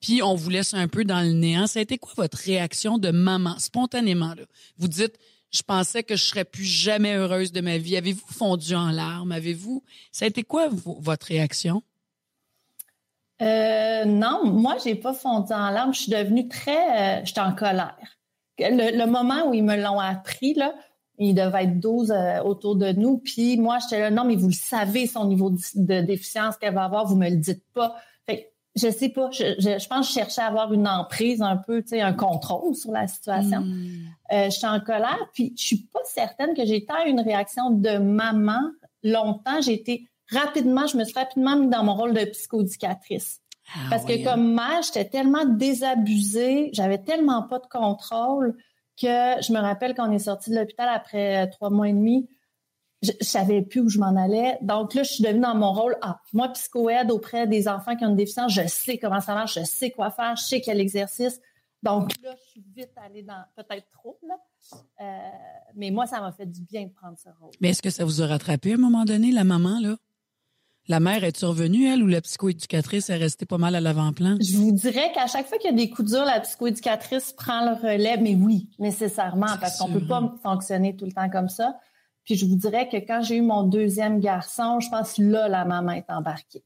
puis 0.00 0.22
on 0.22 0.34
vous 0.34 0.50
laisse 0.50 0.74
un 0.74 0.88
peu 0.88 1.04
dans 1.04 1.20
le 1.20 1.32
néant. 1.32 1.66
Ça 1.66 1.78
a 1.78 1.82
été 1.82 1.96
quoi 1.98 2.12
votre 2.16 2.38
réaction 2.38 2.98
de 2.98 3.10
maman, 3.10 3.58
spontanément? 3.58 4.34
Là? 4.34 4.42
Vous 4.76 4.88
dites, 4.88 5.18
je 5.50 5.62
pensais 5.62 6.02
que 6.02 6.16
je 6.16 6.24
serais 6.24 6.44
plus 6.44 6.64
jamais 6.64 7.14
heureuse 7.14 7.52
de 7.52 7.60
ma 7.60 7.78
vie. 7.78 7.96
Avez-vous 7.96 8.26
fondu 8.26 8.74
en 8.74 8.90
larmes? 8.90 9.32
Avez-vous... 9.32 9.82
Ça 10.10 10.24
a 10.24 10.28
été 10.28 10.42
quoi 10.42 10.68
vo- 10.68 10.98
votre 11.00 11.26
réaction? 11.26 11.82
Euh, 13.40 14.04
non, 14.04 14.44
moi, 14.44 14.76
j'ai 14.82 14.94
pas 14.96 15.14
fondu 15.14 15.52
en 15.52 15.70
larmes. 15.70 15.94
Je 15.94 16.00
suis 16.00 16.12
devenue 16.12 16.48
très... 16.48 17.20
Euh, 17.20 17.24
J'étais 17.24 17.40
en 17.40 17.54
colère. 17.54 17.96
Le, 18.58 18.98
le 18.98 19.06
moment 19.06 19.48
où 19.48 19.54
ils 19.54 19.64
me 19.64 19.76
l'ont 19.76 20.00
appris, 20.00 20.54
là, 20.54 20.74
il 21.18 21.34
devait 21.34 21.64
être 21.64 21.80
12 21.80 22.10
euh, 22.10 22.42
autour 22.42 22.76
de 22.76 22.92
nous. 22.92 23.18
Puis 23.18 23.56
moi, 23.56 23.78
j'étais 23.78 24.00
là, 24.00 24.10
non, 24.10 24.24
mais 24.24 24.36
vous 24.36 24.48
le 24.48 24.52
savez, 24.52 25.06
son 25.06 25.26
niveau 25.26 25.50
de, 25.50 25.58
de 25.74 26.00
déficience 26.00 26.56
qu'elle 26.56 26.74
va 26.74 26.84
avoir, 26.84 27.06
vous 27.06 27.16
me 27.16 27.28
le 27.28 27.36
dites 27.36 27.64
pas. 27.72 27.96
Fait 28.26 28.38
que, 28.38 28.42
je 28.76 28.90
sais 28.90 29.08
pas, 29.08 29.30
je, 29.30 29.54
je, 29.58 29.78
je 29.78 29.88
pense 29.88 30.06
que 30.06 30.12
je 30.12 30.18
cherchais 30.18 30.40
à 30.40 30.46
avoir 30.46 30.72
une 30.72 30.88
emprise 30.88 31.42
un 31.42 31.56
peu, 31.56 31.82
tu 31.82 31.90
sais, 31.90 32.00
un 32.00 32.12
contrôle 32.12 32.74
sur 32.74 32.90
la 32.90 33.06
situation. 33.06 33.60
Hmm. 33.60 34.06
Euh, 34.32 34.50
j'étais 34.50 34.66
en 34.66 34.80
colère, 34.80 35.30
puis 35.32 35.54
je 35.56 35.62
suis 35.62 35.88
pas 35.92 36.00
certaine 36.04 36.54
que 36.54 36.64
j'ai 36.64 36.84
tant 36.84 37.04
une 37.06 37.20
réaction 37.20 37.70
de 37.70 37.98
maman 37.98 38.60
longtemps. 39.02 39.60
J'ai 39.60 39.74
été 39.74 40.08
rapidement, 40.30 40.86
je 40.86 40.96
me 40.96 41.04
suis 41.04 41.14
rapidement 41.14 41.56
mis 41.56 41.68
dans 41.68 41.84
mon 41.84 41.94
rôle 41.94 42.14
de 42.14 42.24
psychoéducatrice. 42.24 43.40
Ah, 43.74 43.78
Parce 43.90 44.04
que 44.04 44.22
comme 44.24 44.54
mère, 44.54 44.82
j'étais 44.82 45.06
tellement 45.06 45.44
désabusée, 45.44 46.70
j'avais 46.72 46.98
tellement 46.98 47.42
pas 47.42 47.58
de 47.58 47.66
contrôle 47.66 48.56
que 48.96 49.42
je 49.42 49.52
me 49.52 49.58
rappelle 49.58 49.94
quand 49.94 50.08
on 50.08 50.12
est 50.12 50.18
sorti 50.18 50.50
de 50.50 50.56
l'hôpital 50.56 50.88
après 50.88 51.44
euh, 51.44 51.50
trois 51.50 51.70
mois 51.70 51.88
et 51.88 51.92
demi, 51.92 52.28
je, 53.02 53.12
je 53.20 53.26
savais 53.26 53.62
plus 53.62 53.80
où 53.80 53.88
je 53.88 53.98
m'en 53.98 54.16
allais. 54.16 54.58
Donc 54.62 54.94
là, 54.94 55.02
je 55.02 55.12
suis 55.12 55.22
devenue 55.22 55.40
dans 55.40 55.54
mon 55.54 55.72
rôle, 55.72 55.96
ah, 56.02 56.20
moi, 56.32 56.48
psychoaide 56.48 57.10
auprès 57.10 57.46
des 57.46 57.68
enfants 57.68 57.96
qui 57.96 58.04
ont 58.04 58.10
une 58.10 58.16
déficience, 58.16 58.52
je 58.52 58.66
sais 58.66 58.98
comment 58.98 59.20
ça 59.20 59.34
marche, 59.34 59.58
je 59.58 59.64
sais 59.64 59.90
quoi 59.90 60.10
faire, 60.10 60.36
je 60.36 60.44
sais 60.44 60.60
quel 60.60 60.80
exercice. 60.80 61.40
Donc 61.82 62.12
là, 62.22 62.34
je 62.34 62.50
suis 62.50 62.64
vite 62.74 62.92
allée 62.96 63.22
dans, 63.22 63.44
peut-être 63.56 63.90
trop, 63.90 64.18
là. 64.26 64.36
Euh, 65.02 65.30
mais 65.74 65.90
moi, 65.90 66.06
ça 66.06 66.20
m'a 66.20 66.32
fait 66.32 66.46
du 66.46 66.62
bien 66.62 66.84
de 66.84 66.92
prendre 66.92 67.18
ce 67.18 67.28
rôle. 67.38 67.52
Mais 67.60 67.70
est-ce 67.70 67.82
que 67.82 67.90
ça 67.90 68.06
vous 68.06 68.22
a 68.22 68.26
rattrapé 68.26 68.72
à 68.72 68.74
un 68.76 68.78
moment 68.78 69.04
donné, 69.04 69.32
la 69.32 69.44
maman, 69.44 69.78
là? 69.80 69.96
La 70.86 71.00
mère 71.00 71.24
est-tu 71.24 71.46
revenue, 71.46 71.86
elle, 71.86 72.02
ou 72.02 72.06
la 72.06 72.20
psychoéducatrice 72.20 73.08
est 73.08 73.16
restée 73.16 73.46
pas 73.46 73.56
mal 73.56 73.74
à 73.74 73.80
l'avant-plan? 73.80 74.36
Je 74.38 74.58
vous 74.58 74.70
dirais 74.70 75.10
qu'à 75.14 75.26
chaque 75.26 75.46
fois 75.46 75.56
qu'il 75.56 75.70
y 75.70 75.72
a 75.72 75.76
des 75.76 75.88
coups 75.88 76.10
durs, 76.10 76.26
la 76.26 76.40
psychoéducatrice 76.40 77.32
prend 77.32 77.64
le 77.64 77.72
relais, 77.72 78.18
mais 78.18 78.34
oui, 78.34 78.68
nécessairement, 78.78 79.56
parce 79.58 79.78
qu'on 79.78 79.90
peut 79.90 80.06
pas 80.06 80.34
fonctionner 80.42 80.94
tout 80.94 81.06
le 81.06 81.12
temps 81.12 81.30
comme 81.30 81.48
ça. 81.48 81.78
Puis 82.26 82.36
je 82.36 82.44
vous 82.44 82.56
dirais 82.56 82.86
que 82.88 82.98
quand 82.98 83.22
j'ai 83.22 83.36
eu 83.36 83.42
mon 83.42 83.62
deuxième 83.62 84.20
garçon, 84.20 84.78
je 84.80 84.90
pense 84.90 85.14
que 85.14 85.22
là, 85.22 85.48
la 85.48 85.64
maman 85.64 85.92
est 85.92 86.10
embarquée. 86.10 86.64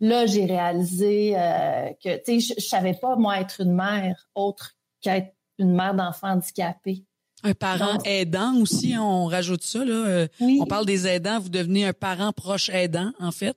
Là, 0.00 0.24
j'ai 0.24 0.46
réalisé 0.46 1.34
euh, 1.36 1.90
que, 2.02 2.16
tu 2.24 2.40
sais, 2.40 2.54
je, 2.58 2.66
savais 2.66 2.94
pas, 2.94 3.16
moi, 3.16 3.38
être 3.38 3.60
une 3.60 3.74
mère 3.74 4.28
autre 4.34 4.76
qu'être 5.02 5.34
une 5.58 5.74
mère 5.74 5.94
d'enfant 5.94 6.28
handicapé. 6.28 7.04
Un 7.44 7.54
parent 7.54 7.98
aidant 8.04 8.54
aussi, 8.56 8.94
hein, 8.94 9.02
on 9.02 9.26
rajoute 9.26 9.62
ça. 9.62 9.84
Là. 9.84 9.94
Euh, 9.94 10.28
on 10.40 10.66
parle 10.66 10.86
des 10.86 11.06
aidants, 11.06 11.40
vous 11.40 11.48
devenez 11.48 11.84
un 11.84 11.92
parent 11.92 12.32
proche 12.32 12.68
aidant, 12.70 13.12
en 13.18 13.32
fait? 13.32 13.56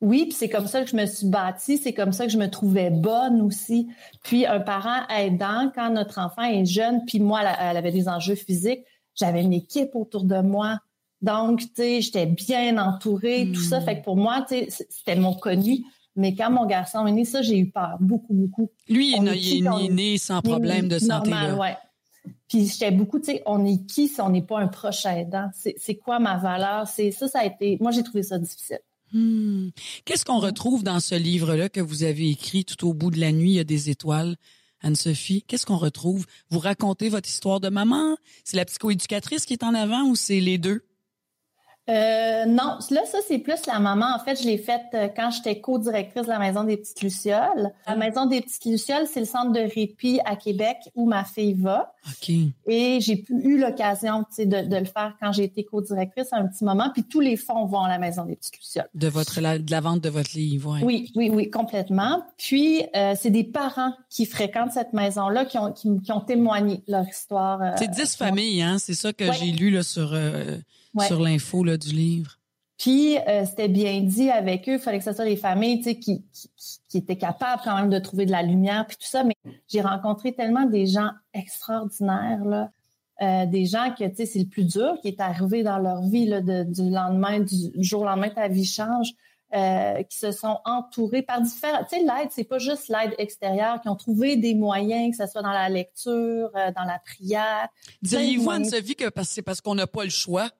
Oui, 0.00 0.24
puis 0.24 0.32
c'est 0.32 0.50
comme 0.50 0.66
ça 0.66 0.82
que 0.82 0.90
je 0.90 0.96
me 0.96 1.06
suis 1.06 1.28
bâtie, 1.28 1.78
c'est 1.78 1.94
comme 1.94 2.12
ça 2.12 2.26
que 2.26 2.32
je 2.32 2.36
me 2.36 2.50
trouvais 2.50 2.90
bonne 2.90 3.40
aussi. 3.40 3.88
Puis 4.22 4.44
un 4.44 4.60
parent 4.60 5.06
aidant, 5.08 5.72
quand 5.74 5.90
notre 5.90 6.18
enfant 6.18 6.42
est 6.42 6.66
jeune, 6.66 7.04
puis 7.06 7.20
moi, 7.20 7.40
elle, 7.42 7.76
avait 7.76 7.92
des 7.92 8.08
enjeux 8.08 8.34
physiques, 8.34 8.84
j'avais 9.14 9.40
une 9.42 9.54
équipe 9.54 9.94
autour 9.94 10.24
de 10.24 10.40
moi. 10.40 10.78
Donc, 11.22 11.60
tu 11.60 11.68
sais, 11.76 12.00
j'étais 12.02 12.26
bien 12.26 12.76
entourée, 12.76 13.50
tout 13.54 13.62
ça. 13.62 13.80
Hmm. 13.80 13.84
Fait 13.84 13.98
que 14.00 14.04
pour 14.04 14.16
moi, 14.16 14.44
tu 14.46 14.56
sais, 14.68 14.86
c'était 14.90 15.16
mon 15.16 15.32
connu. 15.32 15.84
Mais 16.16 16.34
quand 16.34 16.50
mon 16.50 16.66
garçon 16.66 17.06
est 17.06 17.12
né, 17.12 17.24
ça, 17.24 17.40
j'ai 17.40 17.58
eu 17.58 17.70
peur, 17.70 17.96
beaucoup, 17.98 18.34
beaucoup. 18.34 18.70
Lui, 18.88 19.14
il 19.16 19.66
est, 19.66 19.88
né 19.88 20.18
sans 20.18 20.42
problème 20.42 20.86
de 20.86 20.98
santé. 20.98 21.30
Normal, 21.30 21.58
ouais. 21.58 21.76
Puis 22.48 22.66
j'étais 22.66 22.90
beaucoup, 22.90 23.18
tu 23.18 23.26
sais, 23.26 23.42
on 23.46 23.64
est 23.64 23.86
qui 23.86 24.08
si 24.08 24.20
on 24.20 24.30
n'est 24.30 24.42
pas 24.42 24.60
un 24.60 24.68
proche 24.68 25.06
aidant? 25.06 25.50
C'est 25.54 25.96
quoi 25.96 26.18
ma 26.18 26.36
valeur? 26.36 26.86
C'est 26.86 27.10
ça, 27.10 27.28
ça 27.28 27.40
a 27.40 27.46
été. 27.46 27.78
Moi, 27.80 27.90
j'ai 27.90 28.02
trouvé 28.02 28.22
ça 28.22 28.38
difficile. 28.38 28.80
Hmm. 29.12 29.68
Qu'est-ce 30.04 30.24
qu'on 30.24 30.40
retrouve 30.40 30.82
dans 30.82 31.00
ce 31.00 31.14
livre-là 31.14 31.68
que 31.68 31.80
vous 31.80 32.02
avez 32.02 32.30
écrit 32.30 32.64
tout 32.64 32.88
au 32.88 32.94
bout 32.94 33.10
de 33.10 33.20
la 33.20 33.32
nuit, 33.32 33.52
il 33.52 33.56
y 33.56 33.60
a 33.60 33.64
des 33.64 33.88
étoiles? 33.90 34.36
Anne-Sophie, 34.80 35.42
qu'est-ce 35.46 35.64
qu'on 35.64 35.78
retrouve? 35.78 36.26
Vous 36.50 36.58
racontez 36.58 37.08
votre 37.08 37.28
histoire 37.28 37.60
de 37.60 37.70
maman? 37.70 38.16
C'est 38.44 38.56
la 38.56 38.66
psychoéducatrice 38.66 39.46
qui 39.46 39.54
est 39.54 39.64
en 39.64 39.72
avant 39.74 40.04
ou 40.04 40.14
c'est 40.14 40.40
les 40.40 40.58
deux? 40.58 40.84
Euh, 41.88 42.46
non, 42.46 42.78
là, 42.90 43.00
ça, 43.04 43.18
c'est 43.26 43.38
plus 43.38 43.66
la 43.66 43.78
maman. 43.78 44.06
En 44.14 44.18
fait, 44.18 44.40
je 44.40 44.46
l'ai 44.46 44.56
faite 44.56 44.86
euh, 44.94 45.08
quand 45.14 45.30
j'étais 45.30 45.60
co-directrice 45.60 46.22
de 46.22 46.28
la 46.28 46.38
Maison 46.38 46.64
des 46.64 46.78
Petites 46.78 47.02
Lucioles. 47.02 47.72
La 47.86 47.96
Maison 47.96 48.24
des 48.24 48.40
Petites 48.40 48.64
Lucioles, 48.64 49.06
c'est 49.06 49.20
le 49.20 49.26
centre 49.26 49.52
de 49.52 49.60
répit 49.60 50.18
à 50.24 50.36
Québec 50.36 50.78
où 50.94 51.06
ma 51.06 51.24
fille 51.24 51.52
va. 51.52 51.92
OK. 52.08 52.30
Et 52.66 53.00
j'ai 53.00 53.22
eu 53.28 53.58
l'occasion 53.58 54.24
de, 54.38 54.44
de 54.44 54.76
le 54.76 54.84
faire 54.86 55.14
quand 55.20 55.32
j'ai 55.32 55.44
été 55.44 55.64
co-directrice 55.64 56.32
à 56.32 56.36
un 56.36 56.46
petit 56.46 56.64
moment. 56.64 56.90
Puis 56.90 57.04
tous 57.04 57.20
les 57.20 57.36
fonds 57.36 57.66
vont 57.66 57.82
à 57.82 57.88
la 57.88 57.98
Maison 57.98 58.24
des 58.24 58.36
Petites 58.36 58.56
Lucioles. 58.56 58.88
De, 58.94 59.08
votre, 59.08 59.40
de 59.40 59.70
la 59.70 59.80
vente 59.80 60.00
de 60.00 60.08
votre 60.08 60.34
livre, 60.34 60.78
oui. 60.82 61.12
Oui, 61.14 61.30
oui, 61.30 61.50
complètement. 61.50 62.24
Puis, 62.38 62.82
euh, 62.96 63.14
c'est 63.20 63.30
des 63.30 63.44
parents 63.44 63.92
qui 64.08 64.24
fréquentent 64.24 64.72
cette 64.72 64.94
maison-là 64.94 65.44
qui 65.44 65.58
ont, 65.58 65.72
qui, 65.72 66.12
ont 66.12 66.20
témoigné 66.20 66.82
leur 66.88 67.06
histoire. 67.06 67.60
c'est 67.76 67.90
dix 67.90 68.16
familles, 68.16 68.62
hein? 68.62 68.78
C'est 68.78 68.94
ça 68.94 69.12
que 69.12 69.30
j'ai 69.32 69.50
lu 69.50 69.70
là, 69.70 69.82
sur 69.82 70.14
sur 71.00 71.20
l'info 71.20 71.64
du 71.64 71.92
livre. 71.92 72.38
Puis 72.78 73.16
euh, 73.16 73.44
c'était 73.46 73.68
bien 73.68 74.00
dit 74.00 74.30
avec 74.30 74.68
eux, 74.68 74.74
il 74.74 74.78
fallait 74.78 74.98
que 74.98 75.04
ce 75.04 75.12
soit 75.12 75.24
des 75.24 75.36
familles 75.36 75.80
qui, 75.80 75.98
qui, 76.00 76.50
qui, 76.88 76.98
étaient 76.98 77.16
capables 77.16 77.62
quand 77.64 77.76
même 77.76 77.90
de 77.90 77.98
trouver 77.98 78.26
de 78.26 78.32
la 78.32 78.42
lumière 78.42 78.86
puis 78.86 78.96
tout 78.96 79.06
ça. 79.06 79.22
Mais 79.22 79.36
j'ai 79.68 79.80
rencontré 79.80 80.34
tellement 80.34 80.66
des 80.66 80.86
gens 80.86 81.10
extraordinaires 81.32 82.44
là, 82.44 82.70
euh, 83.22 83.46
des 83.46 83.64
gens 83.66 83.94
que 83.96 84.04
c'est 84.14 84.38
le 84.38 84.46
plus 84.46 84.64
dur 84.64 84.96
qui 85.00 85.08
est 85.08 85.20
arrivé 85.20 85.62
dans 85.62 85.78
leur 85.78 86.02
vie 86.02 86.26
là, 86.26 86.40
du 86.40 86.90
lendemain, 86.90 87.40
du 87.40 87.70
jour 87.76 88.02
au 88.02 88.04
lendemain 88.04 88.30
ta 88.30 88.48
vie 88.48 88.66
change. 88.66 89.10
Euh, 89.54 90.02
qui 90.02 90.18
se 90.18 90.32
sont 90.32 90.58
entourés 90.64 91.22
par 91.22 91.40
différents. 91.40 91.84
Tu 91.84 91.96
sais, 91.96 92.00
l'aide, 92.00 92.28
c'est 92.32 92.42
pas 92.42 92.58
juste 92.58 92.88
l'aide 92.88 93.14
extérieure, 93.18 93.80
qui 93.80 93.88
ont 93.88 93.94
trouvé 93.94 94.36
des 94.36 94.52
moyens, 94.52 95.16
que 95.16 95.24
ce 95.24 95.30
soit 95.30 95.42
dans 95.42 95.52
la 95.52 95.68
lecture, 95.68 96.50
dans 96.74 96.82
la 96.82 96.98
prière. 96.98 97.68
Diriez-vous, 98.02 98.50
Anne-Sophie, 98.50 98.96
que 98.96 99.04
c'est 99.22 99.42
parce 99.42 99.60
qu'on 99.60 99.76
n'a 99.76 99.86
pas 99.86 100.02
le 100.02 100.10
choix? 100.10 100.50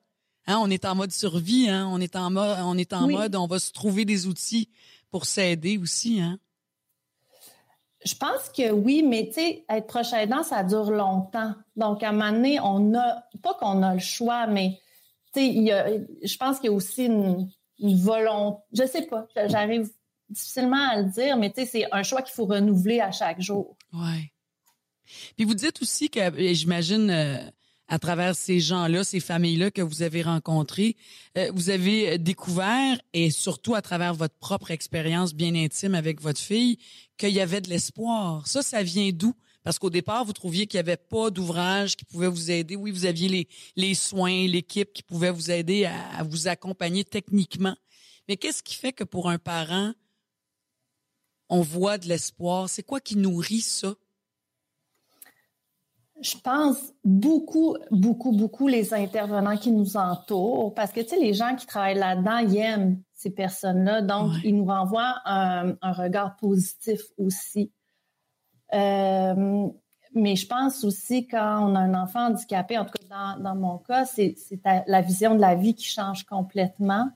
Hein, 0.47 0.59
on 0.61 0.69
est 0.69 0.85
en 0.85 0.95
mode 0.95 1.11
survie, 1.11 1.69
hein, 1.69 1.87
on 1.91 1.99
est 1.99 2.15
en 2.15 2.29
mode, 2.29 2.57
on 2.61 2.77
est 2.77 2.93
en 2.93 3.07
mode, 3.07 3.35
on 3.35 3.47
va 3.47 3.59
se 3.59 3.71
trouver 3.71 4.05
des 4.05 4.27
outils 4.27 4.69
pour 5.09 5.25
s'aider 5.25 5.77
aussi, 5.77 6.21
hein. 6.21 6.39
Je 8.05 8.13
pense 8.13 8.49
que 8.55 8.71
oui, 8.71 9.01
mais 9.01 9.27
tu 9.27 9.33
sais, 9.33 9.65
être 9.67 9.87
proche 9.87 10.13
aidant, 10.13 10.43
ça 10.43 10.63
dure 10.63 10.91
longtemps. 10.91 11.55
Donc, 11.75 12.03
à 12.03 12.09
un 12.09 12.11
moment 12.11 12.31
donné, 12.31 12.59
on 12.59 12.93
a, 12.93 13.23
pas 13.41 13.55
qu'on 13.55 13.81
a 13.81 13.95
le 13.95 13.99
choix, 13.99 14.45
mais 14.45 14.79
tu 15.33 15.41
sais, 15.41 16.05
je 16.23 16.37
pense 16.37 16.59
qu'il 16.59 16.69
y 16.69 16.73
a 16.73 16.75
aussi 16.75 17.05
une, 17.05 17.49
volonté, 17.79 18.61
je 18.73 18.85
sais 18.85 19.07
pas, 19.07 19.27
j'arrive 19.47 19.89
difficilement 20.29 20.87
à 20.87 21.01
le 21.01 21.09
dire, 21.09 21.35
mais 21.35 21.51
tu 21.51 21.61
sais, 21.61 21.65
c'est 21.65 21.87
un 21.91 22.03
choix 22.03 22.21
qu'il 22.21 22.35
faut 22.35 22.45
renouveler 22.45 22.99
à 22.99 23.11
chaque 23.11 23.41
jour. 23.41 23.75
Ouais. 23.91 24.31
Puis 25.35 25.45
vous 25.45 25.55
dites 25.55 25.81
aussi 25.81 26.09
que, 26.09 26.19
j'imagine, 26.53 27.09
euh, 27.09 27.37
à 27.87 27.99
travers 27.99 28.35
ces 28.35 28.59
gens-là, 28.59 29.03
ces 29.03 29.19
familles-là 29.19 29.69
que 29.69 29.81
vous 29.81 30.01
avez 30.01 30.23
rencontrées, 30.23 30.95
euh, 31.37 31.51
vous 31.53 31.69
avez 31.69 32.17
découvert, 32.17 32.99
et 33.13 33.29
surtout 33.29 33.75
à 33.75 33.81
travers 33.81 34.13
votre 34.13 34.35
propre 34.35 34.71
expérience 34.71 35.33
bien 35.33 35.53
intime 35.55 35.93
avec 35.95 36.19
votre 36.19 36.39
fille, 36.39 36.79
qu'il 37.17 37.29
y 37.29 37.39
avait 37.39 37.61
de 37.61 37.69
l'espoir. 37.69 38.47
Ça, 38.47 38.63
ça 38.63 38.81
vient 38.81 39.11
d'où? 39.11 39.35
Parce 39.63 39.79
qu'au 39.79 39.89
départ, 39.89 40.25
vous 40.25 40.33
trouviez 40.33 40.67
qu'il 40.67 40.77
n'y 40.77 40.87
avait 40.87 40.97
pas 40.97 41.31
d'ouvrage 41.31 41.95
qui 41.95 42.05
pouvait 42.05 42.27
vous 42.27 42.51
aider. 42.51 42.75
Oui, 42.75 42.91
vous 42.91 43.05
aviez 43.05 43.29
les, 43.29 43.47
les 43.75 43.95
soins, 43.95 44.47
l'équipe 44.47 44.93
qui 44.93 45.01
pouvait 45.01 45.31
vous 45.31 45.49
aider 45.49 45.85
à, 45.85 46.17
à 46.17 46.23
vous 46.23 46.47
accompagner 46.47 47.03
techniquement. 47.03 47.75
Mais 48.27 48.37
qu'est-ce 48.37 48.61
qui 48.61 48.75
fait 48.75 48.93
que 48.93 49.03
pour 49.03 49.29
un 49.29 49.39
parent, 49.39 49.93
on 51.49 51.61
voit 51.61 51.97
de 51.97 52.07
l'espoir? 52.07 52.69
C'est 52.69 52.83
quoi 52.83 52.99
qui 52.99 53.15
nourrit 53.15 53.61
ça? 53.61 53.95
Je 56.25 56.35
pense 56.39 56.91
beaucoup, 57.03 57.77
beaucoup, 57.91 58.31
beaucoup 58.31 58.67
les 58.67 58.95
intervenants 58.95 59.57
qui 59.57 59.69
nous 59.69 59.95
entourent 59.95 60.73
parce 60.73 60.91
que, 60.91 61.01
tu 61.01 61.09
sais, 61.09 61.19
les 61.19 61.35
gens 61.35 61.55
qui 61.55 61.67
travaillent 61.67 61.99
là-dedans, 61.99 62.37
ils 62.39 62.57
aiment 62.57 63.01
ces 63.13 63.29
personnes-là. 63.29 64.01
Donc, 64.01 64.31
ils 64.43 64.55
nous 64.55 64.65
renvoient 64.65 65.21
un, 65.25 65.75
regard 65.83 66.35
positif 66.37 66.99
aussi. 67.19 67.71
Euh, 68.73 69.67
mais 70.15 70.35
je 70.35 70.47
pense 70.47 70.83
aussi 70.83 71.27
quand 71.27 71.69
on 71.69 71.75
a 71.75 71.79
un 71.81 71.93
enfant 71.93 72.29
handicapé, 72.29 72.79
en 72.79 72.85
tout 72.85 72.93
cas 72.93 73.35
dans, 73.35 73.43
dans 73.43 73.55
mon 73.55 73.77
cas, 73.77 74.05
c'est 74.05 74.35
la 74.87 75.01
vision 75.01 75.35
de 75.35 75.41
la 75.41 75.53
vie 75.53 75.75
qui 75.75 75.85
change 75.85 76.23
complètement. 76.23 77.07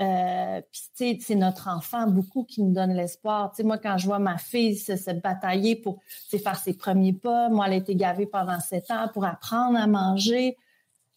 Euh, 0.00 0.60
puis 0.96 1.20
c'est 1.20 1.34
notre 1.36 1.68
enfant 1.68 2.08
beaucoup 2.08 2.44
qui 2.44 2.62
nous 2.62 2.72
donne 2.72 2.92
l'espoir. 2.94 3.50
Tu 3.50 3.58
sais, 3.58 3.62
moi, 3.62 3.78
quand 3.78 3.96
je 3.96 4.06
vois 4.06 4.18
ma 4.18 4.38
fille 4.38 4.76
se, 4.76 5.12
batailler 5.12 5.76
pour 5.76 6.00
faire 6.30 6.58
ses 6.58 6.74
premiers 6.74 7.12
pas, 7.12 7.48
moi, 7.48 7.66
elle 7.66 7.74
a 7.74 7.76
été 7.76 7.94
gavée 7.94 8.26
pendant 8.26 8.58
sept 8.58 8.90
ans 8.90 9.08
pour 9.12 9.24
apprendre 9.24 9.78
à 9.78 9.86
manger. 9.86 10.56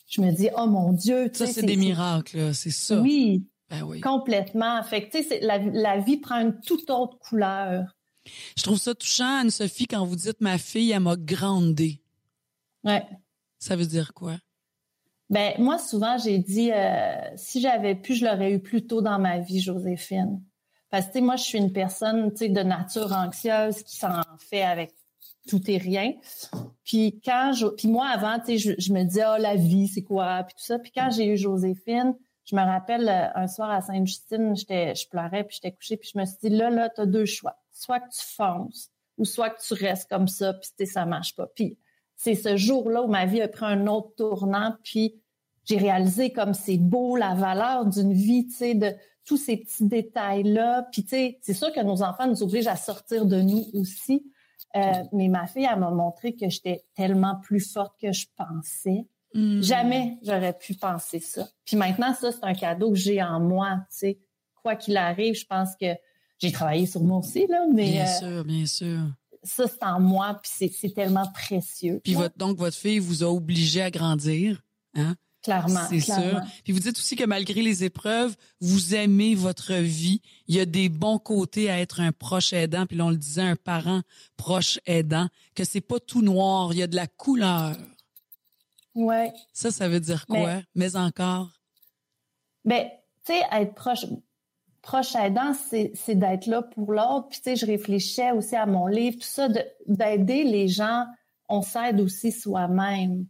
Je 0.07 0.21
me 0.21 0.31
dis, 0.31 0.49
oh 0.55 0.67
mon 0.67 0.93
Dieu. 0.93 1.29
Ça, 1.33 1.47
c'est 1.47 1.65
des 1.65 1.75
miracles, 1.75 2.53
c'est 2.53 2.69
ça. 2.69 3.01
Oui, 3.01 3.45
ben 3.69 3.81
oui. 3.83 3.99
complètement. 3.99 4.81
Fait 4.83 5.07
que, 5.07 5.17
tu 5.17 5.23
sais, 5.23 5.39
la, 5.41 5.57
la 5.57 5.97
vie 5.97 6.17
prend 6.17 6.39
une 6.39 6.59
toute 6.61 6.89
autre 6.89 7.17
couleur. 7.17 7.97
Je 8.55 8.63
trouve 8.63 8.77
ça 8.77 8.93
touchant, 8.93 9.39
Anne-Sophie, 9.41 9.87
quand 9.87 10.05
vous 10.05 10.15
dites 10.15 10.41
ma 10.41 10.57
fille, 10.57 10.91
elle 10.91 10.99
m'a 10.99 11.15
grandé. 11.15 11.99
Ouais. 12.83 13.05
Ça 13.59 13.75
veut 13.75 13.85
dire 13.85 14.13
quoi? 14.13 14.37
Ben 15.29 15.53
moi 15.59 15.77
souvent 15.77 16.17
j'ai 16.17 16.39
dit 16.39 16.71
euh, 16.71 17.15
si 17.35 17.59
j'avais 17.59 17.95
pu 17.95 18.15
je 18.15 18.25
l'aurais 18.25 18.53
eu 18.53 18.59
plus 18.59 18.87
tôt 18.87 19.01
dans 19.01 19.19
ma 19.19 19.39
vie 19.39 19.59
Joséphine. 19.59 20.41
Parce 20.89 21.07
que 21.07 21.19
moi 21.19 21.35
je 21.35 21.43
suis 21.43 21.57
une 21.57 21.73
personne 21.73 22.29
de 22.29 22.63
nature 22.63 23.11
anxieuse 23.11 23.83
qui 23.83 23.97
s'en 23.97 24.21
fait 24.39 24.63
avec 24.63 24.93
tout 25.49 25.61
et 25.69 25.77
rien. 25.77 26.13
Puis 26.85 27.19
quand 27.23 27.51
je, 27.53 27.67
puis 27.67 27.89
moi 27.89 28.07
avant 28.07 28.41
sais 28.45 28.57
je, 28.57 28.93
me 28.93 29.03
disais 29.03 29.23
oh 29.27 29.37
la 29.37 29.55
vie 29.55 29.89
c'est 29.89 30.03
quoi 30.03 30.43
puis 30.43 30.55
tout 30.55 30.63
ça. 30.63 30.79
Puis 30.79 30.91
quand 30.95 31.09
j'ai 31.11 31.27
eu 31.27 31.37
Joséphine 31.37 32.15
je 32.45 32.55
me 32.55 32.61
rappelle 32.61 33.09
euh, 33.09 33.27
un 33.35 33.47
soir 33.47 33.69
à 33.69 33.81
Sainte-Justine 33.81 34.55
je 34.55 35.09
pleurais 35.09 35.43
puis 35.43 35.59
j'étais 35.61 35.75
couchée 35.75 35.97
puis 35.97 36.09
je 36.13 36.17
me 36.17 36.25
suis 36.25 36.37
dit 36.41 36.49
là 36.49 36.69
là 36.69 36.89
tu 36.89 37.01
as 37.01 37.05
deux 37.05 37.25
choix. 37.25 37.57
Soit 37.73 37.99
que 37.99 38.09
tu 38.13 38.23
fonces 38.23 38.91
ou 39.17 39.25
soit 39.25 39.49
que 39.49 39.61
tu 39.61 39.73
restes 39.73 40.09
comme 40.09 40.29
ça 40.29 40.53
puis 40.53 40.87
ça 40.87 41.05
marche 41.05 41.35
pas. 41.35 41.47
Puis 41.47 41.77
c'est 42.17 42.35
ce 42.35 42.57
jour-là 42.57 43.03
où 43.03 43.07
ma 43.07 43.25
vie 43.25 43.41
a 43.41 43.47
pris 43.47 43.65
un 43.65 43.87
autre 43.87 44.13
tournant, 44.17 44.75
puis 44.83 45.21
j'ai 45.63 45.77
réalisé 45.77 46.31
comme 46.31 46.53
c'est 46.53 46.77
beau 46.77 47.15
la 47.15 47.35
valeur 47.35 47.85
d'une 47.85 48.13
vie, 48.13 48.47
tu 48.47 48.55
sais, 48.55 48.73
de 48.73 48.91
tous 49.25 49.37
ces 49.37 49.57
petits 49.57 49.85
détails-là. 49.85 50.87
Puis 50.91 51.03
tu 51.03 51.09
sais, 51.09 51.37
c'est 51.41 51.53
sûr 51.53 51.71
que 51.71 51.81
nos 51.81 52.01
enfants 52.01 52.27
nous 52.27 52.41
obligent 52.41 52.67
à 52.67 52.75
sortir 52.75 53.25
de 53.25 53.39
nous 53.41 53.65
aussi. 53.73 54.25
Euh, 54.75 55.03
mais 55.13 55.27
ma 55.27 55.45
fille, 55.47 55.67
elle 55.71 55.79
m'a 55.79 55.91
montré 55.91 56.35
que 56.35 56.49
j'étais 56.49 56.83
tellement 56.95 57.35
plus 57.35 57.71
forte 57.71 57.93
que 58.01 58.11
je 58.11 58.25
pensais. 58.35 59.05
Hmm. 59.33 59.61
Jamais 59.61 60.17
j'aurais 60.23 60.57
pu 60.57 60.73
penser 60.73 61.19
ça. 61.19 61.47
Puis 61.65 61.77
maintenant, 61.77 62.13
ça, 62.13 62.31
c'est 62.31 62.43
un 62.43 62.53
cadeau 62.53 62.91
que 62.91 62.97
j'ai 62.97 63.21
en 63.21 63.39
moi, 63.39 63.79
tu 63.91 63.97
sais. 63.97 64.19
Quoi 64.63 64.75
qu'il 64.75 64.97
arrive, 64.97 65.35
je 65.35 65.45
pense 65.45 65.75
que 65.79 65.87
j'ai 66.39 66.51
travaillé 66.51 66.85
sur 66.85 67.03
moi 67.03 67.19
aussi, 67.19 67.45
là, 67.47 67.65
mais... 67.73 67.91
Bien 67.91 68.05
euh, 68.05 68.19
sûr, 68.19 68.45
bien 68.45 68.65
sûr 68.65 68.99
ça, 69.47 69.67
c'est 69.67 69.83
en 69.83 69.99
moi, 69.99 70.39
puis 70.41 70.71
c'est 70.71 70.93
tellement 70.93 71.31
précieux. 71.31 72.01
Puis 72.03 72.13
votre, 72.13 72.37
donc, 72.37 72.57
votre 72.57 72.77
fille 72.77 72.99
vous 72.99 73.23
a 73.23 73.27
obligé 73.27 73.81
à 73.81 73.91
grandir, 73.91 74.61
hein? 74.95 75.15
Clairement. 75.43 75.87
C'est 75.89 76.01
sûr. 76.01 76.41
Puis 76.65 76.73
vous 76.73 76.79
dites 76.79 76.97
aussi 76.97 77.15
que 77.15 77.23
malgré 77.23 77.61
les 77.61 77.85
épreuves, 77.85 78.35
vous 78.59 78.95
aimez 78.95 79.33
votre 79.33 79.75
vie. 79.75 80.21
Il 80.47 80.55
y 80.55 80.59
a 80.59 80.65
des 80.65 80.89
bons 80.89 81.19
côtés 81.19 81.69
à 81.69 81.79
être 81.79 82.01
un 82.01 82.11
proche 82.11 82.51
aidant. 82.51 82.85
Puis 82.85 82.97
là, 82.97 83.05
on 83.05 83.11
le 83.11 83.17
disait, 83.17 83.43
un 83.43 83.55
parent 83.55 84.01
proche 84.35 84.77
aidant, 84.85 85.29
que 85.55 85.63
c'est 85.63 85.79
pas 85.79 86.01
tout 86.01 86.21
noir. 86.21 86.73
Il 86.73 86.79
y 86.79 86.83
a 86.83 86.87
de 86.87 86.97
la 86.97 87.07
couleur. 87.07 87.77
Ouais. 88.93 89.31
Ça, 89.53 89.71
ça 89.71 89.87
veut 89.87 90.01
dire 90.01 90.25
quoi? 90.25 90.61
Mais, 90.75 90.97
encore? 90.97 91.49
Ben, 92.65 92.89
tu 93.25 93.31
sais, 93.31 93.41
être 93.53 93.73
proche, 93.73 94.05
proche 94.87 95.15
aidant, 95.15 95.51
c'est 95.53 96.15
d'être 96.15 96.45
là 96.45 96.61
pour 96.61 96.93
l'autre. 96.93 97.27
Puis, 97.29 97.39
tu 97.39 97.43
sais, 97.43 97.55
je 97.57 97.65
réfléchissais 97.65 98.31
aussi 98.31 98.55
à 98.55 98.65
mon 98.65 98.87
livre, 98.87 99.17
tout 99.17 99.27
ça, 99.27 99.49
d'aider 99.85 100.45
les 100.45 100.69
gens. 100.69 101.05
On 101.49 101.61
s'aide 101.61 101.99
aussi 101.99 102.31
soi-même. 102.31 103.25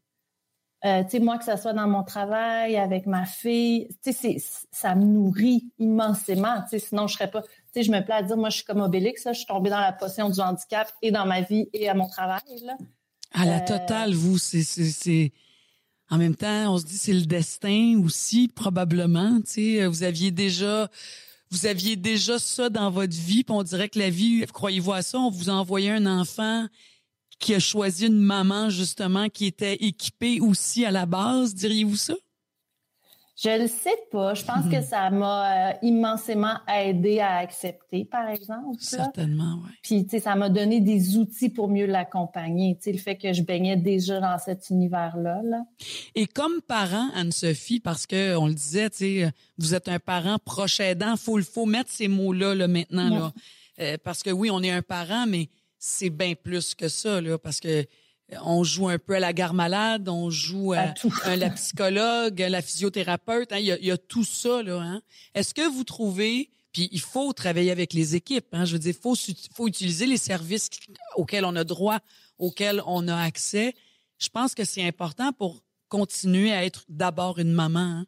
Euh, 0.86 1.04
tu 1.04 1.10
sais, 1.10 1.20
moi, 1.20 1.40
que 1.40 1.46
ce 1.46 1.58
soit 1.58 1.74
dans 1.74 1.88
mon 1.88 2.04
travail, 2.04 2.78
avec 2.78 3.08
ma 3.08 3.26
fille, 3.26 3.88
tu 4.04 4.14
sais, 4.14 4.38
ça 4.72 4.94
me 4.94 5.04
nourrit 5.04 5.72
immensément. 5.80 6.62
Tu 6.62 6.70
sais, 6.70 6.80
sinon, 6.80 7.08
je 7.08 7.16
serais 7.16 7.32
pas... 7.32 7.42
Tu 7.42 7.50
sais, 7.74 7.84
je 7.84 7.92
me 7.92 8.02
plais 8.02 8.14
à 8.14 8.22
dire, 8.22 8.38
moi, 8.38 8.50
je 8.50 8.58
suis 8.58 8.66
comme 8.66 8.82
Obélix, 8.82 9.24
là, 9.26 9.34
je 9.34 9.40
suis 9.40 9.48
tombée 9.48 9.72
dans 9.72 9.82
la 9.82 9.94
potion 9.94 10.30
du 10.30 10.40
handicap 10.40 10.92
et 11.02 11.10
dans 11.10 11.26
ma 11.26 11.42
vie 11.42 11.70
et 11.74 11.90
à 11.90 11.96
mon 11.96 12.08
travail, 12.08 12.42
là. 12.64 12.78
À 13.34 13.46
la 13.46 13.64
euh, 13.64 13.66
totale, 13.66 14.14
vous, 14.14 14.38
c'est 14.38 15.34
en 16.12 16.18
même 16.20 16.36
temps, 16.36 16.72
on 16.74 16.78
se 16.78 16.86
dit 16.86 16.98
c'est 16.98 17.14
le 17.14 17.26
destin 17.26 18.00
aussi 18.06 18.48
probablement. 18.48 19.42
Tu 19.42 19.78
sais, 19.78 19.88
vous 19.88 20.04
aviez 20.04 20.32
déjà, 20.32 20.88
vous 21.52 21.66
aviez 21.66 21.96
déjà 21.96 22.40
ça 22.40 22.70
dans 22.70 22.90
votre 22.90 23.16
vie, 23.16 23.44
puis 23.44 23.56
on 23.56 23.64
dirait 23.64 23.90
que 23.90 24.00
la 24.00 24.10
vie, 24.10 24.46
croyez-vous 24.54 24.94
à 24.94 25.02
ça, 25.02 25.20
on 25.20 25.30
vous 25.30 25.50
a 25.50 25.54
envoyé 25.54 25.92
un 25.92 26.06
enfant 26.06 26.68
qui 27.40 27.54
a 27.54 27.60
choisi 27.60 28.08
une 28.08 28.20
maman 28.20 28.70
justement 28.70 29.30
qui 29.30 29.46
était 29.46 29.76
équipée 29.76 30.40
aussi 30.40 30.86
à 30.86 30.92
la 30.92 31.06
base, 31.06 31.54
diriez-vous 31.54 31.96
ça? 31.96 32.16
Je 33.40 33.62
le 33.62 33.68
sais 33.68 33.96
pas. 34.12 34.34
Je 34.34 34.44
pense 34.44 34.68
que 34.68 34.82
ça 34.82 35.12
m'a 35.12 35.70
euh, 35.70 35.74
immensément 35.84 36.56
aidé 36.68 37.20
à 37.20 37.36
accepter, 37.36 38.04
par 38.04 38.28
exemple. 38.30 38.78
Certainement, 38.80 39.60
oui. 39.64 39.72
Puis, 39.84 40.04
tu 40.06 40.10
sais, 40.10 40.20
ça 40.20 40.36
m'a 40.36 40.50
donné 40.50 40.82
des 40.82 41.18
outils 41.18 41.50
pour 41.50 41.68
mieux 41.68 41.86
l'accompagner. 41.86 42.76
Tu 42.78 42.86
sais, 42.86 42.92
le 42.94 42.98
fait 42.98 43.16
que 43.16 43.34
je 43.34 43.44
baignais 43.44 43.78
déjà 43.78 44.20
dans 44.20 44.40
cet 44.40 44.72
univers-là. 44.72 45.42
Là. 45.44 45.62
Et 46.16 46.26
comme 46.26 46.62
parent, 46.68 47.10
Anne-Sophie, 47.14 47.80
parce 47.80 48.08
que 48.08 48.36
on 48.38 48.48
le 48.48 48.56
disait, 48.56 48.90
tu 48.90 48.98
sais, 48.98 49.32
vous 49.60 49.76
êtes 49.76 49.88
un 49.88 50.00
parent 50.00 50.38
proche 50.44 50.80
aidant, 50.80 51.16
faut 51.16 51.40
faut 51.44 51.68
mettre 51.68 51.92
ces 51.92 52.08
mots-là 52.08 52.56
là 52.56 52.68
maintenant 52.68 53.10
là, 53.10 53.34
euh, 53.80 53.98
parce 54.04 54.24
que 54.24 54.32
oui, 54.32 54.50
on 54.50 54.64
est 54.64 54.72
un 54.72 54.82
parent, 54.82 55.26
mais 55.28 55.50
c'est 55.78 56.10
bien 56.10 56.34
plus 56.34 56.74
que 56.74 56.88
ça 56.88 57.22
là, 57.22 57.38
parce 57.38 57.60
que 57.60 57.86
on 58.42 58.64
joue 58.64 58.90
un 58.90 59.00
peu 59.00 59.16
à 59.16 59.20
la 59.20 59.34
gare 59.34 59.54
malade, 59.54 60.10
on 60.10 60.30
joue 60.30 60.74
à, 60.74 60.94
la 61.36 61.50
psychologue, 61.52 62.40
la 62.40 62.62
physiothérapeute. 62.62 63.54
Hein, 63.54 63.60
il, 63.60 63.86
y 63.86 63.92
a, 63.92 63.98
tout 63.98 64.24
ça 64.24 64.62
là. 64.64 64.80
Hein. 64.80 65.02
Est-ce 65.34 65.54
que 65.54 65.68
vous 65.68 65.84
trouvez 65.84 66.50
puis 66.74 66.90
il 66.92 67.00
faut 67.00 67.34
travailler 67.34 67.72
avec 67.72 67.94
les 67.94 68.16
équipes. 68.16 68.50
Hein, 68.52 68.66
je 68.66 68.74
veux 68.74 68.80
dire, 68.80 68.94
faut 68.94 69.16
faut 69.56 69.68
utiliser 69.68 70.06
les 70.06 70.18
services 70.18 70.70
auxquels 71.16 71.44
on 71.44 71.56
a 71.56 71.64
droit, 71.64 71.98
auxquels 72.38 72.84
on 72.86 73.08
a 73.08 73.16
accès. 73.16 73.74
Je 74.20 74.30
pense 74.30 74.54
que 74.54 74.64
c'est 74.64 74.86
important 74.86 75.32
pour 75.34 75.64
continuer 75.90 76.52
à 76.52 76.66
être 76.66 76.86
d'abord 76.88 77.40
une 77.40 77.52
maman. 77.52 77.80
Hein. 77.80 78.06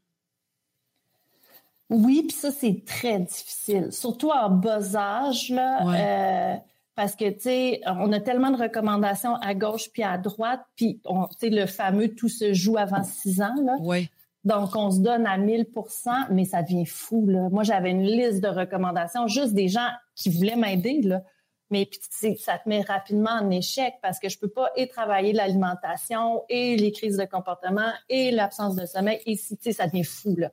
Oui, 1.89 2.26
puis 2.28 2.38
ça 2.38 2.51
c'est 2.51 2.86
très 2.86 3.20
difficile, 3.20 3.91
surtout 3.91 4.30
en 4.30 4.51
bas 4.51 4.95
âge 4.95 5.49
là. 5.49 6.53
Euh, 6.53 6.57
parce 7.00 7.16
que, 7.16 7.30
tu 7.30 7.39
sais, 7.39 7.82
on 7.86 8.12
a 8.12 8.20
tellement 8.20 8.52
de 8.52 8.62
recommandations 8.62 9.36
à 9.36 9.54
gauche 9.54 9.89
puis 9.93 10.04
à 10.04 10.18
droite, 10.18 10.60
puis, 10.76 11.00
tu 11.02 11.12
sais, 11.39 11.50
le 11.50 11.66
fameux 11.66 12.10
«tout 12.16 12.28
se 12.28 12.52
joue 12.52 12.76
avant 12.76 13.06
six 13.06 13.41
ans», 13.41 13.56
là. 13.64 13.78
Oui. 13.80 14.10
Donc, 14.43 14.76
on 14.76 14.91
se 14.91 15.00
donne 15.00 15.26
à 15.26 15.38
1000% 15.38 16.28
mais 16.32 16.43
ça 16.43 16.62
devient 16.62 16.86
fou, 16.86 17.26
là. 17.26 17.47
Moi, 17.52 17.64
j'avais 17.64 17.91
une 17.91 18.04
liste 18.04 18.41
de 18.41 18.50
recommandations, 18.50 19.28
juste 19.28 19.54
des 19.54 19.70
gens 19.70 19.88
qui 20.14 20.30
voulaient 20.30 20.58
m'aider, 20.58 21.00
là. 21.02 21.22
Mais 21.70 21.86
puis, 21.86 22.02
ça 22.36 22.58
te 22.58 22.68
met 22.68 22.82
rapidement 22.82 23.32
en 23.32 23.50
échec 23.50 23.93
parce 24.02 24.20
que 24.20 24.28
je 24.28 24.38
peux 24.38 24.50
pas 24.50 24.70
et 24.76 24.89
travailler 24.89 25.32
l'alimentation 25.32 26.43
et 26.50 26.76
les 26.76 26.91
crises 26.91 27.16
de 27.16 27.24
comportement 27.24 27.93
et 28.10 28.30
l'absence 28.32 28.76
de 28.76 28.86
sommeil. 28.86 29.22
Et 29.26 29.38
si, 29.38 29.56
tu 29.56 29.64
sais, 29.64 29.72
ça 29.72 29.88
devient 29.88 30.04
fou, 30.04 30.36
là. 30.36 30.52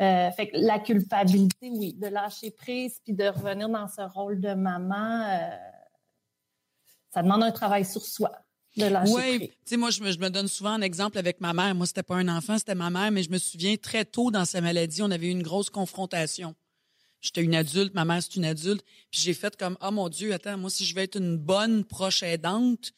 Euh, 0.00 0.30
fait 0.30 0.48
que 0.48 0.56
la 0.56 0.78
culpabilité, 0.78 1.70
oui, 1.70 1.92
de 1.94 2.06
lâcher 2.06 2.52
prise 2.52 3.00
puis 3.02 3.14
de 3.14 3.24
revenir 3.24 3.68
dans 3.68 3.88
ce 3.88 4.02
rôle 4.02 4.40
de 4.40 4.54
maman, 4.54 5.26
euh, 5.28 5.56
ça 7.12 7.22
demande 7.22 7.42
un 7.42 7.50
travail 7.50 7.84
sur 7.84 8.04
soi. 8.04 8.30
De 8.76 8.84
lâcher 8.84 9.12
oui, 9.12 9.48
tu 9.48 9.54
sais, 9.64 9.76
moi, 9.76 9.90
je 9.90 10.00
me, 10.00 10.12
je 10.12 10.18
me, 10.18 10.30
donne 10.30 10.46
souvent 10.46 10.70
un 10.70 10.82
exemple 10.82 11.18
avec 11.18 11.40
ma 11.40 11.52
mère. 11.52 11.74
Moi, 11.74 11.86
c'était 11.86 12.04
pas 12.04 12.14
un 12.14 12.28
enfant, 12.28 12.58
c'était 12.58 12.76
ma 12.76 12.90
mère, 12.90 13.10
mais 13.10 13.24
je 13.24 13.30
me 13.30 13.38
souviens 13.38 13.76
très 13.76 14.04
tôt 14.04 14.30
dans 14.30 14.44
sa 14.44 14.60
maladie, 14.60 15.02
on 15.02 15.10
avait 15.10 15.26
eu 15.26 15.30
une 15.30 15.42
grosse 15.42 15.70
confrontation. 15.70 16.54
J'étais 17.20 17.42
une 17.42 17.54
adulte, 17.54 17.94
ma 17.94 18.04
mère 18.04 18.22
c'est 18.22 18.36
une 18.36 18.44
adulte, 18.44 18.84
puis 19.10 19.20
j'ai 19.20 19.34
fait 19.34 19.56
comme 19.56 19.76
oh 19.82 19.90
mon 19.90 20.08
Dieu, 20.08 20.32
attends, 20.32 20.56
moi 20.56 20.70
si 20.70 20.84
je 20.84 20.94
veux 20.94 21.02
être 21.02 21.16
une 21.16 21.36
bonne 21.36 21.84
proche 21.84 22.22
aidante, 22.22 22.92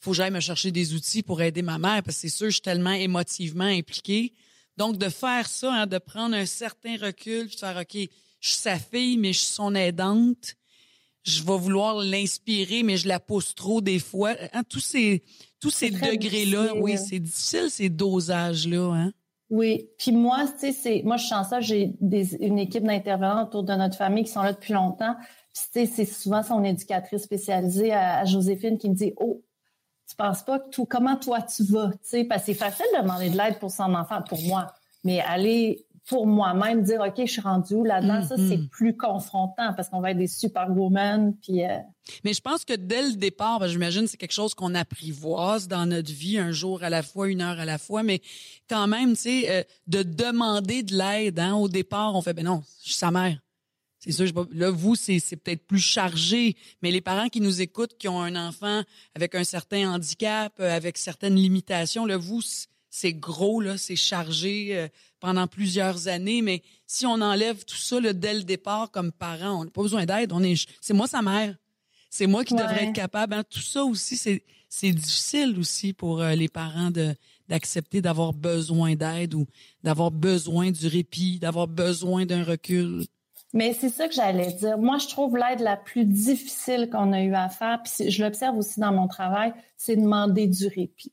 faut 0.00 0.12
que 0.12 0.16
j'aille 0.16 0.30
me 0.30 0.40
chercher 0.40 0.70
des 0.70 0.94
outils 0.94 1.22
pour 1.24 1.42
aider 1.42 1.62
ma 1.62 1.78
mère 1.78 2.02
parce 2.04 2.16
que 2.16 2.20
c'est 2.20 2.28
sûr 2.28 2.46
je 2.46 2.52
suis 2.52 2.60
tellement 2.60 2.92
émotivement 2.92 3.64
impliquée 3.64 4.32
donc, 4.76 4.98
de 4.98 5.08
faire 5.08 5.48
ça, 5.48 5.72
hein, 5.72 5.86
de 5.86 5.98
prendre 5.98 6.34
un 6.34 6.46
certain 6.46 6.96
recul, 6.96 7.46
puis 7.46 7.54
de 7.54 7.60
faire, 7.60 7.76
OK, 7.76 8.08
je 8.40 8.48
suis 8.48 8.58
sa 8.58 8.76
fille, 8.76 9.16
mais 9.16 9.32
je 9.32 9.38
suis 9.38 9.52
son 9.52 9.74
aidante. 9.74 10.54
Je 11.22 11.42
vais 11.42 11.56
vouloir 11.56 11.96
l'inspirer, 11.96 12.82
mais 12.82 12.98
je 12.98 13.08
la 13.08 13.18
pousse 13.18 13.54
trop 13.54 13.80
des 13.80 13.98
fois. 13.98 14.34
Hein, 14.52 14.62
tous 14.68 14.80
ces, 14.80 15.22
tous 15.58 15.70
ces 15.70 15.90
degrés-là, 15.90 16.74
oui, 16.76 16.98
c'est 16.98 17.20
difficile, 17.20 17.70
ces 17.70 17.88
dosages-là. 17.88 18.92
Hein? 18.92 19.12
Oui. 19.48 19.88
Puis 19.98 20.12
moi, 20.12 20.46
tu 20.52 20.58
sais, 20.58 20.72
c'est, 20.72 21.02
moi, 21.02 21.16
je 21.16 21.22
suis 21.22 21.30
chanceuse, 21.30 21.64
j'ai 21.64 21.92
une 22.40 22.58
équipe 22.58 22.84
d'intervenants 22.84 23.44
autour 23.44 23.62
de 23.62 23.72
notre 23.74 23.96
famille 23.96 24.24
qui 24.24 24.32
sont 24.32 24.42
là 24.42 24.52
depuis 24.52 24.74
longtemps. 24.74 25.14
Puis, 25.54 25.62
tu 25.72 25.86
sais, 25.86 25.86
c'est 25.86 26.12
souvent 26.12 26.42
son 26.42 26.62
éducatrice 26.64 27.22
spécialisée 27.22 27.92
à 27.92 28.24
Joséphine 28.24 28.76
qui 28.76 28.90
me 28.90 28.94
dit, 28.94 29.14
oh, 29.16 29.42
tu 30.14 30.16
penses 30.16 30.44
pas 30.44 30.60
que 30.60 30.70
tout, 30.70 30.84
comment 30.84 31.16
toi 31.16 31.42
tu 31.42 31.64
vas, 31.64 31.88
tu 31.88 31.98
sais, 32.02 32.24
parce 32.24 32.42
que 32.42 32.46
c'est 32.46 32.54
facile 32.54 32.86
de 32.96 33.02
demander 33.02 33.30
de 33.30 33.36
l'aide 33.36 33.58
pour 33.58 33.70
son 33.70 33.92
enfant, 33.94 34.22
pour 34.22 34.40
moi, 34.42 34.72
mais 35.02 35.20
aller 35.20 35.84
pour 36.06 36.26
moi-même 36.26 36.82
dire 36.82 37.00
ok 37.00 37.14
je 37.24 37.32
suis 37.32 37.40
rendue 37.40 37.74
où 37.76 37.84
là-dedans 37.84 38.22
ça 38.22 38.36
c'est 38.36 38.58
mm-hmm. 38.58 38.68
plus 38.68 38.94
confrontant 38.94 39.72
parce 39.74 39.88
qu'on 39.88 40.00
va 40.00 40.10
être 40.10 40.18
des 40.18 40.26
superwomen 40.26 41.34
puis 41.42 41.64
euh, 41.64 41.78
mais 42.24 42.34
je 42.34 42.42
pense 42.42 42.66
que 42.66 42.74
dès 42.74 43.02
le 43.02 43.16
départ 43.16 43.58
ben, 43.58 43.68
j'imagine 43.68 44.06
c'est 44.06 44.18
quelque 44.18 44.32
chose 44.32 44.54
qu'on 44.54 44.74
apprivoise 44.74 45.66
dans 45.66 45.86
notre 45.86 46.12
vie 46.12 46.36
un 46.36 46.52
jour 46.52 46.82
à 46.82 46.90
la 46.90 47.02
fois 47.02 47.28
une 47.28 47.40
heure 47.40 47.58
à 47.58 47.64
la 47.64 47.78
fois 47.78 48.02
mais 48.02 48.20
quand 48.68 48.86
même 48.86 49.14
tu 49.14 49.22
sais 49.22 49.50
euh, 49.50 49.62
de 49.86 50.02
demander 50.02 50.82
de 50.82 50.94
l'aide 50.94 51.38
hein, 51.38 51.54
au 51.54 51.68
départ 51.68 52.14
on 52.14 52.20
fait 52.20 52.34
ben 52.34 52.44
non 52.44 52.62
je 52.82 52.90
suis 52.90 52.98
sa 52.98 53.10
mère 53.10 53.38
c'est 54.04 54.12
sûr, 54.12 54.46
là, 54.52 54.70
vous, 54.70 54.94
c'est, 54.96 55.20
peut-être 55.36 55.66
plus 55.66 55.80
chargé, 55.80 56.56
mais 56.82 56.90
les 56.90 57.00
parents 57.00 57.28
qui 57.28 57.40
nous 57.40 57.62
écoutent, 57.62 57.96
qui 57.96 58.06
ont 58.08 58.20
un 58.20 58.36
enfant 58.36 58.82
avec 59.14 59.34
un 59.34 59.44
certain 59.44 59.90
handicap, 59.90 60.52
euh, 60.60 60.76
avec 60.76 60.98
certaines 60.98 61.36
limitations, 61.36 62.04
là, 62.04 62.18
vous, 62.18 62.42
c'est 62.90 63.14
gros, 63.14 63.60
là, 63.60 63.78
c'est 63.78 63.96
chargé 63.96 64.76
euh, 64.76 64.88
pendant 65.20 65.46
plusieurs 65.46 66.08
années, 66.08 66.42
mais 66.42 66.62
si 66.86 67.06
on 67.06 67.14
enlève 67.14 67.64
tout 67.64 67.76
ça 67.76 67.98
là, 67.98 68.12
dès 68.12 68.34
le 68.34 68.42
départ 68.42 68.90
comme 68.90 69.10
parent, 69.10 69.60
on 69.60 69.64
n'a 69.64 69.70
pas 69.70 69.82
besoin 69.82 70.04
d'aide, 70.04 70.32
on 70.32 70.42
est, 70.42 70.68
c'est 70.80 70.94
moi 70.94 71.06
sa 71.06 71.22
mère. 71.22 71.56
C'est 72.10 72.28
moi 72.28 72.44
qui 72.44 72.54
devrais 72.54 72.84
être 72.84 72.92
capable. 72.92 73.34
Hein. 73.34 73.42
Tout 73.50 73.58
ça 73.58 73.82
aussi, 73.84 74.16
c'est, 74.16 74.44
c'est 74.68 74.92
difficile 74.92 75.58
aussi 75.58 75.92
pour 75.92 76.20
euh, 76.20 76.36
les 76.36 76.46
parents 76.48 76.92
de, 76.92 77.12
d'accepter 77.48 78.00
d'avoir 78.00 78.32
besoin 78.32 78.94
d'aide 78.94 79.34
ou 79.34 79.46
d'avoir 79.82 80.10
besoin 80.10 80.70
du 80.70 80.86
répit, 80.86 81.38
d'avoir 81.38 81.66
besoin 81.66 82.24
d'un 82.26 82.44
recul. 82.44 83.04
Mais 83.54 83.72
c'est 83.72 83.88
ça 83.88 84.08
que 84.08 84.14
j'allais 84.14 84.52
dire. 84.52 84.78
Moi, 84.78 84.98
je 84.98 85.06
trouve 85.06 85.36
l'aide 85.36 85.60
la 85.60 85.76
plus 85.76 86.04
difficile 86.04 86.90
qu'on 86.90 87.12
a 87.12 87.22
eu 87.22 87.34
à 87.34 87.48
faire, 87.48 87.80
puis 87.82 88.10
je 88.10 88.22
l'observe 88.22 88.58
aussi 88.58 88.80
dans 88.80 88.92
mon 88.92 89.06
travail, 89.06 89.54
c'est 89.76 89.94
demander 89.94 90.48
du 90.48 90.66
répit. 90.66 91.12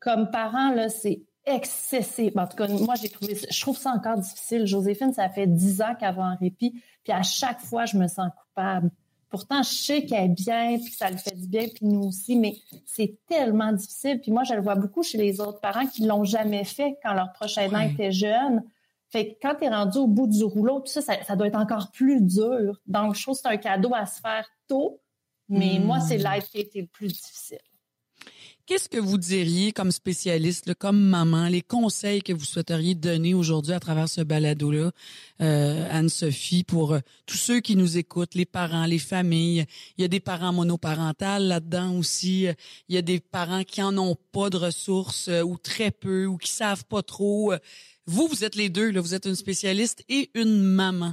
Comme 0.00 0.30
parent, 0.30 0.72
là, 0.72 0.88
c'est 0.88 1.20
excessif. 1.44 2.32
En 2.36 2.46
tout 2.46 2.56
cas, 2.56 2.68
moi, 2.68 2.94
j'ai 2.94 3.10
trouvé, 3.10 3.34
je 3.50 3.60
trouve 3.60 3.76
ça 3.76 3.90
encore 3.90 4.16
difficile. 4.16 4.66
Joséphine, 4.66 5.12
ça 5.12 5.28
fait 5.28 5.46
dix 5.46 5.82
ans 5.82 5.94
qu'elle 5.94 6.14
va 6.14 6.22
en 6.22 6.36
répit, 6.36 6.72
puis 7.04 7.12
à 7.12 7.22
chaque 7.22 7.60
fois, 7.60 7.84
je 7.84 7.98
me 7.98 8.08
sens 8.08 8.30
coupable. 8.34 8.90
Pourtant, 9.28 9.62
je 9.62 9.68
sais 9.68 10.06
qu'elle 10.06 10.30
est 10.30 10.42
bien, 10.42 10.78
puis 10.82 10.94
ça 10.94 11.10
le 11.10 11.18
fait 11.18 11.36
du 11.36 11.46
bien, 11.48 11.66
puis 11.68 11.84
nous 11.84 12.04
aussi, 12.04 12.34
mais 12.34 12.56
c'est 12.86 13.18
tellement 13.28 13.72
difficile. 13.72 14.20
Puis 14.22 14.32
moi, 14.32 14.42
je 14.44 14.54
le 14.54 14.62
vois 14.62 14.74
beaucoup 14.74 15.02
chez 15.02 15.18
les 15.18 15.38
autres 15.42 15.60
parents 15.60 15.86
qui 15.86 16.06
l'ont 16.06 16.24
jamais 16.24 16.64
fait 16.64 16.96
quand 17.02 17.12
leur 17.12 17.30
prochain 17.34 17.62
aidant 17.64 17.80
était 17.80 18.10
jeune 18.10 18.62
fait 19.10 19.34
que 19.34 19.38
quand 19.40 19.54
tu 19.56 19.64
es 19.64 19.68
rendu 19.68 19.98
au 19.98 20.06
bout 20.06 20.26
du 20.26 20.44
rouleau, 20.44 20.80
tout 20.80 20.92
ça, 20.92 21.00
ça, 21.00 21.36
doit 21.36 21.46
être 21.46 21.58
encore 21.58 21.90
plus 21.92 22.20
dur. 22.20 22.80
Donc, 22.86 23.14
je 23.14 23.22
trouve 23.22 23.36
que 23.36 23.40
c'est 23.42 23.48
un 23.48 23.56
cadeau 23.56 23.94
à 23.94 24.06
se 24.06 24.20
faire 24.20 24.46
tôt, 24.66 25.00
mais 25.48 25.78
hmm. 25.78 25.84
moi, 25.84 26.00
c'est 26.00 26.18
l'aide 26.18 26.44
qui 26.44 26.58
a 26.58 26.60
été 26.60 26.82
le 26.82 26.86
plus 26.88 27.08
difficile. 27.08 27.58
Qu'est-ce 28.68 28.90
que 28.90 28.98
vous 28.98 29.16
diriez 29.16 29.72
comme 29.72 29.90
spécialiste, 29.90 30.74
comme 30.74 31.00
maman, 31.00 31.48
les 31.48 31.62
conseils 31.62 32.20
que 32.20 32.34
vous 32.34 32.44
souhaiteriez 32.44 32.94
donner 32.94 33.32
aujourd'hui 33.32 33.72
à 33.72 33.80
travers 33.80 34.10
ce 34.10 34.20
balado-là, 34.20 34.90
euh, 35.40 35.88
Anne-Sophie, 35.90 36.64
pour 36.64 36.92
euh, 36.92 36.98
tous 37.24 37.38
ceux 37.38 37.60
qui 37.60 37.76
nous 37.76 37.96
écoutent, 37.96 38.34
les 38.34 38.44
parents, 38.44 38.84
les 38.84 38.98
familles? 38.98 39.64
Il 39.96 40.02
y 40.02 40.04
a 40.04 40.08
des 40.08 40.20
parents 40.20 40.52
monoparentales 40.52 41.44
là-dedans 41.44 41.96
aussi. 41.96 42.46
Il 42.90 42.94
y 42.94 42.98
a 42.98 43.02
des 43.02 43.20
parents 43.20 43.64
qui 43.64 43.82
en 43.82 43.96
ont 43.96 44.16
pas 44.32 44.50
de 44.50 44.58
ressources 44.58 45.28
euh, 45.28 45.40
ou 45.40 45.56
très 45.56 45.90
peu 45.90 46.26
ou 46.26 46.36
qui 46.36 46.50
savent 46.50 46.84
pas 46.84 47.02
trop. 47.02 47.54
Vous, 48.08 48.26
vous 48.26 48.42
êtes 48.42 48.56
les 48.56 48.70
deux. 48.70 48.90
Là. 48.90 49.02
Vous 49.02 49.14
êtes 49.14 49.26
une 49.26 49.36
spécialiste 49.36 50.02
et 50.08 50.30
une 50.34 50.62
maman. 50.62 51.12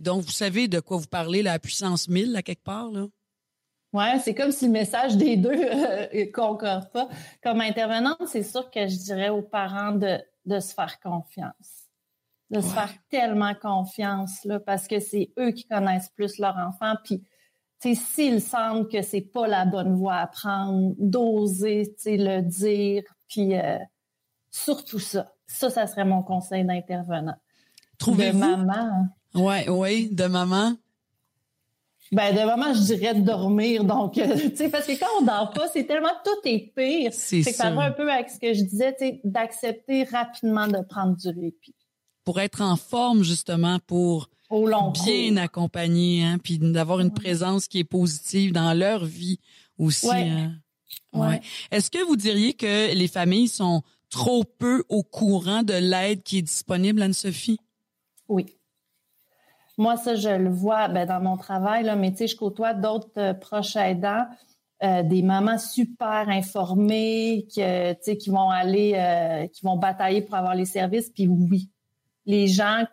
donc, 0.00 0.22
vous 0.22 0.30
savez 0.30 0.68
de 0.68 0.78
quoi 0.78 0.96
vous 0.96 1.08
parlez, 1.08 1.42
la 1.42 1.58
puissance 1.58 2.08
1000, 2.08 2.36
à 2.36 2.42
quelque 2.42 2.62
part. 2.62 2.90
Là? 2.92 3.08
Ouais, 3.92 4.18
c'est 4.18 4.34
comme 4.34 4.52
si 4.52 4.66
le 4.66 4.72
message 4.72 5.16
des 5.16 5.36
deux 5.36 5.50
euh, 5.54 6.26
concorde 6.32 6.90
pas. 6.90 7.08
Comme 7.42 7.60
intervenante, 7.60 8.26
c'est 8.26 8.44
sûr 8.44 8.70
que 8.70 8.86
je 8.86 8.96
dirais 8.96 9.28
aux 9.28 9.42
parents 9.42 9.92
de, 9.92 10.20
de 10.46 10.60
se 10.60 10.72
faire 10.72 11.00
confiance. 11.00 11.88
De 12.50 12.60
se 12.60 12.68
faire 12.68 12.92
tellement 13.08 13.54
confiance, 13.54 14.44
là, 14.44 14.60
parce 14.60 14.86
que 14.86 15.00
c'est 15.00 15.32
eux 15.38 15.50
qui 15.50 15.64
connaissent 15.64 16.10
plus 16.10 16.38
leur 16.38 16.56
enfant. 16.56 16.94
Puis, 17.02 17.24
s'ils 17.80 18.40
sentent 18.40 18.90
que 18.90 19.02
c'est 19.02 19.20
pas 19.20 19.48
la 19.48 19.64
bonne 19.64 19.96
voie 19.96 20.16
à 20.16 20.26
prendre, 20.28 20.94
d'oser, 20.98 21.92
le 22.06 22.40
dire, 22.40 23.02
puis 23.28 23.56
euh, 23.56 23.78
surtout 24.50 25.00
ça. 25.00 25.33
Ça, 25.46 25.70
ça 25.70 25.86
serait 25.86 26.04
mon 26.04 26.22
conseil 26.22 26.64
d'intervenant. 26.64 27.36
Trouvez-vous? 27.98 28.38
De 28.38 28.56
maman. 28.56 29.08
Ouais, 29.34 29.68
oui, 29.68 30.08
de 30.10 30.26
maman. 30.26 30.74
Ben, 32.12 32.34
de 32.34 32.40
moment, 32.44 32.72
je 32.74 32.80
dirais 32.80 33.14
de 33.14 33.22
dormir. 33.22 33.84
Donc, 33.84 34.18
euh, 34.18 34.36
tu 34.50 34.56
sais, 34.56 34.68
parce 34.68 34.86
que 34.86 34.98
quand 34.98 35.06
on 35.20 35.24
dort 35.24 35.50
pas, 35.52 35.68
c'est 35.72 35.84
tellement 35.84 36.12
tout 36.24 36.48
est 36.48 36.72
pire. 36.76 37.12
C'est 37.12 37.42
ça. 37.42 37.52
ça 37.52 37.70
va 37.70 37.84
un 37.84 37.90
peu 37.90 38.10
avec 38.10 38.30
ce 38.30 38.38
que 38.38 38.52
je 38.52 38.62
disais, 38.62 38.92
tu 38.92 39.06
sais, 39.06 39.20
d'accepter 39.24 40.04
rapidement 40.04 40.68
de 40.68 40.78
prendre 40.88 41.16
du 41.16 41.28
répit. 41.28 41.74
Pour 42.24 42.40
être 42.40 42.62
en 42.62 42.76
forme, 42.76 43.22
justement, 43.22 43.78
pour 43.86 44.30
Au 44.50 44.66
long 44.66 44.92
bien 44.92 45.36
accompagner, 45.36 46.24
hein, 46.24 46.38
puis 46.42 46.58
d'avoir 46.58 47.00
une 47.00 47.12
présence 47.12 47.66
qui 47.68 47.80
est 47.80 47.84
positive 47.84 48.52
dans 48.52 48.72
leur 48.74 49.04
vie 49.04 49.40
aussi. 49.78 50.06
Ouais. 50.06 50.28
Hein. 50.28 50.52
Ouais. 51.12 51.40
Est-ce 51.70 51.90
que 51.90 52.04
vous 52.04 52.16
diriez 52.16 52.54
que 52.54 52.94
les 52.94 53.08
familles 53.08 53.48
sont 53.48 53.82
trop 54.14 54.44
peu 54.44 54.84
au 54.88 55.02
courant 55.02 55.64
de 55.64 55.74
l'aide 55.74 56.22
qui 56.22 56.38
est 56.38 56.42
disponible, 56.42 57.02
Anne-Sophie? 57.02 57.58
Oui. 58.28 58.46
Moi, 59.76 59.96
ça, 59.96 60.14
je 60.14 60.28
le 60.28 60.50
vois 60.50 60.86
ben, 60.86 61.04
dans 61.04 61.20
mon 61.20 61.36
travail, 61.36 61.82
là, 61.82 61.96
mais 61.96 62.12
tu 62.12 62.18
sais, 62.18 62.26
je 62.28 62.36
côtoie 62.36 62.74
d'autres 62.74 63.10
euh, 63.18 63.34
proches 63.34 63.74
aidants, 63.74 64.24
euh, 64.84 65.02
des 65.02 65.22
mamans 65.22 65.58
super 65.58 66.28
informées 66.28 67.44
qui, 67.48 67.60
tu 67.60 67.96
sais, 68.02 68.16
qui 68.16 68.30
vont 68.30 68.50
aller, 68.50 68.92
euh, 68.94 69.48
qui 69.48 69.64
vont 69.64 69.76
batailler 69.76 70.22
pour 70.22 70.36
avoir 70.36 70.54
les 70.54 70.64
services. 70.64 71.10
Puis 71.10 71.26
oui, 71.26 71.68
les 72.24 72.46
gens, 72.46 72.84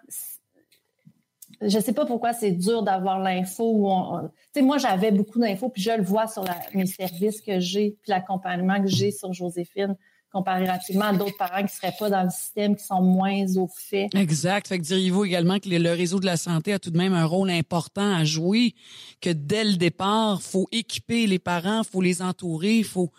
je 1.61 1.77
sais 1.77 1.93
pas 1.93 2.07
pourquoi 2.07 2.33
c'est 2.33 2.51
dur 2.51 2.81
d'avoir 2.81 3.19
l'info. 3.19 4.01
Tu 4.23 4.59
sais, 4.59 4.61
moi, 4.63 4.79
j'avais 4.79 5.11
beaucoup 5.11 5.37
d'infos, 5.37 5.69
puis 5.69 5.83
je 5.83 5.91
le 5.91 6.03
vois 6.03 6.25
sur 6.25 6.43
mes 6.73 6.87
services 6.87 7.41
que 7.41 7.59
j'ai, 7.59 7.91
puis 8.01 8.09
l'accompagnement 8.09 8.81
que 8.81 8.87
j'ai 8.87 9.11
sur 9.11 9.31
Joséphine 9.33 9.95
comparativement 10.31 11.05
à 11.05 11.13
d'autres 11.13 11.37
parents 11.37 11.63
qui 11.65 11.75
seraient 11.75 11.95
pas 11.97 12.09
dans 12.09 12.23
le 12.23 12.29
système, 12.29 12.75
qui 12.75 12.83
sont 12.83 13.01
moins 13.01 13.45
au 13.57 13.67
fait. 13.67 14.07
Exact. 14.15 14.67
Fait 14.67 14.79
que 14.79 14.83
diriez-vous 14.83 15.25
également 15.25 15.59
que 15.59 15.69
le 15.69 15.93
réseau 15.93 16.19
de 16.19 16.25
la 16.25 16.37
santé 16.37 16.73
a 16.73 16.79
tout 16.79 16.91
de 16.91 16.97
même 16.97 17.13
un 17.13 17.25
rôle 17.25 17.49
important 17.49 18.13
à 18.13 18.23
jouer, 18.23 18.73
que 19.19 19.29
dès 19.29 19.63
le 19.63 19.75
départ, 19.75 20.41
faut 20.41 20.67
équiper 20.71 21.27
les 21.27 21.39
parents, 21.39 21.83
faut 21.83 22.01
les 22.01 22.21
entourer, 22.21 22.83
faut 22.83 23.11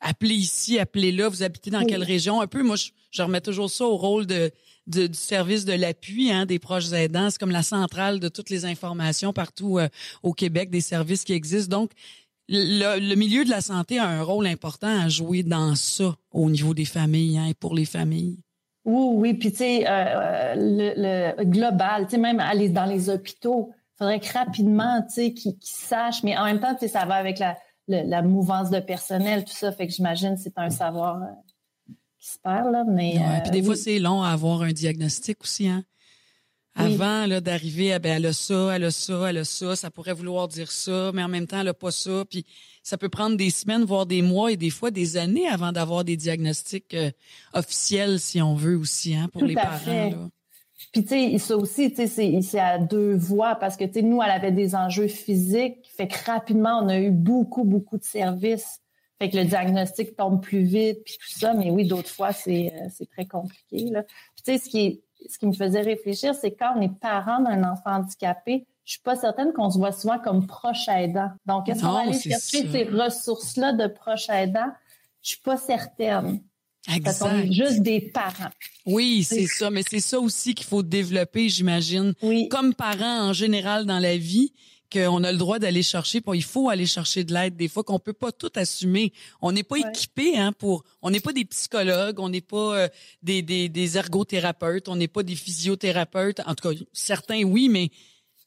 appeler 0.00 0.34
ici, 0.34 0.78
appeler 0.78 1.12
là, 1.12 1.28
vous 1.28 1.42
habitez 1.42 1.70
dans 1.70 1.84
quelle 1.84 2.04
région? 2.04 2.40
Un 2.40 2.46
peu, 2.46 2.62
moi, 2.62 2.76
je, 2.76 3.22
remets 3.22 3.40
toujours 3.40 3.70
ça 3.70 3.84
au 3.84 3.96
rôle 3.96 4.26
de, 4.26 4.50
du 4.86 5.08
service 5.12 5.64
de 5.64 5.74
l'appui 5.74 6.30
hein, 6.30 6.46
des 6.46 6.58
proches 6.58 6.92
aidants. 6.92 7.30
C'est 7.30 7.38
comme 7.38 7.50
la 7.50 7.62
centrale 7.62 8.20
de 8.20 8.28
toutes 8.28 8.48
les 8.48 8.64
informations 8.64 9.32
partout 9.32 9.78
euh, 9.78 9.88
au 10.22 10.32
Québec, 10.32 10.70
des 10.70 10.80
services 10.80 11.24
qui 11.24 11.32
existent. 11.32 11.76
Donc, 11.78 11.90
le, 12.50 13.14
milieu 13.14 13.44
de 13.44 13.50
la 13.50 13.60
santé 13.60 13.98
a 13.98 14.06
un 14.06 14.22
rôle 14.22 14.46
important 14.46 15.00
à 15.00 15.08
jouer 15.08 15.42
dans 15.42 15.74
ça 15.76 16.16
au 16.32 16.50
niveau 16.50 16.74
des 16.74 16.84
familles 16.84 17.38
hein, 17.38 17.46
et 17.46 17.54
pour 17.54 17.74
les 17.74 17.84
familles. 17.84 18.38
Oui, 18.84 19.08
oui. 19.14 19.34
Puis, 19.34 19.50
tu 19.52 19.58
sais, 19.58 19.86
euh, 19.86 20.54
euh, 20.56 21.34
le, 21.36 21.44
global, 21.44 22.06
tu 22.06 22.12
sais, 22.12 22.18
même 22.18 22.40
aller 22.40 22.68
dans 22.68 22.86
les 22.86 23.08
hôpitaux, 23.08 23.70
il 23.72 23.98
faudrait 23.98 24.20
que 24.20 24.32
rapidement, 24.32 25.02
tu 25.02 25.14
sais, 25.14 25.32
qu'ils 25.32 25.54
sachent. 25.60 26.22
Mais 26.22 26.36
en 26.36 26.44
même 26.44 26.60
temps, 26.60 26.74
tu 26.74 26.80
sais, 26.80 26.88
ça 26.88 27.04
va 27.04 27.14
avec 27.14 27.38
la, 27.38 27.56
la, 27.86 28.22
mouvance 28.22 28.70
de 28.70 28.80
personnel, 28.80 29.44
tout 29.44 29.52
ça. 29.52 29.70
Fait 29.70 29.86
que 29.86 29.92
j'imagine 29.92 30.34
que 30.34 30.40
c'est 30.40 30.58
un 30.58 30.70
savoir 30.70 31.22
euh, 31.22 31.26
qui 32.18 32.30
se 32.30 32.38
perd, 32.38 32.72
là. 32.72 32.84
Mais, 32.88 33.20
puis 33.42 33.50
des 33.50 33.62
fois, 33.62 33.76
c'est 33.76 33.98
long 33.98 34.22
à 34.22 34.30
avoir 34.30 34.62
un 34.62 34.72
diagnostic 34.72 35.40
aussi, 35.42 35.68
hein? 35.68 35.84
Avant 36.84 37.26
là 37.26 37.40
d'arriver 37.40 37.92
à 37.92 37.98
ben 37.98 38.16
elle 38.16 38.26
a 38.26 38.32
ça, 38.32 38.74
elle 38.74 38.84
a 38.84 38.90
ça, 38.90 39.30
elle 39.30 39.38
a 39.38 39.44
ça, 39.44 39.76
ça 39.76 39.90
pourrait 39.90 40.14
vouloir 40.14 40.48
dire 40.48 40.70
ça, 40.70 41.10
mais 41.14 41.22
en 41.22 41.28
même 41.28 41.46
temps 41.46 41.60
elle 41.60 41.68
a 41.68 41.74
pas 41.74 41.90
ça, 41.90 42.24
puis 42.28 42.44
ça 42.82 42.96
peut 42.98 43.08
prendre 43.08 43.36
des 43.36 43.50
semaines 43.50 43.84
voire 43.84 44.06
des 44.06 44.22
mois 44.22 44.52
et 44.52 44.56
des 44.56 44.70
fois 44.70 44.90
des 44.90 45.16
années 45.16 45.48
avant 45.48 45.72
d'avoir 45.72 46.04
des 46.04 46.16
diagnostics 46.16 46.94
euh, 46.94 47.10
officiels 47.52 48.18
si 48.20 48.40
on 48.40 48.54
veut 48.54 48.76
aussi 48.76 49.14
hein 49.14 49.28
pour 49.32 49.44
les 49.44 49.54
parents 49.54 50.10
là. 50.10 50.28
Puis 50.92 51.04
tu 51.04 51.08
sais 51.08 51.38
ça 51.38 51.56
aussi 51.56 51.92
tu 51.92 52.06
sais 52.08 52.40
c'est 52.42 52.60
à 52.60 52.78
deux 52.78 53.14
voies 53.14 53.54
parce 53.54 53.76
que 53.76 53.84
tu 53.84 53.94
sais 53.94 54.02
nous 54.02 54.22
elle 54.22 54.30
avait 54.30 54.52
des 54.52 54.74
enjeux 54.74 55.08
physiques, 55.08 55.88
fait 55.96 56.08
que 56.08 56.16
rapidement 56.24 56.80
on 56.82 56.88
a 56.88 56.98
eu 56.98 57.10
beaucoup 57.10 57.64
beaucoup 57.64 57.98
de 57.98 58.04
services. 58.04 58.80
Fait 59.18 59.28
que 59.28 59.36
le 59.36 59.44
diagnostic 59.44 60.16
tombe 60.16 60.40
plus 60.40 60.62
vite 60.62 61.04
puis 61.04 61.18
tout 61.20 61.38
ça, 61.38 61.52
mais 61.52 61.70
oui 61.70 61.86
d'autres 61.86 62.08
fois 62.08 62.32
c'est 62.32 62.72
euh, 62.74 62.88
c'est 62.90 63.08
très 63.10 63.26
compliqué 63.26 63.90
là. 63.90 64.02
Puis 64.02 64.42
tu 64.44 64.52
sais 64.52 64.58
ce 64.58 64.70
qui 64.70 64.78
est 64.80 65.00
ce 65.28 65.38
qui 65.38 65.46
me 65.46 65.52
faisait 65.52 65.82
réfléchir, 65.82 66.34
c'est 66.34 66.52
quand 66.52 66.74
on 66.76 66.80
est 66.80 66.98
parent 67.00 67.40
d'un 67.40 67.62
enfant 67.64 67.92
handicapé, 67.96 68.66
je 68.84 68.92
suis 68.92 69.02
pas 69.02 69.16
certaine 69.16 69.52
qu'on 69.52 69.70
se 69.70 69.78
voit 69.78 69.92
souvent 69.92 70.18
comme 70.18 70.46
proche 70.46 70.88
aidant. 70.88 71.30
Donc, 71.46 71.68
est-ce 71.68 71.82
qu'on 71.82 71.92
va 71.92 72.00
aller 72.00 72.18
chercher 72.18 72.68
ces 72.70 72.84
ressources-là 72.84 73.72
de 73.72 73.86
proche 73.86 74.28
aidant? 74.28 74.72
Je 75.22 75.30
suis 75.30 75.40
pas 75.40 75.56
certaine. 75.56 76.40
Exact. 76.88 77.04
Parce 77.04 77.18
qu'on 77.18 77.38
est 77.38 77.52
juste 77.52 77.82
des 77.82 78.00
parents. 78.00 78.50
Oui, 78.86 79.22
c'est 79.22 79.46
ça. 79.46 79.70
Mais 79.70 79.82
c'est 79.88 80.00
ça 80.00 80.18
aussi 80.18 80.54
qu'il 80.54 80.66
faut 80.66 80.82
développer, 80.82 81.48
j'imagine. 81.48 82.14
Oui. 82.22 82.48
Comme 82.48 82.74
parents 82.74 83.28
en 83.28 83.32
général 83.32 83.84
dans 83.84 83.98
la 83.98 84.16
vie, 84.16 84.54
qu'on 84.90 85.24
a 85.24 85.32
le 85.32 85.38
droit 85.38 85.58
d'aller 85.58 85.82
chercher, 85.82 86.20
il 86.34 86.42
faut 86.42 86.68
aller 86.68 86.86
chercher 86.86 87.24
de 87.24 87.32
l'aide 87.32 87.56
des 87.56 87.68
fois 87.68 87.84
qu'on 87.84 87.98
peut 87.98 88.12
pas 88.12 88.32
tout 88.32 88.52
assumer. 88.56 89.12
On 89.40 89.52
n'est 89.52 89.62
pas 89.62 89.76
équipé 89.76 90.36
hein 90.36 90.52
pour 90.52 90.84
on 91.02 91.10
n'est 91.10 91.20
pas 91.20 91.32
des 91.32 91.44
psychologues, 91.44 92.18
on 92.18 92.28
n'est 92.28 92.40
pas 92.40 92.76
euh, 92.76 92.88
des, 93.22 93.42
des, 93.42 93.68
des 93.68 93.96
ergothérapeutes, 93.96 94.88
on 94.88 94.96
n'est 94.96 95.08
pas 95.08 95.22
des 95.22 95.36
physiothérapeutes. 95.36 96.40
En 96.46 96.54
tout 96.54 96.68
cas, 96.68 96.74
certains 96.92 97.42
oui, 97.44 97.68
mais 97.68 97.90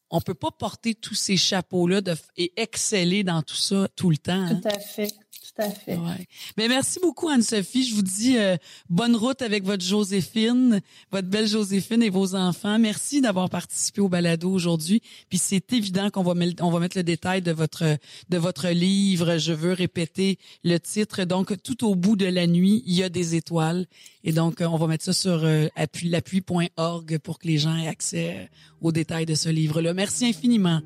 on 0.09 0.21
peut 0.21 0.35
pas 0.35 0.51
porter 0.51 0.93
tous 0.93 1.15
ces 1.15 1.37
chapeaux 1.37 1.87
là 1.87 2.01
et 2.37 2.53
exceller 2.57 3.23
dans 3.23 3.41
tout 3.41 3.55
ça 3.55 3.87
tout 3.95 4.09
le 4.09 4.17
temps. 4.17 4.33
Hein. 4.33 4.61
Tout 4.61 4.67
à 4.67 4.79
fait 4.79 5.11
tout 5.55 5.61
à 5.61 5.69
fait. 5.69 5.95
Ouais. 5.95 6.27
Mais 6.57 6.67
merci 6.67 6.99
beaucoup, 6.99 7.29
Anne-Sophie. 7.29 7.83
Je 7.83 7.95
vous 7.95 8.01
dis 8.01 8.37
euh, 8.37 8.57
bonne 8.89 9.15
route 9.15 9.41
avec 9.41 9.63
votre 9.63 9.83
Joséphine, 9.83 10.81
votre 11.11 11.27
belle 11.27 11.47
Joséphine 11.47 12.01
et 12.01 12.09
vos 12.09 12.35
enfants. 12.35 12.79
Merci 12.79 13.21
d'avoir 13.21 13.49
participé 13.49 14.01
au 14.01 14.09
balado 14.09 14.51
aujourd'hui. 14.51 15.01
Puis 15.29 15.37
c'est 15.37 15.71
évident 15.73 16.09
qu'on 16.09 16.23
va 16.23 16.33
mettre, 16.33 16.63
on 16.63 16.71
va 16.71 16.79
mettre 16.79 16.97
le 16.97 17.03
détail 17.03 17.41
de 17.41 17.51
votre, 17.51 17.83
de 18.29 18.37
votre 18.37 18.69
livre. 18.69 19.37
Je 19.37 19.53
veux 19.53 19.73
répéter 19.73 20.39
le 20.63 20.77
titre. 20.79 21.23
Donc, 21.23 21.61
tout 21.61 21.87
au 21.87 21.95
bout 21.95 22.15
de 22.15 22.25
la 22.25 22.47
nuit, 22.47 22.81
il 22.87 22.95
y 22.95 23.03
a 23.03 23.09
des 23.09 23.35
étoiles. 23.35 23.85
Et 24.23 24.31
donc, 24.31 24.61
on 24.61 24.77
va 24.77 24.87
mettre 24.87 25.03
ça 25.03 25.13
sur 25.13 25.43
euh, 25.43 25.67
l'appui.org 26.03 27.19
pour 27.19 27.37
que 27.37 27.47
les 27.47 27.57
gens 27.57 27.75
aient 27.75 27.87
accès 27.87 28.49
aux 28.81 28.91
détails 28.91 29.25
de 29.25 29.35
ce 29.35 29.49
livre-là. 29.49 29.93
Merci 29.93 30.25
infiniment. 30.25 30.81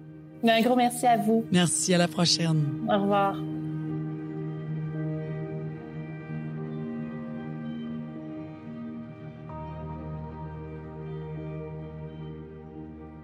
Un 0.48 0.62
gros 0.62 0.76
merci 0.76 1.06
à 1.06 1.18
vous. 1.18 1.46
Merci, 1.52 1.94
à 1.94 1.98
la 1.98 2.08
prochaine. 2.08 2.66
Au 2.90 3.02
revoir. 3.02 3.36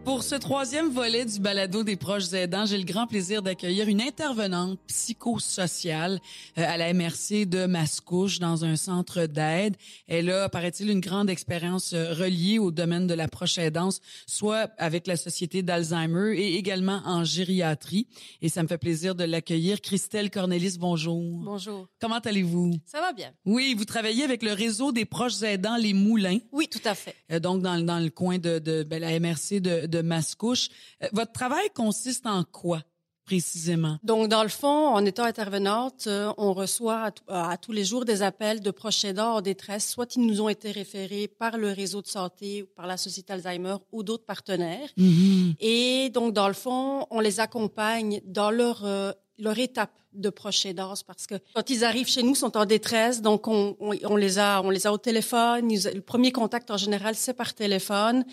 Pour 0.06 0.22
ce 0.22 0.36
troisième 0.36 0.90
volet 0.90 1.24
du 1.24 1.40
balado 1.40 1.86
des 1.86 1.96
proches 1.96 2.34
aidants, 2.34 2.66
j'ai 2.66 2.78
le 2.78 2.84
grand 2.84 3.08
plaisir 3.08 3.42
d'accueillir 3.42 3.88
une 3.88 4.02
intervenante 4.02 4.78
psychosociale 4.88 6.20
euh, 6.58 6.66
à 6.68 6.76
la 6.76 6.94
MRC 6.94 7.46
de 7.46 7.66
Mascouche 7.68 8.40
dans 8.40 8.66
un 8.66 8.76
centre 8.76 9.28
d'aide. 9.28 9.78
Elle 10.08 10.30
a, 10.30 10.50
paraît-il, 10.50 10.90
une 10.90 11.00
grande 11.00 11.30
expérience 11.30 11.94
euh, 11.94 12.14
reliée 12.14 12.60
au 12.60 12.70
domaine 12.70 13.08
de 13.08 13.14
la 13.14 13.30
proche 13.30 13.58
aidance, 13.58 14.02
soit 14.28 14.72
avec 14.78 15.08
la 15.08 15.16
Société 15.16 15.64
d'Alzheimer 15.64 16.38
et 16.38 16.58
également 16.58 17.02
en 17.06 17.24
gériatrie. 17.24 18.08
Et 18.42 18.50
ça 18.50 18.62
me 18.62 18.68
fait 18.68 18.78
plaisir 18.78 19.16
de 19.16 19.24
l'accueillir. 19.24 19.80
Christelle 19.80 20.30
Cornelis, 20.30 20.76
bonjour. 20.78 21.22
Bonjour. 21.46 21.88
Comment 22.02 22.20
allez-vous? 22.20 22.74
Ça 22.86 23.00
va 23.00 23.14
bien. 23.14 23.32
Oui, 23.46 23.74
vous 23.78 23.86
travaillez 23.86 24.26
avec 24.26 24.44
le 24.44 24.52
réseau 24.52 24.92
des 24.92 25.06
proches 25.06 25.42
aidants 25.44 25.78
Les 25.78 25.94
Moulins. 25.94 26.40
Oui, 26.52 26.68
tout 26.68 26.82
à 26.84 26.94
fait. 26.94 27.16
Euh, 27.32 27.40
donc, 27.40 27.62
dans, 27.62 27.80
dans 27.80 28.00
le 28.00 28.10
coin 28.10 28.38
de, 28.38 28.60
de 28.60 28.84
ben, 28.84 29.00
la 29.00 29.18
MRC 29.18 29.62
de 29.62 29.93
de 29.93 29.93
Mascouche. 30.02 30.70
Euh, 31.04 31.08
votre 31.14 31.32
travail 31.32 31.70
consiste 31.76 32.26
en 32.26 32.44
quoi? 32.44 32.82
Précisément? 33.26 33.98
Donc, 34.04 34.28
dans 34.28 34.44
le 34.44 34.50
fond, 34.50 34.88
en 34.88 35.06
étant 35.06 35.24
intervenante, 35.24 36.06
euh, 36.08 36.32
on 36.38 36.54
reçoit 36.54 37.12
à, 37.28 37.58
tous 37.58 37.72
les 37.72 37.86
jours 37.86 38.06
des 38.06 38.22
appels 38.22 38.62
de 38.62 38.72
proches 38.72 39.06
aidants 39.06 39.36
en 39.36 39.42
détresse, 39.42 39.90
soit 39.90 40.16
ils 40.16 40.26
nous 40.26 40.42
ont 40.42 40.50
été 40.50 40.72
référés 40.72 41.28
par 41.28 41.58
le 41.58 41.72
réseau 41.72 42.02
de 42.02 42.08
santé, 42.08 42.64
ou 42.64 42.68
par 42.76 42.88
la 42.88 42.98
Société 42.98 43.34
Alzheimer 43.34 43.76
ou 43.92 44.04
d'autres 44.04 44.26
partenaires. 44.26 44.90
Mhm. 44.98 45.56
Et 45.60 46.10
donc, 46.14 46.34
dans 46.34 46.48
le 46.48 46.54
fond, 46.54 47.06
on 47.10 47.20
les 47.20 47.40
accompagne 47.40 48.22
dans 48.26 48.52
leur, 48.52 48.86
euh, 48.86 49.12
leur 49.40 49.58
étape 49.58 49.92
de 50.14 50.30
proche 50.30 50.66
aidance 50.66 51.04
parce 51.04 51.26
que 51.26 51.36
quand 51.56 51.70
ils 51.70 51.84
arrivent 51.84 52.08
chez 52.08 52.22
nous, 52.22 52.32
ils 52.32 52.36
sont 52.36 52.56
en 52.56 52.66
détresse, 52.66 53.22
donc 53.22 53.48
on, 53.48 53.76
on, 53.80 53.96
on 54.04 54.16
les 54.16 54.38
a, 54.38 54.62
on 54.62 54.70
les 54.70 54.86
a 54.86 54.94
au 54.94 54.98
téléphone. 54.98 55.70
le 55.70 56.00
premier 56.02 56.32
contact 56.32 56.70
en 56.72 56.78
général, 56.78 57.16
c'est 57.16 57.34
par 57.34 57.54
téléphone. 57.54 58.26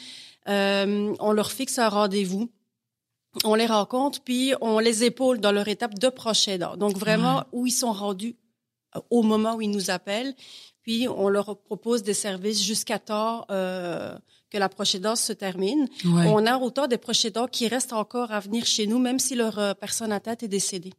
Euh, 0.49 1.15
on 1.21 1.33
leur 1.33 1.51
fixe 1.53 1.79
un 1.79 1.89
rendez-vous 1.89 2.51
on 3.45 3.55
les 3.55 3.67
rencontre, 3.67 4.21
puis 4.23 4.53
on 4.61 4.79
les 4.79 5.05
épaule 5.05 5.39
dans 5.39 5.53
leur 5.53 5.69
étape 5.69 5.99
de 5.99 6.09
proche 6.09 6.49
aidant. 6.49 6.77
Donc 6.77 6.97
vraiment 6.97 7.45
où 7.53 7.67
ils 7.67 7.73
sont 7.73 7.93
rendus 7.93 8.37
euh, 8.97 9.01
au 9.11 9.23
moment 9.23 9.55
où 9.57 9.63
ils 9.63 9.71
nous 9.71 9.91
appellent, 9.91 10.35
puis 10.83 11.09
on 11.09 11.29
leur 11.29 11.59
propose 11.59 12.03
des 12.03 12.15
services 12.15 12.63
jusqu'à 12.63 12.99
temps 12.99 13.45
euh, 13.51 14.17
que 14.51 14.59
la 14.59 14.69
proche 14.69 14.97
se 14.97 15.33
termine. 15.33 15.87
On 16.05 16.47
a 16.47 16.59
autant 16.59 16.89
des 16.89 16.99
proches 16.99 17.25
aidants 17.25 17.47
qui 17.47 17.69
restent 17.69 17.93
encore 17.93 18.33
à 18.33 18.41
venir 18.41 18.67
chez 18.67 18.87
nous, 18.87 18.99
même 18.99 19.19
si 19.19 19.35
leur 19.35 19.59
euh, 19.59 19.75
personne 19.75 20.11
à 20.11 20.21
tête 20.21 20.43
est 20.43 20.49
décédée. 20.49 20.93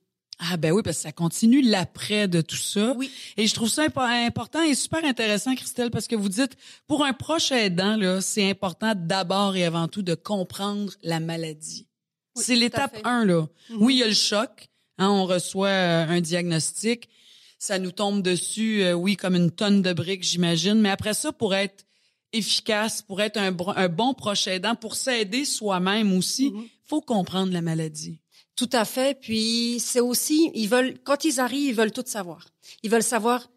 Ah 0.44 0.58
ben 0.58 0.72
oui, 0.72 0.82
parce 0.82 0.98
que 0.98 1.04
ça 1.04 1.12
continue 1.12 1.62
l'après 1.62 2.28
de 2.28 2.42
tout 2.42 2.56
ça. 2.56 2.96
Oui. 2.98 3.12
Et 3.38 3.46
je 3.46 3.54
trouve 3.54 3.70
ça 3.70 3.84
important 3.84 4.62
et 4.64 4.74
super 4.74 5.04
intéressant, 5.06 5.54
Christelle, 5.54 5.92
parce 5.92 6.08
que 6.08 6.16
vous 6.16 6.30
dites, 6.30 6.58
pour 6.88 7.06
un 7.06 7.14
proche 7.14 7.52
aidant, 7.52 8.20
c'est 8.22 8.50
important 8.50 8.94
d'abord 8.96 9.56
et 9.56 9.66
avant 9.66 9.88
tout 9.88 10.02
de 10.02 10.16
comprendre 10.16 10.94
la 11.04 11.20
maladie 11.20 11.91
c'est 12.36 12.56
l'étape 12.56 12.98
1, 13.04 13.26
là. 13.26 13.42
Mm-hmm. 13.42 13.78
Oui, 13.80 13.96
il 13.96 14.00
y 14.00 14.04
a 14.04 14.08
le 14.08 14.14
choc. 14.14 14.70
Hein, 14.98 15.10
on 15.10 15.26
reçoit 15.26 15.68
euh, 15.68 16.06
un 16.08 16.22
diagnostic. 16.22 17.10
Ça 17.58 17.80
nous 17.80 17.92
tombe 17.92 18.22
dessus, 18.22 18.84
euh, 18.84 18.94
oui, 18.94 19.18
comme 19.18 19.36
une 19.36 19.52
tonne 19.52 19.82
de 19.82 19.94
briques, 19.94 20.24
j'imagine. 20.24 20.80
Mais 20.82 20.90
après 20.90 21.14
ça, 21.14 21.32
pour 21.32 21.54
être 21.54 21.86
efficace, 22.34 23.02
pour 23.02 23.22
être 23.22 23.38
un, 23.38 23.52
bon 23.52 24.14
proche 24.14 24.48
aidant, 24.48 24.76
pour 24.76 24.96
s'aider 24.96 25.46
soi-même 25.46 26.18
aussi, 26.18 26.48
il 26.48 26.52
mm-hmm. 26.54 26.70
faut 26.86 27.02
comprendre 27.02 27.54
la 27.54 27.62
maladie. 27.62 28.20
Tout 28.56 28.70
à 28.72 28.86
fait. 28.86 29.20
Puis 29.20 29.80
c'est 29.80 30.00
aussi, 30.00 30.52
ils 30.54 30.68
veulent, 30.68 31.00
quand 31.04 31.26
ils 31.26 31.40
arrivent, 31.40 31.70
ils 31.70 31.76
veulent 31.76 31.92
tout 31.92 32.04
savoir. 32.06 32.48
Ils 32.84 32.92
veulent 32.92 33.04
savoir 33.04 33.50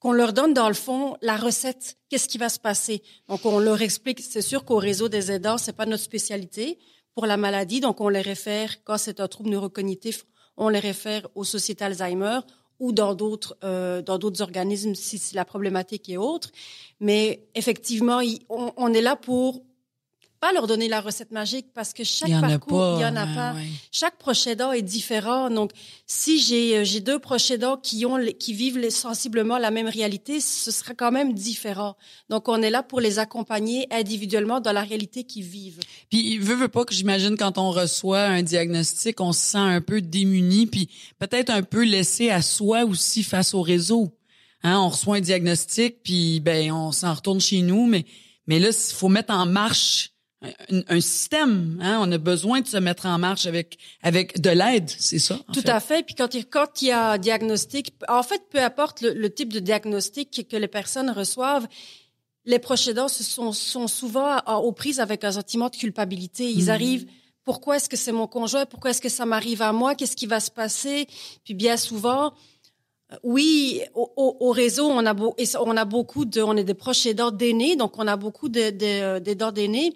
qu'on 0.00 0.12
leur 0.12 0.32
donne 0.32 0.54
dans 0.54 0.68
le 0.68 0.74
fond 0.74 1.16
la 1.20 1.36
recette, 1.36 1.98
qu'est-ce 2.08 2.26
qui 2.26 2.38
va 2.38 2.48
se 2.48 2.58
passer. 2.58 3.02
Donc 3.28 3.44
on 3.44 3.58
leur 3.58 3.82
explique, 3.82 4.20
c'est 4.20 4.42
sûr 4.42 4.64
qu'au 4.64 4.78
réseau 4.78 5.08
des 5.08 5.30
aidants, 5.30 5.58
c'est 5.58 5.74
pas 5.74 5.86
notre 5.86 6.02
spécialité, 6.02 6.78
pour 7.14 7.26
la 7.26 7.36
maladie. 7.36 7.80
Donc, 7.80 8.00
on 8.00 8.08
les 8.08 8.20
réfère, 8.20 8.82
quand 8.84 8.98
c'est 8.98 9.20
un 9.20 9.28
trouble 9.28 9.50
neurocognitif, 9.50 10.24
on 10.56 10.68
les 10.68 10.78
réfère 10.78 11.28
aux 11.34 11.44
sociétés 11.44 11.84
Alzheimer 11.84 12.40
ou 12.78 12.92
dans 12.92 13.14
d'autres 13.14 13.56
euh, 13.62 14.02
dans 14.02 14.18
d'autres 14.18 14.42
organismes 14.42 14.94
si, 14.94 15.34
la 15.34 15.44
problématique 15.44 16.08
est 16.08 16.16
autre. 16.16 16.50
Mais 16.98 17.46
effectivement, 17.54 18.20
on, 18.48 18.92
est 18.92 19.02
là 19.02 19.16
pour 19.16 19.62
pas 20.40 20.52
leur 20.52 20.66
donner 20.66 20.88
la 20.88 21.02
recette 21.02 21.32
magique 21.32 21.66
parce 21.74 21.92
que 21.92 22.02
chaque 22.02 22.30
parcours, 22.40 22.96
il 22.96 23.02
y 23.02 23.04
en 23.04 23.14
a 23.14 23.26
pas. 23.26 23.54
Chaque 23.92 24.16
proche 24.16 24.46
aidant 24.46 24.72
est 24.72 24.82
différent. 24.82 25.50
Donc, 25.50 25.72
si 26.06 26.40
j'ai 26.40 26.78
euh, 26.78 26.84
j'ai 26.84 27.00
deux 27.00 27.18
proches 27.18 27.50
aidants 27.50 27.76
qui 27.76 28.06
ont 28.06 28.18
qui 28.38 28.54
vivent 28.54 28.88
sensiblement 28.90 29.58
la 29.58 29.70
même 29.70 29.86
réalité, 29.86 30.40
ce 30.40 30.70
sera 30.70 30.94
quand 30.94 31.12
même 31.12 31.34
différent. 31.34 31.94
Donc, 32.30 32.48
on 32.48 32.62
est 32.62 32.70
là 32.70 32.82
pour 32.82 33.00
les 33.00 33.18
accompagner 33.18 33.86
individuellement 33.90 34.60
dans 34.60 34.72
la 34.72 34.82
réalité 34.82 35.24
qu'ils 35.24 35.44
vivent. 35.44 35.80
Puis, 36.08 36.38
veut 36.38 36.54
veut 36.54 36.68
pas 36.68 36.84
que 36.84 36.94
j'imagine 36.94 37.36
quand 37.36 37.58
on 37.58 37.70
reçoit 37.70 38.22
un 38.22 38.42
diagnostic, 38.42 39.20
on 39.20 39.32
se 39.32 39.40
sent 39.40 39.58
un 39.58 39.82
peu 39.82 40.00
démuni, 40.00 40.66
puis 40.66 40.88
peut-être 41.18 41.50
un 41.50 41.62
peu 41.62 41.84
laissé 41.84 42.30
à 42.30 42.40
soi 42.40 42.84
aussi 42.84 43.22
face 43.22 43.52
au 43.52 43.60
réseau. 43.60 44.16
Hein, 44.62 44.78
on 44.78 44.88
reçoit 44.88 45.16
un 45.16 45.20
diagnostic, 45.20 46.02
puis 46.02 46.40
ben 46.40 46.72
on 46.72 46.92
s'en 46.92 47.14
retourne 47.14 47.40
chez 47.40 47.60
nous, 47.60 47.86
mais 47.86 48.06
mais 48.46 48.58
là, 48.58 48.70
il 48.70 48.94
faut 48.94 49.08
mettre 49.08 49.32
en 49.32 49.46
marche 49.46 50.10
un, 50.42 51.00
système. 51.00 51.78
Hein? 51.82 51.98
On 52.00 52.10
a 52.12 52.18
besoin 52.18 52.60
de 52.60 52.66
se 52.66 52.76
mettre 52.78 53.06
en 53.06 53.18
marche 53.18 53.46
avec 53.46 53.78
avec 54.02 54.40
de 54.40 54.50
l'aide, 54.50 54.88
c'est 54.88 55.18
ça. 55.18 55.38
Tout 55.52 55.62
à 55.66 55.80
fait. 55.80 56.04
Puis 56.04 56.14
quand 56.14 56.34
il 56.34 56.46
quand 56.46 56.82
il 56.82 56.88
y 56.88 56.92
a 56.92 57.18
diagnostic, 57.18 57.94
en 58.08 58.22
fait, 58.22 58.42
peu 58.50 58.58
importe 58.58 59.02
le, 59.02 59.32
type 59.32 59.52
de 59.52 59.60
diagnostic 59.60 60.46
que 60.48 60.56
les 60.56 60.68
personnes 60.68 61.10
reçoivent, 61.10 61.68
les 62.46 62.58
proches 62.58 62.88
aidants 62.88 63.08
sont, 63.08 63.52
sont 63.52 63.86
souvent 63.86 64.38
aux 64.62 64.72
prises 64.72 65.00
avec 65.00 65.24
un 65.24 65.32
sentiment 65.32 65.68
de 65.68 65.76
culpabilité. 65.76 66.50
Ils 66.50 66.66
hmm. 66.66 66.70
arrivent. 66.70 67.06
Pourquoi 67.42 67.76
est-ce 67.76 67.88
que 67.88 67.96
c'est 67.96 68.12
mon 68.12 68.26
conjoint? 68.26 68.66
Pourquoi 68.66 68.90
est-ce 68.90 69.00
que 69.00 69.08
ça 69.08 69.24
m'arrive 69.24 69.62
à 69.62 69.72
moi? 69.72 69.94
Qu'est-ce 69.94 70.14
qui 70.14 70.26
va 70.26 70.40
se 70.40 70.50
passer? 70.50 71.06
Puis 71.42 71.54
bien 71.54 71.78
souvent, 71.78 72.34
euh, 73.12 73.16
oui, 73.22 73.80
au, 73.94 74.36
au, 74.40 74.50
réseau, 74.50 74.86
on 74.86 75.04
a, 75.06 75.14
beau, 75.14 75.34
on 75.58 75.76
a 75.76 75.84
beaucoup 75.84 76.26
de, 76.26 76.42
on 76.42 76.56
est 76.56 76.64
des 76.64 76.74
proches 76.74 77.06
aidants 77.06 77.30
d'aînés, 77.30 77.76
donc 77.76 77.98
on 77.98 78.06
a 78.06 78.16
beaucoup 78.16 78.50
d'aidants 78.50 79.52
d'aînés. 79.52 79.94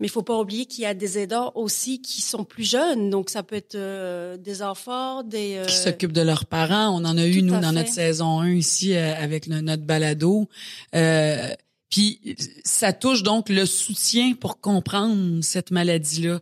Mais 0.00 0.06
il 0.06 0.10
faut 0.10 0.22
pas 0.22 0.38
oublier 0.38 0.66
qu'il 0.66 0.84
y 0.84 0.86
a 0.86 0.94
des 0.94 1.18
aidants 1.18 1.52
aussi 1.54 2.00
qui 2.00 2.20
sont 2.20 2.44
plus 2.44 2.68
jeunes. 2.68 3.10
Donc, 3.10 3.30
ça 3.30 3.42
peut 3.42 3.56
être 3.56 3.74
euh, 3.74 4.36
des 4.36 4.62
enfants, 4.62 5.24
des... 5.24 5.56
Euh... 5.56 5.66
Qui 5.66 5.74
s'occupent 5.74 6.12
de 6.12 6.22
leurs 6.22 6.46
parents. 6.46 6.88
On 6.90 7.04
en 7.04 7.18
a 7.18 7.26
eu, 7.26 7.42
nous, 7.42 7.58
dans 7.58 7.72
notre 7.72 7.92
saison 7.92 8.40
1 8.40 8.50
ici, 8.52 8.94
euh, 8.94 9.14
avec 9.16 9.48
notre 9.48 9.82
balado. 9.82 10.48
Euh, 10.94 11.48
puis 11.90 12.36
ça 12.64 12.92
touche 12.92 13.22
donc 13.22 13.48
le 13.48 13.64
soutien 13.64 14.34
pour 14.34 14.60
comprendre 14.60 15.42
cette 15.42 15.70
maladie-là. 15.70 16.40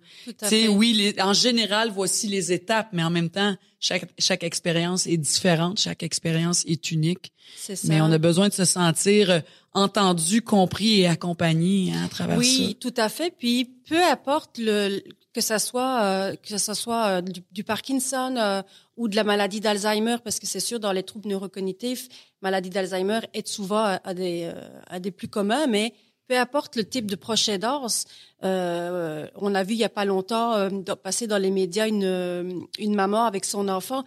Tu 0.48 0.68
oui, 0.68 0.92
les, 0.92 1.22
en 1.22 1.32
général, 1.32 1.90
voici 1.94 2.26
les 2.26 2.52
étapes, 2.52 2.88
mais 2.92 3.04
en 3.04 3.10
même 3.10 3.30
temps, 3.30 3.56
chaque, 3.78 4.10
chaque 4.18 4.42
expérience 4.42 5.06
est 5.06 5.16
différente, 5.16 5.78
chaque 5.78 6.02
expérience 6.02 6.64
est 6.66 6.90
unique. 6.90 7.32
C'est 7.56 7.76
ça. 7.76 7.86
Mais 7.88 8.00
on 8.00 8.10
a 8.10 8.18
besoin 8.18 8.48
de 8.48 8.54
se 8.54 8.64
sentir 8.64 9.42
entendu, 9.76 10.42
compris 10.42 11.00
et 11.00 11.06
accompagné 11.06 11.92
hein, 11.92 12.04
à 12.04 12.08
travers 12.08 12.38
oui, 12.38 12.46
ça. 12.46 12.64
Oui, 12.64 12.74
tout 12.76 12.94
à 12.96 13.08
fait. 13.08 13.30
Puis 13.36 13.66
peu 13.88 14.02
importe 14.04 14.58
le 14.58 15.02
que 15.32 15.42
ça 15.42 15.58
soit 15.58 16.00
euh, 16.02 16.34
que 16.36 16.56
ça 16.56 16.74
soit 16.74 17.06
euh, 17.06 17.20
du, 17.20 17.62
Parkinson 17.62 18.34
euh, 18.38 18.62
ou 18.96 19.06
de 19.06 19.16
la 19.16 19.22
maladie 19.22 19.60
d'Alzheimer, 19.60 20.16
parce 20.24 20.40
que 20.40 20.46
c'est 20.46 20.60
sûr 20.60 20.80
dans 20.80 20.92
les 20.92 21.02
troubles 21.02 21.28
neurocognitifs, 21.28 22.08
maladie 22.40 22.70
d'Alzheimer 22.70 23.20
est 23.34 23.46
souvent 23.46 23.98
à 24.02 24.14
des 24.14 24.50
à 24.88 24.98
des 24.98 25.10
plus 25.10 25.28
communs, 25.28 25.66
mais 25.66 25.92
peu 26.26 26.38
importe 26.38 26.74
le 26.76 26.84
type 26.84 27.10
de 27.10 27.16
proche 27.16 27.48
aidance, 27.50 28.06
euh, 28.44 29.26
on 29.36 29.54
a 29.54 29.62
vu 29.62 29.74
il 29.74 29.78
y 29.78 29.84
a 29.84 29.90
pas 29.90 30.06
longtemps 30.06 30.70
passer 31.02 31.26
dans 31.26 31.38
les 31.38 31.50
médias 31.50 31.86
une 31.86 32.66
une 32.78 32.94
maman 32.94 33.24
avec 33.24 33.44
son 33.44 33.68
enfant. 33.68 34.04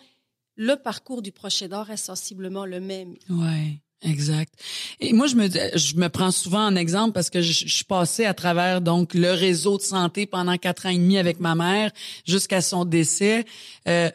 Le 0.55 0.76
parcours 0.76 1.22
du 1.22 1.32
proche 1.32 1.61
aidant 1.61 1.84
reste 1.84 2.07
sensiblement 2.07 2.65
le 2.65 2.80
même. 2.82 3.15
Ouais. 3.30 3.80
Exact. 4.02 4.54
Et 5.02 5.12
moi, 5.12 5.28
je 5.28 5.36
me 5.36 5.50
je 5.50 5.95
me 5.95 6.08
prends 6.08 6.32
souvent 6.32 6.66
en 6.66 6.76
exemple 6.76 7.12
parce 7.12 7.30
que 7.30 7.41
je, 7.41 7.68
suis 7.68 7.84
passée 7.84 8.26
à 8.26 8.34
travers 8.34 8.80
donc 8.80 9.14
le 9.14 9.32
réseau 9.32 9.78
de 9.78 9.84
santé 9.84 10.26
pendant 10.26 10.58
quatre 10.58 10.86
ans 10.86 10.89
et 10.89 10.97
demi 10.97 11.18
avec 11.18 11.41
ma 11.41 11.54
mère 11.54 11.91
jusqu'à 12.26 12.62
son 12.62 12.86
décès. 12.86 13.45
Euh, 13.88 14.10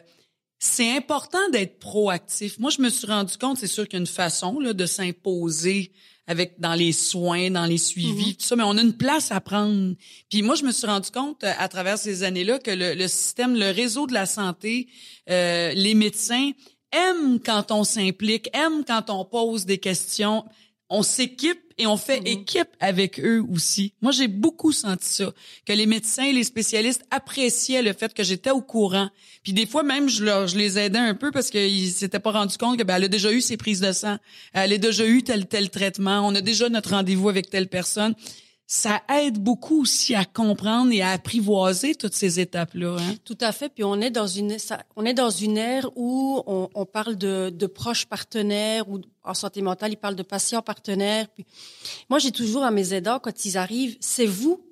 c'est 0.57 0.95
important 0.95 1.49
d'être 1.51 1.77
proactif. 1.77 2.57
Moi, 2.57 2.71
je 2.71 2.81
me 2.81 2.89
suis 2.89 3.05
rendu 3.05 3.37
compte, 3.37 3.57
c'est 3.59 3.67
sûr 3.67 3.83
qu'il 3.87 3.93
y 3.93 3.97
a 3.97 3.99
une 3.99 4.07
façon 4.07 4.59
là, 4.59 4.73
de 4.73 4.85
s'imposer 4.87 5.91
avec 6.27 6.59
dans 6.59 6.73
les 6.73 6.91
soins, 6.91 7.51
dans 7.51 7.65
les 7.65 7.77
suivis, 7.77 8.31
mm-hmm. 8.31 8.37
tout 8.37 8.45
ça, 8.45 8.55
mais 8.55 8.63
on 8.63 8.77
a 8.77 8.81
une 8.81 8.97
place 8.97 9.31
à 9.31 9.39
prendre. 9.39 9.93
Puis 10.31 10.41
moi, 10.41 10.55
je 10.55 10.63
me 10.63 10.71
suis 10.71 10.87
rendu 10.87 11.11
compte 11.11 11.43
euh, 11.43 11.53
à 11.59 11.67
travers 11.67 11.99
ces 11.99 12.23
années-là 12.23 12.57
que 12.57 12.71
le, 12.71 12.95
le, 12.95 13.07
système, 13.07 13.55
le 13.55 13.69
réseau 13.69 14.07
de 14.07 14.13
la 14.13 14.25
santé, 14.25 14.87
euh, 15.29 15.71
les 15.75 15.93
médecins 15.93 16.51
aime 16.95 17.39
quand 17.39 17.71
on 17.71 17.83
s'implique, 17.83 18.49
aime 18.53 18.83
quand 18.85 19.09
on 19.09 19.25
pose 19.25 19.65
des 19.65 19.77
questions. 19.77 20.45
On 20.89 21.01
s'équipe 21.03 21.59
et 21.77 21.87
on 21.87 21.97
fait 21.97 22.19
mm-hmm. 22.19 22.41
équipe 22.41 22.69
avec 22.79 23.19
eux 23.19 23.43
aussi. 23.51 23.93
Moi, 24.01 24.11
j'ai 24.11 24.27
beaucoup 24.27 24.71
senti 24.71 25.07
ça, 25.07 25.33
que 25.65 25.73
les 25.73 25.87
médecins 25.87 26.25
et 26.25 26.33
les 26.33 26.43
spécialistes 26.43 27.03
appréciaient 27.11 27.81
le 27.81 27.93
fait 27.93 28.13
que 28.13 28.23
j'étais 28.23 28.51
au 28.51 28.61
courant. 28.61 29.09
Puis 29.43 29.53
des 29.53 29.65
fois 29.65 29.83
même, 29.83 30.07
je, 30.07 30.23
leur, 30.23 30.47
je 30.47 30.57
les 30.57 30.79
aidais 30.79 30.99
un 30.99 31.15
peu 31.15 31.31
parce 31.31 31.49
qu'ils 31.49 31.91
s'étaient 31.91 32.19
pas 32.19 32.31
rendus 32.31 32.57
compte 32.57 32.77
que 32.77 32.83
ben, 32.83 32.95
elle 32.95 33.05
a 33.05 33.07
déjà 33.09 33.31
eu 33.31 33.41
ses 33.41 33.57
prises 33.57 33.81
de 33.81 33.91
sang, 33.91 34.17
elle 34.53 34.73
a 34.73 34.77
déjà 34.77 35.05
eu 35.05 35.23
tel 35.23 35.47
tel 35.47 35.69
traitement, 35.69 36.25
on 36.25 36.33
a 36.35 36.41
déjà 36.41 36.69
notre 36.69 36.91
rendez-vous 36.91 37.29
avec 37.29 37.49
telle 37.49 37.67
personne 37.67 38.15
ça 38.67 39.03
aide 39.09 39.37
beaucoup 39.37 39.81
aussi 39.81 40.15
à 40.15 40.25
comprendre 40.25 40.91
et 40.91 41.01
à 41.01 41.11
apprivoiser 41.11 41.93
toutes 41.93 42.15
ces 42.15 42.39
étapes-là. 42.39 42.97
Hein? 42.99 43.15
Tout 43.23 43.37
à 43.41 43.51
fait. 43.51 43.69
Puis 43.69 43.83
on 43.83 44.01
est 44.01 44.09
dans 44.09 44.25
une, 44.25 44.57
on 44.95 45.05
est 45.05 45.13
dans 45.13 45.29
une 45.29 45.57
ère 45.57 45.89
où 45.95 46.41
on, 46.47 46.69
on 46.73 46.85
parle 46.85 47.15
de, 47.15 47.51
de, 47.51 47.67
proches 47.67 48.07
partenaires 48.07 48.89
ou 48.89 49.01
en 49.23 49.33
santé 49.35 49.61
mentale, 49.61 49.91
ils 49.91 49.97
parlent 49.97 50.15
de 50.15 50.23
patients 50.23 50.63
partenaires. 50.63 51.27
Puis 51.29 51.45
moi, 52.09 52.17
j'ai 52.17 52.31
toujours 52.31 52.63
à 52.63 52.71
mes 52.71 52.93
aidants 52.93 53.19
quand 53.19 53.45
ils 53.45 53.57
arrivent, 53.57 53.97
c'est 53.99 54.25
vous 54.25 54.65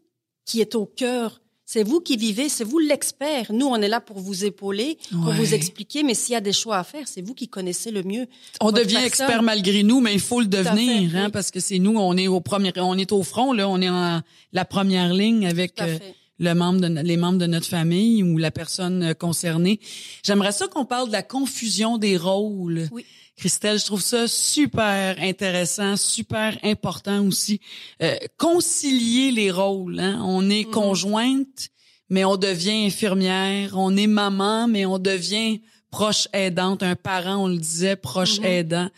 qui 0.45 0.59
êtes 0.61 0.75
au 0.75 0.85
cœur 0.85 1.42
c'est 1.65 1.83
vous 1.83 2.01
qui 2.01 2.17
vivez, 2.17 2.49
c'est 2.49 2.63
vous 2.63 2.79
l'expert. 2.79 3.51
Nous, 3.51 3.65
on 3.65 3.77
est 3.77 3.87
là 3.87 4.01
pour 4.01 4.19
vous 4.19 4.43
épauler, 4.43 4.97
pour 5.11 5.33
vous 5.33 5.53
expliquer, 5.53 6.03
mais 6.03 6.13
s'il 6.13 6.33
y 6.33 6.35
a 6.35 6.41
des 6.41 6.51
choix 6.51 6.77
à 6.77 6.83
faire, 6.83 7.07
c'est 7.07 7.21
vous 7.21 7.33
qui 7.33 7.47
connaissez 7.47 7.91
le 7.91 8.03
mieux. 8.03 8.27
On 8.59 8.71
devient 8.71 8.99
expert 9.03 9.43
malgré 9.43 9.83
nous, 9.83 10.01
mais 10.01 10.13
il 10.13 10.19
faut 10.19 10.41
le 10.41 10.47
devenir, 10.47 11.15
hein, 11.15 11.29
parce 11.29 11.51
que 11.51 11.59
c'est 11.59 11.79
nous, 11.79 11.95
on 11.97 12.17
est 12.17 12.27
au 12.27 12.41
premier, 12.41 12.73
on 12.77 12.97
est 12.97 13.11
au 13.11 13.23
front, 13.23 13.53
là, 13.53 13.69
on 13.69 13.79
est 13.81 13.89
en 13.89 14.21
la 14.51 14.65
première 14.65 15.13
ligne 15.13 15.47
avec 15.47 15.81
euh, 15.81 15.97
le 16.39 16.53
membre 16.53 16.81
de, 16.81 17.01
les 17.01 17.17
membres 17.17 17.39
de 17.39 17.47
notre 17.47 17.67
famille 17.67 18.23
ou 18.23 18.37
la 18.37 18.51
personne 18.51 19.03
euh, 19.03 19.13
concernée. 19.13 19.79
J'aimerais 20.23 20.51
ça 20.51 20.67
qu'on 20.67 20.85
parle 20.85 21.07
de 21.07 21.13
la 21.13 21.23
confusion 21.23 21.97
des 21.97 22.17
rôles. 22.17 22.89
Oui. 22.91 23.05
Christelle, 23.35 23.79
je 23.79 23.85
trouve 23.85 24.01
ça 24.01 24.27
super 24.27 25.15
intéressant, 25.19 25.95
super 25.97 26.57
important 26.63 27.25
aussi. 27.25 27.59
Euh, 28.01 28.15
concilier 28.37 29.31
les 29.31 29.49
rôles. 29.51 29.99
Hein? 29.99 30.21
On 30.23 30.49
est 30.49 30.65
Mhm. 30.65 30.71
conjointe, 30.71 31.69
mais 32.09 32.23
on 32.25 32.37
devient 32.37 32.85
infirmière. 32.85 33.71
On 33.75 33.95
est 33.97 34.07
maman, 34.07 34.67
mais 34.67 34.85
on 34.85 34.99
devient 34.99 35.61
proche 35.89 36.27
aidante. 36.31 36.83
Un 36.83 36.95
parent, 36.95 37.37
on 37.37 37.47
le 37.47 37.57
disait, 37.57 37.95
proche 37.95 38.39
Mhm. 38.39 38.45
aidant. 38.45 38.89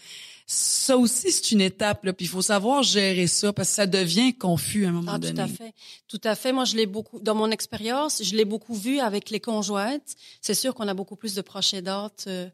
Ça 0.47 0.95
aussi, 0.95 1.31
c'est 1.31 1.51
une 1.51 1.61
étape, 1.61 2.05
là, 2.05 2.13
puis 2.13 2.25
il 2.27 2.29
faut 2.29 2.41
savoir 2.43 2.83
gérer 2.83 3.25
ça 3.25 3.51
parce 3.51 3.69
que 3.69 3.75
ça 3.75 3.87
devient 3.87 4.31
confus 4.37 4.85
à 4.85 4.89
un 4.89 4.91
moment 4.91 5.13
Ah, 5.15 5.17
donné. 5.17 5.33
tout 5.33 5.41
à 5.41 5.47
fait. 5.47 5.73
Tout 6.07 6.21
à 6.23 6.35
fait. 6.35 6.51
Moi, 6.51 6.65
je 6.65 6.75
l'ai 6.75 6.85
beaucoup, 6.85 7.19
dans 7.19 7.33
mon 7.33 7.49
expérience, 7.49 8.21
je 8.23 8.35
l'ai 8.35 8.45
beaucoup 8.45 8.75
vu 8.75 8.99
avec 8.99 9.31
les 9.31 9.39
conjointes. 9.39 10.13
C'est 10.41 10.53
sûr 10.53 10.75
qu'on 10.75 10.87
a 10.87 10.93
beaucoup 10.93 11.15
plus 11.15 11.33
de 11.33 11.41
proches 11.41 11.73
aidantes 11.73 12.25
euh, 12.27 12.47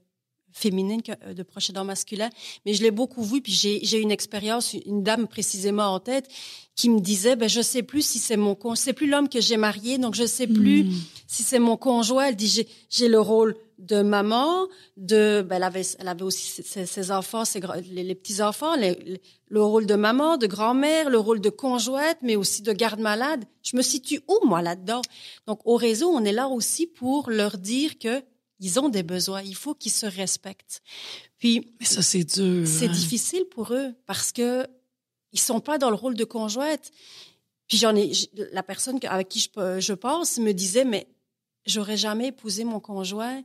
féminines 0.54 1.02
que 1.02 1.12
euh, 1.26 1.34
de 1.34 1.43
proches 1.43 1.70
aidants 1.70 1.86
masculins, 1.86 2.30
mais 2.66 2.74
je 2.74 2.84
l'ai 2.84 2.91
beaucoup 2.91 3.24
vu. 3.24 3.41
Puis 3.41 3.52
j'ai 3.54 3.80
j'ai 3.84 3.99
une 3.99 4.12
expérience, 4.12 4.74
une 4.86 5.04
dame 5.04 5.28
précisément 5.28 5.93
en 5.93 5.99
tête, 5.99 6.28
qui 6.76 6.89
me 6.89 6.99
disait, 6.99 7.36
ben 7.36 7.49
je 7.49 7.62
sais 7.62 7.84
plus 7.84 8.02
si 8.06 8.18
c'est 8.20 8.38
mon 8.38 8.56
con, 8.56 8.76
c'est 8.76 8.93
plus 8.93 9.08
l'homme 9.08 9.30
que 9.30 9.41
j'ai 9.41 9.58
marié, 9.58 9.97
donc 9.97 10.16
je 10.16 10.26
sais 10.26 10.47
plus 10.47 10.84
Hmm. 10.86 10.91
si 11.28 11.43
c'est 11.43 11.60
mon 11.60 11.78
conjoint. 11.78 12.26
Elle 12.28 12.36
dit, 12.36 12.66
j'ai 12.89 13.08
le 13.08 13.20
rôle 13.20 13.56
de 13.78 14.02
maman, 14.04 14.68
de, 14.97 15.41
ben 15.47 15.56
elle 15.58 15.64
avait, 15.64 15.82
elle 15.99 16.08
avait 16.08 16.22
aussi 16.24 16.62
ses- 16.64 17.12
enfants, 17.12 17.45
ses, 17.45 17.60
les, 17.91 18.04
les 18.04 18.16
petits 18.16 18.41
enfants, 18.41 18.76
les- 18.76 18.93
les- 19.06 19.22
le 19.47 19.64
rôle 19.64 19.86
de 19.88 19.95
maman, 19.95 20.38
de 20.38 20.47
grand-mère, 20.47 21.10
le 21.10 21.18
rôle 21.18 21.41
de 21.41 21.49
conjointe, 21.49 22.18
mais 22.22 22.36
aussi 22.36 22.62
de 22.62 22.72
garde-malade. 22.74 23.43
Je 23.64 23.76
me 23.76 23.82
situe 23.82 24.22
où, 24.30 24.38
moi, 24.45 24.62
là-dedans? 24.62 25.02
Donc, 25.47 25.60
au 25.66 25.76
réseau, 25.76 26.10
on 26.10 26.24
est 26.24 26.32
là 26.32 26.47
aussi 26.47 26.86
pour 26.88 27.30
leur 27.32 27.58
dire 27.58 27.97
que 27.99 28.22
ils 28.62 28.80
ont 28.80 28.88
des 28.89 29.03
besoins. 29.03 29.41
Il 29.41 29.55
faut 29.55 29.74
qu'ils 29.76 29.91
se 29.91 30.05
respectent. 30.05 30.82
Puis, 31.38 31.74
Mais 31.80 31.86
ça, 31.86 32.01
c'est 32.01 32.24
dur. 32.24 32.66
c'est 32.68 32.88
hein. 32.88 32.91
difficile 32.91 33.43
pour 33.51 33.74
eux 33.74 33.93
parce 34.05 34.32
que 34.32 34.66
ils 35.34 35.39
sont 35.39 35.59
pas 35.59 35.78
dans 35.78 35.89
le 35.89 35.95
rôle 35.95 36.16
de 36.16 36.24
conjointe. 36.24 36.91
Puis 37.68 37.78
j'en 37.78 37.95
ai, 37.95 38.12
la 38.53 38.64
personne 38.64 38.99
avec 39.07 39.30
qui 39.30 39.39
je, 39.39 39.49
pe- 39.49 39.80
je 39.80 39.93
pense 39.93 40.38
me 40.39 40.51
disait, 40.53 40.84
mais 40.86 41.07
j'aurais 41.66 41.97
jamais 41.97 42.28
épousé 42.28 42.64
mon 42.66 42.80
conjoint 42.80 43.41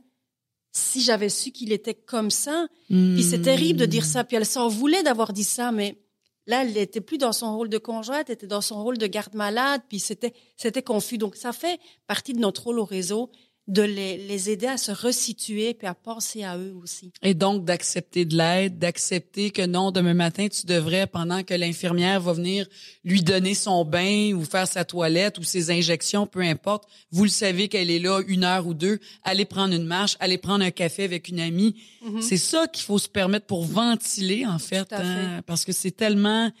si 0.73 1.01
j'avais 1.01 1.29
su 1.29 1.51
qu'il 1.51 1.71
était 1.71 1.95
comme 1.95 2.29
ça. 2.29 2.67
Puis 2.87 3.23
c'est 3.23 3.37
Hmm. 3.39 3.43
terrible 3.43 3.79
de 3.79 3.85
dire 3.85 4.05
ça. 4.05 4.23
Puis 4.23 4.35
elle 4.37 4.45
s'en 4.45 4.67
voulait 4.67 5.01
d'avoir 5.01 5.31
dit 5.33 5.43
ça, 5.45 5.71
mais 5.71 5.97
là, 6.45 6.63
elle 6.63 6.73
n'était 6.73 7.01
plus 7.01 7.17
dans 7.17 7.31
son 7.33 7.55
rôle 7.55 7.69
de 7.69 7.77
conjointe, 7.77 8.29
elle 8.29 8.33
était 8.33 8.47
dans 8.47 8.61
son 8.61 8.83
rôle 8.83 8.97
de 8.97 9.07
garde-malade. 9.07 9.81
Puis 9.89 9.99
c'était, 9.99 10.33
c'était 10.57 10.83
confus. 10.83 11.17
Donc 11.17 11.35
ça 11.35 11.53
fait 11.53 11.79
partie 12.05 12.33
de 12.33 12.39
notre 12.39 12.63
rôle 12.65 12.79
au 12.79 12.85
réseau 12.85 13.31
de 13.67 13.81
les, 13.81 14.17
les 14.17 14.49
aider 14.49 14.67
à 14.67 14.77
se 14.77 14.91
resituer 14.91 15.73
puis 15.73 15.87
à 15.87 15.93
penser 15.93 16.43
à 16.43 16.57
eux 16.57 16.73
aussi. 16.81 17.11
Et 17.21 17.33
donc 17.33 17.65
d'accepter 17.65 18.23
de 18.23 18.37
l'aide, 18.37 18.79
d'accepter 18.79 19.51
que 19.51 19.65
non, 19.65 19.91
demain 19.91 20.13
matin, 20.13 20.47
tu 20.47 20.65
devrais, 20.65 21.05
pendant 21.05 21.43
que 21.43 21.53
l'infirmière 21.53 22.21
va 22.21 22.31
venir 22.31 22.65
lui 23.03 23.21
donner 23.21 23.53
son 23.53 23.83
bain 23.83 24.33
ou 24.33 24.45
faire 24.45 24.67
sa 24.67 24.85
toilette 24.85 25.37
ou 25.37 25.43
ses 25.43 25.69
injections, 25.69 26.27
peu 26.27 26.41
importe, 26.41 26.87
vous 27.11 27.23
le 27.23 27.29
savez 27.29 27.67
qu'elle 27.67 27.91
est 27.91 27.99
là 27.99 28.21
une 28.27 28.45
heure 28.45 28.67
ou 28.67 28.73
deux, 28.73 28.99
allez 29.23 29.45
prendre 29.45 29.73
une 29.73 29.85
marche, 29.85 30.15
allez 30.21 30.37
prendre 30.37 30.63
un 30.63 30.71
café 30.71 31.03
avec 31.03 31.27
une 31.27 31.39
amie. 31.39 31.75
C'est 32.21 32.37
ça 32.37 32.67
qu'il 32.67 32.85
faut 32.85 32.99
se 32.99 33.09
permettre 33.09 33.47
pour 33.47 33.65
ventiler, 33.65 34.45
en 34.45 34.59
fait, 34.59 34.93
hein, 34.93 35.41
parce 35.45 35.65
que 35.65 35.73
c'est 35.73 35.91
tellement... 35.91 36.51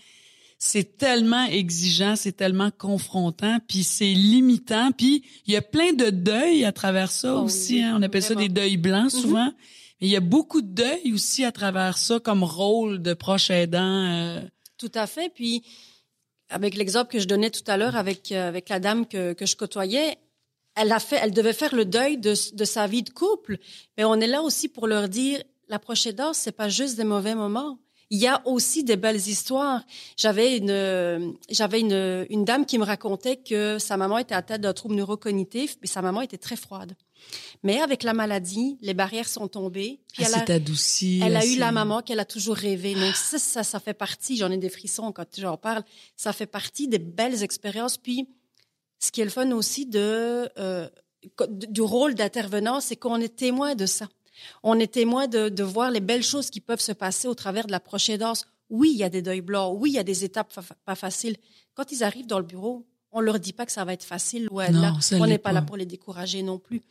C'est 0.59 0.97
tellement 0.97 1.45
exigeant, 1.45 2.15
c'est 2.15 2.31
tellement 2.31 2.71
confrontant, 2.71 3.59
puis 3.67 3.83
c'est 3.83 4.13
limitant, 4.13 4.91
puis 4.91 5.23
il 5.45 5.53
y 5.53 5.55
a 5.55 5.61
plein 5.61 5.93
de 5.93 6.09
deuils 6.09 6.65
à 6.65 6.71
travers 6.71 7.11
ça 7.11 7.35
Oh 7.35 7.43
aussi. 7.43 7.75
oui, 7.75 7.81
hein. 7.83 7.95
On 7.99 8.01
appelle 8.01 8.23
ça 8.23 8.33
des 8.35 8.49
deuils 8.49 8.77
blancs 8.77 9.11
souvent. 9.11 9.51
Mais 10.01 10.07
il 10.07 10.11
y 10.11 10.15
a 10.15 10.19
beaucoup 10.21 10.61
de 10.61 10.67
deuil 10.73 11.13
aussi 11.13 11.43
à 11.45 11.51
travers 11.51 11.97
ça 11.97 12.19
comme 12.19 12.43
rôle 12.43 13.01
de 13.01 13.13
proche 13.13 13.49
aidant. 13.51 13.79
euh. 14.05 14.41
Tout 14.77 14.91
à 14.95 15.05
fait. 15.07 15.31
Puis, 15.33 15.63
avec 16.49 16.75
l'exemple 16.75 17.11
que 17.11 17.19
je 17.19 17.27
donnais 17.27 17.49
tout 17.51 17.63
à 17.67 17.77
l'heure 17.77 17.95
avec, 17.95 18.31
euh, 18.31 18.47
avec 18.47 18.69
la 18.69 18.79
dame 18.79 19.07
que, 19.07 19.33
que 19.33 19.45
je 19.45 19.55
côtoyais, 19.55 20.17
elle 20.75 20.91
a 20.91 20.99
fait, 20.99 21.19
elle 21.21 21.31
devait 21.31 21.53
faire 21.53 21.73
le 21.75 21.85
deuil 21.85 22.17
de, 22.17 22.33
de 22.55 22.65
sa 22.65 22.85
vie 22.87 23.01
de 23.03 23.09
couple. 23.09 23.57
Mais 23.97 24.03
on 24.05 24.15
est 24.15 24.27
là 24.27 24.41
aussi 24.43 24.67
pour 24.69 24.85
leur 24.87 25.09
dire, 25.09 25.41
la 25.67 25.79
prochaine 25.79 26.15
danse, 26.15 26.37
c'est 26.37 26.51
pas 26.51 26.69
juste 26.69 26.95
des 26.95 27.03
mauvais 27.03 27.33
moments. 27.35 27.77
Il 28.09 28.19
y 28.19 28.27
a 28.27 28.41
aussi 28.47 28.83
des 28.85 28.95
belles 28.95 29.17
histoires. 29.27 29.83
J'avais 30.15 30.57
une, 30.57 30.69
euh, 30.69 31.31
j'avais 31.49 31.81
une, 31.81 32.25
une 32.29 32.45
dame 32.45 32.65
qui 32.65 32.77
me 32.77 32.85
racontait 32.85 33.35
que 33.37 33.79
sa 33.79 33.97
maman 33.97 34.17
était 34.17 34.35
atteinte 34.35 34.61
d'un 34.61 34.73
trouble 34.73 34.95
neurocognitif, 34.95 35.75
mais 35.81 35.87
sa 35.87 36.01
maman 36.01 36.21
était 36.21 36.37
très 36.37 36.55
froide. 36.55 36.93
Mais 37.63 37.81
avec 37.81 38.03
la 38.03 38.13
maladie, 38.13 38.77
les 38.81 38.93
barrières 38.93 39.27
sont 39.27 39.47
tombées. 39.49 39.99
Puis 40.13 40.23
Elle 40.23 40.29
elle 40.29 40.35
a- 40.41 40.45
s'est 40.45 40.53
adoucie. 40.53 41.19
elle 41.23 41.35
a 41.35 41.45
eu 41.45 41.57
la 41.57 41.71
maman 41.73 42.01
qu'elle 42.01 42.19
a 42.21 42.25
toujours 42.25 42.55
rêvé. 42.55 42.93
Donc 42.93 43.15
ça, 43.15 43.37
ça, 43.39 43.63
ça 43.63 43.79
fait 43.81 43.93
partie. 43.95 44.37
J'en 44.37 44.51
ai 44.51 44.57
des 44.57 44.69
frissons 44.69 45.11
quand 45.11 45.25
j'en 45.37 45.57
parle. 45.57 45.83
Ça 46.15 46.31
fait 46.31 46.45
partie 46.45 46.87
des 46.87 46.99
belles 46.99 47.43
expériences. 47.43 47.97
Puis, 47.97 48.29
ce 48.99 49.11
qui 49.11 49.19
est 49.21 49.25
le 49.25 49.31
fun 49.31 49.51
aussi 49.51 49.85
de 49.85 50.49
euh, 50.57 50.87
du 51.49 51.81
rôle 51.81 52.15
d'intervenant, 52.15 52.79
c'est 52.79 52.95
qu'on 52.95 53.19
est 53.19 53.35
témoin 53.35 53.75
de 53.75 53.85
ça. 53.85 54.07
On 54.63 54.79
est 54.79 54.91
témoin 54.91 55.27
de, 55.27 55.49
de 55.49 55.63
voir 55.63 55.91
les 55.91 55.99
belles 55.99 56.23
choses 56.23 56.49
qui 56.49 56.61
peuvent 56.61 56.79
se 56.81 56.91
passer 56.91 57.27
au 57.27 57.35
travers 57.35 57.65
de 57.67 57.71
la 57.71 57.79
prochaine 57.79 58.17
danse. 58.19 58.45
Oui, 58.69 58.91
il 58.93 58.97
y 58.97 59.03
a 59.03 59.09
des 59.09 59.21
deuils 59.21 59.41
blancs. 59.41 59.75
Oui, 59.79 59.91
il 59.91 59.93
y 59.95 59.99
a 59.99 60.03
des 60.03 60.23
étapes 60.23 60.51
fa- 60.51 60.61
pas 60.85 60.95
faciles. 60.95 61.37
Quand 61.73 61.91
ils 61.91 62.03
arrivent 62.03 62.27
dans 62.27 62.39
le 62.39 62.45
bureau, 62.45 62.85
on 63.11 63.21
leur 63.21 63.39
dit 63.39 63.53
pas 63.53 63.65
que 63.65 63.71
ça 63.71 63.85
va 63.85 63.93
être 63.93 64.03
facile. 64.03 64.47
Ouais, 64.51 64.69
Non, 64.71 64.81
là, 64.81 64.93
on 65.13 65.25
n'est 65.25 65.37
pas 65.37 65.51
là 65.53 65.61
pour 65.61 65.77
les 65.77 65.85
décourager 65.85 66.43
non 66.43 66.59
plus. 66.59 66.81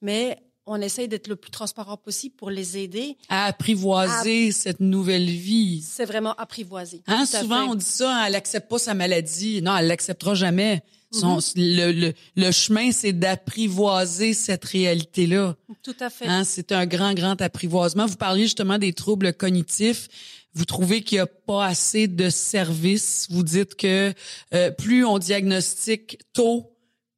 Mais 0.00 0.38
on 0.66 0.80
essaye 0.80 1.08
d'être 1.08 1.26
le 1.28 1.36
plus 1.36 1.50
transparent 1.50 1.96
possible 1.96 2.36
pour 2.36 2.50
les 2.50 2.78
aider. 2.78 3.18
À 3.28 3.46
apprivoiser 3.46 4.52
cette 4.52 4.80
nouvelle 4.80 5.26
vie. 5.28 5.82
C'est 5.82 6.04
vraiment 6.06 6.34
apprivoisé. 6.36 7.02
Hein, 7.06 7.26
souvent, 7.26 7.64
on 7.70 7.74
dit 7.74 7.84
ça, 7.84 8.24
elle 8.26 8.34
accepte 8.34 8.70
pas 8.70 8.78
sa 8.78 8.94
maladie. 8.94 9.60
Non, 9.60 9.76
elle 9.76 9.88
l'acceptera 9.88 10.34
jamais. 10.34 10.82
Mm-hmm. 11.14 11.40
Son, 11.40 11.52
le, 11.56 11.92
le, 11.92 12.12
le 12.36 12.50
chemin, 12.52 12.92
c'est 12.92 13.12
d'apprivoiser 13.12 14.34
cette 14.34 14.64
réalité-là. 14.64 15.56
Tout 15.82 15.94
à 16.00 16.10
fait. 16.10 16.26
Hein, 16.26 16.44
c'est 16.44 16.72
un 16.72 16.86
grand, 16.86 17.14
grand 17.14 17.40
apprivoisement. 17.40 18.06
Vous 18.06 18.16
parliez 18.16 18.44
justement 18.44 18.78
des 18.78 18.92
troubles 18.92 19.32
cognitifs. 19.32 20.08
Vous 20.54 20.64
trouvez 20.64 21.02
qu'il 21.02 21.16
n'y 21.16 21.20
a 21.22 21.26
pas 21.26 21.66
assez 21.66 22.06
de 22.06 22.30
services. 22.30 23.26
Vous 23.30 23.42
dites 23.42 23.74
que 23.74 24.12
euh, 24.54 24.70
plus 24.70 25.04
on 25.04 25.18
diagnostique 25.18 26.18
tôt, 26.32 26.70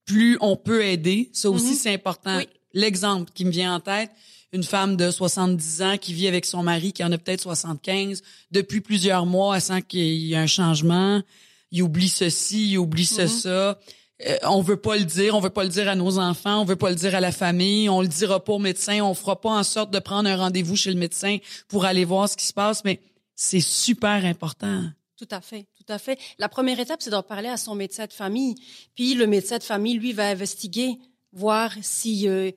plus 0.07 0.39
on 0.41 0.57
peut 0.57 0.85
aider. 0.85 1.31
Ça 1.33 1.51
aussi, 1.51 1.67
Mhm. 1.73 1.75
c'est 1.75 1.95
important. 1.95 2.39
Oui. 2.39 2.47
L'exemple 2.73 3.31
qui 3.35 3.45
me 3.45 3.51
vient 3.51 3.75
en 3.75 3.81
tête, 3.81 4.11
une 4.53 4.63
femme 4.65 4.97
de 4.97 5.11
70 5.11 5.83
ans 5.83 5.99
qui 5.99 6.13
vit 6.15 6.29
avec 6.29 6.45
son 6.47 6.63
mari 6.63 6.93
qui 6.93 7.03
en 7.05 7.13
a 7.13 7.19
peut-être 7.19 7.41
75. 7.43 8.23
Depuis 8.53 8.81
plusieurs 8.81 9.27
mois, 9.27 9.57
elle 9.57 9.63
sent 9.63 9.83
qu'il 9.83 10.01
y 10.27 10.35
a 10.35 10.41
un 10.41 10.47
changement. 10.47 11.23
Il 11.71 11.83
oublie 11.83 12.09
ceci, 12.09 12.71
il 12.73 12.79
oublie 12.79 13.07
ce, 13.07 13.23
Mhm. 13.23 13.29
ça. 13.29 13.79
Euh, 14.27 14.37
on 14.45 14.62
veut 14.62 14.79
pas 14.79 14.97
le 14.97 15.05
dire, 15.05 15.35
on 15.35 15.41
veut 15.41 15.51
pas 15.51 15.64
le 15.64 15.69
dire 15.69 15.89
à 15.89 15.95
nos 15.95 16.19
enfants, 16.19 16.62
on 16.62 16.64
veut 16.64 16.77
pas 16.77 16.89
le 16.89 16.97
dire 16.97 17.14
à 17.14 17.21
la 17.21 17.33
famille, 17.33 17.89
on 17.91 18.01
le 18.01 18.09
dira 18.09 18.43
pas 18.43 18.55
au 18.55 18.59
médecin, 18.59 19.03
on 19.03 19.12
fera 19.12 19.39
pas 19.41 19.51
en 19.51 19.62
sorte 19.62 19.91
de 19.91 19.99
prendre 19.99 20.29
un 20.29 20.37
rendez-vous 20.37 20.75
chez 20.77 20.91
le 20.91 20.99
médecin 20.99 21.37
pour 21.69 21.85
aller 21.85 22.05
voir 22.07 22.29
ce 22.29 22.37
qui 22.37 22.47
se 22.47 22.55
passe, 22.55 22.83
mais 22.85 23.01
c'est 23.35 23.61
super 23.61 24.25
important. 24.25 24.85
Tout 25.19 25.29
à 25.31 25.41
fait, 25.43 25.67
tout 25.77 25.93
à 25.93 25.99
fait. 25.99 26.19
La 26.39 26.49
première 26.49 26.81
étape, 26.81 27.03
c'est 27.03 27.11
d'en 27.11 27.23
parler 27.23 27.49
à 27.49 27.57
son 27.59 27.75
médecin 27.75 28.07
de 28.07 28.12
famille. 28.12 28.55
Puis 28.95 29.14
le 29.14 29.27
médecin 29.27 29.59
de 29.59 29.62
famille, 29.62 29.99
lui, 29.99 30.12
va 30.14 30.29
investiguer, 30.29 30.97
voir 31.33 31.73
si 31.83 32.27
euh, 32.29 32.51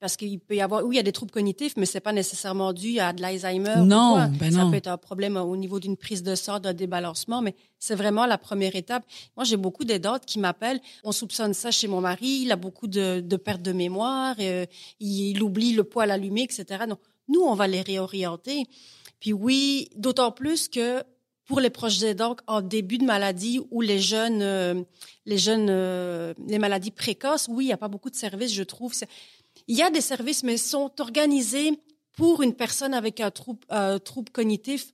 parce 0.00 0.16
qu'il 0.16 0.40
peut 0.40 0.56
y 0.56 0.62
avoir, 0.62 0.82
oui, 0.84 0.94
il 0.94 0.96
y 0.96 1.00
a 1.00 1.02
des 1.02 1.12
troubles 1.12 1.30
cognitifs, 1.30 1.74
mais 1.76 1.84
c'est 1.86 2.00
pas 2.00 2.12
nécessairement 2.12 2.72
dû 2.72 2.98
à 2.98 3.12
de 3.12 3.20
l'Alzheimer. 3.20 3.74
ou 3.78 3.84
Non, 3.84 4.14
quoi. 4.14 4.26
ben 4.28 4.50
ça 4.50 4.64
non. 4.64 4.70
peut 4.70 4.76
être 4.78 4.86
un 4.88 4.96
problème 4.96 5.36
au 5.36 5.56
niveau 5.56 5.78
d'une 5.78 5.96
prise 5.96 6.22
de 6.22 6.34
sang, 6.34 6.58
d'un 6.58 6.72
débalancement, 6.72 7.42
mais 7.42 7.54
c'est 7.78 7.94
vraiment 7.94 8.24
la 8.26 8.38
première 8.38 8.74
étape. 8.76 9.04
Moi, 9.36 9.44
j'ai 9.44 9.58
beaucoup 9.58 9.84
d'aidantes 9.84 10.24
qui 10.24 10.38
m'appellent. 10.38 10.80
On 11.04 11.12
soupçonne 11.12 11.52
ça 11.54 11.70
chez 11.70 11.86
mon 11.86 12.00
mari. 12.00 12.40
Il 12.44 12.50
a 12.52 12.56
beaucoup 12.56 12.86
de, 12.86 13.20
de 13.20 13.36
pertes 13.36 13.62
de 13.62 13.72
mémoire. 13.72 14.36
euh, 14.40 14.64
il, 15.00 15.42
oublie 15.42 15.72
le 15.74 15.84
poêle 15.84 16.10
allumé, 16.10 16.42
etc. 16.42 16.84
Donc, 16.88 16.98
nous, 17.28 17.42
on 17.42 17.54
va 17.54 17.68
les 17.68 17.82
réorienter. 17.82 18.64
Puis 19.20 19.32
oui, 19.34 19.90
d'autant 19.96 20.32
plus 20.32 20.68
que 20.68 21.02
pour 21.44 21.60
les 21.60 21.70
proches 21.70 22.02
aidants 22.02 22.36
en 22.46 22.60
début 22.62 22.96
de 22.98 23.04
maladie 23.04 23.60
ou 23.72 23.80
les 23.80 23.98
jeunes, 23.98 24.40
euh, 24.40 24.82
les 25.26 25.36
jeunes, 25.36 25.66
euh, 25.68 26.32
les 26.46 26.58
maladies 26.60 26.92
précoces, 26.92 27.48
oui, 27.50 27.64
il 27.64 27.66
n'y 27.66 27.72
a 27.72 27.76
pas 27.76 27.88
beaucoup 27.88 28.08
de 28.08 28.14
services, 28.14 28.52
je 28.54 28.62
trouve. 28.62 28.94
Il 29.68 29.76
y 29.76 29.82
a 29.82 29.90
des 29.90 30.00
services, 30.00 30.42
mais 30.42 30.54
ils 30.54 30.58
sont 30.58 30.90
organisés 30.98 31.72
pour 32.16 32.42
une 32.42 32.54
personne 32.54 32.92
avec 32.94 33.20
un 33.20 33.30
trouble, 33.30 33.60
un 33.68 33.98
trouble 33.98 34.30
cognitif 34.30 34.92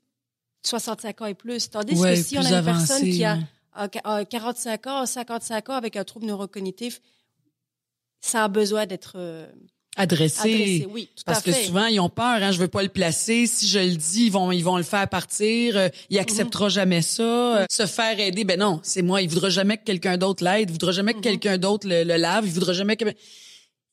65 0.64 1.22
ans 1.22 1.26
et 1.26 1.34
plus. 1.34 1.70
Tandis 1.70 1.94
Ouais, 1.98 2.14
que 2.14 2.22
si 2.22 2.38
on 2.38 2.44
a 2.44 2.58
une 2.58 2.64
personne 2.64 3.02
qui 3.02 3.24
a 3.24 3.36
ouais. 3.36 3.40
euh, 3.80 3.88
qu- 3.88 4.00
euh, 4.06 4.24
45 4.24 4.86
ans, 4.86 5.06
55 5.06 5.68
ans 5.70 5.74
avec 5.74 5.96
un 5.96 6.04
trouble 6.04 6.26
neurocognitif, 6.26 7.00
ça 8.20 8.44
a 8.44 8.48
besoin 8.48 8.86
d'être 8.86 9.12
euh, 9.16 9.46
adresser. 9.96 10.40
Adresser, 10.54 10.86
oui, 10.90 11.08
tout 11.16 11.22
parce 11.24 11.38
à 11.38 11.42
que 11.42 11.52
fait. 11.52 11.64
souvent 11.64 11.86
ils 11.86 12.00
ont 12.00 12.08
peur. 12.08 12.42
Hein, 12.42 12.50
je 12.52 12.58
veux 12.58 12.68
pas 12.68 12.82
le 12.82 12.88
placer. 12.88 13.46
Si 13.46 13.66
je 13.68 13.78
le 13.78 13.96
dis, 13.96 14.26
ils 14.26 14.32
vont 14.32 14.50
ils 14.52 14.64
vont 14.64 14.76
le 14.76 14.82
faire 14.82 15.08
partir. 15.08 15.76
Euh, 15.76 15.88
il 16.10 16.18
acceptera 16.18 16.68
jamais 16.68 17.02
ça. 17.02 17.22
Euh, 17.62 17.64
se 17.70 17.86
faire 17.86 18.18
aider, 18.18 18.44
ben 18.44 18.58
non, 18.58 18.80
c'est 18.82 19.02
moi. 19.02 19.22
Il 19.22 19.28
voudra 19.28 19.48
jamais 19.50 19.78
que 19.78 19.84
quelqu'un 19.84 20.16
d'autre 20.18 20.42
l'aide. 20.44 20.68
Il 20.70 20.72
voudra 20.72 20.92
jamais 20.92 21.14
que 21.14 21.20
quelqu'un 21.20 21.56
d'autre 21.58 21.86
le, 21.88 22.02
le 22.04 22.16
lave. 22.16 22.44
Il 22.46 22.52
voudra 22.52 22.72
jamais 22.72 22.96
que 22.96 23.04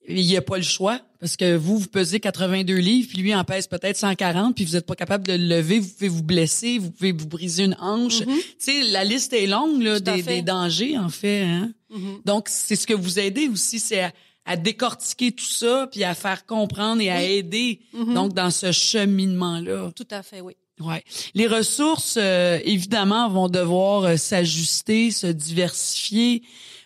il 0.07 0.21
y 0.21 0.35
a 0.37 0.41
pas 0.41 0.57
le 0.57 0.63
choix 0.63 0.99
parce 1.19 1.37
que 1.37 1.55
vous 1.55 1.77
vous 1.77 1.87
pesez 1.87 2.19
82 2.19 2.75
livres 2.75 3.07
puis 3.09 3.19
lui 3.19 3.33
en 3.33 3.43
pèse 3.43 3.67
peut-être 3.67 3.95
140 3.97 4.55
puis 4.55 4.65
vous 4.65 4.75
êtes 4.75 4.85
pas 4.85 4.95
capable 4.95 5.25
de 5.25 5.33
le 5.33 5.45
lever, 5.57 5.79
vous 5.79 5.89
pouvez 5.89 6.09
vous 6.09 6.23
blesser, 6.23 6.77
vous 6.77 6.91
pouvez 6.91 7.11
vous 7.13 7.27
briser 7.27 7.63
une 7.63 7.77
hanche. 7.79 8.19
Tu 8.19 8.33
sais 8.59 8.83
la 8.83 9.03
liste 9.03 9.31
est 9.33 9.47
longue 9.47 9.81
là 9.81 9.99
des, 9.99 10.41
dangers 10.41 10.97
en 10.97 11.09
fait 11.09 11.43
hein. 11.43 11.71
Mhm. 11.89 12.19
Donc 12.25 12.47
c'est 12.49 12.75
ce 12.75 12.85
que 12.87 12.93
vous 12.93 13.19
aidez 13.19 13.47
aussi 13.47 13.79
c'est 13.79 14.01
à, 14.01 14.11
à 14.45 14.57
décortiquer 14.57 15.31
tout 15.31 15.45
ça 15.45 15.87
puis 15.91 16.03
à 16.03 16.13
faire 16.15 16.45
comprendre 16.45 17.01
et 17.01 17.09
à 17.09 17.23
aider 17.23 17.79
Mhm. 17.93 18.13
donc 18.13 18.33
dans 18.33 18.51
ce 18.51 18.71
cheminement 18.71 19.59
là. 19.61 19.91
Tout 19.95 20.07
à 20.11 20.23
fait, 20.23 20.41
oui. 20.41 20.53
Ouais. 20.79 21.03
Les 21.35 21.45
ressources, 21.45 22.17
euh, 22.19 22.59
évidemment, 22.65 23.29
vont 23.29 23.47
devoir 23.47 24.03
euh, 24.05 24.17
s'ajuster, 24.17 25.11
se 25.11 25.27
diversifier. 25.27 26.41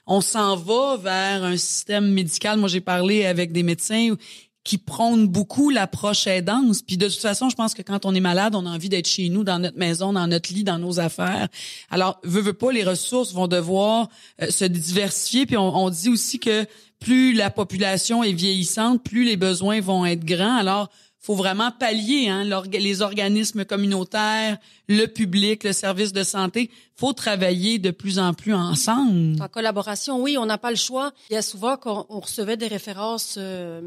On 0.08 0.22
s'en 0.22 0.55
va 0.55 0.97
vers 0.97 1.43
un 1.43 1.58
système 1.58 2.10
médical. 2.12 2.58
Moi, 2.58 2.70
j'ai 2.70 2.82
parlé 2.82 3.26
avec 3.26 3.51
des 3.51 3.64
médecins 3.64 4.16
qui 4.64 4.78
prônent 4.78 5.28
beaucoup 5.28 5.70
l'approche 5.70 6.28
aidance. 6.28 6.82
Puis 6.82 6.97
de 6.97 7.08
toute 7.08 7.22
façon, 7.22 7.49
je 7.49 7.55
pense 7.55 7.74
que 7.74 7.82
quand 7.82 8.05
on 8.05 8.14
est 8.14 8.20
malade, 8.20 8.53
on 8.53 8.66
a 8.66 8.70
envie 8.70 8.89
d'être 8.89 9.08
chez 9.08 9.30
nous, 9.30 9.43
dans 9.43 9.60
notre 9.60 9.78
maison, 9.78 10.12
dans 10.12 10.28
notre 10.28 10.53
lit, 10.53 10.66
dans 10.66 10.78
nos 10.78 10.99
affaires. 10.99 11.47
Alors, 11.89 12.20
veut, 12.24 12.41
veut 12.41 12.53
pas, 12.53 12.72
les 12.72 12.84
ressources 12.84 13.34
vont 13.34 13.47
devoir 13.47 14.10
euh, 14.41 14.49
se 14.49 14.66
diversifier. 14.66 15.45
Puis 15.45 15.55
on, 15.55 15.76
on 15.76 15.89
dit 15.89 16.10
aussi 16.10 16.39
que 16.39 16.66
plus 16.99 17.34
la 17.34 17.49
population 17.49 18.24
est 18.24 18.34
vieillissante, 18.34 19.03
plus 19.03 19.24
les 19.24 19.38
besoins 19.38 19.80
vont 19.80 20.05
être 20.05 20.26
grands. 20.26 20.58
Alors, 20.58 20.89
faut 21.28 21.36
vraiment 21.36 21.71
pallier 21.71 22.30
hein, 22.30 22.45
les 22.71 23.01
organismes 23.01 23.65
communautaires, 23.65 24.57
le 24.88 25.07
public, 25.07 25.65
le 25.65 25.73
service 25.73 26.13
de 26.13 26.23
santé. 26.23 26.71
faut 26.95 27.11
travailler 27.11 27.80
de 27.80 27.91
plus 27.91 28.17
en 28.17 28.34
plus 28.34 28.53
ensemble. 28.53 29.41
En 29.41 29.49
collaboration, 29.49 30.21
oui, 30.21 30.38
on 30.38 30.45
n'a 30.45 30.57
pas 30.57 30.69
le 30.69 30.78
choix. 30.78 31.11
Il 31.30 31.34
y 31.34 31.38
a 31.38 31.41
souvent 31.41 31.75
qu'on 31.75 32.05
on 32.07 32.21
recevait 32.21 32.55
des 32.55 32.67
références 32.67 33.36
euh, 33.38 33.82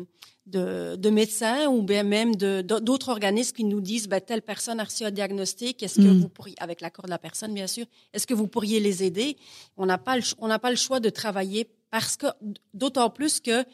de, 0.47 0.97
de 0.97 1.11
médecins 1.11 1.67
ou 1.69 1.81
bien 1.83 2.03
même 2.03 2.37
d'autres 2.37 3.09
organismes 3.09 3.57
qui 3.57 3.65
nous 3.65 3.81
disent 3.81 4.07
ben, 4.07 4.21
telle 4.21 4.43
personne 4.43 4.79
a 4.79 4.85
reçu 4.85 5.05
un 5.05 5.11
diagnostic, 5.11 5.83
est-ce 5.83 5.97
que 5.97 6.11
Mm. 6.13 6.21
vous 6.21 6.29
pourriez, 6.29 6.57
avec 6.61 6.83
l'accord 6.83 7.07
de 7.07 7.11
la 7.11 7.19
personne 7.19 7.55
bien 7.55 7.67
sûr, 7.67 7.87
est-ce 8.13 8.27
que 8.27 8.35
vous 8.35 8.49
pourriez 8.49 8.81
les 8.81 9.03
aider? 9.03 9.39
On 9.79 9.87
n'a 9.87 9.97
pas 9.97 10.17
le, 10.17 10.23
on 10.39 10.49
n'a 10.49 10.59
pas 10.59 10.71
le 10.71 10.77
choix 10.77 11.01
de 11.01 11.09
travailler 11.09 11.63
parce 11.91 12.17
que 12.17 12.27
d'autant 12.75 13.09
plus 13.09 13.41
que 13.41 13.65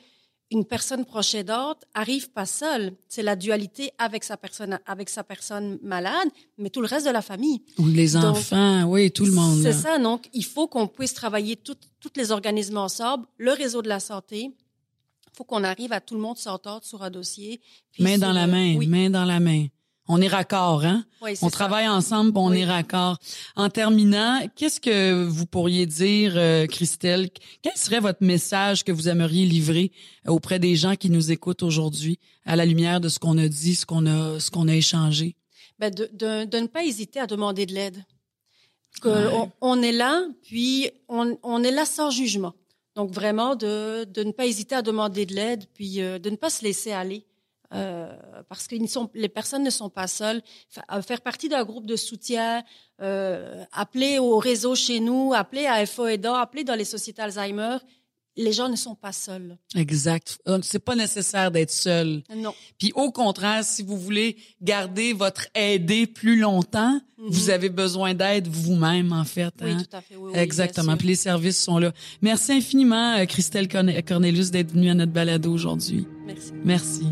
une 0.51 0.65
personne 0.65 1.05
proche 1.05 1.35
aidante 1.35 1.83
arrive 1.95 2.31
pas 2.31 2.47
seule. 2.47 2.93
C'est 3.09 3.23
la 3.23 3.35
dualité 3.37 3.91
avec 3.99 4.23
sa 4.25 4.37
personne 4.37 4.79
avec 4.87 5.09
sa 5.09 5.25
personne 5.25 5.79
malade, 5.83 6.29
mais 6.59 6.71
tout 6.71 6.81
le 6.81 6.87
reste 6.87 7.07
de 7.07 7.11
la 7.11 7.23
famille. 7.23 7.63
Ou 7.79 7.87
les 7.89 8.13
Donc, 8.13 8.25
enfants, 8.25 8.85
oui, 8.85 9.11
tout 9.11 9.25
le 9.25 9.33
monde. 9.33 9.61
C'est 9.63 9.73
ça, 9.73 9.99
donc 9.99 10.29
il 10.33 10.45
faut 10.45 10.69
qu'on 10.69 10.87
puisse 10.87 11.15
travailler 11.15 11.57
toutes 11.57 11.83
toutes 12.01 12.17
les 12.17 12.31
organismes 12.31 12.77
ensemble, 12.79 13.27
le 13.39 13.53
réseau 13.53 13.83
de 13.83 13.89
la 13.89 13.99
santé. 14.01 14.43
Il 14.43 15.37
faut 15.37 15.45
qu'on 15.45 15.65
arrive 15.65 15.93
à 15.93 16.01
tout 16.01 16.15
le 16.15 16.21
monde 16.21 16.39
s'entendre 16.39 16.85
sur 16.85 17.03
un 17.03 17.11
dossier. 17.11 17.61
Main 17.99 18.17
dans 18.19 18.33
la 18.33 18.45
euh, 18.45 18.47
main, 18.47 18.77
Oui, 18.77 18.87
main 18.87 19.11
dans 19.11 19.25
la 19.25 19.41
main. 19.41 19.67
On 20.09 20.21
est 20.21 20.29
raccord, 20.29 20.85
hein? 20.85 21.05
oui, 21.21 21.33
On 21.43 21.49
ça. 21.49 21.51
travaille 21.51 21.89
ensemble, 21.89 22.33
on 22.37 22.51
Oui. 22.51 22.61
est 22.61 22.65
raccord. 22.65 23.19
En 23.57 23.69
terminant, 23.71 24.41
qu'est-ce 24.55 24.81
que 24.81 25.25
vous 25.25 25.47
pourriez 25.47 25.87
dire, 25.87 26.35
euh, 26.37 26.67
Christelle? 26.67 27.29
Quel 27.63 27.77
serait 27.77 27.99
votre 28.01 28.23
message 28.23 28.85
que 28.85 28.93
vous 28.93 29.09
aimeriez 29.09 29.47
livrer 29.47 29.91
euh, 30.29 30.31
auprès 30.33 30.59
des 30.61 30.77
gens 30.77 30.95
qui 30.95 31.11
nous 31.11 31.33
écoutent 31.33 31.65
aujourd'hui, 31.65 32.19
à 32.45 32.55
la 32.55 32.65
lumière 32.67 33.01
de 33.01 33.09
ce 33.09 33.19
qu'on 33.19 33.37
a 33.39 33.49
dit, 33.49 33.75
ce 33.75 33.85
qu'on 33.85 34.07
a, 34.07 34.39
ce 34.39 34.51
qu'on 34.51 34.69
a 34.69 34.75
échangé? 34.75 35.35
Ben, 35.81 35.91
de, 35.93 36.09
de, 36.13 36.45
de 36.45 36.59
ne 36.59 36.67
pas 36.69 36.85
hésiter 36.85 37.19
à 37.19 37.27
demander 37.27 37.67
de 37.67 37.75
l'aide. 37.75 38.05
Ouais. 39.05 39.13
on, 39.35 39.51
on 39.61 39.83
est 39.83 39.93
là, 39.93 40.23
puis 40.45 40.89
on, 41.09 41.37
on 41.43 41.63
est 41.65 41.71
là 41.71 41.85
sans 41.85 42.11
jugement. 42.11 42.55
Donc 42.95 43.11
vraiment 43.11 43.57
de, 43.57 44.05
de 44.05 44.23
ne 44.23 44.33
pas 44.33 44.47
hésiter 44.47 44.75
à 44.75 44.81
demander 44.83 45.27
de 45.27 45.35
l'aide, 45.35 45.65
puis 45.75 46.01
euh, 46.01 46.19
de 46.19 46.31
ne 46.31 46.37
pas 46.37 46.49
se 46.49 46.65
laisser 46.65 46.93
aller. 46.93 47.27
Euh, 47.75 48.13
parce 48.49 48.67
que 48.69 48.77
sont, 48.87 49.11
les 49.15 49.29
personnes 49.29 49.65
ne 49.65 49.71
sont 49.71 49.91
pas 49.91 50.07
seules. 50.07 50.41
À 50.89 51.03
faire 51.03 51.21
partie 51.21 51.49
d'un 51.49 51.65
groupe 51.65 51.87
de 51.87 51.97
soutien, 51.97 52.63
euh, 53.03 53.65
appeler 53.73 54.19
au 54.19 54.39
réseau 54.39 54.75
chez 54.75 55.01
nous, 55.01 55.33
appeler 55.35 55.67
à 55.67 55.85
FO 55.87 56.07
Aidant, 56.07 56.35
appeler 56.35 56.65
dans 56.65 56.75
les 56.77 56.85
sociétés 56.85 57.23
Alzheimer, 57.23 57.79
les 58.39 58.53
gens 58.53 58.69
ne 58.69 58.77
sont 58.77 58.95
pas 58.95 59.13
seuls. 59.13 59.57
Exact. 59.75 60.39
Euh, 60.47 60.59
C'est 60.63 60.79
pas 60.79 60.95
nécessaire 60.95 61.51
d'être 61.51 61.71
seul. 61.71 62.23
Non. 62.37 62.53
Puis 62.79 62.93
au 62.95 63.11
contraire, 63.11 63.65
si 63.65 63.83
vous 63.83 63.97
voulez 63.99 64.37
garder 64.61 65.15
votre 65.15 65.47
aidé 65.55 66.07
plus 66.07 66.39
longtemps, 66.39 67.01
Mhm. 67.17 67.29
vous 67.31 67.49
avez 67.49 67.71
besoin 67.71 68.13
d'aide 68.13 68.47
vous-même, 68.47 69.15
en 69.15 69.25
fait. 69.25 69.55
Oui, 69.63 69.71
hein? 69.71 69.83
tout 69.83 69.97
à 69.97 70.03
fait. 70.03 70.17
Oui, 70.17 70.25
oui, 70.27 70.33
bien 70.35 70.43
Exactement. 70.43 70.99
Puis 70.99 71.09
les 71.09 71.15
services 71.15 71.59
sont 71.65 71.79
là. 71.79 71.93
Merci 72.21 72.53
infiniment, 72.53 73.17
euh, 73.17 73.25
Christelle 73.25 73.69
Corne- 73.69 74.03
Cornelius, 74.03 74.51
d'être 74.51 74.71
venue 74.73 74.91
à 74.91 74.95
notre 74.95 75.13
balado 75.13 75.51
aujourd'hui. 75.51 76.07
Merci. 76.27 76.53
Merci. 76.63 77.07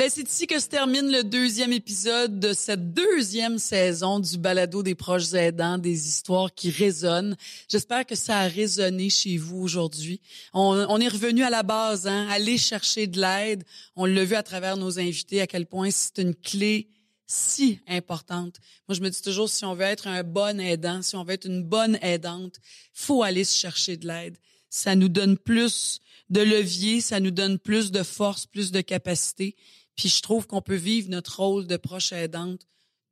Ben, 0.00 0.08
c'est 0.08 0.32
ici 0.32 0.46
que 0.46 0.58
se 0.58 0.66
termine 0.66 1.12
le 1.12 1.22
deuxième 1.22 1.74
épisode 1.74 2.40
de 2.40 2.54
cette 2.54 2.94
deuxième 2.94 3.58
saison 3.58 4.18
du 4.18 4.38
balado 4.38 4.82
des 4.82 4.94
proches 4.94 5.34
aidants, 5.34 5.76
des 5.76 6.08
histoires 6.08 6.54
qui 6.54 6.70
résonnent. 6.70 7.36
J'espère 7.68 8.06
que 8.06 8.14
ça 8.14 8.38
a 8.38 8.48
résonné 8.48 9.10
chez 9.10 9.36
vous 9.36 9.58
aujourd'hui. 9.58 10.22
On, 10.54 10.98
est 10.98 11.08
revenu 11.08 11.42
à 11.42 11.50
la 11.50 11.62
base, 11.62 12.06
hein, 12.06 12.26
aller 12.30 12.56
chercher 12.56 13.08
de 13.08 13.20
l'aide. 13.20 13.62
On 13.94 14.06
l'a 14.06 14.24
vu 14.24 14.36
à 14.36 14.42
travers 14.42 14.78
nos 14.78 14.98
invités 14.98 15.42
à 15.42 15.46
quel 15.46 15.66
point 15.66 15.90
c'est 15.90 16.16
une 16.16 16.34
clé 16.34 16.88
si 17.26 17.80
importante. 17.86 18.56
Moi, 18.88 18.96
je 18.96 19.02
me 19.02 19.10
dis 19.10 19.20
toujours, 19.20 19.50
si 19.50 19.66
on 19.66 19.74
veut 19.74 19.82
être 19.82 20.06
un 20.06 20.22
bon 20.22 20.58
aidant, 20.60 21.02
si 21.02 21.14
on 21.14 21.24
veut 21.24 21.34
être 21.34 21.46
une 21.46 21.62
bonne 21.62 21.98
aidante, 22.00 22.54
faut 22.94 23.22
aller 23.22 23.44
se 23.44 23.58
chercher 23.58 23.98
de 23.98 24.06
l'aide. 24.06 24.38
Ça 24.70 24.94
nous 24.94 25.10
donne 25.10 25.36
plus 25.36 26.00
de 26.30 26.40
levier, 26.40 27.00
ça 27.00 27.20
nous 27.20 27.30
donne 27.30 27.58
plus 27.58 27.90
de 27.90 28.02
force, 28.02 28.46
plus 28.46 28.70
de 28.70 28.80
capacité. 28.80 29.56
Puis 29.96 30.08
je 30.08 30.22
trouve 30.22 30.46
qu'on 30.46 30.62
peut 30.62 30.76
vivre 30.76 31.10
notre 31.10 31.40
rôle 31.40 31.66
de 31.66 31.76
proche 31.76 32.12
aidante 32.12 32.66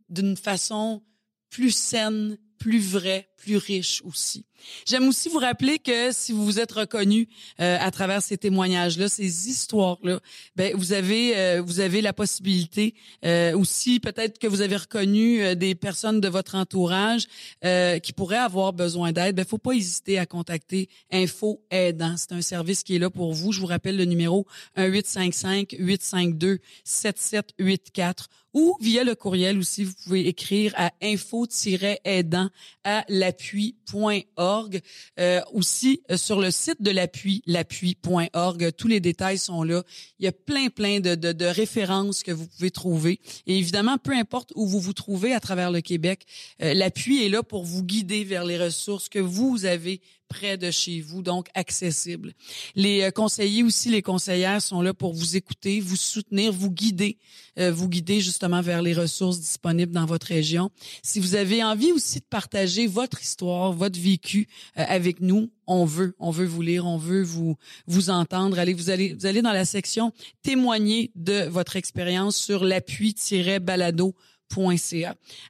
d'une 0.08 0.36
façon 0.36 1.02
plus 1.50 1.74
saine, 1.74 2.38
plus 2.58 2.80
vraie, 2.80 3.28
plus 3.36 3.56
riche 3.56 4.02
aussi. 4.04 4.44
J'aime 4.86 5.08
aussi 5.08 5.28
vous 5.28 5.38
rappeler 5.38 5.78
que 5.78 6.12
si 6.12 6.32
vous 6.32 6.44
vous 6.44 6.58
êtes 6.58 6.72
reconnu 6.72 7.28
euh, 7.60 7.78
à 7.80 7.90
travers 7.90 8.22
ces 8.22 8.36
témoignages-là, 8.36 9.08
ces 9.08 9.48
histoires-là, 9.48 10.20
ben 10.56 10.74
vous 10.76 10.92
avez 10.92 11.36
euh, 11.36 11.62
vous 11.64 11.80
avez 11.80 12.00
la 12.00 12.12
possibilité 12.12 12.94
euh, 13.24 13.56
aussi 13.56 14.00
peut-être 14.00 14.38
que 14.38 14.46
vous 14.46 14.60
avez 14.60 14.76
reconnu 14.76 15.42
euh, 15.42 15.54
des 15.54 15.74
personnes 15.74 16.20
de 16.20 16.28
votre 16.28 16.56
entourage 16.56 17.26
euh, 17.64 17.98
qui 18.00 18.12
pourraient 18.12 18.36
avoir 18.36 18.72
besoin 18.72 19.12
d'aide. 19.12 19.36
Ben 19.36 19.44
faut 19.44 19.58
pas 19.58 19.72
hésiter 19.72 20.18
à 20.18 20.26
contacter 20.26 20.88
Info 21.12 21.62
Aidant. 21.70 22.16
C'est 22.16 22.32
un 22.32 22.42
service 22.42 22.82
qui 22.82 22.96
est 22.96 22.98
là 22.98 23.10
pour 23.10 23.32
vous. 23.34 23.52
Je 23.52 23.60
vous 23.60 23.66
rappelle 23.66 23.96
le 23.96 24.04
numéro 24.04 24.46
1855 24.76 25.76
852 25.78 26.58
7784 26.84 28.28
ou 28.58 28.76
via 28.80 29.04
le 29.04 29.14
courriel 29.14 29.56
aussi 29.56 29.84
vous 29.84 29.94
pouvez 30.02 30.26
écrire 30.26 30.72
à 30.76 30.90
info-aidant 31.00 32.50
à 32.82 33.04
l'appui.org. 33.08 34.80
Euh, 35.20 35.40
aussi 35.52 36.02
euh, 36.10 36.16
sur 36.16 36.40
le 36.40 36.50
site 36.50 36.82
de 36.82 36.90
l'appui, 36.90 37.40
l'appui.org, 37.46 38.72
tous 38.76 38.88
les 38.88 38.98
détails 38.98 39.38
sont 39.38 39.62
là. 39.62 39.84
Il 40.18 40.24
y 40.24 40.28
a 40.28 40.32
plein 40.32 40.70
plein 40.70 40.98
de, 40.98 41.14
de, 41.14 41.44
références 41.44 42.24
que 42.24 42.32
vous 42.32 42.48
pouvez 42.48 42.72
trouver. 42.72 43.20
Et 43.46 43.58
évidemment, 43.58 43.96
peu 43.96 44.12
importe 44.12 44.52
où 44.56 44.66
vous 44.66 44.80
vous 44.80 44.92
trouvez 44.92 45.32
à 45.32 45.40
travers 45.40 45.70
le 45.70 45.80
Québec, 45.80 46.26
euh, 46.60 46.74
l'appui 46.74 47.24
est 47.24 47.28
là 47.28 47.44
pour 47.44 47.64
vous 47.64 47.84
guider 47.84 48.24
vers 48.24 48.44
les 48.44 48.58
ressources 48.58 49.08
que 49.08 49.20
vous 49.20 49.66
avez 49.66 50.00
près 50.28 50.56
de 50.56 50.70
chez 50.70 51.00
vous, 51.00 51.22
donc 51.22 51.48
accessibles. 51.54 52.34
Les 52.74 53.02
euh, 53.02 53.10
conseillers 53.10 53.62
aussi, 53.62 53.90
les 53.90 54.02
conseillères 54.02 54.62
sont 54.62 54.82
là 54.82 54.94
pour 54.94 55.14
vous 55.14 55.36
écouter, 55.36 55.80
vous 55.80 55.96
soutenir, 55.96 56.52
vous 56.52 56.70
guider, 56.70 57.18
euh, 57.58 57.72
vous 57.72 57.88
guider 57.88 58.20
justement 58.20 58.60
vers 58.60 58.82
les 58.82 58.94
ressources 58.94 59.40
disponibles 59.40 59.92
dans 59.92 60.06
votre 60.06 60.26
région. 60.28 60.70
Si 61.02 61.18
vous 61.18 61.34
avez 61.34 61.64
envie 61.64 61.92
aussi 61.92 62.20
de 62.20 62.24
partager 62.24 62.86
votre 62.86 63.22
histoire, 63.22 63.72
votre 63.72 63.98
vécu 63.98 64.48
euh, 64.78 64.84
avec 64.86 65.20
nous, 65.20 65.50
on 65.66 65.84
veut, 65.84 66.14
on 66.18 66.30
veut 66.30 66.46
vous 66.46 66.62
lire, 66.62 66.86
on 66.86 66.98
veut 66.98 67.22
vous 67.22 67.56
vous 67.86 68.10
entendre. 68.10 68.58
Allez, 68.58 68.74
vous 68.74 68.90
allez, 68.90 69.14
vous 69.14 69.26
allez 69.26 69.42
dans 69.42 69.52
la 69.52 69.64
section 69.64 70.12
témoigner 70.42 71.10
de 71.14 71.46
votre 71.48 71.76
expérience 71.76 72.36
sur 72.36 72.64
l'appui-balado 72.64 74.14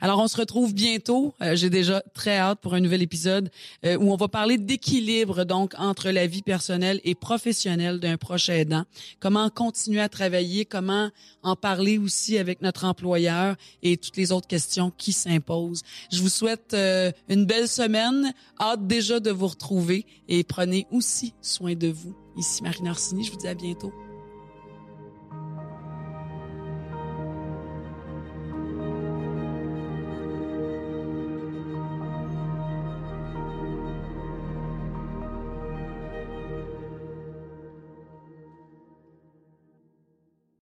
alors, 0.01 0.21
on 0.21 0.29
se 0.29 0.37
retrouve 0.37 0.75
bientôt. 0.75 1.35
Euh, 1.41 1.57
j'ai 1.57 1.71
déjà 1.71 2.03
très 2.15 2.37
hâte 2.37 2.61
pour 2.61 2.75
un 2.75 2.81
nouvel 2.81 3.01
épisode 3.01 3.51
euh, 3.85 3.97
où 3.97 4.13
on 4.13 4.17
va 4.17 4.29
parler 4.29 4.59
d'équilibre 4.59 5.45
donc 5.45 5.75
entre 5.79 6.11
la 6.11 6.27
vie 6.27 6.43
personnelle 6.43 7.01
et 7.05 7.15
professionnelle 7.15 8.01
d'un 8.01 8.17
proche 8.17 8.49
aidant. 8.49 8.85
Comment 9.19 9.49
continuer 9.51 10.01
à 10.01 10.09
travailler, 10.09 10.65
comment 10.65 11.11
en 11.43 11.57
parler 11.57 11.99
aussi 11.99 12.39
avec 12.39 12.61
notre 12.61 12.85
employeur 12.85 13.57
et 13.83 13.97
toutes 13.97 14.17
les 14.17 14.33
autres 14.33 14.49
questions 14.49 14.93
qui 14.97 15.13
s'imposent. 15.13 15.83
Je 16.13 16.21
vous 16.21 16.29
souhaite 16.29 16.75
euh, 16.75 17.11
une 17.29 17.47
belle 17.47 17.69
semaine. 17.69 18.33
Hâte 18.61 18.87
déjà 18.87 19.21
de 19.21 19.31
vous 19.31 19.47
retrouver 19.47 20.05
et 20.29 20.45
prenez 20.45 20.87
aussi 20.91 21.33
soin 21.41 21.75
de 21.75 21.89
vous. 21.89 22.15
Ici 22.37 22.63
Marine 22.63 22.89
Orsini, 22.89 23.25
je 23.25 23.31
vous 23.31 23.39
dis 23.39 23.49
à 23.49 23.55
bientôt. 23.55 23.93